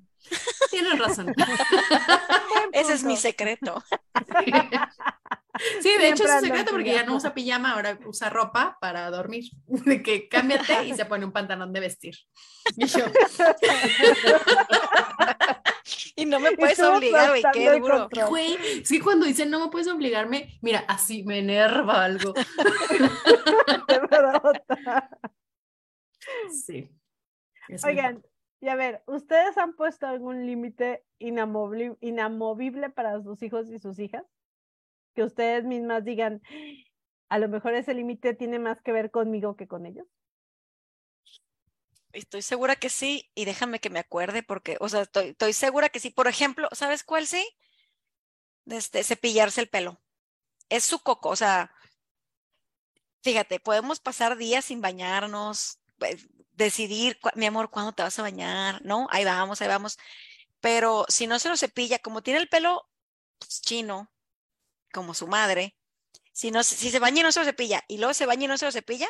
Tienes 0.70 1.00
razón. 1.00 1.34
Ese 2.72 2.94
es 2.94 3.04
mi 3.04 3.18
secreto. 3.18 3.84
Sí, 5.58 5.72
de 5.72 5.82
Siempre 5.82 6.10
hecho 6.10 6.24
es 6.26 6.32
un 6.32 6.40
secreto 6.42 6.72
porque 6.72 6.94
ya 6.94 7.04
no 7.04 7.16
usa 7.16 7.34
pijama, 7.34 7.72
ahora 7.74 7.98
usa 8.06 8.30
ropa 8.30 8.78
para 8.82 9.10
dormir. 9.10 9.46
De 9.68 10.04
que 10.04 10.28
cámbiate 10.28 10.86
y 10.86 10.94
se 10.94 11.06
pone 11.06 11.26
un 11.26 11.32
pantalón 11.32 11.72
de 11.72 11.80
vestir. 11.80 12.16
Y 12.76 12.86
yo, 12.88 13.06
Y 16.18 16.26
no 16.26 16.40
me 16.40 16.54
puedes 16.54 16.80
Estuvo 16.80 16.98
obligar, 16.98 17.30
güey, 17.30 17.44
qué 17.54 17.80
duro. 17.80 18.10
güey, 18.28 18.58
sí, 18.86 19.00
cuando 19.00 19.26
dicen 19.26 19.50
no 19.50 19.60
me 19.60 19.68
puedes 19.70 19.88
obligarme, 19.88 20.58
mira, 20.62 20.86
así 20.88 21.24
me 21.24 21.40
enerva 21.40 22.06
algo. 22.06 22.34
De 22.34 24.00
verdad. 24.10 24.64
Sí. 26.66 26.90
Oigan, 27.84 28.24
y 28.62 28.70
a 28.70 28.76
ver, 28.76 29.04
¿ustedes 29.08 29.58
han 29.58 29.76
puesto 29.76 30.08
algún 30.08 30.46
límite 30.46 31.06
inamovi- 31.20 31.98
inamovible 32.02 32.90
para 32.90 33.22
sus 33.22 33.42
hijos 33.44 33.70
y 33.70 33.80
sus 33.80 34.00
hijas? 34.00 34.24
Que 35.14 35.24
ustedes 35.24 35.64
mismas 35.64 36.04
digan, 36.04 36.42
a 37.30 37.40
lo 37.40 37.50
mejor 37.50 37.74
ese 37.74 37.94
límite 37.94 38.34
tiene 38.34 38.60
más 38.60 38.82
que 38.82 38.92
ver 38.92 39.12
conmigo 39.12 39.56
que 39.56 39.68
con 39.68 39.86
ellos. 39.86 40.08
Estoy 42.12 42.42
segura 42.42 42.78
que 42.78 42.90
sí, 42.90 43.30
y 43.36 43.44
déjame 43.44 43.80
que 43.80 43.90
me 43.90 44.00
acuerde, 44.00 44.42
porque, 44.42 44.78
o 44.80 44.88
sea, 44.88 45.02
estoy, 45.02 45.30
estoy 45.30 45.52
segura 45.52 45.90
que 45.90 46.00
sí. 46.00 46.12
Por 46.12 46.28
ejemplo, 46.28 46.70
¿sabes 46.72 47.04
cuál 47.04 47.28
sí? 47.28 47.46
Este, 48.66 49.04
cepillarse 49.04 49.62
el 49.62 49.70
pelo. 49.70 50.02
Es 50.70 50.86
su 50.86 51.00
coco, 51.00 51.30
o 51.30 51.36
sea, 51.36 51.72
fíjate, 53.22 53.60
podemos 53.60 54.00
pasar 54.00 54.38
días 54.38 54.66
sin 54.66 54.82
bañarnos, 54.82 55.82
pues, 55.98 56.28
decidir, 56.56 57.20
mi 57.36 57.46
amor, 57.46 57.70
¿cuándo 57.72 57.94
te 57.94 58.04
vas 58.04 58.18
a 58.20 58.22
bañar? 58.24 58.82
¿No? 58.86 59.08
Ahí 59.12 59.26
vamos, 59.26 59.62
ahí 59.62 59.68
vamos. 59.68 59.98
Pero 60.62 61.06
si 61.10 61.28
no 61.28 61.40
se 61.40 61.50
lo 61.50 61.58
cepilla, 61.58 62.00
como 62.00 62.24
tiene 62.24 62.40
el 62.42 62.50
pelo 62.50 62.90
pues, 63.40 63.62
chino, 63.62 64.12
como 64.94 65.14
su 65.14 65.28
madre, 65.28 65.78
si, 66.34 66.52
no, 66.52 66.64
se- 66.64 66.76
si 66.76 66.92
se 66.92 67.00
baña 67.00 67.22
y 67.22 67.24
no 67.24 67.32
se 67.34 67.40
lo 67.42 67.46
cepilla, 67.46 67.84
y 67.88 67.98
luego 68.00 68.14
se 68.16 68.26
baña 68.28 68.46
y 68.46 68.48
no 68.50 68.58
se 68.58 68.66
lo 68.68 68.72
cepilla, 68.74 69.08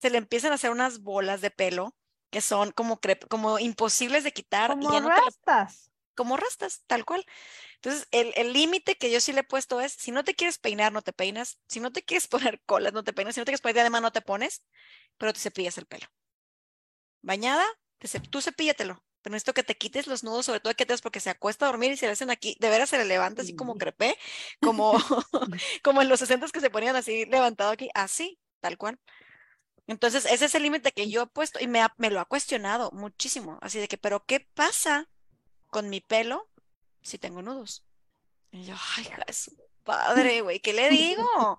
se 0.00 0.10
le 0.10 0.18
empiezan 0.18 0.52
a 0.52 0.56
hacer 0.56 0.70
unas 0.70 1.00
bolas 1.00 1.40
de 1.40 1.50
pelo 1.50 1.96
que 2.30 2.40
son 2.42 2.72
como, 2.72 3.00
como 3.30 3.58
imposibles 3.58 4.24
de 4.24 4.32
quitar 4.32 4.76
y 4.80 4.88
Como 4.88 4.90
ya 4.90 5.00
no 5.00 5.10
te 5.12 5.22
rastas. 5.22 5.90
como 6.14 6.36
rastas, 6.36 6.84
tal 6.86 7.04
cual. 7.04 7.24
Entonces, 7.76 8.08
el 8.12 8.32
el 8.36 8.52
límite 8.52 8.96
que 8.96 9.10
yo 9.10 9.20
sí 9.20 9.32
le 9.32 9.40
he 9.40 9.44
puesto 9.44 9.80
es, 9.80 9.92
si 9.92 10.12
no 10.12 10.24
te 10.24 10.34
quieres 10.34 10.58
peinar, 10.58 10.92
no 10.92 11.02
te 11.02 11.12
peinas, 11.12 11.60
si 11.68 11.80
no 11.80 11.92
te 11.92 12.04
quieres 12.04 12.28
poner 12.28 12.62
colas, 12.66 12.92
no 12.92 13.04
te 13.04 13.12
peinas, 13.12 13.34
si 13.34 13.40
no 13.40 13.44
te 13.44 13.50
quieres 13.52 13.62
poner 13.62 13.74
diadema, 13.76 14.00
no 14.00 14.12
te 14.12 14.22
pones, 14.22 14.66
pero 15.18 15.32
te 15.32 15.40
cepillas 15.40 15.78
el 15.78 15.86
pelo. 15.86 16.06
Bañada, 17.24 17.64
tú 18.30 18.42
cepíllatelo, 18.42 19.02
pero 19.22 19.32
necesito 19.32 19.54
que 19.54 19.62
te 19.62 19.76
quites 19.76 20.06
los 20.06 20.24
nudos, 20.24 20.44
sobre 20.44 20.60
todo 20.60 20.74
que 20.74 20.84
te 20.84 20.98
porque 20.98 21.20
se 21.20 21.30
acuesta 21.30 21.64
a 21.64 21.68
dormir 21.68 21.92
y 21.92 21.96
se 21.96 22.04
le 22.04 22.12
hacen 22.12 22.30
aquí, 22.30 22.54
de 22.60 22.68
veras 22.68 22.90
se 22.90 22.98
le 22.98 23.06
levanta 23.06 23.40
así 23.40 23.56
como 23.56 23.76
crepé, 23.76 24.18
como, 24.60 24.92
como 25.82 26.02
en 26.02 26.10
los 26.10 26.20
60 26.20 26.48
que 26.48 26.60
se 26.60 26.68
ponían 26.68 26.96
así 26.96 27.24
levantado 27.24 27.70
aquí, 27.70 27.88
así, 27.94 28.38
tal 28.60 28.76
cual. 28.76 29.00
Entonces, 29.86 30.26
ese 30.26 30.44
es 30.44 30.54
el 30.54 30.64
límite 30.64 30.92
que 30.92 31.08
yo 31.08 31.22
he 31.22 31.26
puesto 31.26 31.58
y 31.58 31.66
me, 31.66 31.80
me 31.96 32.10
lo 32.10 32.20
ha 32.20 32.26
cuestionado 32.26 32.90
muchísimo, 32.92 33.58
así 33.62 33.78
de 33.78 33.88
que, 33.88 33.96
pero 33.96 34.26
¿qué 34.26 34.46
pasa 34.52 35.08
con 35.68 35.88
mi 35.88 36.02
pelo 36.02 36.50
si 37.00 37.16
tengo 37.16 37.40
nudos? 37.40 37.86
Y 38.50 38.64
yo, 38.64 38.74
ay, 38.96 39.08
Jesús, 39.26 39.54
padre, 39.82 40.40
güey, 40.42 40.60
¿qué 40.60 40.74
le 40.74 40.90
digo? 40.90 41.58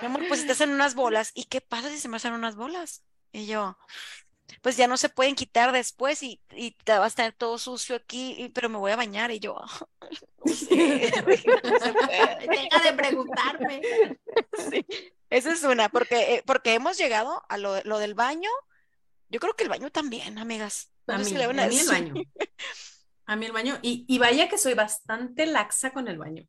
Mi 0.00 0.06
amor, 0.06 0.26
pues 0.26 0.40
si 0.40 0.46
te 0.46 0.52
hacen 0.52 0.70
unas 0.70 0.96
bolas, 0.96 1.30
¿y 1.34 1.44
qué 1.44 1.60
pasa 1.60 1.88
si 1.90 2.00
se 2.00 2.08
me 2.08 2.16
hacen 2.16 2.32
unas 2.32 2.56
bolas? 2.56 3.04
Y 3.30 3.46
yo, 3.46 3.78
pues 4.60 4.76
ya 4.76 4.86
no 4.86 4.96
se 4.96 5.08
pueden 5.08 5.34
quitar 5.34 5.72
después 5.72 6.22
y, 6.22 6.40
y 6.50 6.72
te 6.72 6.98
vas 6.98 7.14
a 7.14 7.16
tener 7.16 7.32
todo 7.32 7.58
sucio 7.58 7.96
aquí, 7.96 8.50
pero 8.54 8.68
me 8.68 8.78
voy 8.78 8.92
a 8.92 8.96
bañar 8.96 9.30
y 9.30 9.40
yo, 9.40 9.56
no 10.44 10.52
sé, 10.52 11.12
no 11.26 11.78
se 11.78 11.92
puede. 11.92 12.46
Deja 12.48 12.82
de 12.84 12.92
preguntarme. 12.92 13.82
Sí, 14.70 14.86
esa 15.30 15.52
es 15.52 15.62
una, 15.62 15.88
porque, 15.88 16.34
eh, 16.34 16.42
porque 16.46 16.74
hemos 16.74 16.98
llegado 16.98 17.42
a 17.48 17.56
lo, 17.56 17.80
lo, 17.84 17.98
del 17.98 18.14
baño, 18.14 18.50
yo 19.30 19.40
creo 19.40 19.54
que 19.54 19.64
el 19.64 19.70
baño 19.70 19.90
también, 19.90 20.38
amigas. 20.38 20.90
No 21.06 21.14
a, 21.14 21.66
el 21.80 21.88
baño. 21.88 22.14
A 23.26 23.36
mí 23.36 23.46
el 23.46 23.52
baño, 23.52 23.78
y, 23.82 24.04
y, 24.08 24.18
vaya 24.18 24.48
que 24.48 24.58
soy 24.58 24.74
bastante 24.74 25.46
laxa 25.46 25.90
con 25.90 26.08
el 26.08 26.18
baño. 26.18 26.44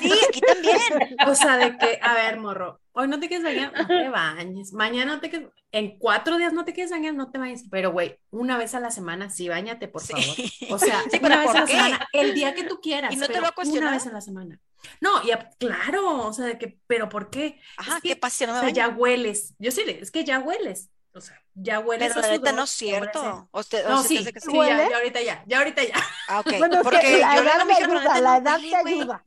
Sí, 0.00 0.12
aquí 0.28 0.40
también. 0.40 0.80
o 1.28 1.34
sea, 1.34 1.56
de 1.56 1.78
que, 1.78 2.00
a 2.02 2.14
ver, 2.14 2.40
morro, 2.40 2.80
hoy 2.92 3.06
no 3.06 3.20
te 3.20 3.28
quieres 3.28 3.44
bañar, 3.44 3.72
no 3.72 3.86
te 3.86 4.08
bañes. 4.08 4.72
Mañana 4.72 5.14
no 5.14 5.20
te 5.20 5.30
quieres, 5.30 5.48
en 5.70 5.98
cuatro 5.98 6.38
días 6.38 6.52
no 6.52 6.64
te 6.64 6.72
quieres 6.72 6.90
bañar, 6.90 7.14
no 7.14 7.30
te 7.30 7.38
bañes. 7.38 7.64
Pero, 7.70 7.92
güey, 7.92 8.18
una 8.30 8.58
vez 8.58 8.74
a 8.74 8.80
la 8.80 8.90
semana, 8.90 9.30
sí, 9.30 9.48
bañate, 9.48 9.86
por 9.88 10.02
favor. 10.02 10.22
Sí. 10.24 10.52
O 10.70 10.78
sea, 10.78 11.02
sí, 11.10 11.18
una 11.22 11.38
vez 11.38 11.46
¿por 11.46 11.56
a 11.56 11.60
la 11.60 11.66
qué? 11.66 11.72
semana, 11.72 12.08
el 12.12 12.34
día 12.34 12.54
que 12.54 12.64
tú 12.64 12.80
quieras. 12.80 13.12
Y 13.12 13.16
no 13.16 13.26
te 13.28 13.40
lo 13.40 13.52
cuestionado. 13.52 13.92
Una 13.92 13.98
vez 13.98 14.06
a 14.06 14.12
la 14.12 14.20
semana. 14.20 14.60
No, 15.00 15.22
y 15.24 15.30
a, 15.30 15.50
claro, 15.58 16.26
o 16.26 16.32
sea, 16.32 16.46
de 16.46 16.58
que, 16.58 16.78
pero 16.86 17.08
¿por 17.08 17.30
qué? 17.30 17.60
Ajá, 17.76 17.96
es 17.96 18.02
que, 18.02 18.08
¿qué 18.10 18.16
pasa 18.16 18.36
si 18.36 18.46
no 18.46 18.52
me 18.52 18.58
o 18.58 18.62
sea, 18.62 18.70
ya 18.70 18.88
hueles. 18.88 19.54
Yo 19.58 19.70
sí, 19.70 19.82
es 19.86 20.10
que 20.10 20.24
ya 20.24 20.40
hueles. 20.40 20.90
O 21.14 21.20
sea, 21.20 21.38
ya 21.54 21.80
hueles 21.80 22.08
Pero 22.08 22.14
a 22.16 22.22
la 22.22 22.28
neta 22.28 22.50
sudor, 22.50 22.56
no 22.56 22.64
es 22.64 22.70
cierto. 22.70 23.48
O 23.52 23.62
te- 23.64 23.84
o 23.86 23.88
No, 23.90 24.02
sí, 24.02 24.24
que 24.24 24.32
ya, 24.40 24.48
¿Huele? 24.50 24.88
ya 24.88 24.96
ahorita 24.96 25.20
ya, 25.22 25.44
ya 25.46 25.58
ahorita 25.58 25.84
ya. 25.84 25.94
Ah, 26.26 26.40
ok. 26.40 26.52
Bueno, 26.58 26.76
Porque 26.82 27.00
que 27.00 27.18
la 27.18 27.36
yo 27.36 27.42
le 27.42 27.50
edad 27.50 27.60
a 27.60 27.64
me 27.64 27.74
ayuda, 27.74 28.20
la 28.20 28.36
no 28.36 28.38
edad 28.38 28.56
huele, 28.56 28.68
te 28.70 28.76
ayuda. 28.76 29.24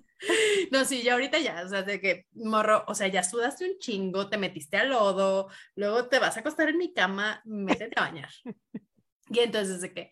No, 0.71 0.85
sí, 0.85 1.03
ya 1.03 1.13
ahorita 1.13 1.39
ya, 1.39 1.63
o 1.65 1.69
sea, 1.69 1.83
de 1.83 1.99
que, 2.01 2.25
morro, 2.33 2.83
o 2.87 2.95
sea, 2.95 3.07
ya 3.07 3.23
sudaste 3.23 3.65
un 3.69 3.77
chingo, 3.79 4.29
te 4.29 4.37
metiste 4.37 4.77
al 4.77 4.89
lodo, 4.89 5.49
luego 5.75 6.07
te 6.07 6.19
vas 6.19 6.37
a 6.37 6.39
acostar 6.39 6.69
en 6.69 6.77
mi 6.77 6.93
cama, 6.93 7.41
métete 7.45 7.93
a 7.99 8.03
bañar. 8.03 8.29
Y 9.29 9.39
entonces 9.39 9.81
de 9.81 9.93
que, 9.93 10.11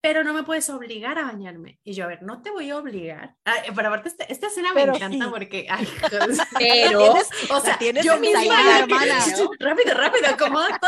pero 0.00 0.24
no 0.24 0.32
me 0.32 0.42
puedes 0.42 0.68
obligar 0.70 1.18
a 1.18 1.24
bañarme. 1.24 1.78
Y 1.84 1.92
yo, 1.92 2.04
a 2.04 2.08
ver, 2.08 2.22
no 2.22 2.42
te 2.42 2.50
voy 2.50 2.70
a 2.70 2.78
obligar. 2.78 3.36
Ay, 3.44 3.70
pero 3.74 3.88
aparte, 3.88 4.08
esta, 4.08 4.24
esta 4.24 4.46
escena 4.46 4.72
me 4.72 4.82
encanta 4.82 5.24
sí. 5.24 5.30
porque, 5.30 5.66
ay, 5.68 5.86
Pero, 6.58 7.14
o 7.50 7.60
sea, 7.60 7.78
tienes 7.78 8.04
yo 8.04 8.18
misma, 8.18 8.40
que, 8.40 8.78
hermana, 8.78 9.18
¿no? 9.38 9.50
rápido, 9.58 9.94
rápido, 9.94 10.28
acomoda 10.28 10.80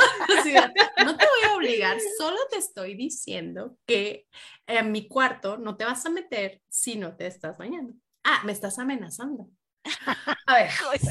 no 1.04 1.16
te 1.16 1.26
voy 1.26 1.50
a 1.50 1.54
obligar, 1.54 1.96
solo 2.18 2.38
te 2.50 2.58
estoy 2.58 2.94
diciendo 2.94 3.76
que 3.86 4.26
en 4.66 4.92
mi 4.92 5.08
cuarto 5.08 5.58
no 5.58 5.76
te 5.76 5.84
vas 5.84 6.04
a 6.06 6.10
meter 6.10 6.62
si 6.68 6.96
no 6.96 7.16
te 7.16 7.26
estás 7.26 7.58
bañando. 7.58 7.94
Ah, 8.24 8.42
me 8.44 8.52
estás 8.52 8.78
amenazando. 8.78 9.48
A 10.46 10.54
ver, 10.54 10.70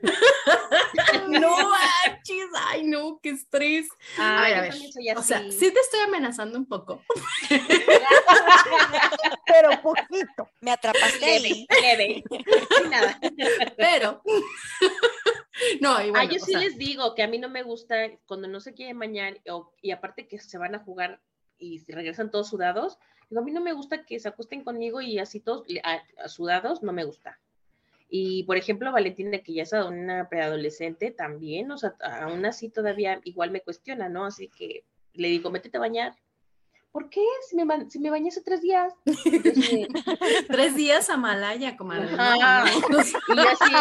no 1.28 1.56
manches, 1.70 2.48
ay 2.68 2.82
no, 2.84 3.18
qué 3.22 3.30
estrés. 3.30 3.88
A 4.18 4.42
ver, 4.42 4.54
a 4.56 4.60
ver. 4.62 4.74
O 5.16 5.22
sea, 5.22 5.40
sí 5.50 5.70
te 5.72 5.80
estoy 5.80 6.00
amenazando 6.00 6.58
un 6.58 6.66
poco, 6.66 7.02
Pero 9.46 9.70
poquito. 9.82 10.48
Me 10.60 10.70
atrapaste 10.72 11.40
leve, 11.40 11.66
leve. 11.82 12.24
Nada. 12.90 13.18
pero 13.76 14.22
no, 15.80 16.02
y 16.04 16.12
ah, 16.14 16.24
yo 16.24 16.38
sí 16.38 16.52
sea, 16.52 16.60
les 16.60 16.76
digo 16.78 17.14
que 17.14 17.22
a 17.22 17.28
mí 17.28 17.38
no 17.38 17.48
me 17.48 17.62
gusta 17.62 17.96
cuando 18.26 18.48
no 18.48 18.60
se 18.60 18.74
quieren 18.74 18.98
bañar 18.98 19.38
o- 19.50 19.72
y 19.82 19.90
aparte 19.90 20.26
que 20.26 20.38
se 20.38 20.58
van 20.58 20.74
a 20.74 20.78
jugar 20.80 21.20
y 21.58 21.82
regresan 21.92 22.30
todos 22.30 22.48
sudados. 22.48 22.98
Digo, 23.28 23.42
a 23.42 23.44
mí 23.44 23.52
no 23.52 23.60
me 23.60 23.72
gusta 23.72 24.04
que 24.04 24.18
se 24.18 24.28
acuesten 24.28 24.64
conmigo 24.64 25.00
y 25.00 25.18
así 25.18 25.40
todos 25.40 25.68
le- 25.68 25.80
a- 25.84 26.02
a 26.24 26.28
sudados, 26.28 26.82
no 26.82 26.92
me 26.92 27.04
gusta. 27.04 27.38
Y 28.12 28.42
por 28.42 28.56
ejemplo, 28.56 28.90
Valentina, 28.90 29.38
que 29.38 29.54
ya 29.54 29.62
es 29.62 29.72
una 29.72 30.28
preadolescente, 30.28 31.12
también, 31.12 31.70
o 31.70 31.78
sea, 31.78 31.94
aún 32.20 32.44
así 32.44 32.68
todavía 32.68 33.20
igual 33.24 33.52
me 33.52 33.60
cuestiona, 33.60 34.08
¿no? 34.08 34.24
Así 34.26 34.48
que 34.48 34.84
le 35.12 35.28
digo, 35.28 35.50
métete 35.50 35.76
a 35.76 35.80
bañar. 35.80 36.14
¿Por 36.90 37.08
qué? 37.08 37.22
Si 37.48 37.54
me, 37.54 37.64
ba- 37.64 37.88
si 37.88 38.00
me 38.00 38.10
bañé 38.10 38.30
hace 38.30 38.42
tres 38.42 38.62
días. 38.62 38.92
De, 39.04 39.86
tres 40.48 40.74
días 40.74 41.08
a 41.08 41.16
Malaya, 41.16 41.76
comadre. 41.76 42.08
Ajá. 42.18 42.64
y 43.28 43.36
yo 43.36 43.48
así 43.48 43.72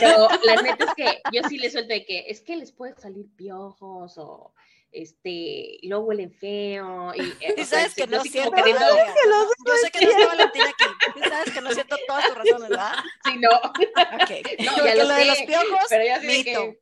Pero 0.00 0.28
la 0.44 0.62
neta 0.62 0.86
es 0.86 0.94
que 0.94 1.22
yo 1.32 1.42
sí 1.48 1.58
les 1.58 1.72
suelto 1.72 1.94
de 1.94 2.04
que 2.04 2.24
es 2.26 2.40
que 2.40 2.56
les 2.56 2.72
puede 2.72 2.96
salir 2.96 3.28
piojos 3.36 4.18
o 4.18 4.52
este, 4.94 5.30
y 5.30 5.88
luego 5.88 6.04
huelen 6.06 6.32
feo. 6.32 7.12
Y, 7.14 7.20
eh, 7.40 7.54
Y 7.56 7.60
o 7.62 7.64
sea, 7.64 7.80
sabes 7.80 7.94
que 7.94 8.06
no 8.06 8.22
cierto. 8.22 8.52
queriendo- 8.52 8.84
Yo 9.66 9.74
sé 9.82 9.90
que 9.90 10.04
no 10.04 10.10
está 10.12 10.26
Valentina 10.26 10.64
aquí. 10.68 10.84
Y 11.16 11.28
sabes 11.28 11.52
que 11.52 11.60
no 11.60 11.72
siento 11.72 11.96
todas 12.06 12.26
tus 12.26 12.34
razones, 12.36 12.68
¿verdad? 12.70 12.92
Sí, 13.24 13.36
no, 13.38 13.50
Ok. 13.50 14.30
no, 14.64 14.72
Porque 14.74 14.88
ya 14.88 14.94
lo, 14.94 15.02
lo 15.04 15.08
de 15.14 15.22
sé, 15.22 15.24
los 15.26 15.42
piojos, 15.42 15.86
pero 15.88 16.04
ya 16.04 16.20
sé 16.20 16.26
de 16.26 16.32
mito. 16.38 16.60
que, 16.60 16.80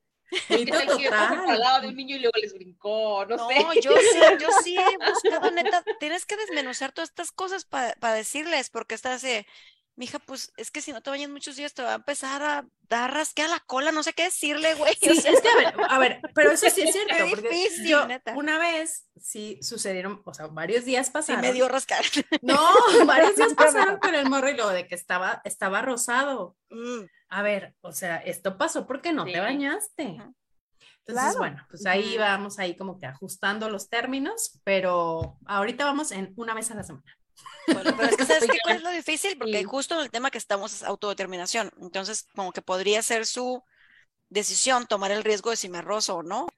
¿qué 0.49 0.57
Mito 0.59 0.73
tal 0.79 0.99
que 0.99 1.09
al 1.09 1.61
lado 1.61 1.81
de 1.83 1.89
un 1.89 1.97
niño 1.97 2.17
y 2.17 2.21
luego 2.21 2.39
les 2.41 2.55
brincó? 2.55 3.25
No, 3.27 3.37
No, 3.37 3.49
sé. 3.49 3.81
yo 3.83 3.93
sí, 3.97 4.19
yo 4.41 4.49
sí 4.63 4.77
he 4.77 4.97
buscado, 5.11 5.51
neta, 5.51 5.85
tienes 6.01 6.25
que 6.27 6.37
desmenuzar 6.37 6.93
todas 6.93 7.11
estas 7.11 7.33
cosas 7.33 7.65
para 7.65 8.15
decirles, 8.15 8.71
porque 8.71 8.95
está 8.95 9.15
así, 9.15 9.45
mija, 9.97 10.19
pues 10.21 10.53
es 10.57 10.71
que 10.71 10.81
si 10.81 10.93
no 10.93 11.01
te 11.03 11.11
bañas 11.11 11.29
muchos 11.31 11.57
días 11.57 11.75
te 11.75 11.83
va 11.83 11.93
a 11.93 11.97
empezar 11.97 12.43
a 12.43 12.67
dar 12.89 13.13
rasque 13.13 13.43
a 13.43 13.49
la 13.49 13.61
cola, 13.61 13.93
no 13.93 14.03
sé 14.03 14.13
qué 14.13 14.25
decirle, 14.25 14.75
güey. 14.75 14.95
Sí, 15.01 15.11
o 15.11 15.15
sea, 15.15 15.33
es 15.33 15.41
que 15.41 15.49
a 15.49 15.57
ver, 15.57 15.75
a 15.89 15.99
ver, 15.99 16.21
pero 16.35 16.51
eso 16.53 16.69
sí 16.71 16.83
es 16.83 16.93
cierto, 17.07 17.25
difícil, 17.43 17.87
yo 17.89 18.07
neta. 18.07 18.33
una 18.35 18.59
vez 18.59 19.07
sí 19.21 19.59
sucedieron, 19.63 20.23
o 20.25 20.35
sea, 20.35 20.47
varios 20.47 20.85
días 20.85 21.07
sí 21.07 21.13
pasaron. 21.13 21.41
me 21.43 21.53
dio 21.53 21.69
rascar. 21.69 22.05
No, 22.41 22.59
varios 23.07 23.37
días 23.37 23.55
pasaron 23.55 23.99
con 23.99 24.15
el 24.15 24.29
morro 24.29 24.49
y 24.51 24.55
luego 24.55 24.71
de 24.71 24.87
que 24.87 24.95
estaba, 24.95 25.41
estaba 25.45 25.83
rosado. 25.83 26.57
Mm, 26.71 27.03
A 27.29 27.43
ver, 27.43 27.75
o 27.83 27.93
sea, 27.93 28.17
esto 28.19 28.57
pasó 28.59 28.87
porque 28.87 29.13
no 29.13 29.25
Sí. 29.27 29.33
te 29.33 29.41
bañaste. 29.41 30.03
Entonces, 30.03 30.35
Claro. 31.07 31.39
bueno, 31.39 31.67
pues 31.69 31.85
ahí 31.87 32.17
vamos 32.17 32.59
ahí 32.59 32.77
como 32.77 32.99
que 32.99 33.07
ajustando 33.07 33.69
los 33.69 33.89
términos, 33.89 34.61
pero 34.65 35.37
ahorita 35.47 35.85
vamos 35.85 36.13
en 36.13 36.33
una 36.37 36.55
vez 36.55 36.71
a 36.71 36.75
la 36.77 36.85
semana. 36.85 37.19
Bueno, 37.71 37.95
pero 37.97 38.09
es 38.09 38.17
que 38.17 38.27
¿sabes 38.27 38.47
qué? 38.49 38.61
¿Cuál 38.61 38.77
es 38.77 38.83
lo 38.83 38.91
difícil? 38.91 39.37
Porque 39.39 39.63
Sí. 39.63 39.65
justo 39.65 39.95
en 39.95 40.01
el 40.03 40.11
tema 40.11 40.31
que 40.31 40.39
estamos 40.39 40.75
es 40.75 40.83
autodeterminación. 40.83 41.71
Entonces, 41.81 42.29
como 42.35 42.53
que 42.53 42.63
podría 42.63 43.03
ser 43.03 43.27
su 43.27 43.65
decisión 44.31 44.87
tomar 44.89 45.13
el 45.13 45.25
riesgo 45.25 45.51
de 45.51 45.57
si 45.57 45.69
me 45.71 45.83
rozo 45.83 46.17
o 46.19 46.23
no. 46.23 46.49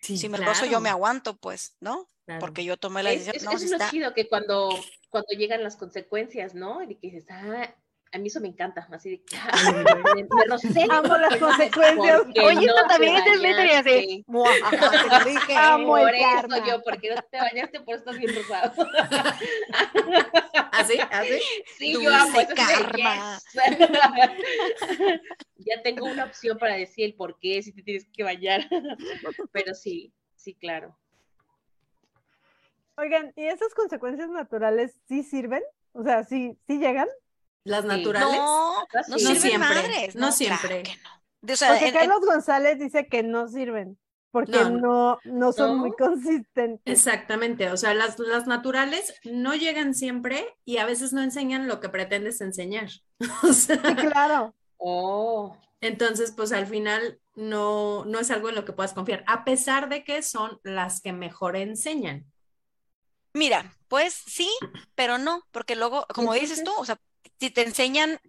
Sí, 0.00 0.16
si 0.18 0.28
me 0.28 0.38
rozo, 0.38 0.66
yo 0.66 0.80
me 0.80 0.90
aguanto, 0.90 1.36
pues, 1.38 1.76
¿no? 1.80 2.08
claro. 2.26 2.40
Porque 2.40 2.64
yo 2.64 2.76
tomé 2.78 3.02
la 3.02 3.12
Es, 3.12 3.20
decisión. 3.20 3.36
es, 3.36 3.42
no, 3.42 3.50
eso 3.50 3.58
si 3.58 3.66
es 3.66 3.70
lo 3.70 3.78
está. 3.78 3.90
chido 3.90 4.14
que 4.14 4.28
cuando, 4.28 4.70
cuando 5.10 5.28
llegan 5.36 5.62
las 5.62 5.76
consecuencias, 5.76 6.54
¿no? 6.54 6.82
Y 6.82 6.96
que 6.96 7.08
dices, 7.10 7.26
ah, 7.30 7.74
a 8.14 8.18
mí 8.18 8.28
eso 8.28 8.40
me 8.40 8.46
encanta, 8.48 8.86
así 8.92 9.10
de 9.10 9.22
que 9.24 9.36
ah, 9.36 9.72
me, 10.14 10.22
me 10.22 10.44
rocé. 10.48 10.86
Amo 10.88 11.16
las 11.16 11.36
consecuencias. 11.36 12.20
Oye, 12.22 12.54
no 12.54 12.60
esto 12.76 12.86
también 12.88 13.24
te 13.24 13.30
es 13.30 13.40
Twitter 13.40 13.66
y 13.66 13.70
así. 13.70 13.90
bañaste. 13.90 14.24
"Muajaja, 14.28 14.90
te 15.02 15.18
lo 15.18 15.24
dije". 15.32 15.56
Amo 15.56 15.98
el 15.98 16.04
Por 16.04 16.14
eso 16.14 16.24
karma. 16.48 16.66
yo, 16.68 16.82
porque 16.84 17.10
no 17.14 17.22
te 17.22 17.36
bañaste, 17.38 17.80
por 17.80 17.94
eso 17.96 18.04
estás 18.04 18.18
bien 18.18 18.34
rosado. 18.36 18.86
¿Así? 20.72 20.98
¿Así? 21.10 21.40
Sí, 21.76 21.92
Dulce 21.92 22.08
yo 22.08 22.14
amo 22.14 22.40
eso. 22.40 22.54
karma. 22.54 23.38
yes. 23.52 25.20
ya 25.56 25.82
tengo 25.82 26.06
una 26.06 26.24
opción 26.24 26.56
para 26.58 26.74
decir 26.76 27.04
el 27.06 27.14
por 27.14 27.38
qué, 27.40 27.62
si 27.62 27.72
te 27.72 27.82
tienes 27.82 28.06
que 28.12 28.22
bañar. 28.22 28.68
Pero 29.52 29.74
sí, 29.74 30.12
sí, 30.36 30.54
claro. 30.54 30.96
Oigan, 32.96 33.32
¿y 33.34 33.46
esas 33.46 33.74
consecuencias 33.74 34.28
naturales 34.30 35.00
sí 35.08 35.24
sirven? 35.24 35.62
O 35.92 36.04
sea, 36.04 36.22
sí, 36.22 36.56
sí 36.68 36.78
llegan. 36.78 37.08
Las 37.64 37.84
naturales. 37.84 38.36
No, 38.36 38.84
no 39.08 39.18
sí. 39.18 39.24
No 39.24 39.34
siempre, 39.34 39.58
madres. 39.58 40.14
no 40.16 40.32
siempre. 40.32 40.82
que 40.82 40.96
no. 41.02 41.10
De- 41.40 41.52
O 41.54 41.56
sea, 41.56 41.68
Porque 41.70 41.88
en- 41.88 41.94
en- 41.94 42.00
Carlos 42.00 42.20
González 42.26 42.78
dice 42.78 43.06
que 43.06 43.22
no 43.22 43.48
sirven, 43.48 43.98
porque 44.30 44.52
No, 44.52 44.70
no, 44.70 45.18
no 45.24 45.52
son 45.52 45.78
muy 45.78 45.92
consistentes. 45.92 46.80
Exactamente, 46.92 47.70
o 47.70 47.76
sea, 47.76 47.94
las, 47.94 48.18
las 48.18 48.46
naturales 48.46 49.14
no 49.24 49.54
llegan 49.54 49.94
siempre 49.94 50.46
y 50.64 50.78
a 50.78 50.86
veces 50.86 51.12
no 51.12 51.22
enseñan 51.22 51.68
lo 51.68 51.80
que 51.80 51.88
pretendes 51.88 52.40
enseñar. 52.40 52.88
O 53.42 53.52
sea, 53.52 53.76
Sí, 53.76 53.94
claro. 53.96 54.54
Oh, 54.78 55.56
entonces, 55.80 56.32
pues 56.32 56.52
al 56.52 56.66
final 56.66 57.20
no, 57.34 58.04
no 58.06 58.18
es 58.18 58.30
algo 58.30 58.48
en 58.48 58.54
lo 58.54 58.64
que 58.64 58.72
puedas 58.72 58.92
confiar, 58.94 59.22
a 59.26 59.44
pesar 59.44 59.88
de 59.88 60.04
que 60.04 60.22
son 60.22 60.60
las 60.62 61.00
que 61.00 61.12
mejor 61.12 61.56
enseñan. 61.56 62.26
Mira, 63.32 63.74
pues 63.88 64.14
sí, 64.14 64.48
pero 64.94 65.18
no, 65.18 65.42
porque 65.50 65.74
luego, 65.76 66.06
como 66.14 66.32
dices 66.34 66.62
tú, 66.64 66.72
o 66.78 66.84
sea, 66.84 66.98
si 67.44 67.50
te 67.50 67.62
enseñan, 67.62 68.20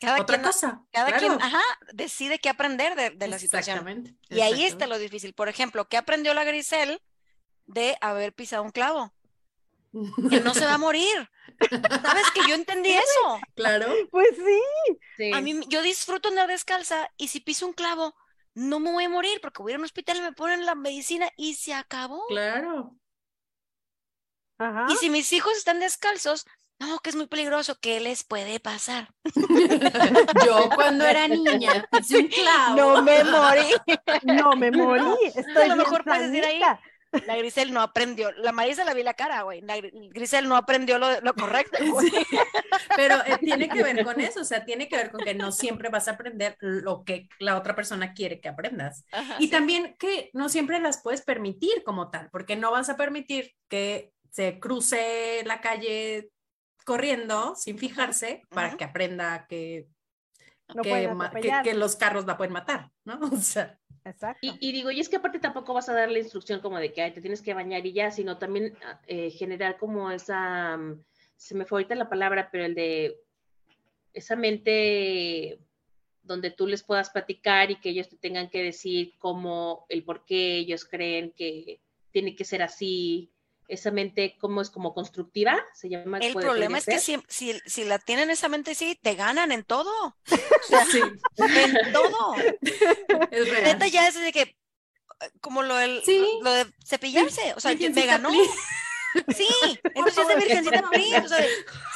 cada 0.00 0.20
Otra 0.20 0.36
quien, 0.36 0.46
cosa. 0.46 0.84
cada 0.92 1.06
claro. 1.06 1.20
quien, 1.20 1.42
ajá, 1.42 1.62
decide 1.92 2.38
qué 2.38 2.48
aprender 2.48 2.94
de, 2.94 3.10
de 3.10 3.28
la 3.28 3.38
situación. 3.38 3.78
Exactamente. 3.78 4.14
Y 4.28 4.40
ahí 4.40 4.64
está 4.64 4.86
lo 4.86 4.98
difícil. 4.98 5.34
Por 5.34 5.48
ejemplo, 5.48 5.88
¿qué 5.88 5.96
aprendió 5.96 6.34
la 6.34 6.44
Grisel 6.44 7.00
de 7.66 7.96
haber 8.00 8.32
pisado 8.32 8.62
un 8.62 8.70
clavo. 8.70 9.12
Que 10.28 10.40
no 10.40 10.54
se 10.54 10.66
va 10.66 10.74
a 10.74 10.78
morir. 10.78 11.30
¿Sabes 11.70 12.30
que 12.34 12.40
yo 12.48 12.54
entendí 12.54 12.90
eso? 12.90 13.40
Claro. 13.54 13.92
Pues 14.10 14.28
sí. 14.36 14.98
Sí. 15.16 15.32
A 15.32 15.40
mí, 15.40 15.60
yo 15.68 15.82
disfruto 15.82 16.28
andar 16.28 16.48
descalza 16.48 17.08
y 17.16 17.28
si 17.28 17.40
piso 17.40 17.66
un 17.66 17.72
clavo, 17.72 18.14
no 18.54 18.80
me 18.80 18.90
voy 18.92 19.04
a 19.04 19.08
morir 19.08 19.40
porque 19.40 19.62
voy 19.62 19.70
a 19.70 19.74
ir 19.74 19.76
a 19.76 19.78
un 19.80 19.84
hospital 19.84 20.16
y 20.16 20.22
me 20.22 20.32
ponen 20.32 20.66
la 20.66 20.74
medicina 20.74 21.30
y 21.36 21.54
se 21.54 21.74
acabó. 21.74 22.26
Claro. 22.26 22.96
Ajá. 24.58 24.86
Y 24.90 24.96
si 24.96 25.10
mis 25.10 25.32
hijos 25.32 25.56
están 25.56 25.80
descalzos, 25.80 26.46
no, 26.80 26.98
que 26.98 27.10
es 27.10 27.16
muy 27.16 27.26
peligroso, 27.26 27.78
¿qué 27.80 28.00
les 28.00 28.24
puede 28.24 28.60
pasar? 28.60 29.08
Yo 30.46 30.68
cuando 30.74 31.04
era 31.06 31.28
niña 31.28 31.86
hice 32.00 32.18
un 32.18 32.28
clavo. 32.28 32.76
No 32.76 33.02
me 33.02 33.24
morí. 33.24 33.74
No 34.24 34.56
me 34.56 34.70
morí. 34.70 35.02
Estoy 35.34 35.62
a 35.64 35.66
lo 35.68 35.76
mejor 35.76 36.04
puedes 36.04 36.30
decir 36.30 36.44
ahí. 36.44 36.60
La 37.26 37.36
Grisel 37.36 37.72
no 37.72 37.80
aprendió, 37.80 38.32
la 38.32 38.50
Marisa 38.50 38.84
la 38.84 38.92
vi 38.92 39.04
la 39.04 39.14
cara, 39.14 39.42
güey. 39.42 39.60
La 39.60 39.76
Gri- 39.78 39.92
Grisel 40.12 40.48
no 40.48 40.56
aprendió 40.56 40.98
lo, 40.98 41.20
lo 41.20 41.32
correcto. 41.34 41.78
güey. 41.92 42.10
Pero 42.96 43.14
eh, 43.24 43.38
tiene 43.40 43.68
que 43.68 43.84
ver 43.84 44.02
con 44.04 44.20
eso, 44.20 44.40
o 44.40 44.44
sea, 44.44 44.64
tiene 44.64 44.88
que 44.88 44.96
ver 44.96 45.12
con 45.12 45.20
que 45.24 45.32
no 45.34 45.52
siempre 45.52 45.90
vas 45.90 46.08
a 46.08 46.12
aprender 46.12 46.56
lo 46.60 47.04
que 47.04 47.28
la 47.38 47.56
otra 47.56 47.76
persona 47.76 48.14
quiere 48.14 48.40
que 48.40 48.48
aprendas. 48.48 49.04
Ajá, 49.12 49.36
Y 49.38 49.44
sí. 49.44 49.50
también 49.50 49.94
que 49.98 50.30
no 50.32 50.48
siempre 50.48 50.80
las 50.80 51.02
puedes 51.02 51.22
permitir 51.22 51.84
como 51.84 52.10
tal, 52.10 52.30
porque 52.32 52.56
no 52.56 52.72
vas 52.72 52.88
a 52.88 52.96
permitir 52.96 53.52
que 53.68 54.12
se 54.30 54.58
cruce 54.58 55.42
la 55.46 55.60
calle 55.60 56.30
corriendo 56.84 57.54
sin 57.56 57.78
fijarse 57.78 58.42
para 58.50 58.76
que 58.76 58.84
aprenda 58.84 59.46
que, 59.48 59.88
No 60.74 60.82
que, 60.82 61.74
los 61.74 61.96
carros 61.96 62.26
la 62.26 62.36
pueden 62.36 62.52
matar, 62.52 62.90
¿no? 63.04 63.18
O 63.32 63.36
sea, 63.36 63.78
Exacto. 64.04 64.38
Y, 64.42 64.58
y 64.60 64.72
digo, 64.72 64.90
y 64.90 65.00
es 65.00 65.08
que 65.08 65.16
aparte 65.16 65.38
tampoco 65.38 65.72
vas 65.72 65.88
a 65.88 65.94
dar 65.94 66.10
la 66.10 66.18
instrucción 66.18 66.60
como 66.60 66.78
de 66.78 66.92
que 66.92 67.00
"Ay, 67.00 67.12
te 67.12 67.22
tienes 67.22 67.40
que 67.40 67.54
bañar 67.54 67.86
y 67.86 67.92
ya, 67.94 68.10
sino 68.10 68.36
también 68.36 68.76
ah, 68.84 69.00
eh, 69.06 69.30
generar 69.30 69.78
como 69.78 70.10
esa, 70.10 70.76
mm, 70.76 71.02
se 71.36 71.54
me 71.54 71.64
fue 71.64 71.78
ahorita 71.78 71.94
la 71.94 72.10
palabra, 72.10 72.50
pero 72.52 72.66
el 72.66 72.74
de 72.74 73.18
esa 74.12 74.36
mente 74.36 75.58
donde 76.22 76.50
tú 76.50 76.66
les 76.66 76.82
puedas 76.82 77.10
platicar 77.10 77.70
y 77.70 77.76
que 77.76 77.90
ellos 77.90 78.08
te 78.08 78.16
tengan 78.16 78.48
que 78.50 78.62
decir 78.62 79.14
cómo, 79.18 79.86
el 79.88 80.04
por 80.04 80.24
qué 80.24 80.58
ellos 80.58 80.84
creen 80.84 81.32
que 81.32 81.80
tiene 82.10 82.36
que 82.36 82.44
ser 82.44 82.62
así, 82.62 83.30
esa 83.68 83.90
mente 83.90 84.36
como 84.40 84.60
es 84.60 84.70
como 84.70 84.94
constructiva, 84.94 85.62
se 85.74 85.88
llama. 85.88 86.18
El 86.18 86.34
problema 86.34 86.78
es 86.78 86.84
que 86.84 86.98
ser. 86.98 87.22
si, 87.28 87.52
si, 87.52 87.60
si 87.66 87.84
la 87.84 87.98
tienen 87.98 88.30
esa 88.30 88.48
mente 88.48 88.72
así, 88.72 88.98
te 89.02 89.14
ganan 89.14 89.52
en 89.52 89.64
todo. 89.64 90.16
Sí, 90.90 91.00
en 91.36 91.92
todo. 91.92 92.34
es 93.30 93.50
real. 93.50 93.64
Neta 93.64 93.86
ya 93.86 94.08
es 94.08 94.14
de 94.18 94.32
que, 94.32 94.56
como 95.40 95.62
lo, 95.62 95.76
del, 95.76 96.02
Sí. 96.04 96.26
lo 96.42 96.52
de 96.52 96.66
cepillarse, 96.86 97.52
o 97.54 97.60
sea, 97.60 97.76
que 97.76 97.90
me 97.90 98.06
ganó. 98.06 98.30
please. 98.30 98.52
Sí, 99.36 99.46
entonces 99.94 100.18
es 100.18 100.26
de 100.28 100.34
favor, 100.34 100.36
virgencita 100.42 100.90
please, 100.90 101.10
favor. 101.12 101.24
o 101.26 101.28
sea, 101.28 101.46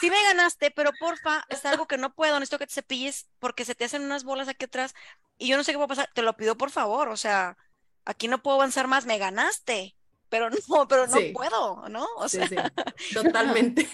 sí 0.00 0.10
me 0.10 0.22
ganaste, 0.24 0.70
pero 0.70 0.92
porfa, 1.00 1.44
es 1.48 1.64
algo 1.64 1.86
que 1.88 1.98
no 1.98 2.14
puedo, 2.14 2.38
necesito 2.38 2.58
que 2.58 2.66
te 2.66 2.74
cepilles 2.74 3.28
porque 3.38 3.64
se 3.64 3.74
te 3.74 3.84
hacen 3.84 4.02
unas 4.04 4.22
bolas 4.24 4.48
aquí 4.48 4.66
atrás 4.66 4.94
y 5.36 5.48
yo 5.48 5.56
no 5.56 5.64
sé 5.64 5.72
qué 5.72 5.78
va 5.78 5.84
a 5.86 5.88
pasar, 5.88 6.10
te 6.14 6.22
lo 6.22 6.36
pido 6.36 6.56
por 6.56 6.70
favor, 6.70 7.08
o 7.08 7.16
sea, 7.16 7.56
aquí 8.04 8.28
no 8.28 8.40
puedo 8.42 8.56
avanzar 8.56 8.86
más, 8.86 9.04
me 9.06 9.18
ganaste, 9.18 9.96
pero 10.28 10.50
no, 10.50 10.88
pero 10.88 11.06
no 11.06 11.16
Sí. 11.16 11.32
puedo, 11.34 11.88
¿no? 11.88 12.06
O 12.16 12.28
Sí, 12.28 12.38
sea, 12.46 12.48
sí, 12.48 13.14
totalmente. 13.14 13.88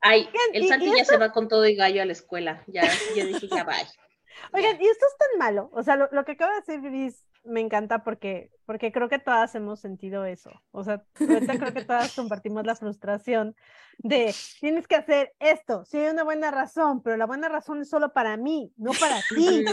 Ay, 0.00 0.28
el 0.52 0.66
Santi 0.66 0.90
ya 0.96 1.04
se 1.04 1.18
va 1.18 1.30
con 1.32 1.48
todo 1.48 1.66
y 1.66 1.74
gallo 1.74 2.00
a 2.02 2.06
la 2.06 2.12
escuela. 2.12 2.64
Ya, 2.66 2.82
yo 3.14 3.26
dije, 3.26 3.48
ya 3.48 3.64
bye. 3.64 3.76
Oigan, 4.54 4.80
y 4.80 4.86
esto 4.86 5.06
es 5.06 5.16
tan 5.18 5.38
malo. 5.38 5.70
O 5.74 5.82
sea, 5.82 5.96
lo, 5.96 6.08
lo 6.12 6.24
que 6.24 6.32
acaba 6.32 6.52
de 6.52 6.60
decir 6.60 6.80
Gris 6.80 7.24
me 7.44 7.60
encanta 7.60 8.02
porque, 8.04 8.50
porque 8.66 8.92
creo 8.92 9.08
que 9.10 9.18
todas 9.18 9.54
hemos 9.54 9.80
sentido 9.80 10.24
eso. 10.24 10.50
O 10.72 10.82
sea, 10.84 11.02
ahorita 11.18 11.58
creo 11.58 11.72
que 11.74 11.84
todas 11.84 12.14
compartimos 12.14 12.64
la 12.66 12.74
frustración 12.74 13.54
de 13.98 14.34
tienes 14.60 14.86
que 14.88 14.96
hacer 14.96 15.34
esto. 15.38 15.84
Sí, 15.84 15.98
hay 15.98 16.10
una 16.10 16.24
buena 16.24 16.50
razón, 16.50 17.02
pero 17.02 17.16
la 17.18 17.26
buena 17.26 17.48
razón 17.50 17.82
es 17.82 17.90
solo 17.90 18.12
para 18.14 18.36
mí, 18.38 18.72
no 18.78 18.92
para 18.92 19.16
ti. 19.34 19.64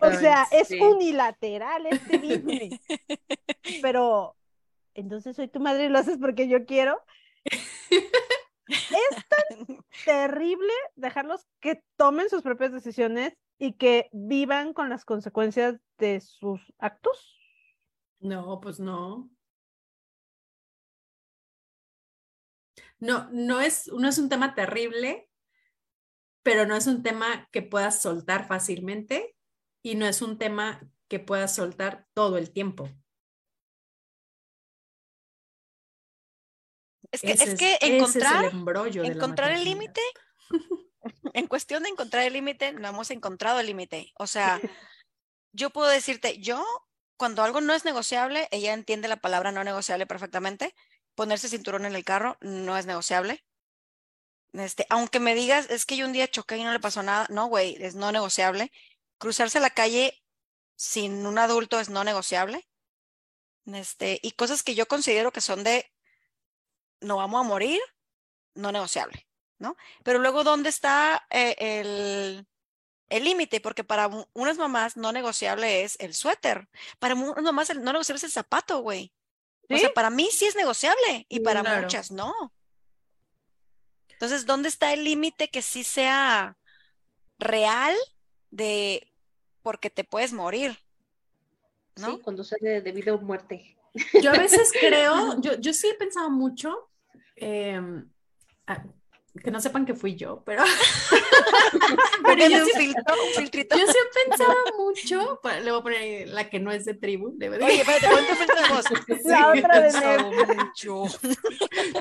O 0.00 0.10
sea, 0.12 0.46
es 0.50 0.68
sí. 0.68 0.80
unilateral 0.80 1.86
este 1.86 2.16
business. 2.18 2.80
Pero, 3.82 4.36
entonces 4.96 5.36
soy 5.36 5.48
tu 5.48 5.60
madre 5.60 5.84
y 5.84 5.88
lo 5.88 5.98
haces 5.98 6.18
porque 6.18 6.48
yo 6.48 6.64
quiero. 6.64 7.00
Es 8.68 9.24
tan 9.28 9.78
terrible 10.04 10.72
dejarlos 10.96 11.46
que 11.60 11.84
tomen 11.96 12.28
sus 12.28 12.42
propias 12.42 12.72
decisiones 12.72 13.32
y 13.58 13.74
que 13.74 14.08
vivan 14.12 14.72
con 14.72 14.88
las 14.88 15.04
consecuencias 15.04 15.76
de 15.98 16.20
sus 16.20 16.60
actos. 16.78 17.38
No, 18.18 18.60
pues 18.60 18.80
no. 18.80 19.30
No, 22.98 23.28
no 23.30 23.60
es, 23.60 23.88
no 23.92 24.08
es 24.08 24.18
un 24.18 24.28
tema 24.28 24.54
terrible, 24.54 25.28
pero 26.42 26.66
no 26.66 26.74
es 26.76 26.86
un 26.86 27.02
tema 27.02 27.48
que 27.52 27.62
puedas 27.62 28.00
soltar 28.02 28.46
fácilmente 28.46 29.36
y 29.82 29.94
no 29.94 30.06
es 30.06 30.22
un 30.22 30.38
tema 30.38 30.80
que 31.08 31.20
puedas 31.20 31.54
soltar 31.54 32.06
todo 32.14 32.38
el 32.38 32.52
tiempo. 32.52 32.88
Es 37.12 37.20
que, 37.20 37.32
Ese 37.32 37.44
es 37.52 37.58
que 37.58 37.78
encontrar, 37.80 38.44
el 38.44 39.04
encontrar 39.04 39.52
el 39.52 39.64
límite, 39.64 40.00
en 41.34 41.46
cuestión 41.46 41.82
de 41.82 41.90
encontrar 41.90 42.24
el 42.24 42.32
límite, 42.32 42.72
no 42.72 42.88
hemos 42.88 43.10
encontrado 43.10 43.60
el 43.60 43.66
límite. 43.66 44.12
O 44.18 44.26
sea, 44.26 44.60
yo 45.52 45.70
puedo 45.70 45.88
decirte, 45.88 46.38
yo, 46.38 46.64
cuando 47.16 47.42
algo 47.42 47.60
no 47.60 47.74
es 47.74 47.84
negociable, 47.84 48.48
ella 48.50 48.74
entiende 48.74 49.08
la 49.08 49.16
palabra 49.16 49.52
no 49.52 49.64
negociable 49.64 50.06
perfectamente. 50.06 50.74
Ponerse 51.14 51.48
cinturón 51.48 51.86
en 51.86 51.94
el 51.94 52.04
carro 52.04 52.36
no 52.40 52.76
es 52.76 52.86
negociable. 52.86 53.44
Este, 54.52 54.86
aunque 54.90 55.20
me 55.20 55.34
digas, 55.34 55.68
es 55.70 55.86
que 55.86 55.96
yo 55.96 56.06
un 56.06 56.12
día 56.12 56.28
choqué 56.28 56.56
y 56.56 56.64
no 56.64 56.72
le 56.72 56.80
pasó 56.80 57.02
nada, 57.02 57.26
no, 57.30 57.46
güey, 57.46 57.76
es 57.80 57.94
no 57.94 58.12
negociable. 58.12 58.72
Cruzarse 59.18 59.60
la 59.60 59.70
calle 59.70 60.22
sin 60.76 61.26
un 61.26 61.38
adulto 61.38 61.80
es 61.80 61.88
no 61.88 62.04
negociable. 62.04 62.66
Este, 63.66 64.20
y 64.22 64.32
cosas 64.32 64.62
que 64.62 64.74
yo 64.74 64.86
considero 64.86 65.32
que 65.32 65.40
son 65.40 65.64
de 65.64 65.90
no 67.00 67.16
vamos 67.16 67.40
a 67.40 67.48
morir, 67.48 67.80
no 68.54 68.72
negociable, 68.72 69.26
¿no? 69.58 69.76
Pero 70.02 70.18
luego, 70.18 70.44
¿dónde 70.44 70.68
está 70.68 71.26
eh, 71.30 71.54
el, 71.58 72.46
el 73.08 73.24
límite? 73.24 73.60
Porque 73.60 73.84
para 73.84 74.08
unas 74.32 74.58
mamás 74.58 74.96
no 74.96 75.12
negociable 75.12 75.82
es 75.82 75.96
el 76.00 76.14
suéter. 76.14 76.68
Para 76.98 77.14
unas 77.14 77.42
mamás 77.44 77.70
el 77.70 77.82
no 77.82 77.92
negociable 77.92 78.18
es 78.18 78.24
el 78.24 78.30
zapato, 78.32 78.80
güey. 78.80 79.12
O 79.68 79.76
sea, 79.76 79.92
para 79.92 80.10
mí 80.10 80.28
sí 80.30 80.46
es 80.46 80.54
negociable 80.54 81.26
y 81.28 81.40
para 81.40 81.60
Claro. 81.62 81.82
muchas 81.82 82.12
no. 82.12 82.52
Entonces, 84.08 84.46
¿dónde 84.46 84.68
está 84.68 84.92
el 84.92 85.04
límite 85.04 85.48
que 85.48 85.60
sí 85.60 85.82
sea 85.84 86.56
real 87.38 87.94
de 88.50 89.12
porque 89.62 89.90
te 89.90 90.04
puedes 90.04 90.32
morir? 90.32 90.78
¿No? 91.96 92.12
Sí, 92.16 92.20
cuando 92.22 92.44
sale 92.44 92.80
de 92.80 92.92
vida 92.92 93.12
o 93.12 93.18
muerte. 93.18 93.76
Yo 94.22 94.30
a 94.30 94.38
veces 94.38 94.72
creo, 94.80 95.40
yo, 95.40 95.58
yo 95.60 95.72
sí 95.72 95.88
he 95.88 95.94
pensado 95.94 96.30
mucho, 96.30 96.90
em, 97.36 98.08
que 99.42 99.50
no 99.50 99.60
sepan 99.60 99.84
que 99.84 99.94
fui 99.94 100.16
yo, 100.16 100.42
pero, 100.44 100.64
pero 102.24 102.48
yo 102.48 102.58
un 102.58 102.64
sí, 102.66 102.72
filtro, 102.74 103.14
un 103.26 103.34
filtrito. 103.34 103.76
yo 103.76 103.86
sí 103.86 103.92
he 103.92 104.28
pensado 104.28 104.54
mucho, 104.78 105.40
le 105.62 105.70
voy 105.70 105.80
a 105.80 105.82
poner 105.82 105.98
ahí 105.98 106.24
la 106.26 106.48
que 106.48 106.58
no 106.58 106.72
es 106.72 106.84
de 106.84 106.94
tribu, 106.94 107.32
de 107.36 107.50
verdad. 107.50 107.68
Oye, 107.68 107.80
espérate, 107.82 108.08
ponte 108.08 108.34
filtro 108.34 108.62
de 108.62 108.68
voz. 108.68 108.84
La 109.24 109.52
Sí, 109.52 109.58
otra 109.58 109.80
de 109.80 109.90
Pensado 109.92 110.32
mucho. 110.32 111.04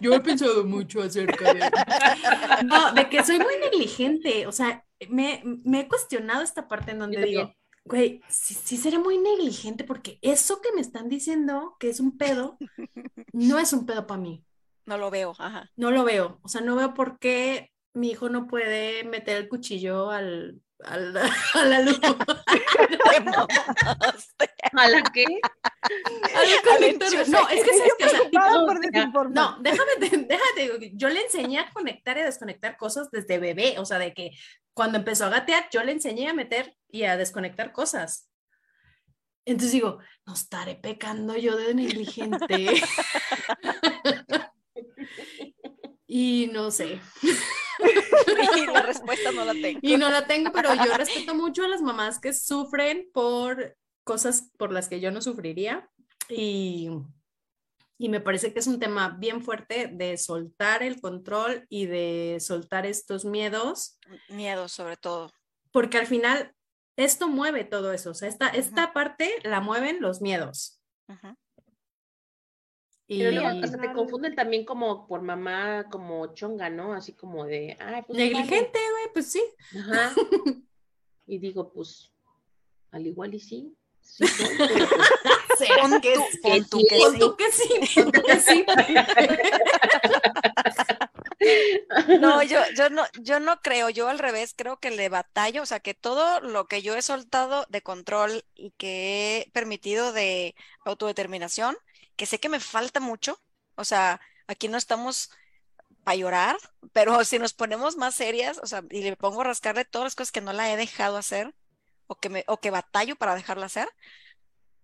Yo 0.01 0.13
he 0.13 0.19
pensado 0.21 0.63
mucho 0.63 1.01
acerca 1.01 1.53
de... 1.53 1.69
No, 2.65 2.93
de 2.93 3.09
que 3.09 3.23
soy 3.23 3.39
muy 3.39 3.57
negligente, 3.57 4.47
o 4.47 4.51
sea, 4.51 4.85
me, 5.09 5.41
me 5.43 5.81
he 5.81 5.87
cuestionado 5.87 6.41
esta 6.41 6.67
parte 6.67 6.91
en 6.91 6.99
donde 6.99 7.21
digo. 7.21 7.53
Güey, 7.85 8.21
sí, 8.27 8.53
sí 8.53 8.77
seré 8.77 8.97
muy 8.99 9.17
negligente 9.17 9.83
porque 9.83 10.17
eso 10.21 10.61
que 10.61 10.71
me 10.73 10.81
están 10.81 11.07
diciendo 11.09 11.75
que 11.79 11.89
es 11.89 11.99
un 11.99 12.17
pedo, 12.17 12.57
no 13.33 13.59
es 13.59 13.71
un 13.73 13.85
pedo 13.85 14.05
para 14.07 14.19
mí. 14.21 14.43
No 14.85 14.97
lo 14.97 15.09
veo, 15.11 15.33
ajá. 15.39 15.71
No 15.75 15.91
lo 15.91 16.03
veo, 16.03 16.39
o 16.43 16.47
sea, 16.47 16.61
no 16.61 16.75
veo 16.75 16.93
por 16.93 17.17
qué 17.19 17.71
mi 17.93 18.11
hijo 18.11 18.29
no 18.29 18.47
puede 18.47 19.03
meter 19.03 19.37
el 19.37 19.47
cuchillo 19.49 20.11
al, 20.11 20.59
al- 20.83 21.15
a 21.53 21.65
la 21.65 21.79
luz. 21.81 21.99
¿A 24.77 24.89
la 24.89 25.01
qué? 25.13 25.25
al 25.83 26.61
conector. 26.73 27.07
enchufe. 27.13 27.31
No, 27.31 27.47
es 27.49 27.63
que 27.63 27.77
sabes 27.77 27.93
que, 27.97 28.05
o 28.05 28.09
sea, 28.09 28.19
Preocupada 28.19 28.65
por 28.65 28.77
o 28.77 28.81
sea, 28.81 28.89
desinformar. 28.91 29.33
no, 29.33 29.57
déjame, 29.61 29.91
te- 29.99 30.17
déjate, 30.17 30.61
digo 30.61 30.75
yo 30.93 31.09
le 31.09 31.21
enseñé 31.21 31.59
a 31.59 31.71
conectar 31.71 32.17
y 32.17 32.21
a 32.21 32.25
desconectar 32.25 32.75
cosas 32.77 33.09
desde 33.11 33.39
bebé, 33.39 33.75
o 33.79 33.85
sea, 33.85 33.99
de 33.99 34.13
que 34.13 34.31
cuando 34.73 34.97
empezó 34.97 35.25
a 35.25 35.29
gatear, 35.29 35.67
yo 35.71 35.83
le 35.83 35.93
enseñé 35.93 36.27
a 36.27 36.33
meter 36.33 36.75
y 36.95 37.03
a 37.03 37.17
desconectar 37.17 37.73
cosas. 37.73 38.31
Entonces 39.45 39.73
digo, 39.73 39.99
no 40.25 40.33
estaré 40.33 40.75
pecando 40.75 41.35
yo 41.35 41.57
de 41.57 41.75
negligente. 41.75 42.67
y 46.07 46.49
no 46.53 46.71
sé. 46.71 47.01
Y 48.55 48.65
la 48.67 48.81
respuesta 48.81 49.31
no 49.33 49.43
la 49.43 49.51
tengo. 49.51 49.79
Y 49.81 49.97
no 49.97 50.09
la 50.09 50.25
tengo, 50.25 50.53
pero 50.53 50.73
yo 50.73 50.97
respeto 50.97 51.35
mucho 51.35 51.65
a 51.65 51.67
las 51.67 51.81
mamás 51.81 52.19
que 52.19 52.33
sufren 52.33 53.09
por 53.13 53.75
cosas 54.05 54.49
por 54.57 54.71
las 54.71 54.87
que 54.87 55.01
yo 55.01 55.11
no 55.11 55.21
sufriría. 55.21 55.89
Y, 56.29 56.89
y 57.97 58.07
me 58.07 58.21
parece 58.21 58.53
que 58.53 58.59
es 58.59 58.67
un 58.67 58.79
tema 58.79 59.17
bien 59.19 59.43
fuerte 59.43 59.89
de 59.91 60.17
soltar 60.17 60.81
el 60.81 61.01
control 61.01 61.65
y 61.67 61.87
de 61.87 62.37
soltar 62.39 62.85
estos 62.85 63.25
miedos. 63.25 63.99
Miedos 64.29 64.71
sobre 64.71 64.95
todo. 64.95 65.29
Porque 65.71 65.97
al 65.97 66.07
final 66.07 66.54
esto 66.97 67.27
mueve 67.27 67.63
todo 67.63 67.91
eso, 67.91 68.11
o 68.11 68.13
sea, 68.13 68.29
esta, 68.29 68.47
esta 68.49 68.93
parte 68.93 69.31
la 69.43 69.61
mueven 69.61 70.01
los 70.01 70.21
miedos. 70.21 70.81
Y 73.07 73.19
Pero 73.19 73.31
luego 73.31 73.63
hasta 73.63 73.79
te 73.79 73.93
confunden 73.93 74.33
también 74.33 74.65
como 74.65 75.07
por 75.07 75.21
mamá, 75.21 75.85
como 75.91 76.33
chonga, 76.33 76.69
¿no? 76.69 76.93
Así 76.93 77.13
como 77.13 77.45
de, 77.45 77.77
ay, 77.79 78.01
pues. 78.07 78.17
Negligente, 78.17 78.79
güey, 78.91 79.13
pues 79.13 79.31
sí. 79.31 79.43
Ajá. 79.77 80.11
y 81.27 81.37
digo, 81.37 81.71
pues, 81.71 82.11
al 82.89 83.05
igual 83.05 83.35
y 83.35 83.39
sí. 83.39 83.77
sí 84.01 84.23
Pon 85.79 86.01
que, 86.01 86.15
sí. 87.51 87.69
que 88.25 88.39
sí. 88.39 88.65
No, 92.19 92.41
yo, 92.43 92.59
yo 92.75 92.89
no, 92.89 93.03
yo 93.21 93.39
no 93.39 93.61
creo, 93.61 93.89
yo 93.89 94.07
al 94.09 94.19
revés, 94.19 94.53
creo 94.55 94.79
que 94.79 94.91
le 94.91 95.09
batallo, 95.09 95.61
o 95.63 95.65
sea 95.65 95.79
que 95.79 95.93
todo 95.93 96.39
lo 96.41 96.67
que 96.67 96.81
yo 96.81 96.95
he 96.95 97.01
soltado 97.01 97.65
de 97.69 97.81
control 97.81 98.45
y 98.55 98.71
que 98.71 99.47
he 99.47 99.51
permitido 99.51 100.13
de 100.13 100.55
autodeterminación, 100.85 101.77
que 102.15 102.25
sé 102.25 102.39
que 102.39 102.49
me 102.49 102.59
falta 102.59 102.99
mucho, 102.99 103.39
o 103.75 103.83
sea, 103.85 104.21
aquí 104.47 104.67
no 104.67 104.77
estamos 104.77 105.29
para 106.03 106.15
llorar, 106.17 106.57
pero 106.93 107.23
si 107.25 107.39
nos 107.39 107.53
ponemos 107.53 107.97
más 107.97 108.15
serias, 108.15 108.59
o 108.63 108.67
sea, 108.67 108.83
y 108.89 109.03
le 109.03 109.15
pongo 109.17 109.41
a 109.41 109.45
rascarle 109.45 109.85
todas 109.85 110.05
las 110.05 110.15
cosas 110.15 110.31
que 110.31 110.41
no 110.41 110.53
la 110.53 110.71
he 110.71 110.77
dejado 110.77 111.17
hacer, 111.17 111.53
o 112.07 112.15
que 112.15 112.29
me, 112.29 112.43
o 112.47 112.59
que 112.59 112.71
batallo 112.71 113.15
para 113.15 113.35
dejarla 113.35 113.65
hacer, 113.67 113.89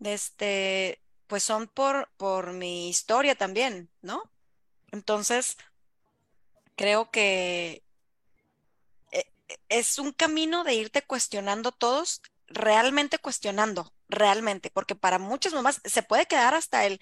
este, 0.03 1.01
pues 1.27 1.43
son 1.43 1.67
por, 1.67 2.09
por 2.17 2.53
mi 2.53 2.89
historia 2.89 3.35
también, 3.35 3.89
¿no? 4.01 4.23
Entonces, 4.91 5.57
creo 6.75 7.11
que 7.11 7.83
eh, 9.11 9.25
es 9.69 9.99
un 9.99 10.11
camino 10.11 10.63
de 10.63 10.75
irte 10.75 11.01
cuestionando 11.03 11.71
todos, 11.71 12.21
realmente 12.47 13.19
cuestionando, 13.19 13.93
realmente, 14.09 14.71
porque 14.71 14.95
para 14.95 15.19
muchas 15.19 15.53
mamás 15.53 15.81
se 15.85 16.03
puede 16.03 16.25
quedar 16.25 16.53
hasta 16.53 16.85
el, 16.85 16.99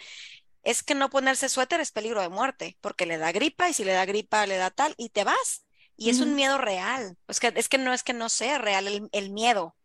es 0.63 0.83
que 0.83 0.95
no 0.95 1.09
ponerse 1.09 1.49
suéter 1.49 1.79
es 1.79 1.91
peligro 1.91 2.21
de 2.21 2.29
muerte, 2.29 2.77
porque 2.81 3.05
le 3.05 3.17
da 3.17 3.31
gripa 3.31 3.69
y 3.69 3.73
si 3.73 3.83
le 3.83 3.93
da 3.93 4.05
gripa 4.05 4.45
le 4.45 4.57
da 4.57 4.69
tal 4.69 4.93
y 4.97 5.09
te 5.09 5.23
vas. 5.23 5.65
Y 5.95 6.09
es 6.09 6.21
un 6.21 6.33
miedo 6.33 6.57
real. 6.57 7.17
Es 7.27 7.41
que, 7.41 7.51
es 7.55 7.67
que 7.67 7.77
no 7.77 7.93
es 7.93 8.03
que 8.03 8.13
no 8.13 8.29
sea 8.29 8.57
real 8.57 8.87
el, 8.87 9.09
el 9.11 9.31
miedo, 9.31 9.75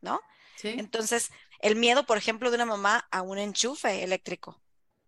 ¿no? 0.00 0.20
Sí. 0.56 0.74
Entonces, 0.76 1.30
el 1.62 1.76
miedo, 1.76 2.04
por 2.04 2.18
ejemplo, 2.18 2.50
de 2.50 2.56
una 2.56 2.66
mamá 2.66 3.06
a 3.10 3.22
un 3.22 3.38
enchufe 3.38 4.02
eléctrico. 4.02 4.60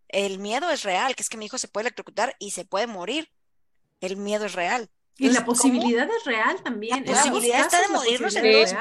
El 0.07 0.39
miedo 0.39 0.69
es 0.69 0.83
real, 0.83 1.15
que 1.15 1.23
es 1.23 1.29
que 1.29 1.37
mi 1.37 1.45
hijo 1.45 1.57
se 1.57 1.67
puede 1.67 1.87
electrocutar 1.87 2.35
y 2.39 2.51
se 2.51 2.65
puede 2.65 2.87
morir. 2.87 3.31
El 3.99 4.17
miedo 4.17 4.45
es 4.45 4.53
real. 4.53 4.89
Y 5.17 5.29
la 5.29 5.45
posibilidad 5.45 6.07
es 6.09 6.25
real 6.25 6.61
también. 6.61 7.05
La 7.05 7.23
posibilidad 7.23 7.61
está 7.61 7.81
de 7.81 7.87
morirnos 7.87 8.35
en 8.35 8.51
dos. 8.51 8.75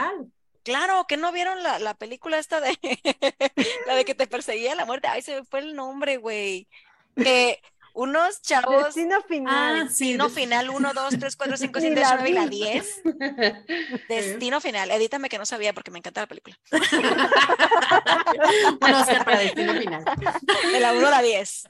Claro, 0.62 1.06
que 1.08 1.16
no 1.16 1.32
vieron 1.32 1.62
la, 1.62 1.78
la 1.78 1.94
película 1.94 2.38
esta 2.38 2.60
de 2.60 2.78
la 3.86 3.94
de 3.96 4.04
que 4.04 4.14
te 4.14 4.26
perseguía 4.26 4.74
la 4.74 4.84
muerte. 4.84 5.08
Ay, 5.08 5.22
se 5.22 5.40
me 5.40 5.44
fue 5.44 5.60
el 5.60 5.74
nombre, 5.74 6.18
güey. 6.18 6.68
Que 7.16 7.60
unos 7.94 8.42
chavos. 8.42 8.86
Destino 8.86 9.22
final. 9.22 9.80
Ah, 9.80 9.84
Destino 9.84 10.28
final 10.28 10.70
1, 10.70 10.92
2, 10.94 11.18
3, 11.18 11.36
4, 11.36 11.56
5, 11.56 11.80
6, 11.80 11.92
7, 11.94 12.06
8, 12.06 12.16
9 12.20 12.30
y 12.30 12.32
la 12.32 12.46
10. 12.46 13.02
Destino 14.08 14.60
final. 14.60 14.90
Edítame 14.90 15.28
que 15.28 15.38
no 15.38 15.46
sabía 15.46 15.72
porque 15.72 15.90
me 15.90 15.98
encanta 15.98 16.22
la 16.22 16.26
película. 16.26 16.58
bueno, 18.80 19.02
o 19.02 19.24
para 19.24 19.38
Destino 19.38 19.74
final. 19.74 20.04
De 20.72 20.80
la 20.80 20.92
1 20.92 21.06
a 21.06 21.10
la 21.10 21.22
10. 21.22 21.64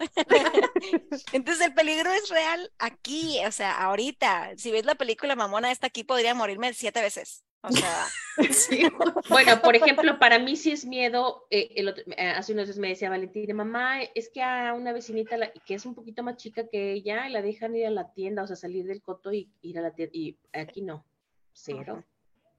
Entonces 1.33 1.67
el 1.67 1.75
peligro 1.75 2.13
es 2.13 2.29
real 2.29 2.73
aquí, 2.79 3.39
o 3.47 3.53
sea, 3.53 3.77
ahorita. 3.79 4.53
Si 4.57 4.71
ves 4.71 4.85
la 4.85 4.95
película 4.95 5.37
mamona 5.37 5.71
esta 5.71 5.89
aquí, 5.89 6.05
podría 6.05 6.35
morirme 6.35 6.73
siete 6.75 7.01
veces. 7.01 7.45
O 7.63 7.71
sea, 7.71 8.07
sí. 8.53 8.83
bueno, 9.29 9.63
por 9.63 9.77
ejemplo, 9.77 10.19
para 10.19 10.39
mí 10.39 10.57
sí 10.57 10.73
es 10.73 10.85
miedo. 10.85 11.47
Eh, 11.51 11.71
el 11.77 11.89
eh, 11.89 12.29
hace 12.29 12.53
unos 12.53 12.67
días 12.67 12.79
me 12.79 12.89
decía 12.89 13.09
Valentina, 13.09 13.55
mamá, 13.55 14.03
es 14.03 14.31
que 14.31 14.43
a 14.43 14.75
una 14.75 14.93
vecinita 14.93 15.37
que 15.65 15.75
es 15.75 15.87
un 15.87 15.95
poquito 15.95 16.23
más 16.23 16.37
chica 16.37 16.67
que 16.69 16.93
ella, 16.93 17.29
la 17.29 17.41
dejan 17.41 17.77
ir 17.77 17.87
a 17.87 17.91
la 17.91 18.13
tienda, 18.13 18.43
o 18.43 18.47
sea, 18.47 18.57
salir 18.57 18.87
del 18.87 19.01
coto 19.01 19.33
y 19.33 19.49
ir 19.63 19.79
a 19.79 19.83
la 19.83 19.93
tienda. 19.93 20.13
Y 20.15 20.37
aquí 20.53 20.83
no, 20.83 21.05
cero. 21.53 22.05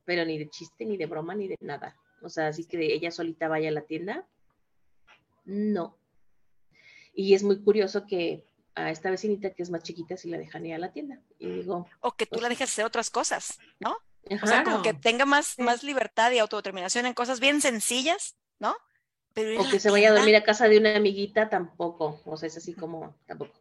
Pero 0.05 0.25
ni 0.25 0.37
de 0.37 0.49
chiste, 0.49 0.85
ni 0.85 0.95
de 0.95 1.05
broma, 1.05 1.35
ni 1.35 1.49
de 1.49 1.57
nada. 1.59 1.97
O 2.21 2.29
sea, 2.29 2.47
así 2.47 2.65
que 2.65 2.93
ella 2.93 3.11
solita 3.11 3.49
vaya 3.49 3.69
a 3.69 3.73
la 3.73 3.81
tienda, 3.81 4.25
no. 5.45 5.97
Y 7.13 7.33
es 7.33 7.43
muy 7.43 7.61
curioso 7.61 8.07
que 8.07 8.45
a 8.75 8.89
esta 8.89 9.11
vecinita 9.11 9.53
que 9.53 9.63
es 9.63 9.69
más 9.69 9.83
chiquita 9.83 10.17
sí 10.17 10.29
la 10.29 10.37
dejan 10.37 10.65
ir 10.65 10.75
a 10.75 10.79
la 10.79 10.93
tienda. 10.93 11.19
Y 11.37 11.49
digo. 11.49 11.87
O 11.99 12.13
que 12.13 12.25
tú 12.25 12.39
la 12.39 12.49
dejes 12.49 12.69
hacer 12.69 12.85
otras 12.85 13.09
cosas, 13.09 13.59
¿no? 13.79 13.97
O 14.29 14.47
sea, 14.47 14.63
como 14.63 14.81
que 14.81 14.93
tenga 14.93 15.25
más, 15.25 15.59
más 15.59 15.83
libertad 15.83 16.31
y 16.31 16.39
autodeterminación 16.39 17.05
en 17.05 17.13
cosas 17.13 17.39
bien 17.39 17.61
sencillas, 17.61 18.35
¿no? 18.59 18.75
Pero 19.33 19.61
o 19.61 19.69
que 19.69 19.79
se 19.79 19.89
vaya 19.89 20.09
a 20.09 20.13
dormir 20.13 20.35
a 20.35 20.43
casa 20.43 20.67
de 20.67 20.77
una 20.77 20.95
amiguita 20.95 21.49
tampoco, 21.49 22.21
o 22.25 22.37
sea, 22.37 22.47
es 22.47 22.57
así 22.57 22.73
como 22.73 23.15
tampoco. 23.25 23.51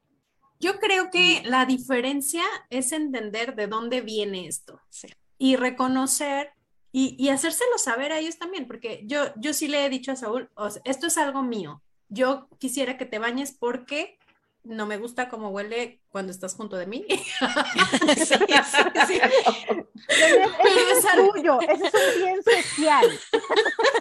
Yo 0.60 0.78
creo 0.78 1.10
que 1.10 1.42
la 1.44 1.64
diferencia 1.64 2.44
es 2.70 2.92
entender 2.92 3.56
de 3.56 3.66
dónde 3.66 4.00
viene 4.00 4.46
esto 4.46 4.80
y 5.38 5.56
reconocer 5.56 6.52
y, 6.92 7.16
y, 7.18 7.30
hacérselo 7.30 7.78
saber 7.78 8.12
a 8.12 8.18
ellos 8.18 8.38
también, 8.38 8.66
porque 8.66 9.02
yo, 9.06 9.32
yo 9.36 9.54
sí 9.54 9.66
le 9.66 9.84
he 9.84 9.88
dicho 9.88 10.12
a 10.12 10.16
Saúl, 10.16 10.50
esto 10.84 11.06
es 11.06 11.16
algo 11.16 11.42
mío, 11.42 11.82
yo 12.08 12.48
quisiera 12.58 12.98
que 12.98 13.06
te 13.06 13.18
bañes 13.18 13.56
porque 13.58 14.18
no 14.64 14.86
me 14.86 14.96
gusta 14.96 15.28
cómo 15.28 15.50
huele 15.50 16.00
cuando 16.08 16.30
estás 16.30 16.54
junto 16.54 16.76
de 16.76 16.86
mí. 16.86 17.04
sí, 18.16 18.24
sí, 18.24 18.36
sí. 19.06 19.20
Eso 20.08 20.98
es 20.98 21.32
tuyo, 21.32 21.60
eso 21.60 21.84
es 21.86 21.94
un 21.94 22.22
bien 22.22 22.42
social. 22.42 23.06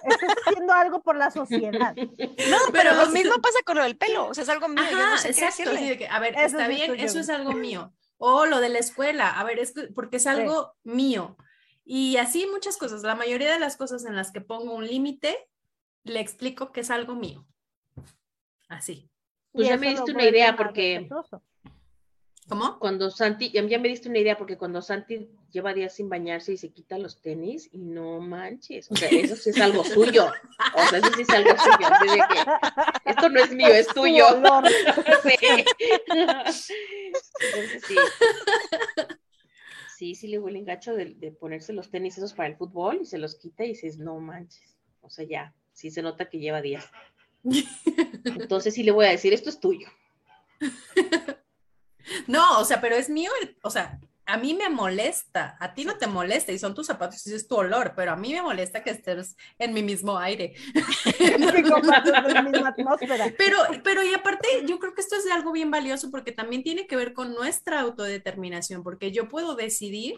Estás 0.04 0.36
haciendo 0.46 0.74
algo 0.74 1.02
por 1.02 1.16
la 1.16 1.32
sociedad. 1.32 1.96
No, 1.96 2.58
pero, 2.72 2.94
lo 2.94 3.08
mismo 3.08 3.36
pasa 3.42 3.60
con 3.66 3.78
lo 3.78 3.84
del 3.84 3.98
pelo, 3.98 4.28
o 4.28 4.34
sea, 4.34 4.44
es 4.44 4.50
algo 4.50 4.68
mío, 4.68 4.84
yo 4.90 4.98
no 4.98 5.18
sé 5.18 5.34
qué 5.34 5.46
decirle. 5.46 6.08
a 6.08 6.20
ver, 6.20 6.36
está 6.38 6.68
bien, 6.68 7.00
eso 7.00 7.20
es 7.20 7.30
algo 7.30 7.54
mío. 7.54 7.94
O 8.18 8.46
lo 8.46 8.60
de 8.60 8.70
la 8.70 8.80
escuela, 8.80 9.40
a 9.40 9.44
ver, 9.44 9.60
es 9.60 9.74
porque 9.96 10.18
es 10.18 10.28
algo 10.28 10.76
mío. 10.84 11.38
Y 11.84 12.18
así 12.18 12.46
muchas 12.46 12.78
cosas, 12.78 13.02
la 13.02 13.16
mayoría 13.16 13.52
de 13.52 13.60
las 13.60 13.78
cosas 13.78 14.06
en 14.06 14.16
las 14.16 14.32
que 14.32 14.42
pongo 14.42 14.74
un 14.74 14.86
límite, 14.86 15.50
le 16.04 16.20
explico 16.20 16.72
que 16.72 16.82
es 16.82 16.92
algo 16.92 17.16
mío. 17.16 17.48
Así. 18.70 19.11
Pues 19.52 19.68
ya 19.68 19.78
me 19.78 19.90
diste 19.90 20.11
una 20.11 20.26
idea 20.26 20.56
porque... 20.56 21.10
¿Cómo? 22.52 22.78
Cuando 22.80 23.10
Santi, 23.11 23.49
ya, 23.49 23.61
me 23.61 23.88
diste 23.88 24.10
una 24.10 24.19
idea 24.19 24.38
porque 24.38 24.57
cuando 24.57 24.82
Santi 24.82 25.30
lleva 25.52 25.73
días 25.73 25.95
sin 25.95 26.10
bañarse 26.10 26.52
y 26.52 26.57
se 26.57 26.73
quita 26.73 26.98
los 26.98 27.22
tenis 27.22 27.69
y 27.72 27.78
no 27.78 28.19
manches, 28.19 28.91
o 28.91 28.95
sea, 28.95 29.07
eso 29.10 29.38
sí 29.38 29.52
es 29.52 29.61
algo 29.61 29.86
suyo, 29.86 30.30
o 30.76 30.82
sea, 30.90 30.99
eso 30.99 31.14
sí 31.15 31.22
es 31.22 31.30
algo 31.30 31.52
suyo, 31.52 31.88
así 31.90 32.07
de 32.07 32.18
que 32.18 32.40
esto 33.10 33.30
no 33.30 33.40
es 33.40 33.53
mío, 33.53 33.69
es 33.69 33.88
tuyo. 33.88 34.26
Entonces 34.36 35.38
sí. 37.88 37.95
Sí, 39.95 40.15
sí 40.15 40.28
le 40.28 40.40
huele 40.40 40.60
engacho 40.60 40.94
de, 40.94 41.14
de 41.14 41.32
ponerse 41.32 41.72
los 41.72 41.90
tenis 41.90 42.18
esos 42.18 42.34
para 42.34 42.49
el 42.49 42.57
fútbol 42.57 42.99
y 43.02 43.06
se 43.06 43.18
los 43.18 43.36
quita 43.36 43.64
y 43.64 43.69
dices, 43.69 43.98
no 43.98 44.19
manches, 44.19 44.76
o 44.99 45.10
sea, 45.10 45.23
ya, 45.26 45.56
sí 45.72 45.90
se 45.90 46.02
nota 46.02 46.28
que 46.28 46.40
lleva 46.40 46.61
días. 46.61 46.91
Entonces 48.23 48.73
sí 48.73 48.84
le 48.84 48.91
voy 48.91 49.05
a 49.05 49.11
decir, 49.11 49.34
esto 49.34 49.49
es 49.49 49.59
tuyo. 49.59 49.88
No, 52.27 52.59
o 52.59 52.65
sea, 52.65 52.81
pero 52.81 52.95
es 52.95 53.09
mío, 53.09 53.31
o 53.63 53.69
sea, 53.69 53.99
a 54.26 54.38
mí 54.38 54.53
me 54.53 54.69
molesta, 54.69 55.57
a 55.59 55.73
ti 55.73 55.84
no 55.84 55.97
te 55.97 56.07
molesta 56.07 56.51
y 56.51 56.59
son 56.59 56.73
tus 56.73 56.88
zapatos 56.88 57.26
y 57.27 57.34
es 57.34 57.47
tu 57.47 57.55
olor, 57.55 57.93
pero 57.95 58.11
a 58.11 58.15
mí 58.15 58.34
me 58.34 58.41
molesta 58.41 58.84
que 58.84 58.91
estés 58.91 59.35
en 59.59 59.73
mi 59.73 59.84
mismo 59.84 60.18
aire. 60.18 60.53
pero, 63.38 63.57
pero 63.84 64.03
y 64.03 64.13
aparte, 64.13 64.47
yo 64.65 64.80
creo 64.80 64.93
que 64.93 65.01
esto 65.01 65.15
es 65.15 65.30
algo 65.31 65.51
bien 65.51 65.72
valioso 65.72 66.11
porque 66.11 66.31
también 66.31 66.63
tiene 66.63 66.88
que 66.88 66.95
ver 66.95 67.13
con 67.13 67.34
nuestra 67.34 67.81
autodeterminación, 67.81 68.84
porque 68.84 69.11
yo 69.11 69.27
puedo 69.27 69.55
decidir 69.55 70.15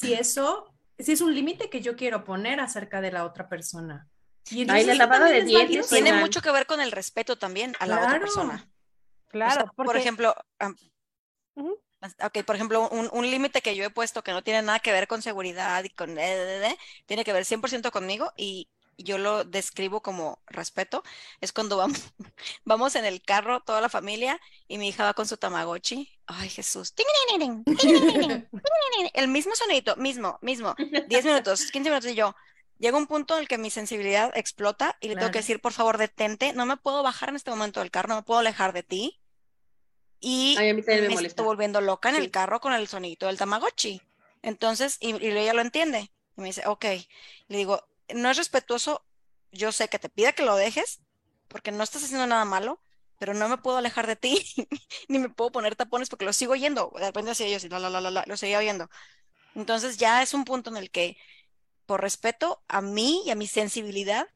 si 0.00 0.14
eso, 0.14 0.72
si 0.98 1.12
es 1.12 1.20
un 1.20 1.34
límite 1.34 1.68
que 1.68 1.82
yo 1.82 1.96
quiero 1.96 2.24
poner 2.24 2.60
acerca 2.60 3.00
de 3.00 3.12
la 3.12 3.26
otra 3.26 3.48
persona. 3.48 4.08
Y 4.50 4.64
la 4.64 4.94
lavada 4.94 5.26
de 5.26 5.42
dientes 5.42 5.88
tiene 5.88 6.12
mucho 6.12 6.40
que 6.40 6.50
ver 6.50 6.66
con 6.66 6.80
el 6.80 6.92
respeto 6.92 7.36
también 7.36 7.74
a 7.78 7.86
la 7.86 7.96
otra 7.96 8.20
persona. 8.20 8.68
Claro, 9.28 9.72
por 9.76 9.96
ejemplo, 9.96 10.34
por 12.46 12.56
ejemplo, 12.56 12.88
un, 12.90 13.08
un 13.12 13.30
límite 13.30 13.62
que 13.62 13.74
yo 13.74 13.84
he 13.84 13.90
puesto 13.90 14.22
que 14.22 14.32
no 14.32 14.42
tiene 14.42 14.62
nada 14.62 14.80
que 14.80 14.92
ver 14.92 15.08
con 15.08 15.22
seguridad 15.22 15.82
y 15.84 15.90
con 15.90 16.14
tiene 17.06 17.24
que 17.24 17.32
ver 17.32 17.44
100% 17.44 17.90
conmigo 17.90 18.32
y 18.36 18.68
yo 18.98 19.18
lo 19.18 19.44
describo 19.44 20.02
como 20.02 20.40
respeto, 20.46 21.02
es 21.40 21.52
cuando 21.52 21.76
vamos, 21.76 22.00
vamos 22.64 22.94
en 22.96 23.04
el 23.04 23.22
carro 23.22 23.60
toda 23.60 23.80
la 23.80 23.88
familia 23.88 24.40
y 24.68 24.78
mi 24.78 24.88
hija 24.88 25.04
va 25.04 25.14
con 25.14 25.26
su 25.26 25.36
tamagotchi. 25.36 26.10
Ay, 26.26 26.48
Jesús. 26.48 26.94
El 29.14 29.28
mismo 29.28 29.54
sonito, 29.54 29.96
mismo, 29.96 30.38
mismo. 30.42 30.74
10 31.08 31.24
minutos, 31.24 31.70
15 31.70 31.90
minutos 31.90 32.10
y 32.10 32.14
yo, 32.14 32.34
llega 32.78 32.96
un 32.98 33.06
punto 33.06 33.34
en 33.36 33.40
el 33.42 33.48
que 33.48 33.58
mi 33.58 33.70
sensibilidad 33.70 34.32
explota 34.36 34.96
y 35.00 35.08
le 35.08 35.16
tengo 35.16 35.30
que 35.30 35.38
Claro. 35.38 35.40
decir, 35.40 35.60
por 35.60 35.72
favor, 35.72 35.98
detente, 35.98 36.52
no 36.54 36.66
me 36.66 36.76
puedo 36.76 37.02
bajar 37.02 37.30
en 37.30 37.36
este 37.36 37.50
momento 37.50 37.80
del 37.80 37.90
carro, 37.90 38.08
no 38.10 38.16
me 38.16 38.22
puedo 38.22 38.40
alejar 38.40 38.72
de 38.72 38.82
ti. 38.82 39.20
Y 40.20 40.58
Ay, 40.58 40.70
a 40.70 40.74
mí 40.74 40.82
me 40.86 41.10
me 41.10 41.28
estoy 41.28 41.44
volviendo 41.44 41.80
loca 41.80 42.08
en 42.08 42.14
Sí. 42.14 42.22
el 42.22 42.30
carro 42.30 42.60
con 42.60 42.72
el 42.72 42.88
sonidito 42.88 43.26
del 43.26 43.38
Tamagotchi. 43.38 44.02
Entonces, 44.42 44.96
y, 45.00 45.10
y 45.24 45.28
ella 45.30 45.54
lo 45.54 45.60
entiende. 45.62 46.12
Y 46.36 46.40
me 46.40 46.46
dice, 46.48 46.62
ok. 46.66 46.84
Le 47.48 47.56
digo, 47.58 47.82
no 48.14 48.30
es 48.30 48.36
respetuoso, 48.36 49.06
yo 49.50 49.72
sé 49.72 49.88
que 49.88 49.98
te 49.98 50.08
pida 50.08 50.32
que 50.32 50.44
lo 50.44 50.56
dejes, 50.56 51.02
porque 51.48 51.72
no 51.72 51.82
estás 51.84 52.04
haciendo 52.04 52.26
nada 52.26 52.44
malo, 52.44 52.80
pero 53.18 53.34
no 53.34 53.48
me 53.48 53.58
puedo 53.58 53.76
alejar 53.78 54.06
de 54.06 54.16
ti, 54.16 54.44
ni 55.08 55.18
me 55.18 55.28
puedo 55.30 55.52
poner 55.52 55.76
tapones 55.76 56.08
porque 56.08 56.24
lo 56.24 56.32
sigo 56.32 56.52
oyendo. 56.52 56.92
De 56.96 57.06
repente 57.06 57.30
así 57.32 57.44
ellos 57.44 57.64
y 57.64 57.68
la, 57.68 57.78
la, 57.78 57.90
la, 57.90 58.00
la, 58.00 58.10
la, 58.10 58.24
lo 58.26 58.36
seguía 58.36 58.58
oyendo. 58.58 58.88
Entonces 59.54 59.96
ya 59.98 60.22
es 60.22 60.34
un 60.34 60.44
punto 60.44 60.70
en 60.70 60.76
el 60.76 60.90
que, 60.90 61.16
por 61.86 62.00
respeto 62.02 62.62
a 62.68 62.80
mí 62.82 63.22
y 63.26 63.30
a 63.30 63.34
mi 63.36 63.46
sensibilidad, 63.46 64.28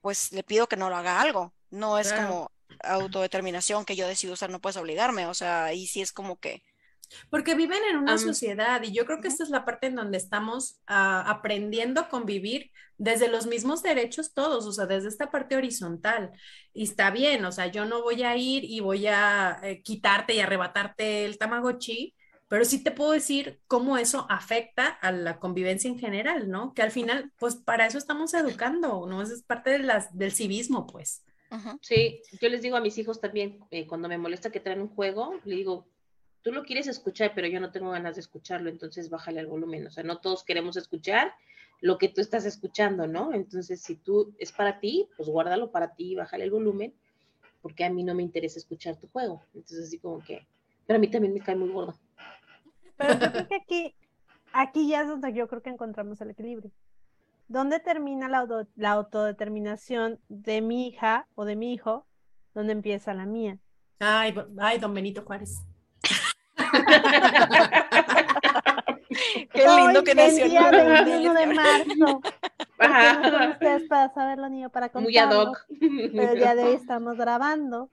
pues 0.00 0.32
le 0.32 0.42
pido 0.44 0.66
que 0.68 0.76
no 0.76 0.88
lo 0.90 0.96
haga 0.96 1.20
algo. 1.20 1.54
No 1.70 1.98
es 1.98 2.12
Claro. 2.12 2.28
como 2.28 2.52
autodeterminación 2.82 3.84
que 3.84 3.96
yo 3.96 4.06
decido 4.08 4.34
usar, 4.34 4.50
no 4.50 4.60
puedes 4.60 4.76
obligarme. 4.76 5.26
O 5.26 5.34
sea, 5.34 5.64
ahí 5.66 5.86
sí 5.86 6.00
es 6.02 6.12
como 6.12 6.38
que, 6.40 6.62
Porque 7.28 7.54
viven 7.54 7.80
en 7.90 7.96
una 7.96 8.18
sociedad 8.18 8.82
y 8.82 8.92
yo 8.92 9.04
creo 9.06 9.20
que 9.20 9.28
esta 9.28 9.42
es 9.42 9.50
la 9.50 9.64
parte 9.64 9.88
en 9.88 9.96
donde 9.96 10.16
estamos 10.18 10.80
ah, 10.86 11.24
aprendiendo 11.28 12.00
a 12.00 12.08
convivir 12.08 12.70
desde 12.98 13.28
los 13.28 13.46
mismos 13.46 13.82
derechos 13.82 14.32
todos, 14.34 14.66
o 14.66 14.72
sea, 14.72 14.86
desde 14.86 15.08
esta 15.08 15.30
parte 15.30 15.56
horizontal. 15.56 16.30
Y 16.72 16.84
está 16.84 17.10
bien, 17.10 17.44
o 17.44 17.52
sea, 17.52 17.66
yo 17.66 17.84
no 17.84 18.02
voy 18.02 18.22
a 18.22 18.36
ir 18.36 18.64
y 18.64 18.80
voy 18.80 19.06
a 19.08 19.58
eh, 19.62 19.82
quitarte 19.82 20.34
y 20.34 20.40
arrebatarte 20.40 21.24
el 21.24 21.38
Tamagotchi, 21.38 22.14
pero 22.50 22.64
sí 22.64 22.82
te 22.82 22.90
puedo 22.90 23.12
decir 23.12 23.60
cómo 23.68 23.96
eso 23.96 24.26
afecta 24.28 24.88
a 24.88 25.12
la 25.12 25.38
convivencia 25.38 25.88
en 25.88 26.00
general, 26.00 26.50
¿no? 26.50 26.74
Que 26.74 26.82
al 26.82 26.90
final, 26.90 27.30
pues 27.38 27.54
para 27.54 27.86
eso 27.86 27.96
estamos 27.96 28.34
educando, 28.34 29.06
¿no? 29.06 29.22
Eso 29.22 29.34
es 29.34 29.42
parte 29.44 29.70
de 29.70 29.78
las, 29.78 30.18
del 30.18 30.32
civismo, 30.32 30.84
pues. 30.88 31.22
Sí, 31.80 32.20
yo 32.40 32.48
les 32.48 32.62
digo 32.62 32.76
a 32.76 32.80
mis 32.80 32.98
hijos 32.98 33.20
también, 33.20 33.60
eh, 33.70 33.86
cuando 33.86 34.08
me 34.08 34.18
molesta 34.18 34.50
que 34.50 34.58
traen 34.58 34.80
un 34.80 34.88
juego, 34.88 35.38
le 35.44 35.54
digo, 35.54 35.86
tú 36.42 36.50
lo 36.50 36.64
quieres 36.64 36.88
escuchar, 36.88 37.34
pero 37.36 37.46
yo 37.46 37.60
no 37.60 37.70
tengo 37.70 37.92
ganas 37.92 38.16
de 38.16 38.22
escucharlo, 38.22 38.68
entonces 38.68 39.10
bájale 39.10 39.38
al 39.38 39.46
volumen. 39.46 39.86
O 39.86 39.90
sea, 39.92 40.02
no 40.02 40.18
todos 40.18 40.42
queremos 40.42 40.76
escuchar 40.76 41.32
lo 41.80 41.98
que 41.98 42.08
tú 42.08 42.20
estás 42.20 42.46
escuchando, 42.46 43.06
¿no? 43.06 43.32
Entonces, 43.32 43.80
si 43.80 43.94
tú 43.94 44.34
es 44.40 44.50
para 44.50 44.80
ti, 44.80 45.08
pues 45.16 45.28
guárdalo 45.28 45.70
para 45.70 45.94
ti, 45.94 46.16
bájale 46.16 46.42
el 46.42 46.50
volumen, 46.50 46.94
porque 47.62 47.84
a 47.84 47.90
mí 47.90 48.02
no 48.02 48.16
me 48.16 48.24
interesa 48.24 48.58
escuchar 48.58 48.96
tu 48.96 49.06
juego. 49.06 49.40
Entonces, 49.54 49.86
así 49.86 50.00
como 50.00 50.18
que, 50.18 50.48
pero 50.84 50.96
a 50.96 51.00
mí 51.00 51.06
también 51.06 51.32
me 51.32 51.38
cae 51.38 51.54
muy 51.54 51.68
gordo. 51.68 51.94
Pero 53.00 53.14
yo 53.14 53.32
creo 53.32 53.48
que 53.48 53.54
aquí, 53.56 53.94
aquí 54.52 54.88
ya 54.88 55.00
es 55.02 55.08
donde 55.08 55.32
yo 55.32 55.48
creo 55.48 55.62
que 55.62 55.70
encontramos 55.70 56.20
el 56.20 56.30
equilibrio. 56.30 56.70
¿Dónde 57.48 57.80
termina 57.80 58.28
la, 58.28 58.38
auto- 58.38 58.68
la 58.76 58.90
autodeterminación 58.92 60.20
de 60.28 60.60
mi 60.60 60.86
hija 60.88 61.26
o 61.34 61.44
de 61.44 61.56
mi 61.56 61.72
hijo? 61.72 62.06
¿Dónde 62.54 62.72
empieza 62.72 63.14
la 63.14 63.26
mía? 63.26 63.58
Ay, 63.98 64.34
ay, 64.60 64.78
don 64.78 64.94
Benito 64.94 65.22
Juárez. 65.22 65.62
Qué 69.52 69.66
lindo 69.66 69.98
Hoy, 70.00 70.04
que 70.04 70.14
nació 70.14 70.44
el 70.44 70.50
día 70.50 70.70
niño. 70.70 71.04
21 71.04 71.34
de 71.34 71.46
marzo. 71.46 72.20
Son 73.30 73.50
ustedes 73.50 73.82
para 73.88 74.12
saberlo 74.14 74.48
ni 74.48 74.62
yo 74.62 74.70
para 74.70 74.90
Muy 74.94 75.16
ad 75.18 75.24
contarlo. 75.30 75.50
hoc. 75.50 75.66
Pero 75.78 76.32
el 76.32 76.38
día 76.38 76.54
de 76.54 76.64
hoy 76.64 76.74
estamos 76.74 77.16
grabando. 77.16 77.90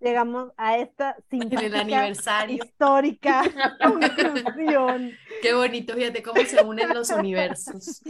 Llegamos 0.00 0.52
a 0.56 0.78
esta 0.78 1.16
simpática, 1.30 1.80
aniversario. 1.80 2.64
histórica 2.64 3.42
conclusión. 3.82 5.12
Qué 5.42 5.52
bonito, 5.54 5.94
fíjate 5.94 6.22
cómo 6.22 6.42
se 6.44 6.62
unen 6.62 6.88
los 6.90 7.10
universos. 7.10 8.02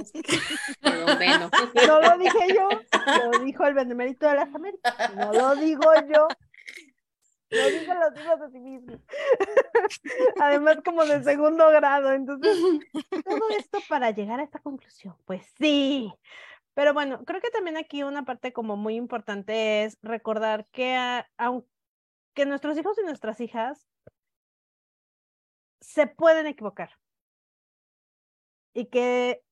Pero 0.80 1.04
bueno. 1.16 1.50
No 1.86 2.00
lo 2.00 2.18
dije 2.18 2.54
yo, 2.54 2.68
lo 3.32 3.44
dijo 3.44 3.66
el 3.66 3.74
Benemérito 3.74 4.26
de 4.26 4.34
las 4.34 4.54
Américas. 4.54 5.14
No 5.16 5.32
lo 5.32 5.56
digo 5.56 5.84
yo. 6.12 6.28
Lo 7.52 7.64
dicen 7.66 7.98
los 7.98 8.20
hijos 8.20 8.40
de 8.40 8.50
sí 8.52 8.60
mismos. 8.60 9.00
Además, 10.40 10.78
como 10.84 11.04
de 11.04 11.22
segundo 11.24 11.68
grado. 11.70 12.12
Entonces, 12.12 12.56
todo 13.24 13.50
esto 13.58 13.80
para 13.88 14.12
llegar 14.12 14.38
a 14.38 14.44
esta 14.44 14.60
conclusión. 14.60 15.16
Pues 15.24 15.42
sí. 15.58 16.12
Pero 16.74 16.94
bueno, 16.94 17.24
creo 17.24 17.40
que 17.40 17.50
también 17.50 17.76
aquí 17.76 18.02
una 18.02 18.24
parte 18.24 18.52
como 18.52 18.76
muy 18.76 18.94
importante 18.94 19.84
es 19.84 19.98
recordar 20.02 20.66
que 20.68 20.96
aunque 21.36 22.46
nuestros 22.46 22.78
hijos 22.78 22.98
y 22.98 23.02
nuestras 23.02 23.40
hijas 23.40 23.88
se 25.80 26.06
pueden 26.06 26.46
equivocar. 26.46 26.90
Y 28.72 28.86
que, 28.86 29.42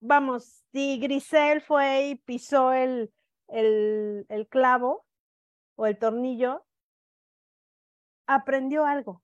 vamos, 0.00 0.64
si 0.72 0.98
Grisel 0.98 1.60
fue 1.60 2.08
y 2.08 2.14
pisó 2.16 2.72
el, 2.72 3.12
el, 3.48 4.26
el 4.28 4.48
clavo 4.48 5.06
o 5.76 5.86
el 5.86 5.98
tornillo, 5.98 6.66
aprendió 8.26 8.84
algo. 8.86 9.22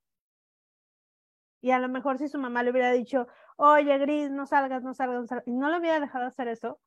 Y 1.60 1.70
a 1.70 1.78
lo 1.78 1.88
mejor 1.88 2.18
si 2.18 2.28
su 2.28 2.38
mamá 2.38 2.62
le 2.62 2.70
hubiera 2.70 2.92
dicho, 2.92 3.26
oye, 3.56 3.96
Gris, 3.98 4.30
no 4.30 4.46
salgas, 4.46 4.82
no 4.82 4.94
salgas, 4.94 5.20
no 5.20 5.26
salgas, 5.26 5.46
y 5.46 5.52
no 5.52 5.70
le 5.70 5.78
hubiera 5.78 6.00
dejado 6.00 6.26
hacer 6.26 6.48
eso, 6.48 6.80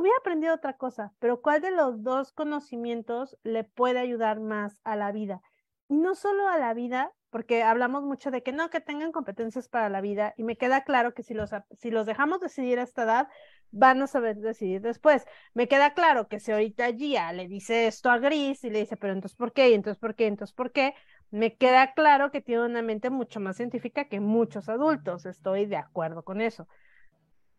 hubiera 0.00 0.16
aprendido 0.18 0.54
otra 0.54 0.76
cosa, 0.76 1.12
pero 1.18 1.40
¿cuál 1.40 1.62
de 1.62 1.70
los 1.70 2.02
dos 2.02 2.32
conocimientos 2.32 3.38
le 3.42 3.64
puede 3.64 3.98
ayudar 3.98 4.40
más 4.40 4.80
a 4.84 4.94
la 4.94 5.10
vida? 5.10 5.40
Y 5.88 5.96
no 5.96 6.14
solo 6.14 6.48
a 6.48 6.58
la 6.58 6.74
vida, 6.74 7.12
porque 7.30 7.62
hablamos 7.62 8.02
mucho 8.02 8.30
de 8.30 8.42
que 8.42 8.52
no, 8.52 8.68
que 8.68 8.80
tengan 8.80 9.12
competencias 9.12 9.68
para 9.68 9.88
la 9.88 10.00
vida, 10.00 10.34
y 10.36 10.44
me 10.44 10.56
queda 10.56 10.84
claro 10.84 11.14
que 11.14 11.22
si 11.22 11.32
los, 11.32 11.50
si 11.78 11.90
los 11.90 12.06
dejamos 12.06 12.40
decidir 12.40 12.78
a 12.78 12.82
esta 12.82 13.04
edad, 13.04 13.28
van 13.70 14.02
a 14.02 14.06
saber 14.06 14.36
decidir 14.36 14.82
después. 14.82 15.24
Me 15.54 15.66
queda 15.66 15.94
claro 15.94 16.28
que 16.28 16.40
si 16.40 16.52
ahorita 16.52 16.92
Gia 16.92 17.32
le 17.32 17.48
dice 17.48 17.86
esto 17.86 18.10
a 18.10 18.18
Gris 18.18 18.64
y 18.64 18.70
le 18.70 18.80
dice, 18.80 18.96
pero 18.96 19.12
entonces 19.12 19.36
¿por 19.36 19.52
qué? 19.52 19.70
Y 19.70 19.74
entonces 19.74 19.98
¿por 19.98 20.14
qué? 20.14 20.26
Entonces 20.26 20.54
¿por 20.54 20.72
qué? 20.72 20.94
Me 21.30 21.56
queda 21.56 21.92
claro 21.94 22.30
que 22.30 22.40
tiene 22.40 22.64
una 22.64 22.82
mente 22.82 23.10
mucho 23.10 23.40
más 23.40 23.56
científica 23.56 24.08
que 24.08 24.20
muchos 24.20 24.68
adultos, 24.68 25.26
estoy 25.26 25.66
de 25.66 25.76
acuerdo 25.76 26.22
con 26.22 26.40
eso. 26.40 26.68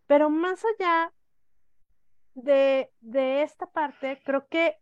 Pero 0.08 0.30
más 0.30 0.64
allá 0.64 1.12
de, 2.38 2.92
de 3.02 3.44
esta 3.44 3.68
parte, 3.68 4.22
creo 4.24 4.48
que 4.48 4.76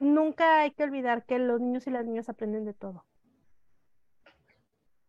nunca 0.00 0.60
hay 0.60 0.72
que 0.72 0.84
olvidar 0.84 1.24
que 1.26 1.38
los 1.38 1.60
niños 1.60 1.86
y 1.86 1.90
las 1.90 2.04
niñas 2.04 2.28
aprenden 2.28 2.64
de 2.64 2.74
todo. 2.74 3.04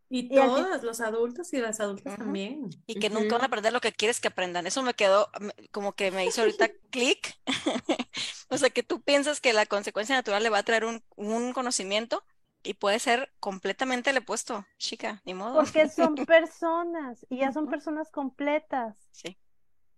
Y 0.10 0.20
Y 0.20 0.28
fin- 0.30 0.36
todos, 0.36 0.84
los 0.84 1.02
adultos 1.02 1.52
y 1.54 1.58
las 1.58 1.80
adultas 1.80 2.16
también. 2.18 2.70
Y 2.86 2.96
que 2.96 3.10
nunca 3.10 3.36
van 3.36 3.44
a 3.44 3.48
aprender 3.48 3.74
lo 3.74 3.82
que 3.82 3.92
quieres 3.94 4.20
que 4.22 4.28
aprendan. 4.28 4.68
Eso 4.68 4.84
me 4.84 4.94
quedó 4.94 5.30
como 5.72 5.94
que 5.94 6.12
me 6.12 6.26
hizo 6.26 6.42
ahorita 6.42 6.70
clic. 6.92 7.36
O 8.50 8.58
sea, 8.60 8.70
que 8.70 8.84
tú 8.84 9.02
piensas 9.02 9.42
que 9.42 9.52
la 9.54 9.66
consecuencia 9.66 10.16
natural 10.16 10.44
le 10.44 10.50
va 10.52 10.60
a 10.60 10.64
traer 10.64 10.86
un, 10.86 11.04
un 11.16 11.54
conocimiento 11.54 12.24
y 12.62 12.76
puede 12.76 13.00
ser 13.00 13.34
completamente 13.40 14.12
el 14.12 14.20
opuesto. 14.20 14.64
Chica, 14.78 15.22
ni 15.26 15.34
modo. 15.34 15.56
Porque 15.56 15.90
son 15.90 16.16
personas 16.28 17.26
y 17.30 17.38
ya 17.40 17.52
son 17.52 17.68
personas 17.68 18.12
completas. 18.12 18.96
Sí. 19.12 19.38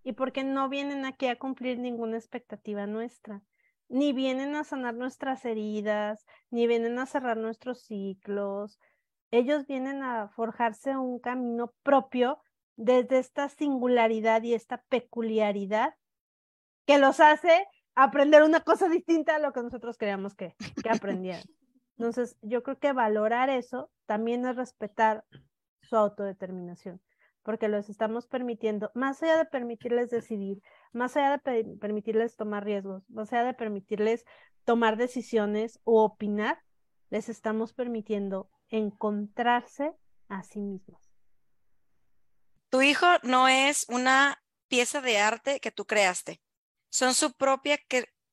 Y 0.05 0.13
porque 0.13 0.43
no 0.43 0.69
vienen 0.69 1.03
aquí 1.03 1.25
a 1.27 1.37
cumplir 1.37 1.79
ninguna 1.79 2.15
expectativa 2.15 2.85
nuestra, 2.85 3.41
ni 3.89 4.13
vienen 4.13 4.55
a 4.55 4.63
sanar 4.63 4.93
nuestras 4.93 5.43
heridas, 5.45 6.25
ni 6.51 6.67
vienen 6.67 6.99
a 6.99 7.07
cerrar 7.07 7.37
nuestros 7.37 7.81
ciclos. 7.81 8.79
Ellos 9.31 9.65
vienen 9.65 10.03
a 10.03 10.29
forjarse 10.29 10.95
un 10.95 11.19
camino 11.19 11.73
propio 11.81 12.39
desde 12.75 13.17
esta 13.17 13.49
singularidad 13.49 14.43
y 14.43 14.53
esta 14.53 14.83
peculiaridad 14.89 15.95
que 16.85 16.99
los 16.99 17.19
hace 17.19 17.67
aprender 17.95 18.43
una 18.43 18.59
cosa 18.61 18.87
distinta 18.87 19.35
a 19.35 19.39
lo 19.39 19.53
que 19.53 19.63
nosotros 19.63 19.97
creíamos 19.97 20.35
que, 20.35 20.55
que 20.83 20.89
aprendieran. 20.89 21.43
Entonces, 21.97 22.37
yo 22.43 22.61
creo 22.61 22.77
que 22.77 22.93
valorar 22.93 23.49
eso 23.49 23.89
también 24.05 24.45
es 24.45 24.55
respetar 24.55 25.25
su 25.81 25.95
autodeterminación 25.95 27.01
porque 27.45 27.69
los 27.69 27.89
estamos 27.89 28.27
permitiendo, 28.27 28.91
más 28.95 29.23
allá 29.23 29.37
de 29.37 29.45
permitirles 29.45 30.09
decidir, 30.09 30.61
más 30.93 31.15
allá 31.17 31.31
de 31.31 31.39
pe- 31.39 31.77
permitirles 31.79 32.35
tomar 32.35 32.65
riesgos, 32.65 33.09
más 33.09 33.31
allá 33.33 33.45
de 33.45 33.53
permitirles 33.53 34.25
tomar 34.65 34.97
decisiones 34.97 35.79
o 35.85 36.03
opinar, 36.03 36.59
les 37.11 37.29
estamos 37.29 37.73
permitiendo 37.73 38.49
encontrarse 38.69 39.93
a 40.27 40.43
sí 40.43 40.59
mismos. 40.61 41.13
Tu 42.69 42.81
hijo 42.81 43.05
no 43.23 43.47
es 43.47 43.85
una 43.89 44.43
pieza 44.67 45.01
de 45.01 45.19
arte 45.19 45.59
que 45.59 45.71
tú 45.71 45.85
creaste. 45.85 46.41
Son 46.89 47.13
su 47.13 47.33
propia 47.33 47.79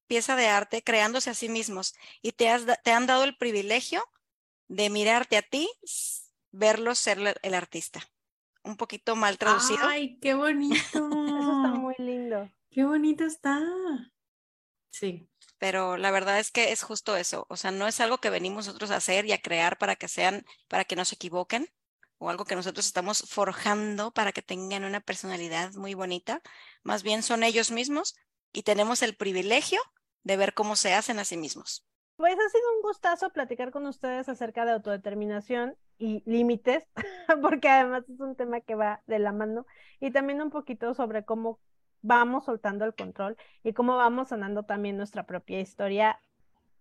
pieza 0.06 0.36
de 0.36 0.48
arte 0.48 0.82
creándose 0.82 1.30
a 1.30 1.34
sí 1.34 1.48
mismos 1.50 1.94
y 2.22 2.32
te, 2.32 2.48
has 2.48 2.64
te 2.82 2.92
han 2.92 3.06
dado 3.06 3.24
el 3.24 3.36
privilegio 3.36 4.02
de 4.68 4.90
mirarte 4.90 5.36
a 5.36 5.42
ti, 5.42 5.68
verlos 6.50 6.98
ser 6.98 7.38
el 7.42 7.54
artista. 7.54 8.00
Un 8.64 8.76
poquito 8.76 9.16
mal 9.16 9.38
traducido. 9.38 9.80
Ay, 9.82 10.18
qué 10.20 10.34
bonito. 10.34 10.74
Eso 10.84 11.06
está 11.06 11.74
muy 11.74 11.94
lindo. 11.98 12.50
Qué 12.70 12.84
bonito 12.84 13.24
está. 13.24 13.60
Sí. 14.90 15.28
pero 15.58 15.96
la 15.96 16.10
verdad 16.10 16.38
es 16.38 16.50
que 16.50 16.70
es 16.72 16.82
justo 16.82 17.16
eso, 17.16 17.46
o 17.48 17.56
sea, 17.56 17.70
no 17.70 17.86
es 17.86 18.00
algo 18.00 18.18
que 18.18 18.30
venimos 18.30 18.66
nosotros 18.66 18.90
a 18.90 18.96
hacer 18.96 19.24
y 19.24 19.32
a 19.32 19.40
crear 19.40 19.78
para 19.78 19.96
que 19.96 20.06
sean, 20.08 20.44
para 20.68 20.84
que 20.84 20.96
no 20.96 21.04
se 21.04 21.14
equivoquen 21.14 21.66
o 22.18 22.30
algo 22.30 22.44
que 22.44 22.56
nosotros 22.56 22.86
estamos 22.86 23.24
forjando 23.28 24.12
para 24.12 24.32
que 24.32 24.42
tengan 24.42 24.84
una 24.84 25.00
personalidad 25.00 25.72
muy 25.74 25.94
bonita. 25.94 26.42
Más 26.82 27.02
bien 27.02 27.22
son 27.22 27.42
ellos 27.42 27.70
mismos 27.70 28.16
y 28.52 28.64
tenemos 28.64 29.02
el 29.02 29.16
privilegio 29.16 29.80
de 30.24 30.36
ver 30.36 30.52
cómo 30.52 30.76
se 30.76 30.94
hacen 30.94 31.18
a 31.18 31.24
sí 31.24 31.36
mismos. 31.36 31.86
Pues 32.16 32.34
ha 32.34 32.48
sido 32.50 32.76
un 32.76 32.82
gustazo 32.82 33.30
platicar 33.30 33.72
con 33.72 33.86
ustedes 33.86 34.28
acerca 34.28 34.64
de 34.64 34.72
autodeterminación 34.72 35.76
y 36.02 36.24
límites, 36.26 36.84
porque 37.42 37.68
además 37.68 38.02
es 38.08 38.18
un 38.18 38.34
tema 38.34 38.60
que 38.60 38.74
va 38.74 39.02
de 39.06 39.20
la 39.20 39.30
mano, 39.30 39.66
y 40.00 40.10
también 40.10 40.42
un 40.42 40.50
poquito 40.50 40.94
sobre 40.94 41.24
cómo 41.24 41.60
vamos 42.00 42.46
soltando 42.46 42.84
el 42.84 42.94
control 42.94 43.36
y 43.62 43.72
cómo 43.72 43.96
vamos 43.96 44.30
sanando 44.30 44.64
también 44.64 44.96
nuestra 44.96 45.26
propia 45.26 45.60
historia 45.60 46.18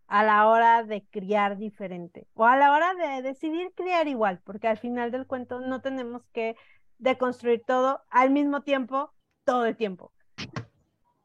a 0.07 0.23
la 0.23 0.48
hora 0.48 0.84
de 0.84 1.06
criar 1.06 1.60
diferente 1.60 2.26
o 2.34 2.45
a 2.45 2.57
la 2.57 2.72
hora 2.72 2.95
de 2.95 3.22
decidir 3.22 3.72
criar 3.76 4.07
igual, 4.07 4.41
porque 4.43 4.68
al 4.68 4.80
final 4.80 5.11
del 5.11 5.27
cuento 5.27 5.60
no 5.60 5.81
tenemos 5.81 6.23
que 6.34 6.56
deconstruir 6.98 7.61
todo 7.68 8.02
al 8.10 8.31
mismo 8.31 8.64
tiempo, 8.64 9.14
todo 9.45 9.68
el 9.68 9.77
tiempo. 9.77 10.11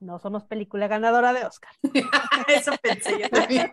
No 0.01 0.19
somos 0.19 0.45
película 0.45 0.87
ganadora 0.87 1.33
de 1.33 1.47
Oscar. 1.47 1.73
Eso 2.49 2.73
pensé 2.83 3.19
yo 3.19 3.31
también. 3.31 3.73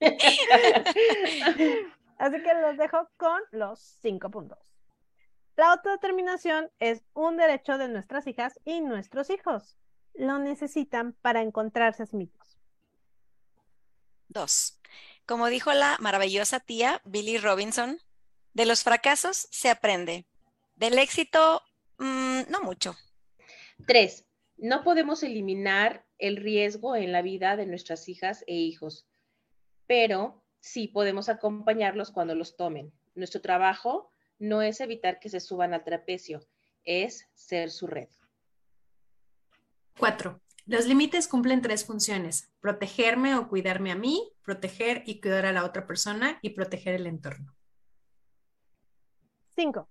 Así 2.22 2.40
que 2.40 2.54
los 2.54 2.76
dejo 2.76 3.08
con 3.16 3.40
los 3.50 3.80
cinco 4.00 4.30
puntos. 4.30 4.76
La 5.56 5.72
autodeterminación 5.72 6.70
es 6.78 7.02
un 7.14 7.36
derecho 7.36 7.78
de 7.78 7.88
nuestras 7.88 8.28
hijas 8.28 8.60
y 8.64 8.80
nuestros 8.80 9.28
hijos. 9.28 9.76
Lo 10.14 10.38
necesitan 10.38 11.14
para 11.14 11.42
encontrarse 11.42 12.04
a 12.04 12.06
sí 12.06 12.14
mismos. 12.16 12.60
Dos, 14.28 14.78
como 15.26 15.48
dijo 15.48 15.72
la 15.72 15.96
maravillosa 15.98 16.60
tía 16.60 17.02
Billy 17.04 17.38
Robinson, 17.38 17.98
de 18.52 18.66
los 18.66 18.84
fracasos 18.84 19.48
se 19.50 19.68
aprende. 19.68 20.24
Del 20.76 21.00
éxito, 21.00 21.60
mm, 21.98 22.42
no 22.50 22.62
mucho. 22.62 22.94
Tres, 23.84 24.28
no 24.58 24.84
podemos 24.84 25.24
eliminar 25.24 26.06
el 26.18 26.36
riesgo 26.36 26.94
en 26.94 27.10
la 27.10 27.22
vida 27.22 27.56
de 27.56 27.66
nuestras 27.66 28.08
hijas 28.08 28.44
e 28.46 28.54
hijos, 28.54 29.08
pero 29.88 30.41
sí 30.62 30.88
podemos 30.88 31.28
acompañarlos 31.28 32.12
cuando 32.12 32.34
los 32.34 32.56
tomen. 32.56 32.92
Nuestro 33.14 33.42
trabajo 33.42 34.10
no 34.38 34.62
es 34.62 34.80
evitar 34.80 35.18
que 35.18 35.28
se 35.28 35.40
suban 35.40 35.74
al 35.74 35.84
trapecio, 35.84 36.46
es 36.84 37.28
ser 37.34 37.70
su 37.70 37.86
red. 37.86 38.08
Cuatro, 39.98 40.40
los 40.64 40.86
límites 40.86 41.28
cumplen 41.28 41.60
tres 41.60 41.84
funciones, 41.84 42.50
protegerme 42.60 43.34
o 43.34 43.48
cuidarme 43.48 43.90
a 43.90 43.96
mí, 43.96 44.32
proteger 44.42 45.02
y 45.04 45.20
cuidar 45.20 45.46
a 45.46 45.52
la 45.52 45.64
otra 45.64 45.86
persona 45.86 46.38
y 46.40 46.50
proteger 46.50 46.94
el 46.94 47.06
entorno. 47.06 47.54
Cinco. 49.54 49.88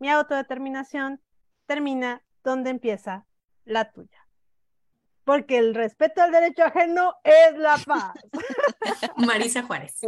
Mi 0.00 0.10
autodeterminación 0.10 1.22
termina 1.66 2.24
donde 2.42 2.70
empieza 2.70 3.26
la 3.64 3.92
tuya. 3.92 4.26
Porque 5.24 5.58
el 5.58 5.74
respeto 5.74 6.22
al 6.22 6.32
derecho 6.32 6.64
ajeno 6.64 7.14
es 7.22 7.56
la 7.56 7.78
paz. 7.86 8.12
Marisa 9.16 9.62
Juárez. 9.62 10.00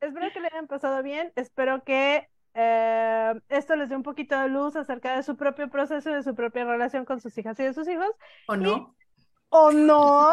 Espero 0.00 0.32
que 0.32 0.40
le 0.40 0.48
hayan 0.48 0.66
pasado 0.66 1.02
bien. 1.02 1.32
Espero 1.36 1.84
que 1.84 2.28
eh, 2.54 3.40
esto 3.48 3.76
les 3.76 3.88
dé 3.90 3.96
un 3.96 4.02
poquito 4.02 4.38
de 4.38 4.48
luz 4.48 4.76
acerca 4.76 5.16
de 5.16 5.22
su 5.22 5.36
propio 5.36 5.68
proceso 5.68 6.10
y 6.10 6.14
de 6.14 6.22
su 6.22 6.34
propia 6.34 6.64
relación 6.64 7.04
con 7.04 7.20
sus 7.20 7.36
hijas 7.38 7.58
y 7.60 7.64
de 7.64 7.74
sus 7.74 7.86
hijos. 7.88 8.10
¿O 8.48 8.56
no? 8.56 8.96
¿O 9.50 9.70
no? 9.72 10.30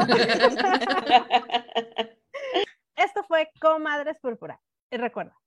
esto 2.95 3.23
fue 3.27 3.51
Comadres 3.59 4.19
Púrpura. 4.19 4.61
Y 4.91 4.97
recuerda, 4.97 5.37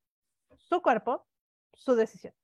su 0.56 0.82
cuerpo, 0.82 1.26
su 1.72 1.94
decisión. 1.94 2.34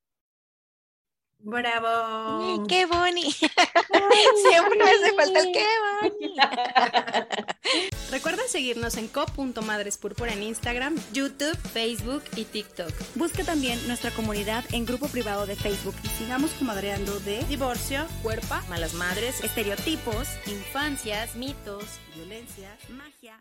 Bravo. 1.40 2.66
¡Qué 2.66 2.86
boni! 2.86 3.32
Siempre 3.32 4.78
me 4.78 4.90
hace 4.90 5.12
falta 5.15 5.40
el 5.40 5.52
qué 5.52 5.66
boni. 6.02 6.35
Recuerda 8.10 8.43
seguirnos 8.48 8.97
en 8.97 9.09
co.madrespúrpura 9.09 10.32
en 10.32 10.43
Instagram, 10.43 10.97
YouTube, 11.12 11.56
Facebook 11.73 12.24
y 12.36 12.44
TikTok. 12.44 12.93
Busca 13.15 13.44
también 13.44 13.78
nuestra 13.86 14.10
comunidad 14.10 14.65
en 14.73 14.85
grupo 14.85 15.09
privado 15.09 15.47
de 15.47 15.56
Facebook 15.56 15.94
y 16.02 16.09
sigamos 16.09 16.51
comadreando 16.52 17.20
de 17.20 17.44
Divorcio, 17.44 18.06
cuerpa, 18.23 18.62
malas 18.69 18.94
madres, 18.94 19.43
estereotipos, 19.44 20.28
infancias, 20.47 21.36
mitos, 21.36 21.85
violencia, 22.15 22.77
magia. 22.89 23.36